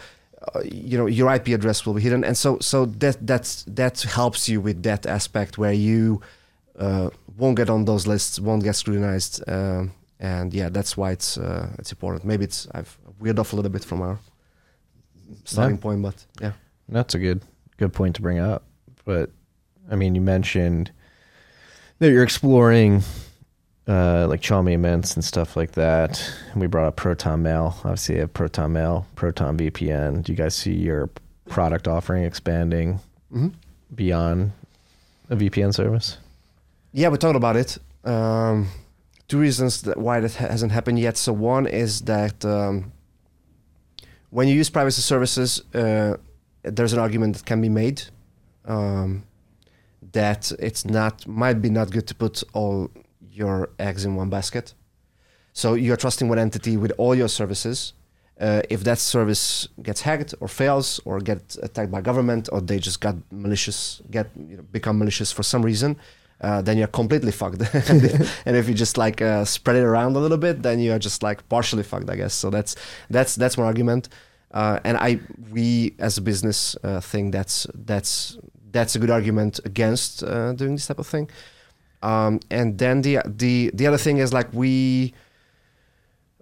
Uh, 0.53 0.61
you 0.63 0.97
know 0.97 1.07
your 1.07 1.33
IP 1.33 1.47
address 1.47 1.85
will 1.85 1.93
be 1.95 2.01
hidden, 2.01 2.23
and 2.23 2.37
so 2.37 2.57
so 2.59 2.85
that 2.85 3.17
that's 3.25 3.63
that 3.67 4.01
helps 4.03 4.47
you 4.47 4.61
with 4.61 4.83
that 4.83 5.05
aspect 5.07 5.57
where 5.57 5.73
you 5.73 6.21
uh, 6.79 7.09
won't 7.37 7.57
get 7.57 7.69
on 7.69 7.85
those 7.85 8.05
lists, 8.05 8.39
won't 8.39 8.63
get 8.63 8.75
scrutinized, 8.75 9.43
um, 9.49 9.91
and 10.19 10.53
yeah, 10.53 10.69
that's 10.69 10.95
why 10.95 11.11
it's 11.11 11.37
uh, 11.39 11.67
it's 11.79 11.91
important. 11.91 12.23
Maybe 12.23 12.43
it's 12.45 12.67
I've 12.71 12.97
veered 13.19 13.39
off 13.39 13.51
a 13.53 13.55
little 13.55 13.71
bit 13.71 13.83
from 13.83 14.01
our 14.01 14.19
starting 15.43 15.75
No. 15.77 15.81
point, 15.81 16.01
but 16.03 16.25
yeah, 16.39 16.51
That's 16.87 17.15
a 17.15 17.19
good 17.19 17.41
good 17.77 17.91
point 17.93 18.15
to 18.17 18.21
bring 18.21 18.37
up. 18.37 18.63
But 19.05 19.31
I 19.89 19.95
mean, 19.95 20.13
you 20.15 20.21
mentioned 20.21 20.91
that 21.99 22.11
you're 22.11 22.23
exploring 22.23 23.01
uh, 23.87 24.27
like 24.27 24.41
Chaumian 24.41 24.79
Mints 24.81 25.15
and 25.15 25.23
stuff 25.23 25.55
like 25.55 25.71
that. 25.73 26.21
And 26.51 26.61
we 26.61 26.67
brought 26.67 26.87
up 26.87 26.95
Proton 26.95 27.41
Mail. 27.43 27.75
Obviously, 27.83 28.15
you 28.15 28.21
have 28.21 28.33
Proton 28.33 28.73
Mail, 28.73 29.05
Proton 29.15 29.57
VPN. 29.57 30.23
Do 30.23 30.31
you 30.31 30.37
guys 30.37 30.55
see 30.55 30.73
your 30.73 31.09
product 31.49 31.87
offering 31.87 32.23
expanding 32.23 32.99
Mhm. 33.33 33.53
beyond 33.95 34.51
a 35.29 35.35
VPN 35.35 35.71
service? 35.73 36.17
yeah, 36.93 37.09
we 37.09 37.17
talked 37.17 37.35
about 37.35 37.55
it. 37.55 37.77
Um, 38.03 38.69
two 39.27 39.37
reasons 39.39 39.81
that 39.83 39.97
why 39.97 40.19
that 40.19 40.33
hasn't 40.33 40.71
happened 40.71 40.97
yet. 40.99 41.15
So 41.17 41.31
one 41.33 41.67
is 41.67 42.01
that 42.01 42.43
um, 42.43 42.91
when 44.31 44.47
you 44.47 44.55
use 44.55 44.69
privacy 44.69 45.01
services, 45.01 45.61
uh, 45.75 46.15
there's 46.63 46.93
an 46.93 46.99
argument 46.99 47.35
that 47.35 47.45
can 47.45 47.61
be 47.61 47.69
made 47.69 48.01
um, 48.65 49.23
that 50.13 50.51
it's 50.59 50.85
not 50.85 51.27
might 51.27 51.61
be 51.61 51.69
not 51.69 51.91
good 51.91 52.07
to 52.07 52.15
put 52.15 52.43
all 52.53 52.89
your 53.37 53.69
eggs 53.79 54.05
in 54.05 54.15
one 54.15 54.29
basket. 54.29 54.73
So 55.53 55.73
you're 55.73 55.97
trusting 55.97 56.27
one 56.29 56.39
entity 56.39 56.77
with 56.77 56.91
all 56.97 57.15
your 57.15 57.27
services. 57.27 57.93
Uh, 58.39 58.61
if 58.69 58.83
that 58.83 58.99
service 58.99 59.67
gets 59.81 60.01
hacked 60.01 60.35
or 60.39 60.47
fails 60.47 60.99
or 61.05 61.19
get 61.19 61.57
attacked 61.63 61.89
by 61.89 62.01
government 62.01 62.47
or 62.51 62.61
they 62.61 62.77
just 62.77 63.01
got 63.01 63.15
malicious, 63.31 64.01
get 64.11 64.27
you 64.35 64.57
know, 64.57 64.63
become 64.71 64.99
malicious 64.99 65.31
for 65.31 65.41
some 65.41 65.63
reason, 65.63 65.97
uh, 66.41 66.61
then 66.61 66.77
you're 66.77 66.87
completely 66.87 67.31
fucked. 67.31 67.61
and, 67.89 68.03
if, 68.03 68.41
and 68.45 68.55
if 68.55 68.67
you 68.69 68.75
just 68.75 68.97
like 68.97 69.21
uh, 69.21 69.43
spread 69.43 69.75
it 69.75 69.83
around 69.83 70.15
a 70.15 70.19
little 70.19 70.37
bit, 70.37 70.61
then 70.61 70.79
you're 70.79 70.99
just 70.99 71.23
like 71.23 71.47
partially 71.49 71.83
fucked, 71.83 72.09
I 72.09 72.15
guess. 72.15 72.33
So 72.33 72.49
that's 72.51 72.75
that's 73.09 73.35
that's 73.35 73.57
my 73.57 73.63
argument. 73.63 74.09
Uh, 74.51 74.79
and 74.83 74.97
I 74.97 75.19
we 75.51 75.95
as 75.97 76.17
a 76.17 76.21
business 76.21 76.75
uh, 76.83 77.01
think 77.01 77.33
that's 77.33 77.65
that's 77.73 78.37
that's 78.71 78.95
a 78.95 78.99
good 78.99 79.09
argument 79.09 79.59
against 79.65 80.23
uh, 80.23 80.53
doing 80.53 80.75
this 80.75 80.87
type 80.87 80.99
of 80.99 81.07
thing. 81.07 81.29
Um, 82.01 82.39
and 82.51 82.77
then 82.77 83.01
the 83.01 83.19
the 83.25 83.71
the 83.73 83.87
other 83.87 83.97
thing 83.97 84.17
is 84.17 84.33
like 84.33 84.53
we 84.53 85.13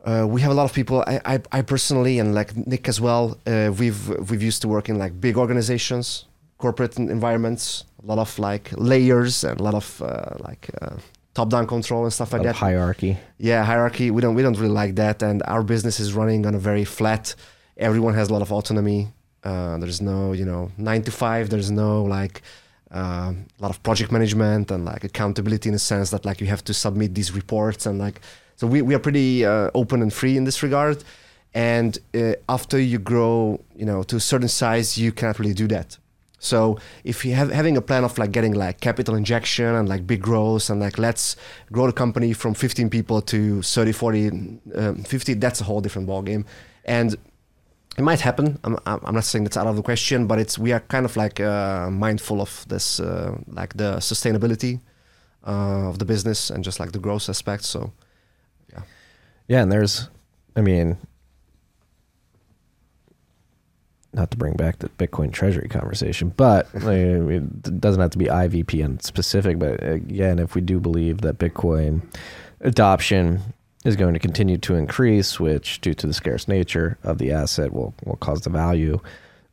uh, 0.05 0.25
we 0.27 0.41
have 0.41 0.51
a 0.51 0.53
lot 0.53 0.65
of 0.65 0.73
people. 0.73 1.03
I, 1.07 1.19
I, 1.25 1.41
I 1.51 1.61
personally 1.61 2.19
and 2.19 2.35
like 2.35 2.55
Nick 2.55 2.87
as 2.87 3.01
well. 3.01 3.39
Uh, 3.47 3.71
we've 3.77 4.07
we've 4.29 4.43
used 4.43 4.61
to 4.61 4.67
work 4.67 4.89
in 4.89 4.97
like 4.97 5.19
big 5.19 5.37
organizations, 5.37 6.25
corporate 6.57 6.97
environments. 6.97 7.85
A 8.03 8.05
lot 8.05 8.19
of 8.19 8.37
like 8.37 8.69
layers 8.77 9.43
and 9.43 9.59
a 9.59 9.63
lot 9.63 9.73
of 9.73 10.01
uh, 10.01 10.35
like 10.39 10.69
uh, 10.81 10.97
top-down 11.33 11.65
control 11.65 12.03
and 12.03 12.13
stuff 12.13 12.33
like 12.33 12.43
that. 12.43 12.55
hierarchy. 12.55 13.17
Yeah, 13.39 13.63
hierarchy. 13.63 14.11
We 14.11 14.21
don't 14.21 14.35
we 14.35 14.43
don't 14.43 14.57
really 14.57 14.73
like 14.73 14.95
that, 14.95 15.23
and 15.23 15.41
our 15.47 15.63
business 15.63 15.99
is 15.99 16.13
running 16.13 16.45
on 16.45 16.53
a 16.53 16.59
very 16.59 16.85
flat. 16.85 17.33
Everyone 17.77 18.13
has 18.13 18.29
a 18.29 18.33
lot 18.33 18.41
of 18.43 18.51
autonomy. 18.51 19.07
Uh, 19.43 19.77
there's 19.79 20.01
no 20.01 20.33
you 20.33 20.45
know 20.45 20.71
nine 20.77 21.01
to 21.03 21.11
five. 21.11 21.49
There's 21.49 21.71
no 21.71 22.03
like 22.03 22.43
um, 22.95 23.45
a 23.59 23.61
lot 23.61 23.71
of 23.71 23.83
project 23.83 24.11
management 24.11 24.71
and 24.71 24.85
like 24.85 25.03
accountability 25.03 25.69
in 25.69 25.75
a 25.75 25.79
sense 25.79 26.09
that 26.11 26.25
like 26.25 26.41
you 26.41 26.47
have 26.47 26.63
to 26.63 26.73
submit 26.73 27.13
these 27.13 27.31
reports 27.33 27.85
and 27.85 27.99
like 27.99 28.21
so 28.55 28.67
we, 28.67 28.81
we 28.81 28.95
are 28.95 28.99
pretty 28.99 29.45
uh, 29.45 29.69
open 29.73 30.01
and 30.01 30.13
free 30.13 30.37
in 30.37 30.45
this 30.45 30.63
regard. 30.63 31.03
And 31.53 31.97
uh, 32.13 32.33
after 32.49 32.79
you 32.79 32.99
grow, 32.99 33.61
you 33.75 33.85
know, 33.85 34.03
to 34.03 34.17
a 34.17 34.19
certain 34.19 34.47
size, 34.47 34.97
you 34.97 35.11
cannot 35.11 35.39
really 35.39 35.53
do 35.53 35.67
that. 35.67 35.97
So 36.39 36.77
if 37.03 37.25
you 37.25 37.33
have 37.33 37.49
having 37.49 37.75
a 37.75 37.81
plan 37.81 38.03
of 38.03 38.17
like 38.17 38.31
getting 38.31 38.53
like 38.53 38.79
capital 38.79 39.15
injection 39.15 39.65
and 39.65 39.89
like 39.89 40.05
big 40.05 40.21
growth 40.21 40.69
and 40.69 40.79
like 40.79 40.97
let's 40.97 41.35
grow 41.71 41.87
the 41.87 41.93
company 41.93 42.33
from 42.33 42.53
15 42.53 42.89
people 42.89 43.21
to 43.23 43.61
30, 43.61 43.91
40, 43.91 44.27
um, 44.75 45.03
50, 45.03 45.33
that's 45.35 45.61
a 45.61 45.63
whole 45.63 45.81
different 45.81 46.07
ballgame. 46.07 46.45
And 46.83 47.15
it 47.97 48.01
might 48.01 48.19
happen. 48.19 48.59
I'm, 48.63 48.77
I'm 48.85 49.15
not 49.15 49.23
saying 49.23 49.45
that's 49.45 49.57
out 49.57 49.67
of 49.67 49.75
the 49.75 49.81
question, 49.81 50.27
but 50.27 50.37
it's 50.39 50.59
we 50.59 50.73
are 50.73 50.81
kind 50.81 51.05
of 51.05 51.15
like 51.15 51.39
uh, 51.39 51.89
mindful 51.89 52.41
of 52.41 52.65
this, 52.67 52.99
uh, 52.99 53.37
like 53.47 53.77
the 53.77 53.97
sustainability 53.97 54.81
uh, 55.47 55.87
of 55.89 55.99
the 55.99 56.05
business 56.05 56.49
and 56.49 56.63
just 56.63 56.79
like 56.79 56.91
the 56.91 56.99
growth 56.99 57.29
aspect. 57.29 57.63
So 57.63 57.93
Yeah, 58.71 58.81
yeah. 59.47 59.61
and 59.61 59.71
there's, 59.71 60.09
I 60.55 60.61
mean, 60.61 60.97
not 64.11 64.31
to 64.31 64.37
bring 64.37 64.53
back 64.53 64.79
the 64.79 64.89
Bitcoin 64.89 65.31
treasury 65.31 65.67
conversation, 65.67 66.33
but 66.35 66.67
it 66.73 67.79
doesn't 67.81 68.01
have 68.01 68.11
to 68.11 68.17
be 68.17 68.25
IVPN 68.25 69.03
specific. 69.03 69.59
But 69.59 69.83
again, 69.83 70.39
if 70.39 70.55
we 70.55 70.61
do 70.61 70.79
believe 70.79 71.21
that 71.21 71.37
Bitcoin 71.37 72.01
adoption 72.61 73.41
is 73.85 73.95
going 73.95 74.13
to 74.13 74.19
continue 74.19 74.57
to 74.57 74.75
increase, 74.75 75.39
which 75.39 75.79
due 75.79 75.93
to 75.93 76.07
the 76.07 76.13
scarce 76.13 76.47
nature 76.47 76.97
of 77.03 77.19
the 77.19 77.31
asset 77.31 77.71
will, 77.71 77.93
will 78.03 78.17
cause 78.17 78.41
the 78.41 78.49
value 78.49 78.99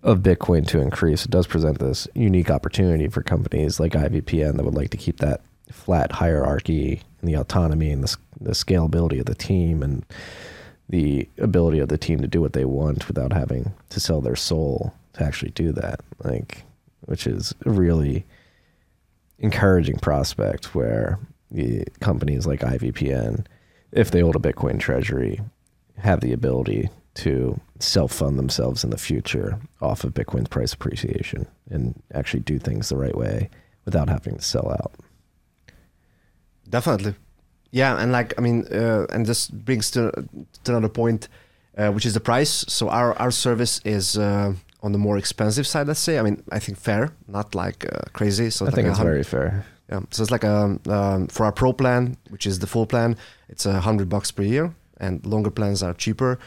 of 0.03 0.19
Bitcoin 0.19 0.67
to 0.67 0.81
increase, 0.81 1.25
it 1.25 1.31
does 1.31 1.47
present 1.47 1.79
this 1.79 2.09
unique 2.15 2.51
opportunity 2.51 3.09
for 3.09 3.23
companies 3.23 3.79
like 3.79 3.93
IVPN 3.93 4.57
that 4.57 4.65
would 4.65 4.75
like 4.75 4.91
to 4.91 4.97
keep 4.97 5.19
that 5.19 5.43
flat 5.71 6.13
hierarchy 6.13 7.03
and 7.21 7.29
the 7.29 7.35
autonomy 7.35 7.91
and 7.91 8.03
the, 8.03 8.17
the 8.41 8.51
scalability 8.51 9.21
of 9.21 9.27
the 9.27 9.35
team 9.35 9.83
and 9.83 10.05
the 10.89 11.29
ability 11.39 11.79
of 11.79 11.89
the 11.89 11.97
team 11.97 12.21
to 12.21 12.27
do 12.27 12.41
what 12.41 12.53
they 12.53 12.65
want 12.65 13.07
without 13.07 13.33
having 13.33 13.73
to 13.91 14.01
sell 14.01 14.21
their 14.21 14.37
soul 14.37 14.93
to 15.13 15.23
actually 15.23 15.53
do 15.53 15.73
that. 15.73 16.01
Like, 16.25 16.65
which 17.03 17.27
is 17.27 17.55
a 17.65 17.71
really 17.71 18.27
encouraging 19.39 19.99
prospect 19.99 20.75
where 20.75 21.19
the 21.51 21.85
companies 22.01 22.47
like 22.47 22.61
IVPN, 22.61 23.47
if 23.93 24.11
they 24.11 24.21
hold 24.21 24.37
a 24.37 24.39
Bitcoin 24.39 24.81
treasury, 24.81 25.41
have 25.99 26.21
the 26.21 26.33
ability 26.33 26.89
to 27.15 27.61
self 27.79 28.13
fund 28.13 28.39
themselves 28.39 28.85
in 28.85 28.91
the 28.91 28.99
future 28.99 29.59
off 29.81 30.05
of 30.05 30.15
Bitcoin's 30.15 30.49
price 30.49 30.73
appreciation 30.73 31.47
and 31.71 32.01
actually 32.15 32.41
do 32.41 32.59
things 32.59 32.89
the 32.89 32.97
right 32.97 33.17
way 33.17 33.51
without 33.85 34.09
having 34.09 34.37
to 34.37 34.43
sell 34.43 34.71
out. 34.71 34.93
Definitely. 36.69 37.15
Yeah, 37.71 37.99
and 38.01 38.13
like 38.13 38.35
I 38.39 38.41
mean, 38.41 38.67
uh, 38.73 39.07
and 39.11 39.27
this 39.27 39.49
brings 39.49 39.91
to, 39.93 40.11
to 40.65 40.71
another 40.71 40.89
point, 40.89 41.29
uh, 41.77 41.91
which 41.91 42.07
is 42.07 42.15
the 42.15 42.21
price. 42.21 42.65
So 42.69 42.89
our 42.89 43.19
our 43.19 43.31
service 43.31 43.81
is 43.85 44.17
uh, 44.19 44.55
on 44.83 44.93
the 44.93 44.99
more 44.99 45.17
expensive 45.19 45.67
side. 45.67 45.87
Let's 45.89 46.01
say. 46.01 46.19
I 46.19 46.23
mean, 46.23 46.43
I 46.53 46.59
think 46.59 46.79
fair, 46.79 47.11
not 47.29 47.55
like 47.55 47.87
uh, 47.91 48.03
crazy. 48.13 48.51
So 48.51 48.67
I 48.67 48.71
think 48.71 48.89
it's 48.89 48.99
very 48.99 49.25
fair. 49.25 49.65
Yeah. 49.91 50.01
So 50.11 50.23
it's 50.23 50.31
like 50.31 50.45
a 50.45 50.79
um, 50.89 51.27
for 51.29 51.45
our 51.45 51.53
pro 51.53 51.73
plan, 51.73 52.17
which 52.29 52.47
is 52.47 52.59
the 52.59 52.67
full 52.67 52.87
plan, 52.87 53.17
it's 53.53 53.67
a 53.67 53.81
hundred 53.81 54.09
bucks 54.09 54.33
per 54.33 54.43
year, 54.43 54.75
and 54.99 55.25
longer 55.25 55.51
plans 55.51 55.83
are 55.83 55.95
cheaper. 55.95 56.39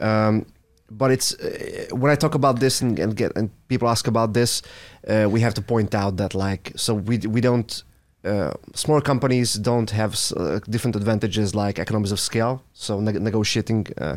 Um, 0.00 0.46
but 0.90 1.10
it's 1.12 1.34
uh, 1.34 1.94
when 1.94 2.10
I 2.10 2.16
talk 2.16 2.34
about 2.34 2.58
this 2.58 2.80
and, 2.80 2.98
and, 2.98 3.16
get 3.16 3.36
and 3.36 3.50
people 3.68 3.88
ask 3.88 4.08
about 4.08 4.32
this, 4.32 4.62
uh, 5.06 5.28
we 5.30 5.40
have 5.40 5.54
to 5.54 5.62
point 5.62 5.94
out 5.94 6.16
that 6.16 6.34
like 6.34 6.72
so 6.76 6.94
we 6.94 7.18
we 7.18 7.40
don't 7.40 7.84
uh, 8.24 8.52
smaller 8.74 9.00
companies 9.00 9.54
don't 9.54 9.90
have 9.90 10.14
uh, 10.36 10.58
different 10.68 10.96
advantages 10.96 11.54
like 11.54 11.78
economies 11.78 12.12
of 12.12 12.20
scale. 12.20 12.62
So 12.74 13.00
ne- 13.00 13.18
negotiating 13.18 13.86
uh, 13.98 14.16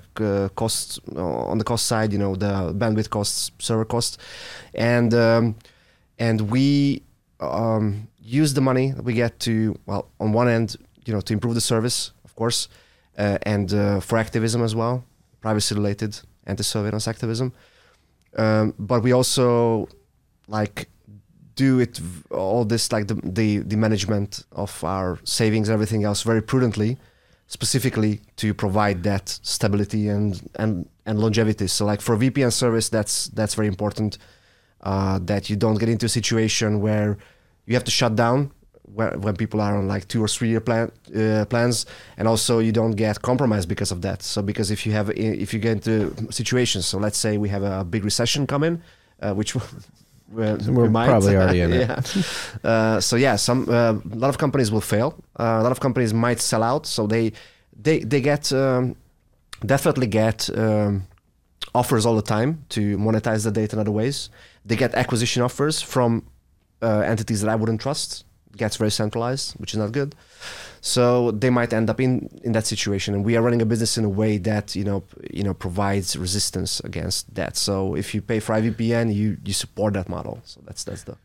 costs 0.56 1.00
uh, 1.16 1.52
on 1.52 1.58
the 1.58 1.64
cost 1.64 1.86
side, 1.86 2.12
you 2.12 2.20
know, 2.20 2.36
the 2.36 2.74
bandwidth 2.74 3.10
costs, 3.10 3.52
server 3.60 3.86
costs, 3.86 4.18
and 4.74 5.14
um, 5.14 5.56
and 6.20 6.41
we 6.50 7.04
um, 7.40 8.08
use 8.20 8.54
the 8.54 8.62
money 8.62 8.91
that 8.91 9.04
we 9.04 9.14
get 9.14 9.40
to 9.41 9.78
well, 9.86 10.10
on 10.20 10.34
one 10.34 10.48
end, 10.48 10.76
you 11.06 11.14
know, 11.14 11.22
to 11.22 11.34
improve 11.34 11.56
the 11.56 11.62
service, 11.62 12.12
of 12.34 12.38
course, 12.38 12.68
uh, 13.16 13.38
and 13.44 13.72
uh, 13.72 14.00
for 14.00 14.18
activism 14.18 14.64
as 14.64 14.76
well, 14.76 15.04
privacy-related 15.42 16.20
anti-surveillance 16.48 17.08
activism. 17.08 17.54
Um, 18.36 18.74
but 18.80 19.04
we 19.04 19.12
also 19.12 19.88
like 20.48 20.90
do 21.56 21.80
it 21.80 22.02
all 22.32 22.66
this 22.66 22.92
like 22.92 23.08
the, 23.08 23.14
the 23.24 23.60
the 23.60 23.76
management 23.76 24.44
of 24.54 24.84
our 24.84 25.20
savings 25.24 25.70
everything 25.70 26.04
else 26.04 26.24
very 26.24 26.42
prudently 26.42 26.98
specifically 27.46 28.20
to 28.36 28.56
provide 28.56 29.04
that 29.04 29.30
stability 29.44 30.10
and 30.10 30.50
and 30.56 30.90
and 31.06 31.20
longevity 31.20 31.68
so 31.68 31.86
like 31.86 32.02
for 32.02 32.18
vpn 32.18 32.52
service 32.52 32.90
that's 32.90 33.28
that's 33.28 33.54
very 33.54 33.68
important 33.68 34.18
uh, 34.82 35.20
that 35.22 35.48
you 35.48 35.56
don't 35.56 35.78
get 35.78 35.90
into 35.90 36.08
a 36.08 36.10
situation 36.10 36.82
where 36.82 37.18
you 37.68 37.76
have 37.76 37.84
to 37.84 37.92
shut 37.92 38.16
down 38.16 38.52
when, 38.84 39.22
when 39.22 39.36
people 39.36 39.62
are 39.62 39.78
on 39.78 39.88
like 39.88 40.08
two 40.08 40.24
or 40.24 40.28
three 40.28 40.50
year 40.50 40.60
plan, 40.60 40.92
uh, 41.16 41.46
plans 41.46 41.86
and 42.18 42.28
also 42.28 42.60
you 42.60 42.72
don't 42.72 42.92
get 42.92 43.22
compromised 43.22 43.68
because 43.68 43.92
of 43.92 44.02
that 44.02 44.22
so 44.22 44.42
because 44.42 44.72
if 44.72 44.86
you 44.86 44.92
have 44.92 45.10
if 45.12 45.54
you 45.54 45.60
get 45.60 45.74
into 45.74 46.14
situations 46.32 46.86
so 46.86 46.98
let's 46.98 47.18
say 47.18 47.38
we 47.38 47.50
have 47.50 47.64
a 47.64 47.84
big 47.84 48.04
recession 48.04 48.46
coming 48.46 48.82
uh, 49.22 49.34
which 49.34 49.56
we're, 50.34 50.58
we're 50.68 50.90
probably 50.90 51.36
already 51.38 51.62
in 51.62 51.72
yeah. 51.72 52.00
it. 52.00 52.26
Uh, 52.64 53.00
so 53.00 53.16
yeah, 53.16 53.36
some 53.36 53.70
uh, 53.70 53.94
a 53.94 54.16
lot 54.16 54.30
of 54.30 54.38
companies 54.38 54.72
will 54.72 54.82
fail. 54.82 55.16
Uh, 55.40 55.60
a 55.60 55.64
lot 55.64 55.72
of 55.72 55.80
companies 55.80 56.14
might 56.14 56.40
sell 56.40 56.64
out. 56.64 56.86
So 56.86 57.08
they 57.08 57.32
they 57.80 58.00
they 58.00 58.22
get 58.22 58.52
um, 58.52 58.96
definitely 59.66 60.08
get 60.08 60.50
um, 60.58 61.08
offers 61.74 62.06
all 62.06 62.16
the 62.16 62.22
time 62.22 62.66
to 62.70 62.98
monetize 62.98 63.44
the 63.44 63.52
data 63.52 63.76
in 63.76 63.80
other 63.80 63.92
ways. 63.92 64.30
They 64.66 64.76
get 64.76 64.94
acquisition 64.96 65.42
offers 65.42 65.82
from 65.82 66.26
uh, 66.82 67.00
entities 67.00 67.42
that 67.42 67.50
I 67.50 67.56
wouldn't 67.56 67.82
trust. 67.82 68.26
Gets 68.56 68.78
very 68.78 68.92
centralized, 68.92 69.54
which 69.54 69.74
is 69.74 69.80
not 69.80 69.92
good. 69.92 70.16
So 70.82 71.32
they 71.32 71.50
might 71.50 71.72
end 71.74 71.90
up 71.90 72.00
in, 72.00 72.30
in 72.44 72.52
that 72.52 72.66
situation, 72.68 73.14
and 73.14 73.24
we 73.24 73.36
are 73.38 73.42
running 73.42 73.62
a 73.62 73.66
business 73.66 73.98
in 73.98 74.04
a 74.04 74.10
way 74.10 74.38
that 74.40 74.76
you 74.76 74.84
know 74.84 75.04
you 75.32 75.44
know 75.44 75.54
provides 75.54 76.18
resistance 76.18 76.80
against 76.82 77.34
that. 77.34 77.58
So 77.58 77.96
if 77.96 78.14
you 78.14 78.22
pay 78.22 78.40
for 78.40 78.54
IVPN, 78.54 79.14
you 79.16 79.38
you 79.44 79.54
support 79.54 79.94
that 79.94 80.10
model. 80.10 80.42
So 80.44 80.62
that's 80.66 80.84
that's 80.84 81.04
the 81.04 81.18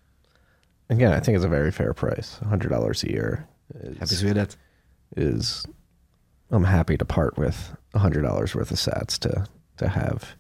again. 0.89 1.13
I 1.13 1.21
think 1.21 1.37
it's 1.37 1.45
a 1.45 1.49
very 1.49 1.71
fair 1.71 1.93
price, 1.93 2.39
hundred 2.39 2.71
dollars 2.71 3.03
a 3.03 3.11
year. 3.11 3.49
Is, 3.75 3.99
happy 3.99 4.17
to 4.17 4.25
hear 4.25 4.35
that. 4.35 4.57
Is 5.17 5.67
I'm 6.51 6.65
happy 6.65 6.97
to 6.97 7.05
part 7.05 7.37
with 7.37 7.77
hundred 7.95 8.23
dollars 8.23 8.55
worth 8.55 8.71
of 8.71 8.79
Sats 8.79 9.19
to 9.21 9.47
to 9.79 9.89
have 9.89 10.37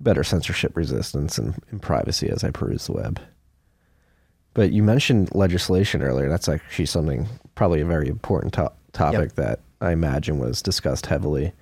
better 0.00 0.24
censorship 0.24 0.76
resistance 0.76 1.38
and, 1.38 1.62
and 1.70 1.82
privacy 1.82 2.28
as 2.30 2.42
I 2.42 2.50
peruse 2.50 2.86
the 2.86 2.92
web. 2.92 3.20
But 4.54 4.72
you 4.72 4.82
mentioned 4.82 5.34
legislation 5.34 6.02
earlier. 6.02 6.28
That's 6.28 6.48
actually 6.48 6.86
something, 6.86 7.28
probably 7.54 7.80
a 7.80 7.86
very 7.86 8.08
important 8.08 8.54
to- 8.54 8.72
topic 8.92 9.20
yep. 9.20 9.32
that 9.34 9.60
I 9.80 9.92
imagine 9.92 10.38
was 10.38 10.62
discussed 10.62 11.06
heavily 11.06 11.52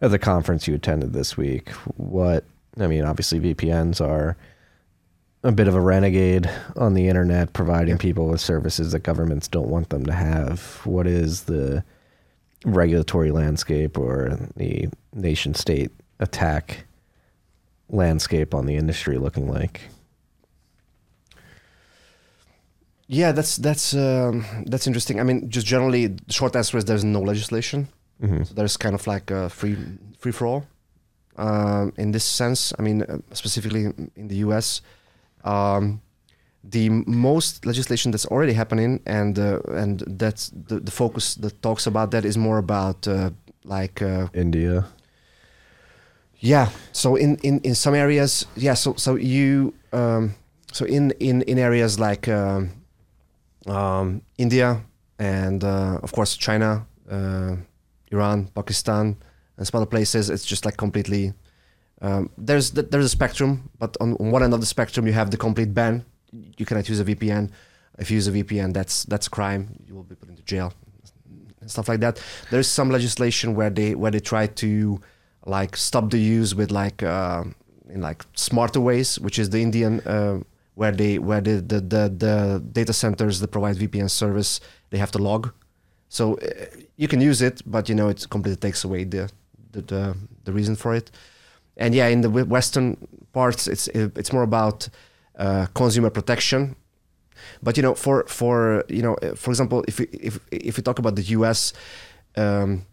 at 0.00 0.10
the 0.10 0.18
conference 0.18 0.68
you 0.68 0.74
attended 0.74 1.12
this 1.12 1.36
week. 1.36 1.70
What, 1.96 2.44
I 2.78 2.86
mean, 2.86 3.04
obviously 3.04 3.40
VPNs 3.40 4.00
are 4.00 4.36
a 5.42 5.52
bit 5.52 5.68
of 5.68 5.74
a 5.74 5.80
renegade 5.80 6.50
on 6.76 6.94
the 6.94 7.08
internet, 7.08 7.52
providing 7.52 7.94
yep. 7.94 8.00
people 8.00 8.28
with 8.28 8.40
services 8.40 8.92
that 8.92 9.00
governments 9.00 9.48
don't 9.48 9.68
want 9.68 9.88
them 9.88 10.04
to 10.06 10.12
have. 10.12 10.80
What 10.84 11.06
is 11.06 11.44
the 11.44 11.84
regulatory 12.64 13.30
landscape 13.30 13.96
or 13.96 14.38
the 14.56 14.88
nation 15.14 15.54
state 15.54 15.92
attack 16.18 16.84
landscape 17.88 18.54
on 18.54 18.66
the 18.66 18.76
industry 18.76 19.18
looking 19.18 19.48
like? 19.48 19.82
Yeah, 23.08 23.32
that's 23.32 23.56
that's 23.56 23.94
um, 23.94 24.44
that's 24.66 24.86
interesting. 24.86 25.20
I 25.20 25.22
mean, 25.22 25.48
just 25.48 25.66
generally, 25.66 26.08
the 26.08 26.32
short 26.32 26.56
answer 26.56 26.76
is 26.76 26.84
there's 26.84 27.04
no 27.04 27.20
legislation. 27.20 27.88
Mm-hmm. 28.20 28.44
So 28.44 28.54
there's 28.54 28.76
kind 28.76 28.94
of 28.94 29.06
like 29.06 29.30
a 29.30 29.48
free 29.48 29.76
free 30.18 30.32
for 30.32 30.46
all. 30.46 30.66
Um, 31.36 31.92
in 31.98 32.12
this 32.12 32.24
sense, 32.24 32.72
I 32.78 32.82
mean, 32.82 33.02
uh, 33.02 33.18
specifically 33.32 33.84
in 34.16 34.28
the 34.28 34.36
U.S., 34.36 34.80
um, 35.44 36.00
the 36.64 36.88
most 36.88 37.66
legislation 37.66 38.10
that's 38.10 38.26
already 38.26 38.54
happening, 38.54 39.00
and 39.06 39.38
uh, 39.38 39.60
and 39.68 40.02
that's 40.06 40.48
the, 40.48 40.80
the 40.80 40.90
focus 40.90 41.36
that 41.36 41.62
talks 41.62 41.86
about 41.86 42.10
that 42.10 42.24
is 42.24 42.36
more 42.36 42.58
about 42.58 43.06
uh, 43.06 43.30
like 43.64 44.02
uh, 44.02 44.28
India. 44.34 44.86
Yeah. 46.38 46.70
So 46.92 47.16
in, 47.16 47.36
in, 47.38 47.60
in 47.60 47.74
some 47.74 47.94
areas, 47.94 48.46
yeah. 48.56 48.74
So 48.74 48.94
so 48.96 49.14
you 49.14 49.74
um, 49.92 50.34
so 50.72 50.84
in 50.84 51.12
in 51.20 51.42
in 51.42 51.58
areas 51.58 52.00
like 52.00 52.28
um, 52.28 52.70
um, 53.66 54.22
India, 54.38 54.82
and 55.18 55.64
uh, 55.64 55.98
of 56.02 56.12
course 56.12 56.36
China, 56.36 56.86
uh, 57.10 57.56
Iran, 58.12 58.48
Pakistan, 58.54 59.16
and 59.56 59.66
some 59.66 59.78
other 59.80 59.90
places. 59.90 60.30
It's 60.30 60.44
just 60.44 60.64
like 60.64 60.76
completely. 60.76 61.32
Um, 62.02 62.30
there's 62.36 62.72
there's 62.72 63.06
a 63.06 63.08
spectrum, 63.08 63.70
but 63.78 63.96
on, 64.00 64.16
on 64.20 64.30
one 64.30 64.42
end 64.42 64.54
of 64.54 64.60
the 64.60 64.66
spectrum 64.66 65.06
you 65.06 65.12
have 65.12 65.30
the 65.30 65.36
complete 65.36 65.72
ban. 65.72 66.04
You 66.32 66.66
cannot 66.66 66.88
use 66.88 67.00
a 67.00 67.04
VPN. 67.04 67.50
If 67.98 68.10
you 68.10 68.16
use 68.16 68.28
a 68.28 68.32
VPN, 68.32 68.74
that's 68.74 69.04
that's 69.04 69.28
crime. 69.28 69.74
You 69.86 69.94
will 69.94 70.04
be 70.04 70.14
put 70.14 70.28
into 70.28 70.42
jail 70.42 70.72
and 71.66 71.70
stuff 71.70 71.88
like 71.88 72.00
that. 72.00 72.22
There's 72.50 72.68
some 72.68 72.90
legislation 72.90 73.54
where 73.54 73.70
they 73.70 73.94
where 73.94 74.10
they 74.10 74.20
try 74.20 74.46
to 74.46 75.00
like 75.46 75.76
stop 75.76 76.10
the 76.10 76.18
use 76.18 76.54
with 76.54 76.70
like 76.70 77.02
uh, 77.02 77.44
in 77.88 78.00
like 78.00 78.24
smarter 78.34 78.80
ways, 78.80 79.18
which 79.18 79.38
is 79.38 79.50
the 79.50 79.62
Indian 79.62 80.00
uh, 80.00 80.38
where 80.76 80.92
they 80.92 81.18
where 81.18 81.40
the, 81.40 81.54
the, 81.62 81.80
the, 81.80 82.14
the 82.16 82.64
data 82.72 82.92
centers 82.92 83.40
that 83.40 83.48
provide 83.48 83.76
VPN 83.76 84.10
service 84.10 84.60
they 84.90 84.98
have 84.98 85.10
to 85.10 85.18
log. 85.18 85.52
So 86.08 86.34
uh, 86.34 86.66
you 86.96 87.08
can 87.08 87.20
use 87.20 87.42
it, 87.42 87.62
but 87.66 87.88
you 87.88 87.94
know 87.94 88.08
it 88.08 88.26
completely 88.30 88.60
takes 88.60 88.84
away 88.84 89.04
the 89.04 89.30
the, 89.72 89.82
the, 89.82 90.16
the 90.44 90.52
reason 90.52 90.76
for 90.76 90.94
it. 90.94 91.10
And 91.76 91.94
yeah, 91.94 92.06
in 92.08 92.20
the 92.20 92.30
western 92.30 92.96
parts, 93.32 93.66
it's 93.66 93.88
it's 93.88 94.32
more 94.32 94.42
about 94.42 94.88
uh, 95.38 95.66
consumer 95.74 96.10
protection. 96.10 96.76
But 97.62 97.76
you 97.76 97.82
know, 97.82 97.94
for 97.94 98.24
for 98.26 98.84
you 98.88 99.02
know, 99.02 99.16
for 99.34 99.50
example, 99.50 99.82
if 99.88 100.00
if 100.00 100.38
if 100.50 100.76
we 100.76 100.82
talk 100.82 100.98
about 100.98 101.16
the 101.16 101.22
U.S. 101.38 101.72
Um, 102.36 102.86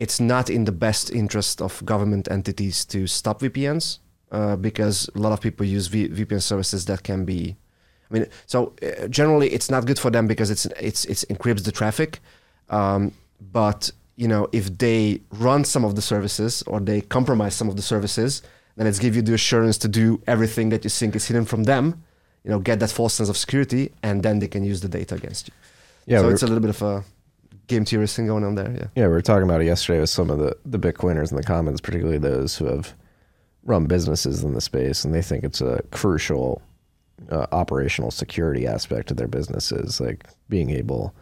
it's 0.00 0.18
not 0.18 0.50
in 0.50 0.64
the 0.64 0.72
best 0.72 1.12
interest 1.12 1.62
of 1.62 1.84
government 1.84 2.28
entities 2.28 2.84
to 2.86 3.06
stop 3.06 3.40
VPNs 3.40 3.98
uh, 4.32 4.56
because 4.56 5.08
a 5.14 5.18
lot 5.18 5.32
of 5.32 5.40
people 5.40 5.64
use 5.64 5.86
v- 5.86 6.08
VPN 6.08 6.42
services 6.42 6.86
that 6.86 7.02
can 7.04 7.24
be. 7.24 7.54
I 8.10 8.14
mean, 8.14 8.26
so 8.46 8.72
uh, 8.82 9.06
generally 9.08 9.50
it's 9.52 9.70
not 9.70 9.86
good 9.86 9.98
for 9.98 10.10
them 10.10 10.26
because 10.26 10.50
it's 10.50 10.66
it's 10.80 11.04
it's 11.04 11.24
encrypts 11.26 11.64
the 11.64 11.72
traffic, 11.72 12.20
um, 12.70 13.12
but 13.52 13.90
you 14.16 14.26
know 14.26 14.48
if 14.52 14.76
they 14.78 15.20
run 15.30 15.64
some 15.64 15.84
of 15.84 15.94
the 15.94 16.02
services 16.02 16.62
or 16.66 16.80
they 16.80 17.02
compromise 17.02 17.54
some 17.54 17.68
of 17.68 17.76
the 17.76 17.82
services, 17.82 18.42
then 18.76 18.86
it's 18.86 18.98
give 18.98 19.14
you 19.14 19.22
the 19.22 19.34
assurance 19.34 19.78
to 19.78 19.88
do 19.88 20.20
everything 20.26 20.70
that 20.70 20.82
you 20.84 20.90
think 20.90 21.14
is 21.14 21.26
hidden 21.26 21.44
from 21.44 21.64
them. 21.64 22.02
You 22.44 22.50
know, 22.50 22.58
get 22.58 22.80
that 22.80 22.90
false 22.90 23.14
sense 23.14 23.28
of 23.28 23.36
security, 23.36 23.92
and 24.02 24.22
then 24.22 24.40
they 24.40 24.48
can 24.48 24.64
use 24.64 24.80
the 24.80 24.88
data 24.88 25.14
against 25.14 25.48
you. 25.48 25.54
Yeah, 26.06 26.20
so 26.20 26.30
it's 26.30 26.42
a 26.42 26.46
little 26.46 26.60
bit 26.60 26.70
of 26.70 26.82
a 26.82 27.04
game 27.68 27.84
theory 27.84 28.06
thing 28.06 28.26
going 28.26 28.44
on 28.44 28.54
there. 28.56 28.72
Yeah. 28.72 28.86
Yeah, 28.96 29.06
we 29.06 29.12
were 29.12 29.22
talking 29.22 29.44
about 29.44 29.60
it 29.60 29.66
yesterday 29.66 30.00
with 30.00 30.10
some 30.10 30.30
of 30.30 30.38
the, 30.38 30.56
the 30.64 30.78
Bitcoiners 30.78 31.30
in 31.30 31.36
the 31.36 31.44
comments, 31.44 31.80
particularly 31.80 32.18
those 32.18 32.56
who 32.56 32.64
have 32.66 32.92
run 33.64 33.86
businesses 33.86 34.42
in 34.42 34.54
the 34.54 34.60
space, 34.60 35.04
and 35.04 35.14
they 35.14 35.22
think 35.22 35.44
it's 35.44 35.60
a 35.60 35.82
crucial 35.90 36.62
uh, 37.30 37.46
operational 37.52 38.10
security 38.10 38.66
aspect 38.66 39.10
of 39.10 39.16
their 39.16 39.28
businesses, 39.28 40.00
like 40.00 40.26
being 40.48 40.70
able 40.70 41.14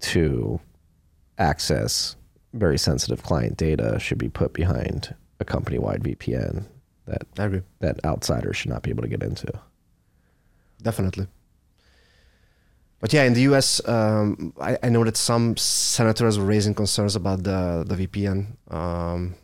to 0.00 0.60
access 1.38 2.16
very 2.54 2.78
sensitive 2.78 3.22
client 3.22 3.56
data 3.56 3.98
should 4.00 4.18
be 4.18 4.28
put 4.28 4.52
behind 4.52 5.14
a 5.40 5.44
company-wide 5.44 6.02
VPN 6.02 6.64
that 7.06 7.22
I 7.38 7.44
agree. 7.44 7.62
that 7.80 8.04
outsiders 8.04 8.56
should 8.56 8.70
not 8.70 8.82
be 8.82 8.90
able 8.90 9.02
to 9.02 9.08
get 9.08 9.22
into. 9.22 9.46
Definitely. 10.82 11.26
But 13.00 13.12
yeah, 13.12 13.24
in 13.24 13.34
the 13.34 13.42
US, 13.42 13.86
um, 13.88 14.52
I, 14.60 14.76
I 14.82 14.88
know 14.88 15.04
that 15.04 15.16
some 15.16 15.56
senators 15.56 16.38
were 16.38 16.44
raising 16.44 16.74
concerns 16.74 17.14
about 17.14 17.44
the, 17.44 17.84
the 17.86 18.06
VPN, 18.06 18.56
um, 18.72 19.34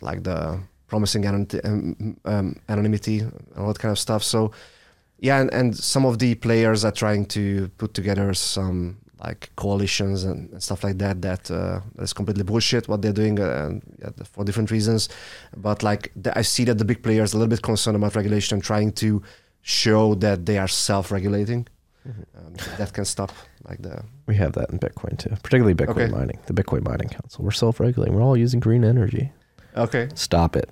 like 0.00 0.24
the 0.24 0.60
promising 0.94 1.22
anonymity, 1.26 1.60
um, 1.68 2.16
um, 2.32 2.46
anonymity 2.68 3.18
and 3.20 3.32
all 3.58 3.68
that 3.72 3.80
kind 3.84 3.92
of 3.92 3.98
stuff. 3.98 4.22
So, 4.22 4.40
yeah, 5.28 5.40
and, 5.42 5.50
and 5.58 5.68
some 5.92 6.04
of 6.10 6.14
the 6.18 6.34
players 6.46 6.84
are 6.84 6.92
trying 7.04 7.24
to 7.36 7.42
put 7.78 7.90
together 7.94 8.34
some 8.34 8.96
like 9.26 9.42
coalitions 9.56 10.18
and, 10.24 10.40
and 10.52 10.62
stuff 10.62 10.80
like 10.86 10.98
that. 11.04 11.16
That 11.28 11.50
uh, 11.50 11.80
that's 11.98 12.12
completely 12.12 12.44
bullshit 12.44 12.88
what 12.88 13.00
they're 13.02 13.18
doing 13.22 13.36
uh, 13.40 13.70
for 14.32 14.44
different 14.44 14.70
reasons. 14.70 15.08
But 15.66 15.82
like 15.82 16.12
the, 16.22 16.30
I 16.40 16.42
see 16.42 16.64
that 16.68 16.78
the 16.78 16.84
big 16.84 17.00
players 17.02 17.28
are 17.32 17.36
a 17.36 17.40
little 17.40 17.50
bit 17.56 17.62
concerned 17.62 17.96
about 17.96 18.14
regulation, 18.14 18.56
and 18.56 18.62
trying 18.72 18.92
to 19.04 19.08
show 19.62 20.14
that 20.16 20.38
they 20.46 20.58
are 20.58 20.68
self-regulating. 20.68 21.66
Um, 22.06 22.52
that 22.78 22.92
can 22.92 23.04
stop 23.06 23.32
like 23.68 23.80
the 23.80 23.94
We 24.26 24.34
have 24.36 24.52
that 24.58 24.68
in 24.72 24.78
Bitcoin 24.78 25.14
too, 25.22 25.30
particularly 25.42 25.74
Bitcoin 25.74 26.04
Okay. 26.04 26.18
mining, 26.18 26.38
the 26.50 26.52
Bitcoin 26.60 26.82
Mining 26.90 27.08
Council. 27.08 27.38
We're 27.44 27.58
self-regulating. 27.64 28.14
We're 28.14 28.26
all 28.28 28.36
using 28.46 28.60
green 28.60 28.84
energy. 28.84 29.24
okay. 29.84 30.04
Stop 30.14 30.54
it. 30.62 30.68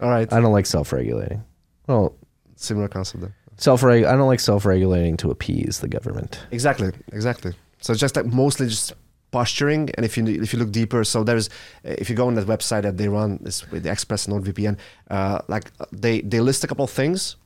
All 0.00 0.10
right, 0.10 0.30
I 0.32 0.40
don't 0.40 0.52
like 0.52 0.66
self-regulating. 0.66 1.42
Well, 1.86 2.14
similar 2.56 2.88
concept. 2.88 3.22
Then. 3.22 3.34
self 3.56 3.84
I 3.84 4.00
don't 4.00 4.26
like 4.26 4.40
self-regulating 4.40 5.16
to 5.18 5.30
appease 5.30 5.80
the 5.80 5.88
government. 5.88 6.40
Exactly, 6.50 6.92
exactly. 7.12 7.54
So 7.80 7.94
just 7.94 8.16
like 8.16 8.26
mostly 8.26 8.68
just 8.68 8.92
posturing. 9.30 9.90
And 9.94 10.04
if 10.04 10.16
you 10.16 10.26
if 10.26 10.52
you 10.52 10.58
look 10.58 10.72
deeper, 10.72 11.04
so 11.04 11.24
there's 11.24 11.48
if 11.84 12.08
you 12.10 12.16
go 12.16 12.26
on 12.26 12.34
that 12.34 12.46
website 12.46 12.82
that 12.82 12.96
they 12.96 13.08
run 13.08 13.38
this 13.42 13.70
with 13.70 13.82
the 13.84 13.90
Express 13.90 14.26
NordVPN, 14.26 14.78
uh, 15.10 15.38
like 15.48 15.70
they 15.92 16.20
they 16.20 16.40
list 16.40 16.64
a 16.64 16.66
couple 16.66 16.84
of 16.84 16.90
things, 16.90 17.36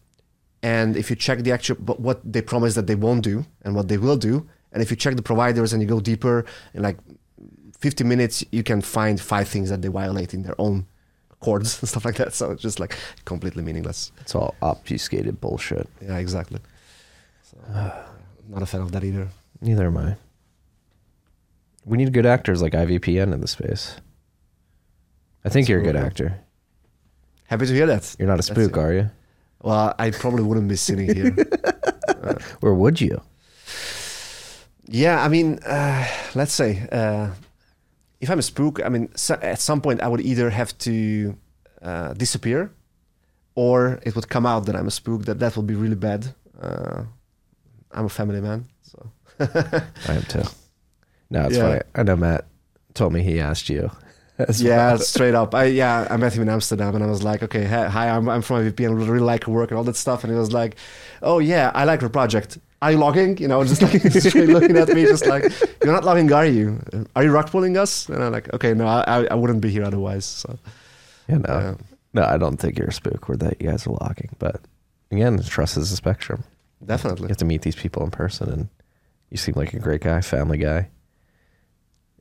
and 0.62 0.96
if 0.96 1.10
you 1.10 1.16
check 1.16 1.40
the 1.40 1.52
actual 1.52 1.76
but 1.80 2.00
what 2.00 2.20
they 2.24 2.42
promise 2.42 2.74
that 2.74 2.86
they 2.86 2.94
won't 2.94 3.22
do 3.22 3.44
and 3.62 3.74
what 3.74 3.88
they 3.88 3.98
will 3.98 4.16
do, 4.16 4.48
and 4.72 4.82
if 4.82 4.90
you 4.90 4.96
check 4.96 5.16
the 5.16 5.22
providers 5.22 5.72
and 5.72 5.82
you 5.82 5.88
go 5.88 6.00
deeper 6.00 6.44
in 6.74 6.82
like 6.82 6.98
50 7.78 8.04
minutes, 8.04 8.44
you 8.52 8.62
can 8.62 8.80
find 8.82 9.20
five 9.20 9.48
things 9.48 9.70
that 9.70 9.80
they 9.82 9.88
violate 9.88 10.34
in 10.34 10.42
their 10.42 10.58
own 10.60 10.86
codes 11.40 11.80
and 11.80 11.88
stuff 11.92 12.04
like 12.04 12.16
that. 12.16 12.34
So 12.34 12.50
it's 12.52 12.62
just 12.62 12.80
like 12.80 12.96
completely 13.24 13.62
meaningless. 13.62 14.12
It's 14.20 14.34
all 14.34 14.54
obfuscated 14.62 15.40
bullshit. 15.40 15.88
Yeah, 16.00 16.18
exactly. 16.18 16.60
So, 17.42 17.58
not 18.48 18.62
a 18.62 18.66
fan 18.66 18.80
of 18.80 18.92
that 18.92 19.04
either. 19.04 19.28
Neither 19.60 19.86
am 19.86 19.96
I. 19.96 20.16
We 21.84 21.96
need 21.98 22.12
good 22.12 22.26
actors 22.26 22.62
like 22.62 22.72
IVPN 22.72 23.32
in 23.32 23.40
the 23.40 23.48
space. 23.48 23.96
I 25.44 25.48
think 25.48 25.68
you're 25.68 25.80
a 25.80 25.82
good 25.82 25.96
actor. 25.96 26.38
Happy 27.46 27.66
to 27.66 27.72
hear 27.72 27.86
that. 27.86 28.14
You're 28.18 28.28
not 28.28 28.38
a 28.38 28.42
spook, 28.42 28.76
are 28.76 28.92
you? 28.92 29.10
Well, 29.62 29.94
I 29.98 30.10
probably 30.10 30.42
wouldn't 30.42 30.68
be 30.68 30.76
sitting 30.76 31.14
here. 31.14 31.36
Or 32.60 32.74
would 32.74 33.00
you? 33.00 33.22
yeah, 34.86 35.24
I 35.24 35.28
mean, 35.28 35.58
uh, 35.60 36.06
let's 36.34 36.52
say 36.52 36.86
uh, 36.92 37.30
if 38.20 38.30
I'm 38.30 38.38
a 38.38 38.42
spook, 38.42 38.80
I 38.84 38.88
mean, 38.88 39.08
so 39.16 39.34
at 39.42 39.60
some 39.60 39.80
point 39.80 40.00
I 40.02 40.08
would 40.08 40.20
either 40.20 40.50
have 40.50 40.76
to 40.78 41.36
uh, 41.82 42.12
disappear, 42.14 42.70
or 43.54 43.98
it 44.02 44.14
would 44.14 44.28
come 44.28 44.46
out 44.46 44.66
that 44.66 44.76
I'm 44.76 44.86
a 44.86 44.90
spook. 44.90 45.24
That 45.24 45.38
that 45.38 45.56
would 45.56 45.66
be 45.66 45.74
really 45.74 45.96
bad. 45.96 46.34
Uh, 46.60 47.04
I'm 47.92 48.04
a 48.04 48.08
family 48.08 48.40
man, 48.40 48.66
so 48.82 49.10
I 49.40 50.14
am 50.14 50.22
too. 50.28 50.42
No, 51.30 51.46
it's 51.46 51.56
Yeah. 51.56 51.62
funny. 51.62 51.80
I 51.94 52.02
know 52.02 52.16
Matt 52.16 52.44
told 52.94 53.12
me 53.12 53.22
he 53.22 53.40
asked 53.40 53.68
you. 53.68 53.90
yeah, 54.56 54.90
well. 54.92 54.98
straight 54.98 55.34
up. 55.34 55.54
I 55.54 55.64
yeah, 55.64 56.06
I 56.10 56.16
met 56.16 56.32
him 56.34 56.42
in 56.42 56.48
Amsterdam, 56.48 56.94
and 56.94 57.04
I 57.04 57.06
was 57.06 57.22
like, 57.22 57.42
okay, 57.42 57.64
hi, 57.64 57.88
hi, 57.88 58.08
I'm 58.10 58.28
I'm 58.28 58.42
from 58.42 58.56
IVP, 58.64 58.86
and 58.86 59.00
I 59.02 59.06
really 59.06 59.20
like 59.24 59.46
your 59.46 59.54
work 59.56 59.70
and 59.70 59.78
all 59.78 59.84
that 59.84 59.96
stuff. 59.96 60.24
And 60.24 60.32
he 60.32 60.38
was 60.38 60.52
like, 60.52 60.76
oh 61.22 61.38
yeah, 61.40 61.70
I 61.74 61.84
like 61.84 62.00
your 62.00 62.10
project. 62.10 62.58
Are 62.82 62.92
you 62.92 62.98
logging? 62.98 63.36
You 63.38 63.48
know, 63.48 63.62
just 63.72 63.82
like 63.82 64.02
looking 64.34 64.76
at 64.76 64.88
me, 64.88 65.04
just 65.04 65.26
like 65.26 65.44
you're 65.84 65.92
not 65.92 66.04
logging, 66.04 66.32
are 66.32 66.46
you? 66.46 66.78
Are 67.14 67.22
you 67.24 67.30
rock 67.30 67.50
pulling 67.50 67.76
us? 67.76 68.08
And 68.08 68.22
I'm 68.22 68.32
like, 68.32 68.52
okay, 68.54 68.72
no, 68.74 68.86
I 68.86 69.26
I- 69.30 69.34
wouldn't 69.34 69.60
be 69.60 69.70
here 69.70 69.84
otherwise. 69.84 70.24
So 70.24 70.58
Yeah, 71.28 71.38
no, 71.38 71.52
Yeah. 71.60 71.74
no, 72.14 72.22
I 72.24 72.38
don't 72.38 72.56
think 72.56 72.78
you're 72.78 72.88
a 72.88 72.92
spook 72.92 73.28
or 73.28 73.36
that 73.36 73.60
you 73.60 73.68
guys 73.70 73.86
are 73.86 73.90
logging. 74.00 74.30
But 74.38 74.60
again, 75.10 75.38
trust 75.42 75.76
is 75.76 75.92
a 75.92 75.96
spectrum. 75.96 76.44
Definitely. 76.84 77.24
You 77.24 77.28
have 77.28 77.36
to 77.38 77.44
meet 77.44 77.62
these 77.62 77.76
people 77.76 78.02
in 78.04 78.10
person, 78.10 78.48
and 78.50 78.68
you 79.28 79.36
seem 79.36 79.54
like 79.56 79.74
a 79.74 79.78
great 79.78 80.00
guy, 80.00 80.22
family 80.22 80.56
guy, 80.58 80.88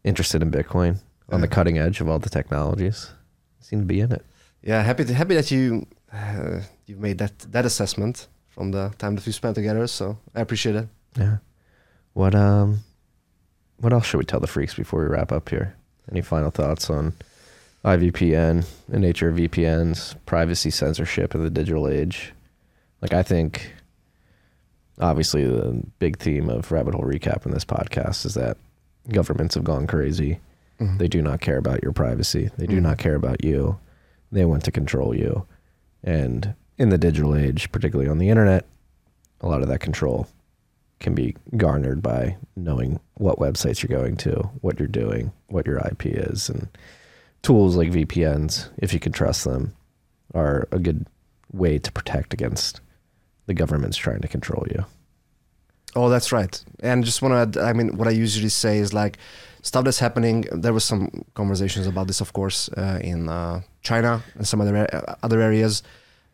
interested 0.04 0.42
in 0.42 0.52
Bitcoin, 0.52 1.00
on 1.32 1.42
the 1.42 1.48
cutting 1.48 1.78
edge 1.78 2.02
of 2.02 2.10
all 2.10 2.20
the 2.20 2.30
technologies. 2.30 3.10
You 3.60 3.66
seem 3.66 3.80
to 3.80 3.86
be 3.86 4.00
in 4.02 4.12
it. 4.12 4.26
yeah, 4.62 4.82
happy 4.84 5.06
to, 5.06 5.14
happy 5.14 5.36
that 5.36 5.52
you 5.52 5.86
uh, 6.12 6.60
you 6.86 6.96
made 6.98 7.18
that 7.20 7.40
that 7.52 7.66
assessment 7.66 8.28
from 8.50 8.72
the 8.72 8.94
time 8.98 9.16
that 9.16 9.26
we 9.26 9.32
spent 9.32 9.56
together. 9.56 9.88
So 9.88 10.18
I 10.36 10.42
appreciate 10.42 10.76
it. 10.76 10.88
Yeah. 11.18 11.38
What 12.14 12.36
um, 12.36 12.80
what 13.78 13.94
else 13.94 14.06
should 14.06 14.18
we 14.18 14.26
tell 14.26 14.40
the 14.40 14.48
freaks 14.48 14.74
before 14.74 15.02
we 15.02 15.08
wrap 15.08 15.32
up 15.32 15.50
here? 15.50 15.76
Any 16.12 16.22
final 16.22 16.50
thoughts 16.52 16.90
on 16.90 17.14
IVPN, 17.86 18.66
the 18.90 19.00
nature 19.00 19.30
of 19.30 19.36
VPNs, 19.36 20.16
privacy 20.26 20.70
censorship 20.70 21.34
in 21.36 21.44
the 21.44 21.50
digital 21.50 21.88
age? 21.88 22.34
Like, 23.02 23.14
I 23.14 23.24
think 23.24 23.72
obviously 25.00 25.46
the 25.46 25.82
big 26.00 26.18
theme 26.18 26.50
of 26.50 26.72
Rabbit 26.72 26.94
Hole 26.94 27.06
Recap 27.06 27.46
in 27.46 27.52
this 27.54 27.64
podcast 27.66 28.26
is 28.26 28.34
that 28.34 28.58
governments 29.12 29.56
have 29.56 29.64
gone 29.64 29.88
crazy. 29.88 30.40
They 30.98 31.10
do 31.10 31.22
not 31.22 31.42
care 31.42 31.58
about 31.58 31.84
your 31.84 31.92
privacy. 31.92 32.50
They 32.58 32.66
do 32.66 32.78
Mhm. 32.80 32.84
not 32.84 32.98
care 33.00 33.16
about 33.16 33.44
you. 33.44 33.78
They 34.32 34.46
want 34.46 34.64
to 34.64 34.72
control 34.72 35.14
you. 35.14 35.46
And 36.04 36.54
in 36.80 36.90
the 36.90 36.98
digital 36.98 37.36
age, 37.36 37.72
particularly 37.72 38.10
on 38.10 38.18
the 38.18 38.30
internet, 38.30 38.66
a 39.42 39.48
lot 39.48 39.62
of 39.62 39.68
that 39.68 39.80
control 39.80 40.28
can 41.00 41.14
be 41.14 41.36
garnered 41.56 42.02
by 42.02 42.36
knowing 42.56 43.00
what 43.16 43.38
websites 43.38 43.84
you're 43.84 43.98
going 43.98 44.18
to, 44.18 44.50
what 44.62 44.80
you're 44.80 44.88
doing, 44.88 45.32
what 45.48 45.66
your 45.66 45.78
IP 45.80 46.08
is, 46.08 46.50
and 46.50 46.68
tools 47.42 47.76
like 47.76 47.92
VPNs, 47.92 48.70
if 48.78 48.94
you 48.94 49.00
can 49.00 49.12
trust 49.12 49.44
them, 49.44 49.74
are 50.34 50.68
a 50.72 50.80
good 50.80 51.06
way 51.52 51.78
to 51.78 51.92
protect 51.92 52.34
against 52.34 52.82
the 53.46 53.54
government's 53.54 53.98
trying 53.98 54.22
to 54.22 54.28
control 54.28 54.66
you. 54.70 54.86
Oh, 55.96 56.10
that's 56.10 56.32
right. 56.32 56.64
And 56.82 57.04
just 57.04 57.22
want 57.22 57.54
to, 57.54 57.60
add, 57.62 57.66
I 57.66 57.74
mean, 57.74 57.98
what 57.98 58.08
I 58.08 58.12
usually 58.12 58.50
say 58.50 58.78
is 58.78 58.94
like 58.94 59.18
stuff 59.62 59.86
that's 59.86 60.00
happening. 60.00 60.46
There 60.52 60.74
was 60.74 60.84
some 60.84 61.26
conversations 61.34 61.88
about 61.88 62.08
this, 62.08 62.22
of 62.22 62.34
course, 62.34 62.70
uh, 62.78 63.00
in 63.02 63.28
uh, 63.28 63.62
China 63.82 64.24
and 64.36 64.48
some 64.48 64.62
other 64.62 64.88
uh, 64.94 65.16
other 65.24 65.42
areas. 65.42 65.82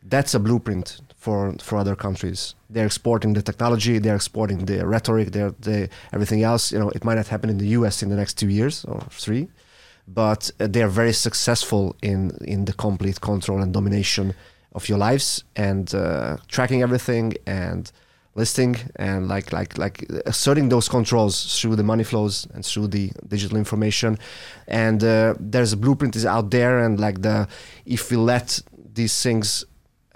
That's 0.08 0.34
a 0.34 0.38
blueprint 0.38 1.00
for 1.16 1.54
for 1.60 1.78
other 1.78 1.96
countries. 1.96 2.54
They're 2.70 2.86
exporting 2.86 3.34
the 3.34 3.42
technology, 3.42 3.98
they're 3.98 4.14
exporting 4.22 4.66
the 4.66 4.86
rhetoric, 4.86 5.32
they're 5.32 5.54
the 5.60 5.88
everything 6.12 6.42
else. 6.42 6.72
You 6.72 6.78
know, 6.78 6.90
it 6.90 7.04
might 7.04 7.16
not 7.16 7.28
happen 7.28 7.50
in 7.50 7.58
the 7.58 7.68
U.S. 7.78 8.02
in 8.02 8.08
the 8.10 8.16
next 8.16 8.34
two 8.34 8.48
years 8.48 8.84
or 8.84 9.00
three, 9.10 9.48
but 10.06 10.50
uh, 10.60 10.68
they 10.68 10.82
are 10.82 10.94
very 11.02 11.12
successful 11.12 11.96
in 12.02 12.20
in 12.44 12.64
the 12.66 12.72
complete 12.72 13.20
control 13.20 13.60
and 13.62 13.72
domination 13.72 14.34
of 14.72 14.88
your 14.88 14.98
lives 14.98 15.42
and 15.56 15.94
uh, 15.94 16.36
tracking 16.48 16.82
everything 16.82 17.34
and 17.46 17.90
listing 18.36 18.76
and 18.96 19.26
like 19.26 19.52
like 19.52 19.78
like 19.78 20.06
asserting 20.26 20.68
those 20.68 20.88
controls 20.88 21.34
through 21.58 21.74
the 21.74 21.82
money 21.82 22.04
flows 22.04 22.46
and 22.54 22.64
through 22.64 22.86
the 22.86 23.10
digital 23.26 23.56
information 23.56 24.18
and 24.68 25.02
uh, 25.02 25.34
there's 25.40 25.72
a 25.72 25.76
blueprint 25.76 26.14
is 26.14 26.26
out 26.26 26.50
there 26.50 26.84
and 26.84 27.00
like 27.00 27.22
the 27.22 27.48
if 27.86 28.10
we 28.10 28.16
let 28.16 28.60
these 28.92 29.22
things 29.22 29.64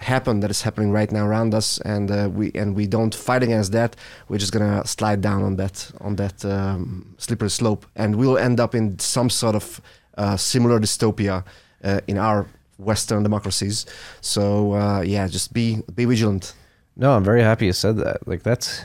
happen 0.00 0.40
that 0.40 0.50
is 0.50 0.62
happening 0.62 0.90
right 0.90 1.12
now 1.12 1.26
around 1.26 1.54
us 1.54 1.78
and 1.82 2.10
uh, 2.10 2.28
we 2.32 2.50
and 2.54 2.74
we 2.74 2.86
don't 2.86 3.14
fight 3.14 3.42
against 3.42 3.70
that 3.72 3.94
we're 4.28 4.38
just 4.38 4.52
gonna 4.52 4.84
slide 4.86 5.20
down 5.20 5.42
on 5.42 5.56
that 5.56 5.90
on 6.00 6.16
that 6.16 6.42
um, 6.44 7.14
slippery 7.18 7.50
slope 7.50 7.84
and 7.96 8.16
we'll 8.16 8.38
end 8.38 8.58
up 8.58 8.74
in 8.74 8.98
some 8.98 9.28
sort 9.28 9.54
of 9.54 9.80
uh, 10.16 10.36
similar 10.36 10.80
dystopia 10.80 11.44
uh, 11.84 12.00
in 12.06 12.18
our 12.18 12.46
Western 12.80 13.22
democracies. 13.22 13.86
So 14.20 14.72
uh, 14.74 15.02
yeah, 15.02 15.26
just 15.28 15.52
be 15.52 15.82
be 15.94 16.04
vigilant. 16.04 16.54
No, 16.96 17.12
I'm 17.12 17.24
very 17.24 17.42
happy 17.42 17.66
you 17.66 17.72
said 17.72 17.96
that. 17.98 18.26
Like 18.26 18.42
that's 18.42 18.84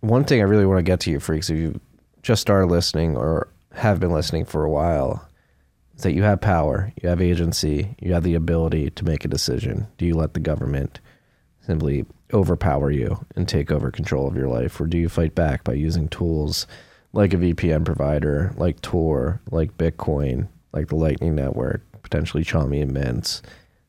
one 0.00 0.24
thing 0.24 0.40
I 0.40 0.44
really 0.44 0.66
want 0.66 0.78
to 0.78 0.82
get 0.82 1.00
to 1.00 1.10
you, 1.10 1.20
freaks. 1.20 1.50
If 1.50 1.58
you 1.58 1.80
just 2.22 2.42
started 2.42 2.66
listening 2.66 3.16
or 3.16 3.48
have 3.72 4.00
been 4.00 4.12
listening 4.12 4.44
for 4.44 4.64
a 4.64 4.70
while, 4.70 5.28
is 5.96 6.02
that 6.02 6.14
you 6.14 6.22
have 6.22 6.40
power, 6.40 6.92
you 7.02 7.08
have 7.08 7.20
agency, 7.20 7.96
you 8.00 8.12
have 8.12 8.22
the 8.22 8.34
ability 8.34 8.90
to 8.90 9.04
make 9.04 9.24
a 9.24 9.28
decision. 9.28 9.86
Do 9.98 10.06
you 10.06 10.14
let 10.14 10.34
the 10.34 10.40
government 10.40 11.00
simply 11.66 12.04
overpower 12.32 12.90
you 12.90 13.24
and 13.34 13.48
take 13.48 13.70
over 13.70 13.90
control 13.90 14.28
of 14.28 14.36
your 14.36 14.48
life, 14.48 14.80
or 14.80 14.86
do 14.86 14.98
you 14.98 15.08
fight 15.08 15.34
back 15.34 15.64
by 15.64 15.72
using 15.72 16.08
tools 16.08 16.66
like 17.12 17.32
a 17.32 17.38
VPN 17.38 17.84
provider, 17.84 18.52
like 18.56 18.80
Tor, 18.82 19.40
like 19.50 19.78
Bitcoin, 19.78 20.48
like 20.72 20.88
the 20.88 20.96
Lightning 20.96 21.34
Network, 21.34 21.82
potentially 22.02 22.44
Chaumian 22.44 22.90
Mints, 22.90 23.42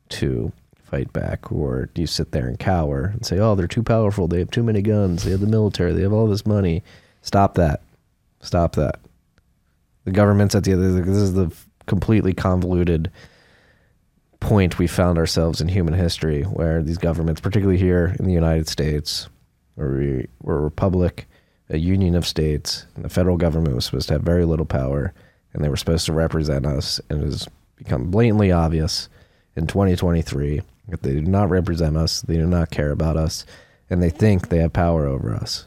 to 0.10 0.52
fight 0.82 1.12
back? 1.12 1.52
Or 1.52 1.90
do 1.94 2.02
you 2.02 2.08
sit 2.08 2.32
there 2.32 2.48
and 2.48 2.58
cower 2.58 3.12
and 3.14 3.26
say, 3.26 3.38
oh, 3.40 3.56
they're 3.56 3.68
too 3.68 3.84
powerful, 3.84 4.28
they 4.28 4.40
have 4.40 4.52
too 4.52 4.64
many 4.64 4.82
guns, 4.82 5.24
they 5.24 5.32
have 5.32 5.42
the 5.42 5.48
military, 5.48 5.94
they 5.94 6.04
have 6.04 6.14
all 6.14 6.28
this 6.28 6.46
money? 6.46 6.84
Stop 7.22 7.56
that. 7.56 7.82
Stop 8.40 8.76
that. 8.76 9.00
The 10.06 10.12
government's 10.12 10.56
at 10.56 10.64
the 10.64 10.74
other, 10.74 11.02
this 11.02 11.18
is 11.18 11.34
the 11.34 11.52
completely 11.88 12.34
convoluted 12.34 13.12
point 14.40 14.78
we 14.78 14.88
found 14.88 15.18
ourselves 15.18 15.62
in 15.62 15.68
human 15.68 15.96
history 15.96 16.44
where 16.44 16.84
these 16.84 16.98
governments, 16.98 17.42
particularly 17.42 17.80
here 17.80 18.16
in 18.20 18.26
the 18.26 18.34
United 18.34 18.68
States, 18.68 19.28
where 19.76 19.92
we 19.92 20.28
were 20.42 20.60
a 20.60 20.62
republic, 20.62 21.28
a 21.70 21.78
union 21.78 22.16
of 22.16 22.26
states, 22.26 22.86
and 22.96 23.04
the 23.04 23.10
federal 23.10 23.38
government 23.38 23.76
was 23.76 23.86
supposed 23.86 24.08
to 24.08 24.14
have 24.14 24.22
very 24.22 24.46
little 24.46 24.66
power, 24.66 25.14
and 25.54 25.64
they 25.64 25.70
were 25.70 25.78
supposed 25.78 26.06
to 26.06 26.14
represent 26.14 26.66
us, 26.66 27.02
and 27.10 27.22
it 27.22 27.26
has 27.26 27.48
become 27.76 28.12
blatantly 28.12 28.52
obvious 28.52 29.10
in 29.56 29.66
2023 29.68 30.62
that 30.90 31.02
they 31.02 31.14
do 31.14 31.22
not 31.22 31.50
represent 31.50 31.98
us, 31.98 32.22
they 32.22 32.38
do 32.38 32.46
not 32.46 32.72
care 32.72 32.92
about 32.92 33.18
us, 33.18 33.46
and 33.90 34.02
they 34.02 34.10
think 34.10 34.50
they 34.50 34.60
have 34.60 34.74
power 34.74 35.06
over 35.06 35.34
us. 35.34 35.66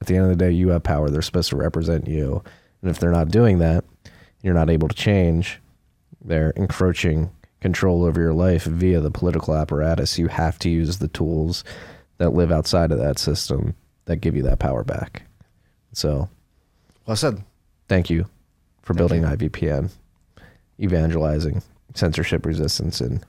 At 0.00 0.06
the 0.06 0.16
end 0.16 0.24
of 0.24 0.30
the 0.30 0.44
day, 0.44 0.52
you 0.52 0.68
have 0.68 0.82
power. 0.82 1.10
They're 1.10 1.22
supposed 1.22 1.50
to 1.50 1.56
represent 1.56 2.06
you. 2.06 2.42
And 2.82 2.90
if 2.90 2.98
they're 2.98 3.10
not 3.10 3.30
doing 3.30 3.58
that, 3.58 3.84
you're 4.42 4.54
not 4.54 4.70
able 4.70 4.88
to 4.88 4.94
change. 4.94 5.60
They're 6.24 6.50
encroaching 6.50 7.30
control 7.60 8.04
over 8.04 8.20
your 8.20 8.34
life 8.34 8.64
via 8.64 9.00
the 9.00 9.10
political 9.10 9.54
apparatus. 9.54 10.18
You 10.18 10.28
have 10.28 10.58
to 10.60 10.68
use 10.70 10.98
the 10.98 11.08
tools 11.08 11.64
that 12.18 12.30
live 12.30 12.52
outside 12.52 12.92
of 12.92 12.98
that 12.98 13.18
system 13.18 13.74
that 14.06 14.16
give 14.16 14.36
you 14.36 14.42
that 14.44 14.58
power 14.58 14.84
back. 14.84 15.22
So, 15.92 16.28
Well 17.06 17.16
said. 17.16 17.42
thank 17.88 18.10
you 18.10 18.26
for 18.82 18.94
building 18.94 19.22
IVPN, 19.22 19.90
evangelizing 20.80 21.62
censorship 21.94 22.46
resistance 22.46 23.00
and, 23.00 23.24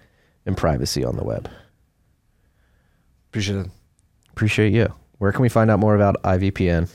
and 0.46 0.56
privacy 0.56 1.04
on 1.04 1.16
the 1.16 1.24
web. 1.24 1.50
Appreciate 3.30 3.58
it. 3.66 3.68
Appreciate 4.32 4.74
you. 4.74 4.94
Where 5.18 5.32
can 5.32 5.42
we 5.42 5.50
find 5.50 5.70
out 5.70 5.80
more 5.80 5.96
about 5.96 6.22
IVPN? 6.24 6.90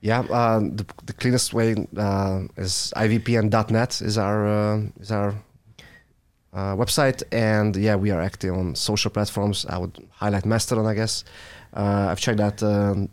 Yeah, 0.00 0.20
uh, 0.20 0.60
the, 0.60 0.86
the 1.06 1.12
cleanest 1.12 1.54
way 1.54 1.74
uh, 1.96 2.42
is 2.56 2.92
ivpn.net 2.96 4.00
is 4.02 4.18
our 4.18 4.46
uh, 4.46 4.80
is 5.00 5.10
our 5.10 5.34
uh, 6.52 6.76
website, 6.76 7.22
and 7.32 7.76
yeah, 7.76 7.96
we 7.96 8.10
are 8.10 8.20
active 8.20 8.54
on 8.54 8.74
social 8.74 9.10
platforms. 9.10 9.66
I 9.68 9.78
would 9.78 9.98
highlight 10.10 10.44
Mastodon, 10.44 10.86
I 10.86 10.94
guess. 10.94 11.24
Uh, 11.74 12.08
I've 12.10 12.20
checked 12.20 12.38
that 12.38 12.62
um, 12.62 13.08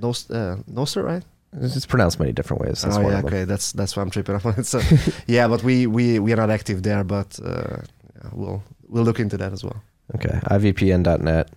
Nost- 0.00 0.30
uh, 0.30 0.62
Nostr, 0.70 1.04
right? 1.04 1.22
It's 1.60 1.86
pronounced 1.86 2.18
many 2.18 2.32
different 2.32 2.62
ways. 2.62 2.82
That's 2.82 2.96
oh 2.96 3.08
yeah, 3.08 3.22
okay, 3.24 3.44
that's 3.44 3.72
that's 3.72 3.96
why 3.96 4.02
I'm 4.02 4.10
tripping 4.10 4.34
up 4.34 4.44
on 4.44 4.54
it. 4.58 4.66
So 4.66 4.80
yeah, 5.26 5.48
but 5.48 5.62
we 5.62 5.86
we 5.86 6.18
we 6.18 6.32
are 6.32 6.36
not 6.36 6.50
active 6.50 6.82
there, 6.82 7.04
but 7.04 7.38
uh, 7.42 7.78
yeah, 8.16 8.30
we'll 8.32 8.62
we'll 8.88 9.04
look 9.04 9.20
into 9.20 9.36
that 9.38 9.52
as 9.52 9.64
well. 9.64 9.82
Okay, 10.14 10.38
ivpn.net. 10.50 11.50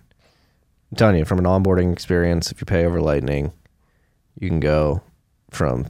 I'm 0.90 0.96
telling 0.96 1.16
you, 1.16 1.24
from 1.24 1.38
an 1.38 1.44
onboarding 1.44 1.92
experience, 1.92 2.50
if 2.50 2.60
you 2.60 2.64
pay 2.64 2.84
over 2.84 3.00
Lightning, 3.00 3.52
you 4.38 4.48
can 4.48 4.60
go 4.60 5.02
from 5.50 5.86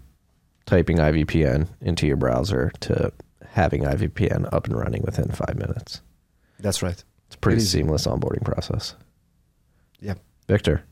typing 0.67 0.99
IVPN 0.99 1.69
into 1.81 2.07
your 2.07 2.17
browser 2.17 2.71
to 2.81 3.13
having 3.47 3.83
IVPN 3.83 4.49
up 4.53 4.67
and 4.67 4.77
running 4.79 5.03
within 5.03 5.29
five 5.31 5.57
minutes. 5.57 6.01
That's 6.61 6.83
right. 6.83 7.03
It's 7.27 7.35
a 7.37 7.39
pretty 7.39 7.59
It 7.63 7.67
seamless 7.67 8.07
onboarding 8.07 8.45
process. 8.45 8.95
Yeah. 10.01 10.15
Victor, 10.49 10.83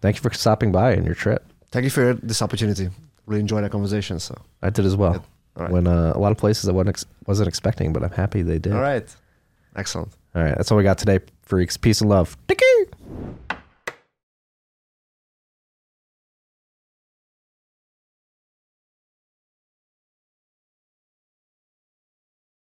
thank 0.00 0.16
you 0.16 0.22
for 0.22 0.32
stopping 0.32 0.72
by 0.72 0.96
on 0.96 1.04
your 1.04 1.14
trip. 1.14 1.44
Thank 1.70 1.84
you 1.84 1.90
for 1.90 2.14
this 2.14 2.42
opportunity. 2.42 2.90
Really 3.26 3.40
enjoyed 3.40 3.62
our 3.62 3.68
conversation. 3.70 4.18
So 4.18 4.36
I 4.62 4.70
did 4.70 4.84
as 4.84 4.96
well. 4.96 5.12
Yep. 5.14 5.24
All 5.56 5.62
right. 5.64 5.72
When 5.72 5.86
uh, 5.86 6.12
a 6.14 6.18
lot 6.18 6.32
of 6.32 6.38
places 6.38 6.68
I 6.68 6.72
wasn't, 6.72 6.90
ex- 6.90 7.06
wasn't 7.26 7.48
expecting, 7.48 7.92
but 7.92 8.02
I'm 8.02 8.10
happy 8.10 8.42
they 8.42 8.58
did. 8.58 8.72
all 8.72 8.80
right, 8.80 9.04
excellent. 9.76 10.12
All 10.34 10.42
right, 10.42 10.54
that's 10.56 10.70
all 10.70 10.78
we 10.78 10.84
got 10.84 10.98
today, 10.98 11.18
freaks. 11.42 11.76
Peace 11.76 12.00
and 12.00 12.08
love. 12.08 12.36
Care. 12.48 12.86